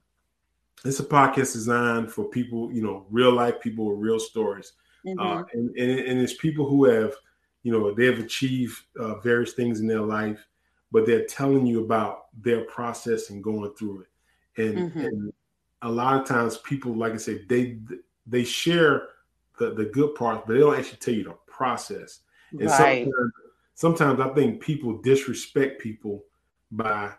it's 0.84 1.00
a 1.00 1.04
podcast 1.04 1.52
designed 1.52 2.12
for 2.12 2.24
people, 2.24 2.72
you 2.72 2.82
know, 2.82 3.06
real 3.10 3.32
life 3.32 3.60
people 3.60 3.86
with 3.86 3.98
real 3.98 4.18
stories, 4.18 4.72
mm-hmm. 5.06 5.18
uh, 5.18 5.42
and, 5.52 5.76
and, 5.76 6.00
and 6.00 6.20
it's 6.20 6.34
people 6.34 6.68
who 6.68 6.84
have, 6.84 7.14
you 7.62 7.72
know, 7.72 7.92
they 7.92 8.06
have 8.06 8.18
achieved 8.18 8.82
uh, 8.98 9.16
various 9.20 9.52
things 9.52 9.80
in 9.80 9.86
their 9.86 10.00
life, 10.00 10.44
but 10.90 11.06
they're 11.06 11.26
telling 11.26 11.66
you 11.66 11.84
about 11.84 12.26
their 12.42 12.62
process 12.64 13.30
and 13.30 13.44
going 13.44 13.72
through 13.74 14.02
it, 14.02 14.62
and, 14.62 14.78
mm-hmm. 14.78 15.00
and 15.00 15.32
a 15.82 15.90
lot 15.90 16.20
of 16.20 16.26
times 16.26 16.58
people, 16.58 16.94
like 16.94 17.12
I 17.12 17.16
said, 17.16 17.46
they 17.48 17.78
they 18.26 18.44
share 18.44 19.08
the 19.58 19.74
the 19.74 19.84
good 19.84 20.14
parts, 20.14 20.42
but 20.46 20.54
they 20.54 20.60
don't 20.60 20.78
actually 20.78 20.98
tell 20.98 21.14
you 21.14 21.24
the 21.24 21.36
process. 21.46 22.20
And 22.52 22.62
right. 22.62 23.04
sometimes, 23.04 23.32
sometimes 23.82 24.20
I 24.20 24.28
think 24.28 24.60
people 24.60 25.02
disrespect 25.02 25.82
people 25.82 26.24
by 26.70 27.10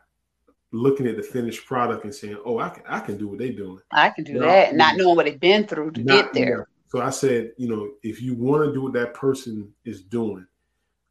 looking 0.72 1.08
at 1.08 1.18
the 1.18 1.22
finished 1.22 1.66
product 1.66 2.06
and 2.06 2.16
saying, 2.16 2.38
"Oh, 2.46 2.58
I 2.58 2.70
can 2.70 2.84
I 2.88 3.02
can 3.02 3.18
do 3.18 3.28
what 3.28 3.40
they're 3.40 3.52
doing. 3.52 3.80
I 3.92 4.10
can 4.12 4.24
do 4.24 4.32
you 4.34 4.40
that," 4.40 4.72
know, 4.72 4.78
not 4.78 4.96
knowing 4.96 5.18
what 5.18 5.26
they've 5.26 5.40
been 5.40 5.68
through 5.68 5.92
to 5.92 6.02
get 6.02 6.32
there. 6.34 6.68
So 6.88 7.02
I 7.02 7.10
said, 7.10 7.52
you 7.58 7.68
know, 7.68 7.92
if 8.02 8.22
you 8.22 8.34
want 8.34 8.64
to 8.64 8.72
do 8.74 8.84
what 8.84 8.94
that 8.94 9.14
person 9.14 9.74
is 9.84 10.02
doing, 10.02 10.48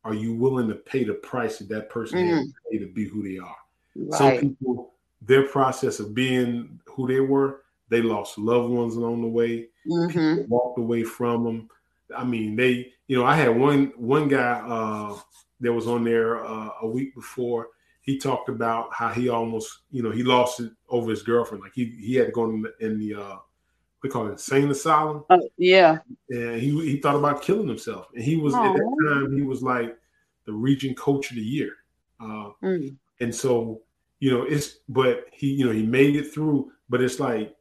are 0.04 0.14
you 0.14 0.32
willing 0.32 0.68
to 0.68 0.74
pay 0.74 1.04
the 1.04 1.14
price 1.14 1.58
that 1.58 1.68
that 1.68 1.90
person 1.90 2.20
mm. 2.20 2.28
has 2.30 2.46
to 2.46 2.54
pay 2.70 2.78
to 2.78 2.86
be 2.86 3.04
who 3.04 3.22
they 3.22 3.38
are? 3.38 3.56
Right. 3.94 4.18
Some 4.18 4.38
people, 4.38 4.94
their 5.20 5.46
process 5.48 6.00
of 6.00 6.14
being 6.14 6.80
who 6.86 7.06
they 7.06 7.20
were, 7.20 7.62
they 7.88 8.00
lost 8.00 8.38
loved 8.38 8.70
ones 8.70 8.94
along 8.94 9.20
the 9.20 9.28
way. 9.28 9.68
Mm-hmm. 9.86 10.48
walked 10.48 10.78
away 10.78 11.02
from 11.02 11.44
them. 11.44 11.68
I 12.16 12.24
mean, 12.24 12.56
they, 12.56 12.92
you 13.08 13.18
know, 13.18 13.24
I 13.24 13.34
had 13.34 13.56
one 13.56 13.92
one 13.96 14.28
guy 14.28 14.62
uh, 14.64 15.18
that 15.62 15.72
was 15.72 15.86
on 15.86 16.04
there 16.04 16.44
uh, 16.44 16.70
a 16.82 16.86
week 16.86 17.14
before 17.14 17.68
he 18.02 18.18
talked 18.18 18.48
about 18.48 18.92
how 18.92 19.08
he 19.08 19.28
almost, 19.28 19.78
you 19.90 20.02
know, 20.02 20.10
he 20.10 20.24
lost 20.24 20.60
it 20.60 20.72
over 20.88 21.10
his 21.10 21.22
girlfriend. 21.22 21.62
Like 21.62 21.72
he 21.74 21.96
he 22.00 22.16
had 22.16 22.26
to 22.26 22.32
go 22.32 22.44
in 22.44 22.62
the, 22.62 22.74
in 22.80 22.98
the 22.98 23.14
uh, 23.14 23.36
we 24.02 24.10
call 24.10 24.26
it 24.26 24.32
insane 24.32 24.70
asylum. 24.70 25.24
Uh, 25.30 25.38
yeah. 25.56 25.98
And 26.28 26.60
he 26.60 26.70
he 26.82 26.96
thought 26.98 27.16
about 27.16 27.42
killing 27.42 27.68
himself. 27.68 28.08
And 28.14 28.22
he 28.22 28.36
was 28.36 28.54
Aww. 28.54 28.70
at 28.70 28.76
that 28.76 29.08
time 29.08 29.36
he 29.36 29.42
was 29.42 29.62
like 29.62 29.96
the 30.44 30.52
region 30.52 30.94
coach 30.94 31.30
of 31.30 31.36
the 31.36 31.42
year. 31.42 31.76
Uh, 32.20 32.50
mm. 32.62 32.96
And 33.20 33.34
so 33.34 33.82
you 34.18 34.32
know 34.32 34.42
it's 34.42 34.78
but 34.88 35.26
he 35.32 35.52
you 35.52 35.64
know 35.64 35.72
he 35.72 35.86
made 35.86 36.16
it 36.16 36.34
through. 36.34 36.72
But 36.88 37.02
it's 37.02 37.20
like 37.20 37.54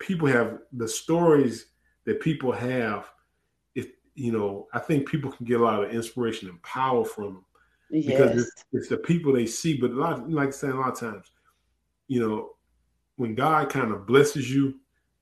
people 0.00 0.26
have 0.26 0.58
the 0.72 0.88
stories 0.88 1.66
that 2.04 2.20
people 2.20 2.50
have. 2.50 3.08
You 4.14 4.32
know, 4.32 4.68
I 4.72 4.78
think 4.78 5.08
people 5.08 5.30
can 5.30 5.46
get 5.46 5.60
a 5.60 5.64
lot 5.64 5.82
of 5.82 5.90
inspiration 5.90 6.48
and 6.48 6.62
power 6.62 7.04
from 7.04 7.24
them 7.24 7.44
yes. 7.90 8.06
because 8.06 8.42
it's, 8.42 8.64
it's, 8.72 8.88
the 8.88 8.96
people 8.96 9.32
they 9.32 9.46
see. 9.46 9.76
But 9.76 9.90
a 9.90 9.94
lot, 9.94 10.30
like 10.30 10.48
I 10.48 10.52
said, 10.52 10.70
a 10.70 10.78
lot 10.78 10.92
of 10.92 11.00
times, 11.00 11.30
you 12.06 12.20
know, 12.20 12.50
when 13.16 13.34
God 13.34 13.70
kind 13.70 13.92
of 13.92 14.06
blesses 14.06 14.52
you, 14.52 14.76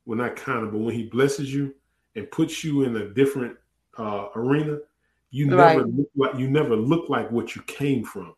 well, 0.05 0.19
not 0.19 0.37
kind 0.37 0.65
of, 0.65 0.73
but 0.73 0.79
when 0.79 0.95
He 0.95 1.05
blesses 1.05 1.53
you 1.53 1.75
and 2.17 2.31
puts 2.31 2.63
you 2.63 2.83
in 2.83 2.97
a 2.97 3.09
different 3.09 3.57
uh, 3.99 4.29
arena, 4.37 4.79
you 5.31 5.55
right. 5.57 5.77
never 5.77 5.89
look 5.89 6.11
like 6.15 6.39
you 6.39 6.49
never 6.49 6.77
look 6.77 7.09
like 7.09 7.31
what 7.31 7.57
you 7.57 7.63
came 7.63 8.05
from. 8.05 8.35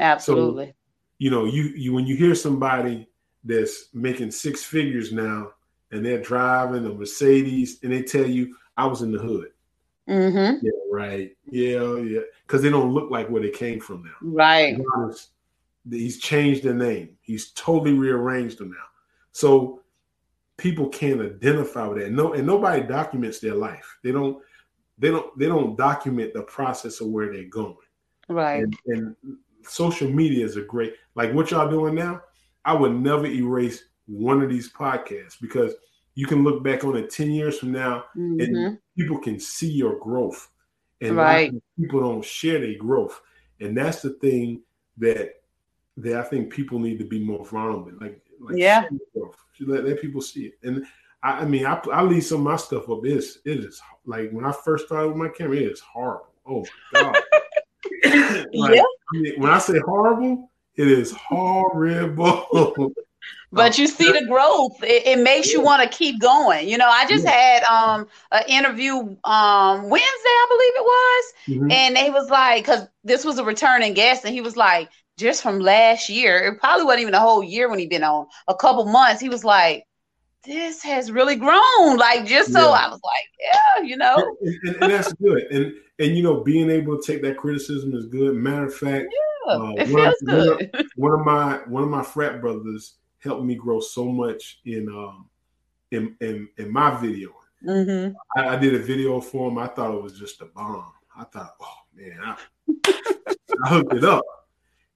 Absolutely. 0.00 0.66
So, 0.66 0.72
you 1.18 1.30
know, 1.30 1.44
you 1.44 1.64
you 1.76 1.92
when 1.92 2.06
you 2.06 2.16
hear 2.16 2.34
somebody 2.34 3.08
that's 3.44 3.88
making 3.94 4.30
six 4.30 4.64
figures 4.64 5.12
now 5.12 5.52
and 5.90 6.04
they're 6.04 6.20
driving 6.20 6.86
a 6.86 6.92
Mercedes 6.92 7.78
and 7.82 7.92
they 7.92 8.02
tell 8.02 8.26
you, 8.26 8.56
I 8.76 8.86
was 8.86 9.02
in 9.02 9.12
the 9.12 9.18
hood. 9.18 9.51
Mm-hmm. 10.08 10.64
Yeah, 10.64 10.72
right. 10.90 11.36
Yeah, 11.46 11.96
yeah. 11.96 12.20
Because 12.46 12.62
they 12.62 12.70
don't 12.70 12.92
look 12.92 13.10
like 13.10 13.28
where 13.28 13.42
they 13.42 13.50
came 13.50 13.80
from 13.80 14.02
now. 14.02 14.14
Right. 14.20 14.76
he's 15.88 16.18
changed 16.18 16.62
their 16.64 16.74
name. 16.74 17.16
He's 17.20 17.50
totally 17.52 17.94
rearranged 17.94 18.58
them 18.58 18.70
now. 18.70 18.84
So 19.32 19.80
people 20.56 20.88
can't 20.88 21.20
identify 21.20 21.86
with 21.86 21.98
that. 21.98 22.12
No, 22.12 22.34
and 22.34 22.46
nobody 22.46 22.82
documents 22.82 23.38
their 23.40 23.54
life. 23.54 23.98
They 24.02 24.12
don't. 24.12 24.42
They 24.98 25.10
don't. 25.10 25.38
They 25.38 25.46
don't 25.46 25.76
document 25.76 26.34
the 26.34 26.42
process 26.42 27.00
of 27.00 27.08
where 27.08 27.32
they're 27.32 27.44
going. 27.44 27.76
Right. 28.28 28.62
And, 28.62 28.76
and 28.86 29.16
social 29.62 30.10
media 30.10 30.44
is 30.44 30.56
a 30.56 30.62
great. 30.62 30.94
Like 31.14 31.32
what 31.32 31.50
y'all 31.50 31.70
doing 31.70 31.94
now. 31.94 32.22
I 32.64 32.74
would 32.74 32.94
never 32.94 33.26
erase 33.26 33.84
one 34.06 34.40
of 34.40 34.48
these 34.48 34.72
podcasts 34.72 35.40
because 35.40 35.74
you 36.14 36.26
can 36.26 36.44
look 36.44 36.62
back 36.62 36.84
on 36.84 36.96
it 36.96 37.10
10 37.10 37.30
years 37.30 37.58
from 37.58 37.72
now 37.72 38.04
mm-hmm. 38.16 38.40
and 38.40 38.78
people 38.96 39.18
can 39.18 39.40
see 39.40 39.70
your 39.70 39.98
growth. 39.98 40.48
And 41.00 41.16
right. 41.16 41.52
people 41.78 42.00
don't 42.00 42.24
share 42.24 42.60
their 42.60 42.78
growth. 42.78 43.20
And 43.60 43.76
that's 43.76 44.02
the 44.02 44.10
thing 44.10 44.62
that 44.98 45.42
that 45.98 46.16
i 46.18 46.22
think 46.22 46.50
people 46.50 46.78
need 46.78 46.98
to 46.98 47.04
be 47.04 47.22
more 47.22 47.44
vulnerable 47.44 47.92
like, 48.00 48.20
like 48.40 48.56
yeah. 48.56 48.86
let, 49.60 49.84
let 49.84 50.00
people 50.00 50.20
see 50.20 50.46
it. 50.46 50.54
And 50.62 50.86
I, 51.22 51.40
I 51.40 51.44
mean 51.44 51.66
I, 51.66 51.80
I 51.92 52.02
leave 52.02 52.24
some 52.24 52.38
of 52.38 52.44
my 52.44 52.56
stuff 52.56 52.88
up. 52.88 53.00
It's 53.04 53.38
it 53.44 53.64
is 53.64 53.80
like 54.06 54.30
when 54.30 54.44
i 54.44 54.52
first 54.52 54.86
started 54.86 55.08
with 55.08 55.16
my 55.16 55.28
camera 55.28 55.56
it 55.56 55.72
is 55.72 55.80
horrible. 55.80 56.28
Oh 56.46 56.64
my 56.92 57.02
god. 57.02 57.16
Like, 58.54 58.74
yeah. 58.74 58.82
I 58.82 59.18
mean, 59.18 59.40
when 59.40 59.50
i 59.50 59.58
say 59.58 59.78
horrible 59.78 60.50
it 60.76 60.88
is 60.88 61.12
horrible 61.12 62.46
but 63.50 63.78
you 63.78 63.86
see 63.86 64.10
the 64.10 64.26
growth. 64.26 64.82
It, 64.82 65.06
it 65.06 65.22
makes 65.22 65.52
you 65.52 65.60
want 65.60 65.82
to 65.82 65.96
keep 65.96 66.20
going. 66.20 66.68
You 66.68 66.78
know 66.78 66.88
i 66.88 67.06
just 67.06 67.26
had 67.26 67.62
um 67.64 68.06
an 68.30 68.42
interview 68.48 68.94
um 69.24 69.88
wednesday 69.88 70.02
i 70.26 70.46
believe 70.50 70.72
it 70.74 70.84
was 70.84 71.32
mm-hmm. 71.46 71.70
and 71.70 71.96
they 71.96 72.10
was 72.10 72.30
like 72.30 72.64
because 72.64 72.86
this 73.04 73.24
was 73.24 73.38
a 73.38 73.44
returning 73.44 73.94
guest 73.94 74.24
and 74.24 74.34
he 74.34 74.40
was 74.40 74.56
like 74.56 74.88
just 75.16 75.42
from 75.42 75.60
last 75.60 76.08
year 76.08 76.38
it 76.38 76.60
probably 76.60 76.84
wasn't 76.84 77.00
even 77.02 77.14
a 77.14 77.20
whole 77.20 77.42
year 77.42 77.68
when 77.68 77.78
he'd 77.78 77.90
been 77.90 78.04
on 78.04 78.26
a 78.48 78.54
couple 78.54 78.84
months 78.84 79.20
he 79.20 79.28
was 79.28 79.44
like 79.44 79.84
this 80.44 80.82
has 80.82 81.10
really 81.10 81.36
grown 81.36 81.96
like 81.96 82.26
just 82.26 82.52
so 82.52 82.60
yeah. 82.60 82.86
i 82.86 82.88
was 82.88 83.00
like 83.02 83.28
yeah 83.40 83.62
you 83.82 83.96
know? 83.96 84.36
And, 84.40 84.76
and, 84.76 84.92
that's 84.92 85.12
good. 85.14 85.42
And 85.50 85.74
and 85.98 86.16
you 86.16 86.22
know 86.22 86.42
being 86.42 86.70
able 86.70 86.98
to 86.98 87.12
take 87.12 87.22
that 87.22 87.36
criticism 87.36 87.94
is 87.94 88.06
good. 88.06 88.34
Matter 88.34 88.66
of 88.66 88.74
fact 88.74 89.06
yeah, 89.46 89.52
uh, 89.52 89.72
it 89.76 89.86
feels 89.86 90.22
of, 90.22 90.28
good. 90.28 90.70
One 90.96 91.12
of, 91.12 91.20
one 91.20 91.20
of 91.20 91.26
my 91.26 91.56
one 91.68 91.82
of 91.82 91.88
my 91.88 92.02
frat 92.02 92.40
brothers 92.40 92.94
helped 93.22 93.44
me 93.44 93.54
grow 93.54 93.80
so 93.80 94.06
much 94.06 94.60
in 94.64 94.88
um 94.88 95.28
in 95.90 96.16
in, 96.20 96.48
in 96.58 96.72
my 96.72 96.94
video. 97.00 97.30
Mm-hmm. 97.64 98.14
I, 98.36 98.54
I, 98.54 98.56
did 98.56 98.74
a 98.74 98.78
video 98.80 99.20
for 99.20 99.48
him. 99.48 99.58
I 99.58 99.68
thought 99.68 99.94
it 99.94 100.02
was 100.02 100.18
just 100.18 100.40
a 100.40 100.46
bomb. 100.46 100.92
I 101.16 101.22
thought, 101.24 101.54
oh 101.60 101.76
man, 101.94 102.18
I, 102.20 102.36
I 103.64 103.68
hooked 103.68 103.94
it 103.94 104.04
up. 104.04 104.24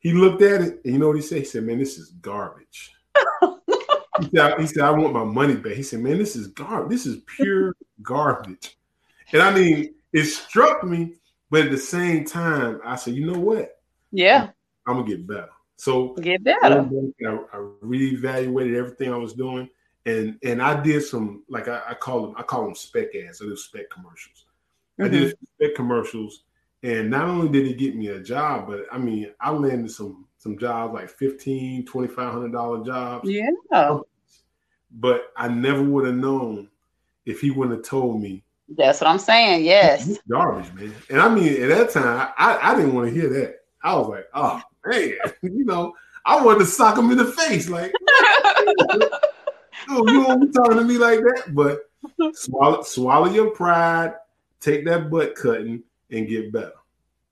He 0.01 0.13
looked 0.13 0.43
at 0.43 0.63
it, 0.63 0.81
and 0.85 0.95
you 0.95 0.99
know 0.99 1.09
what 1.09 1.17
he 1.17 1.23
said? 1.23 1.39
He 1.39 1.45
said, 1.45 1.65
"Man, 1.65 1.79
this 1.79 1.99
is 1.99 2.11
garbage." 2.21 2.93
he, 4.21 4.29
said, 4.35 4.61
he 4.61 4.67
said, 4.67 4.83
"I 4.83 4.91
want 4.91 5.13
my 5.13 5.25
money 5.25 5.55
back." 5.57 5.75
He 5.75 5.83
said, 5.83 6.01
"Man, 6.01 6.19
this 6.19 6.35
is 6.35 6.49
garbage. 6.49 6.91
This 6.91 7.07
is 7.07 7.23
pure 7.37 7.75
garbage." 8.03 8.77
And 9.33 9.43
I 9.43 9.53
mean, 9.53 9.95
it 10.13 10.25
struck 10.25 10.85
me, 10.85 11.15
but 11.51 11.67
at 11.67 11.71
the 11.71 11.79
same 11.79 12.25
time, 12.25 12.81
I 12.85 12.97
said, 12.97 13.15
"You 13.15 13.27
know 13.27 13.39
what? 13.39 13.81
Yeah, 14.11 14.51
I'm, 14.87 14.97
I'm 14.97 15.03
gonna 15.03 15.09
get 15.09 15.27
better." 15.27 15.51
So 15.77 16.15
get 16.15 16.43
better. 16.43 16.81
I, 16.81 17.27
I 17.27 17.57
reevaluated 17.85 18.77
everything 18.77 19.13
I 19.13 19.17
was 19.17 19.35
doing, 19.35 19.69
and 20.07 20.39
and 20.43 20.63
I 20.63 20.81
did 20.81 21.03
some 21.03 21.45
like 21.49 21.69
I, 21.69 21.83
I 21.91 21.95
call 21.95 22.23
them 22.23 22.35
I 22.37 22.43
call 22.43 22.65
them 22.65 22.75
spec 22.75 23.15
ads. 23.15 23.43
I 23.43 23.45
do 23.45 23.57
spec 23.57 23.91
commercials. 23.91 24.47
Mm-hmm. 24.99 25.05
I 25.05 25.09
did 25.09 25.35
mm-hmm. 25.35 25.45
spec 25.57 25.75
commercials, 25.77 26.45
and 26.83 27.11
not 27.11 27.29
only 27.29 27.51
did 27.51 27.67
it 27.67 27.79
get 27.79 27.95
me 27.95 28.09
a 28.09 28.21
job, 28.21 28.69
but 28.69 28.87
I 28.91 28.99
mean 28.99 29.33
I 29.39 29.51
landed 29.51 29.91
some 29.91 30.27
some 30.39 30.59
jobs 30.59 30.95
like 30.95 31.11
fifteen, 31.11 31.85
twenty 31.85 32.09
five 32.09 32.33
hundred 32.33 32.53
dollar 32.53 32.83
jobs. 32.83 33.29
Yeah. 33.29 33.99
But 34.93 35.33
I 35.37 35.49
never 35.49 35.83
would 35.83 36.07
have 36.07 36.17
known 36.17 36.71
if 37.27 37.41
he 37.41 37.51
wouldn't 37.51 37.77
have 37.77 37.87
told 37.87 38.23
me. 38.23 38.45
That's 38.69 39.01
what 39.01 39.11
I'm 39.11 39.19
saying. 39.19 39.65
Yes. 39.65 40.19
Garbage, 40.29 40.73
man. 40.73 40.95
And 41.11 41.21
I 41.21 41.33
mean, 41.33 41.63
at 41.63 41.69
that 41.69 41.91
time, 41.91 42.33
I, 42.39 42.59
I 42.63 42.75
didn't 42.75 42.95
want 42.95 43.09
to 43.09 43.15
hear 43.15 43.29
that. 43.29 43.57
I 43.83 43.95
was 43.95 44.09
like, 44.09 44.27
oh 44.33 44.63
man, 44.87 45.13
you 45.43 45.65
know, 45.65 45.95
I 46.25 46.43
wanted 46.45 46.61
to 46.61 46.67
sock 46.67 46.99
him 46.99 47.11
in 47.11 47.19
the 47.19 47.27
face, 47.27 47.69
like, 47.69 47.93
oh, 49.89 50.05
you 50.09 50.23
won't 50.23 50.41
be 50.41 50.49
talking 50.49 50.79
to 50.79 50.85
me 50.85 50.99
like 50.99 51.21
that. 51.21 51.55
But 51.55 51.81
swallow, 52.35 52.83
swallow 52.83 53.31
your 53.31 53.51
pride, 53.51 54.15
take 54.61 54.85
that 54.87 55.11
butt 55.11 55.37
cutting, 55.37 55.83
and 56.11 56.29
get 56.29 56.53
better. 56.53 56.73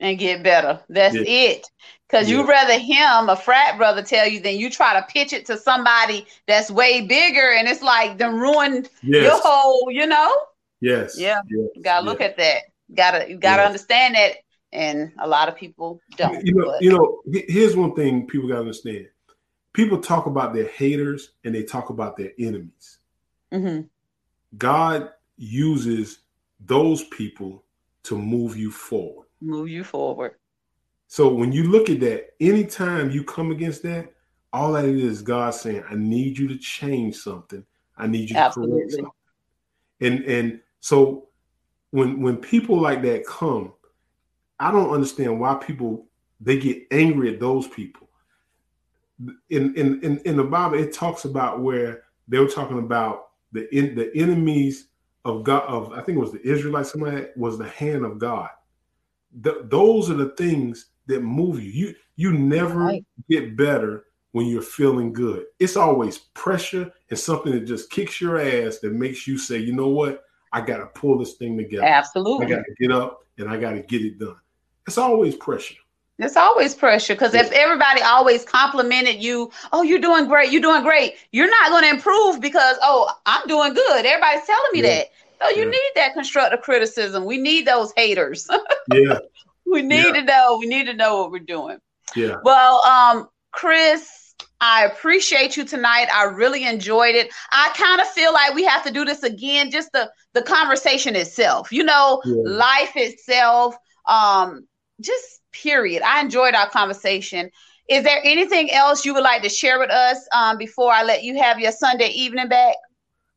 And 0.01 0.19
get 0.19 0.43
better. 0.43 0.81
That's 0.89 1.15
yeah. 1.15 1.23
it. 1.25 1.67
Because 2.07 2.29
yeah. 2.29 2.39
you 2.39 2.47
rather 2.47 2.79
him, 2.79 3.29
a 3.29 3.37
frat 3.37 3.79
brother, 3.79 4.03
tell 4.03 4.29
you 4.29 4.39
than 4.41 4.57
you 4.57 4.71
try 4.71 4.95
to 4.95 5.07
pitch 5.09 5.33
it 5.33 5.47
to 5.47 5.57
somebody 5.57 6.27
that's 6.47 6.71
way 6.71 7.01
bigger, 7.01 7.53
and 7.53 7.67
it's 7.67 7.83
like 7.83 8.19
then 8.19 8.37
ruin 8.37 8.87
yes. 9.03 9.23
your 9.25 9.41
whole, 9.43 9.89
you 9.91 10.07
know. 10.07 10.33
Yes. 10.81 11.19
Yeah. 11.19 11.41
Yes. 11.49 11.69
Gotta 11.83 12.05
look 12.05 12.21
at 12.21 12.37
that. 12.37 12.63
gotta 12.95 13.29
you 13.29 13.39
gotta 13.39 13.63
yes. 13.63 13.67
understand 13.67 14.15
that, 14.15 14.37
and 14.75 15.13
a 15.21 15.27
lot 15.27 15.49
of 15.49 15.57
people 15.57 16.01
don't. 16.17 16.45
You 16.45 16.55
know. 16.55 16.65
But. 16.67 16.83
You 16.83 16.91
know. 16.91 17.23
Here's 17.49 17.77
one 17.77 17.95
thing 17.95 18.27
people 18.27 18.49
gotta 18.49 18.61
understand. 18.61 19.09
People 19.73 19.99
talk 19.99 20.27
about 20.27 20.53
their 20.53 20.69
haters 20.69 21.31
and 21.45 21.55
they 21.55 21.63
talk 21.63 21.91
about 21.91 22.17
their 22.17 22.33
enemies. 22.39 22.99
Mm-hmm. 23.53 23.83
God 24.59 25.11
uses 25.37 26.21
those 26.61 27.05
people 27.05 27.65
to 28.05 28.19
move 28.19 28.57
you 28.57 28.71
forward. 28.71 29.27
Move 29.41 29.69
you 29.69 29.83
forward. 29.83 30.35
So 31.09 31.33
when 31.33 31.53
you 31.53 31.65
look 31.65 31.91
at 31.91 32.01
that, 32.01 32.35
anytime 32.41 33.11
you 33.11 33.25
come 33.25 33.51
against 33.51 33.83
that, 33.83 34.13
all 34.53 34.73
that 34.73 34.85
is 34.85 35.23
God 35.23 35.55
saying, 35.55 35.83
I 35.91 35.95
need 35.97 36.39
you 36.39 36.47
to 36.49 36.57
change 36.57 37.17
something. 37.17 37.65
I 37.97 38.07
need 38.07 38.31
you 38.31 38.37
Absolutely. 38.37 38.75
to 38.75 38.79
correct 38.79 38.93
something. 38.93 39.11
And 40.01 40.25
and 40.25 40.61
so 40.81 41.29
when 41.91 42.21
when 42.21 42.37
people 42.37 42.81
like 42.81 43.03
that 43.03 43.27
come, 43.27 43.73
I 44.61 44.71
don't 44.71 44.91
understand 44.91 45.41
why 45.41 45.55
people 45.55 46.07
they 46.41 46.59
get 46.59 46.83
angry 46.91 47.33
at 47.33 47.41
those 47.41 47.67
people. 47.69 48.09
In 49.51 49.75
in 49.77 50.03
in, 50.03 50.19
in 50.25 50.37
the 50.37 50.45
Bible, 50.45 50.79
it 50.79 50.93
talks 50.93 51.25
about 51.25 51.61
where 51.61 52.05
they 52.29 52.39
were 52.39 52.49
talking 52.49 52.79
about 52.79 53.29
the 53.53 53.73
in, 53.75 53.95
the 53.95 54.15
enemies 54.17 54.89
of 55.25 55.45
God 55.45 55.65
of 55.65 55.93
I 55.93 56.03
think 56.03 56.17
it 56.17 56.21
was 56.21 56.33
the 56.33 56.47
Israelites. 56.47 56.93
Somebody 56.93 57.27
was 57.37 57.59
the 57.59 57.69
hand 57.69 58.05
of 58.05 58.19
God. 58.19 58.49
The, 59.41 59.67
those 59.69 60.11
are 60.11 60.15
the 60.15 60.31
things 60.31 60.87
that 61.07 61.23
move 61.23 61.63
you. 61.63 61.71
You 61.71 61.95
you 62.17 62.33
never 62.33 62.79
right. 62.79 63.05
get 63.29 63.57
better 63.57 64.05
when 64.33 64.47
you're 64.47 64.63
feeling 64.63 65.13
good. 65.13 65.47
It's 65.61 65.77
always 65.77 66.19
pressure 66.19 66.93
and 67.11 67.19
something 67.19 67.53
that 67.53 67.67
just 67.67 67.91
kicks 67.91 68.21
your 68.21 68.41
ass 68.41 68.79
that 68.81 68.93
makes 68.93 69.29
you 69.29 69.39
say, 69.39 69.59
you 69.59 69.73
know 69.73 69.89
what, 69.89 70.25
I 70.53 70.61
got 70.61 70.79
to 70.79 70.87
pull 70.87 71.19
this 71.19 71.35
thing 71.35 71.57
together. 71.57 71.85
Absolutely. 71.85 72.47
I 72.47 72.49
got 72.49 72.65
to 72.65 72.75
get 72.81 72.91
up 72.91 73.21
and 73.39 73.49
I 73.49 73.57
got 73.59 73.73
to 73.73 73.83
get 73.83 74.03
it 74.05 74.19
done. 74.19 74.37
It's 74.87 74.99
always 74.99 75.37
pressure. 75.37 75.77
It's 76.19 76.37
always 76.37 76.75
pressure 76.75 77.15
because 77.15 77.35
yeah. 77.35 77.43
if 77.43 77.51
everybody 77.53 78.01
always 78.03 78.45
complimented 78.45 79.23
you, 79.23 79.51
oh, 79.73 79.83
you're 79.83 80.01
doing 80.01 80.27
great, 80.27 80.53
you're 80.53 80.63
doing 80.63 80.83
great, 80.83 81.15
you're 81.33 81.51
not 81.51 81.71
going 81.71 81.83
to 81.83 81.91
improve 81.91 82.41
because, 82.41 82.77
oh, 82.83 83.11
I'm 83.27 83.47
doing 83.49 83.75
good. 83.75 84.07
Everybody's 84.07 84.47
telling 84.47 84.71
me 84.73 84.83
yeah. 84.83 84.89
that. 84.89 85.07
So 85.43 85.49
you 85.51 85.65
yeah. 85.65 85.71
need 85.71 85.91
that 85.97 86.15
constructive 86.15 86.61
criticism. 86.63 87.25
We 87.25 87.39
need 87.39 87.67
those 87.67 87.93
haters. 87.97 88.49
yeah. 88.93 89.19
We 89.67 89.83
need 89.83 90.15
to 90.15 90.23
know. 90.23 90.59
We 90.61 90.67
need 90.67 90.87
to 90.87 90.95
know 90.95 91.23
what 91.23 91.33
we're 91.33 91.41
doing. 91.41 91.79
Yeah. 92.15 92.37
Well, 92.45 92.81
um, 92.85 93.29
Chris, 93.51 94.35
I 94.61 94.85
appreciate 94.85 95.57
you 95.57 95.65
tonight. 95.65 96.07
I 96.15 96.25
really 96.25 96.65
enjoyed 96.65 97.17
it. 97.17 97.33
I 97.51 97.73
kind 97.77 98.01
of 98.01 98.07
feel 98.09 98.33
like 98.33 98.55
we 98.55 98.65
have 98.65 98.85
to 98.85 98.93
do 98.93 99.05
this 99.05 99.25
again, 99.25 99.71
just 99.71 99.91
the 99.93 100.11
the 100.33 100.43
conversation 100.43 101.17
itself. 101.17 101.73
You 101.73 101.83
know, 101.83 102.23
yeah. 102.25 102.37
life 102.45 102.93
itself. 102.95 103.75
Um, 104.07 104.69
just 105.01 105.41
period. 105.53 106.03
I 106.03 106.21
enjoyed 106.21 106.55
our 106.55 106.69
conversation. 106.69 107.51
Is 107.89 108.05
there 108.05 108.21
anything 108.25 108.71
else 108.71 109.05
you 109.05 109.15
would 109.15 109.23
like 109.23 109.43
to 109.43 109.49
share 109.49 109.79
with 109.79 109.91
us 109.91 110.27
um, 110.35 110.57
before 110.57 110.93
I 110.93 111.03
let 111.03 111.23
you 111.23 111.39
have 111.41 111.61
your 111.61 111.73
Sunday 111.73 112.09
evening 112.09 112.49
back? 112.49 112.77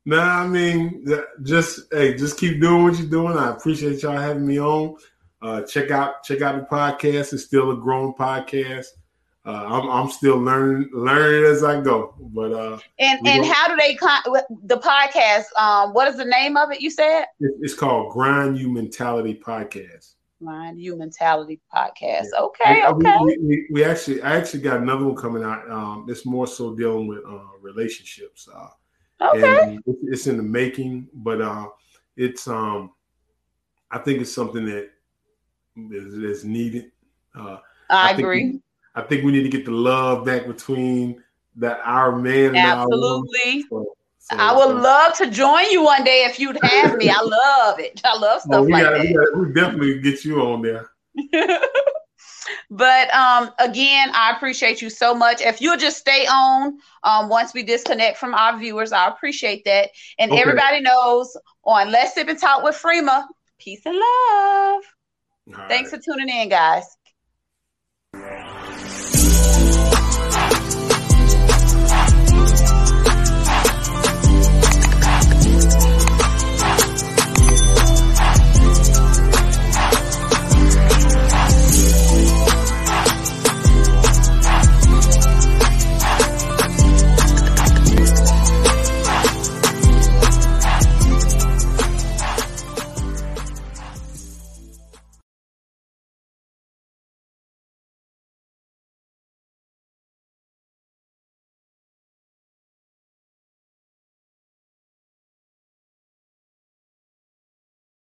Nah, 0.06 0.42
I 0.42 0.46
mean, 0.46 1.04
just 1.42 1.80
hey, 1.92 2.14
just 2.14 2.38
keep 2.38 2.60
doing 2.60 2.84
what 2.84 2.98
you're 2.98 3.08
doing. 3.08 3.36
I 3.36 3.50
appreciate 3.50 4.02
y'all 4.02 4.16
having 4.16 4.46
me 4.46 4.58
on. 4.58 4.96
Uh, 5.42 5.62
check 5.62 5.90
out 5.90 6.22
check 6.24 6.40
out 6.40 6.56
the 6.56 6.66
podcast. 6.74 7.32
It's 7.34 7.44
still 7.44 7.72
a 7.72 7.76
growing 7.76 8.14
podcast 8.14 8.86
uh, 9.48 9.64
I'm, 9.66 9.88
I'm 9.88 10.10
still 10.10 10.36
learning 10.36 10.90
learning 10.92 11.50
as 11.50 11.64
I 11.64 11.80
go. 11.80 12.14
But 12.20 12.52
uh, 12.52 12.78
and 12.98 13.26
and 13.26 13.46
how 13.46 13.66
do 13.66 13.76
they 13.76 13.94
con- 13.94 14.22
the 14.64 14.76
podcast? 14.76 15.44
Um, 15.58 15.94
what 15.94 16.06
is 16.06 16.18
the 16.18 16.24
name 16.26 16.58
of 16.58 16.70
it? 16.70 16.82
You 16.82 16.90
said 16.90 17.24
it's 17.40 17.72
called 17.72 18.12
Grind 18.12 18.58
You 18.58 18.70
Mentality 18.70 19.40
Podcast. 19.42 20.16
Grind 20.42 20.80
You 20.80 20.96
Mentality 20.96 21.60
Podcast. 21.74 22.26
Okay, 22.38 22.78
yeah. 22.78 22.90
okay. 22.90 23.16
We, 23.22 23.38
we, 23.38 23.66
we, 23.70 23.84
actually 23.84 24.22
I 24.22 24.36
actually 24.36 24.60
got 24.60 24.80
another 24.80 25.04
one 25.04 25.16
coming 25.16 25.42
out. 25.42 25.68
Um, 25.70 26.06
it's 26.08 26.24
more 26.24 26.46
so 26.46 26.74
dealing 26.74 27.06
with 27.06 27.24
uh, 27.26 27.56
relationships. 27.60 28.48
Uh, 28.52 28.68
okay, 29.34 29.78
it's, 29.86 29.98
it's 30.02 30.26
in 30.26 30.36
the 30.36 30.42
making, 30.42 31.08
but 31.12 31.40
uh, 31.40 31.68
it's 32.16 32.46
um, 32.46 32.92
I 33.90 33.98
think 33.98 34.20
it's 34.20 34.32
something 34.32 34.64
that 34.66 34.90
is, 35.90 36.14
is 36.14 36.44
needed. 36.44 36.92
Uh, 37.34 37.58
I, 37.90 38.10
I 38.10 38.10
agree. 38.12 38.60
I 38.94 39.02
think 39.02 39.24
we 39.24 39.32
need 39.32 39.44
to 39.44 39.48
get 39.48 39.64
the 39.64 39.70
love 39.70 40.24
back 40.24 40.46
between 40.46 41.22
that 41.56 41.80
our 41.84 42.16
man. 42.16 42.56
Absolutely. 42.56 43.64
So, 43.68 43.96
so, 44.30 44.36
I 44.38 44.54
would 44.54 44.76
so. 44.76 44.82
love 44.82 45.14
to 45.18 45.30
join 45.30 45.70
you 45.70 45.82
one 45.82 46.04
day 46.04 46.24
if 46.24 46.38
you'd 46.38 46.58
have 46.62 46.96
me. 46.96 47.08
I 47.08 47.20
love 47.20 47.80
it. 47.80 48.00
I 48.04 48.16
love 48.16 48.42
stuff 48.42 48.66
we 48.66 48.72
like 48.72 48.82
gotta, 48.84 48.98
that. 48.98 49.06
We, 49.06 49.14
gotta, 49.14 49.38
we 49.38 49.52
definitely 49.52 50.00
get 50.00 50.24
you 50.24 50.42
on 50.42 50.62
there. 50.62 50.90
but 52.70 53.14
um, 53.14 53.50
again, 53.58 54.10
I 54.12 54.32
appreciate 54.36 54.82
you 54.82 54.90
so 54.90 55.14
much. 55.14 55.40
If 55.40 55.60
you'll 55.62 55.78
just 55.78 55.96
stay 55.96 56.26
on 56.26 56.78
um, 57.04 57.28
once 57.30 57.54
we 57.54 57.62
disconnect 57.62 58.18
from 58.18 58.34
our 58.34 58.58
viewers, 58.58 58.92
I 58.92 59.08
appreciate 59.08 59.64
that. 59.64 59.90
And 60.18 60.30
okay. 60.30 60.40
everybody 60.40 60.80
knows 60.80 61.34
on 61.64 61.90
Let's 61.90 62.14
Sip 62.14 62.28
and 62.28 62.38
Talk 62.38 62.62
with 62.62 62.76
Freema, 62.76 63.24
peace 63.58 63.80
and 63.86 63.96
love. 63.96 64.82
All 65.56 65.68
Thanks 65.68 65.90
right. 65.90 66.02
for 66.02 66.12
tuning 66.12 66.28
in, 66.28 66.50
guys. 66.50 66.97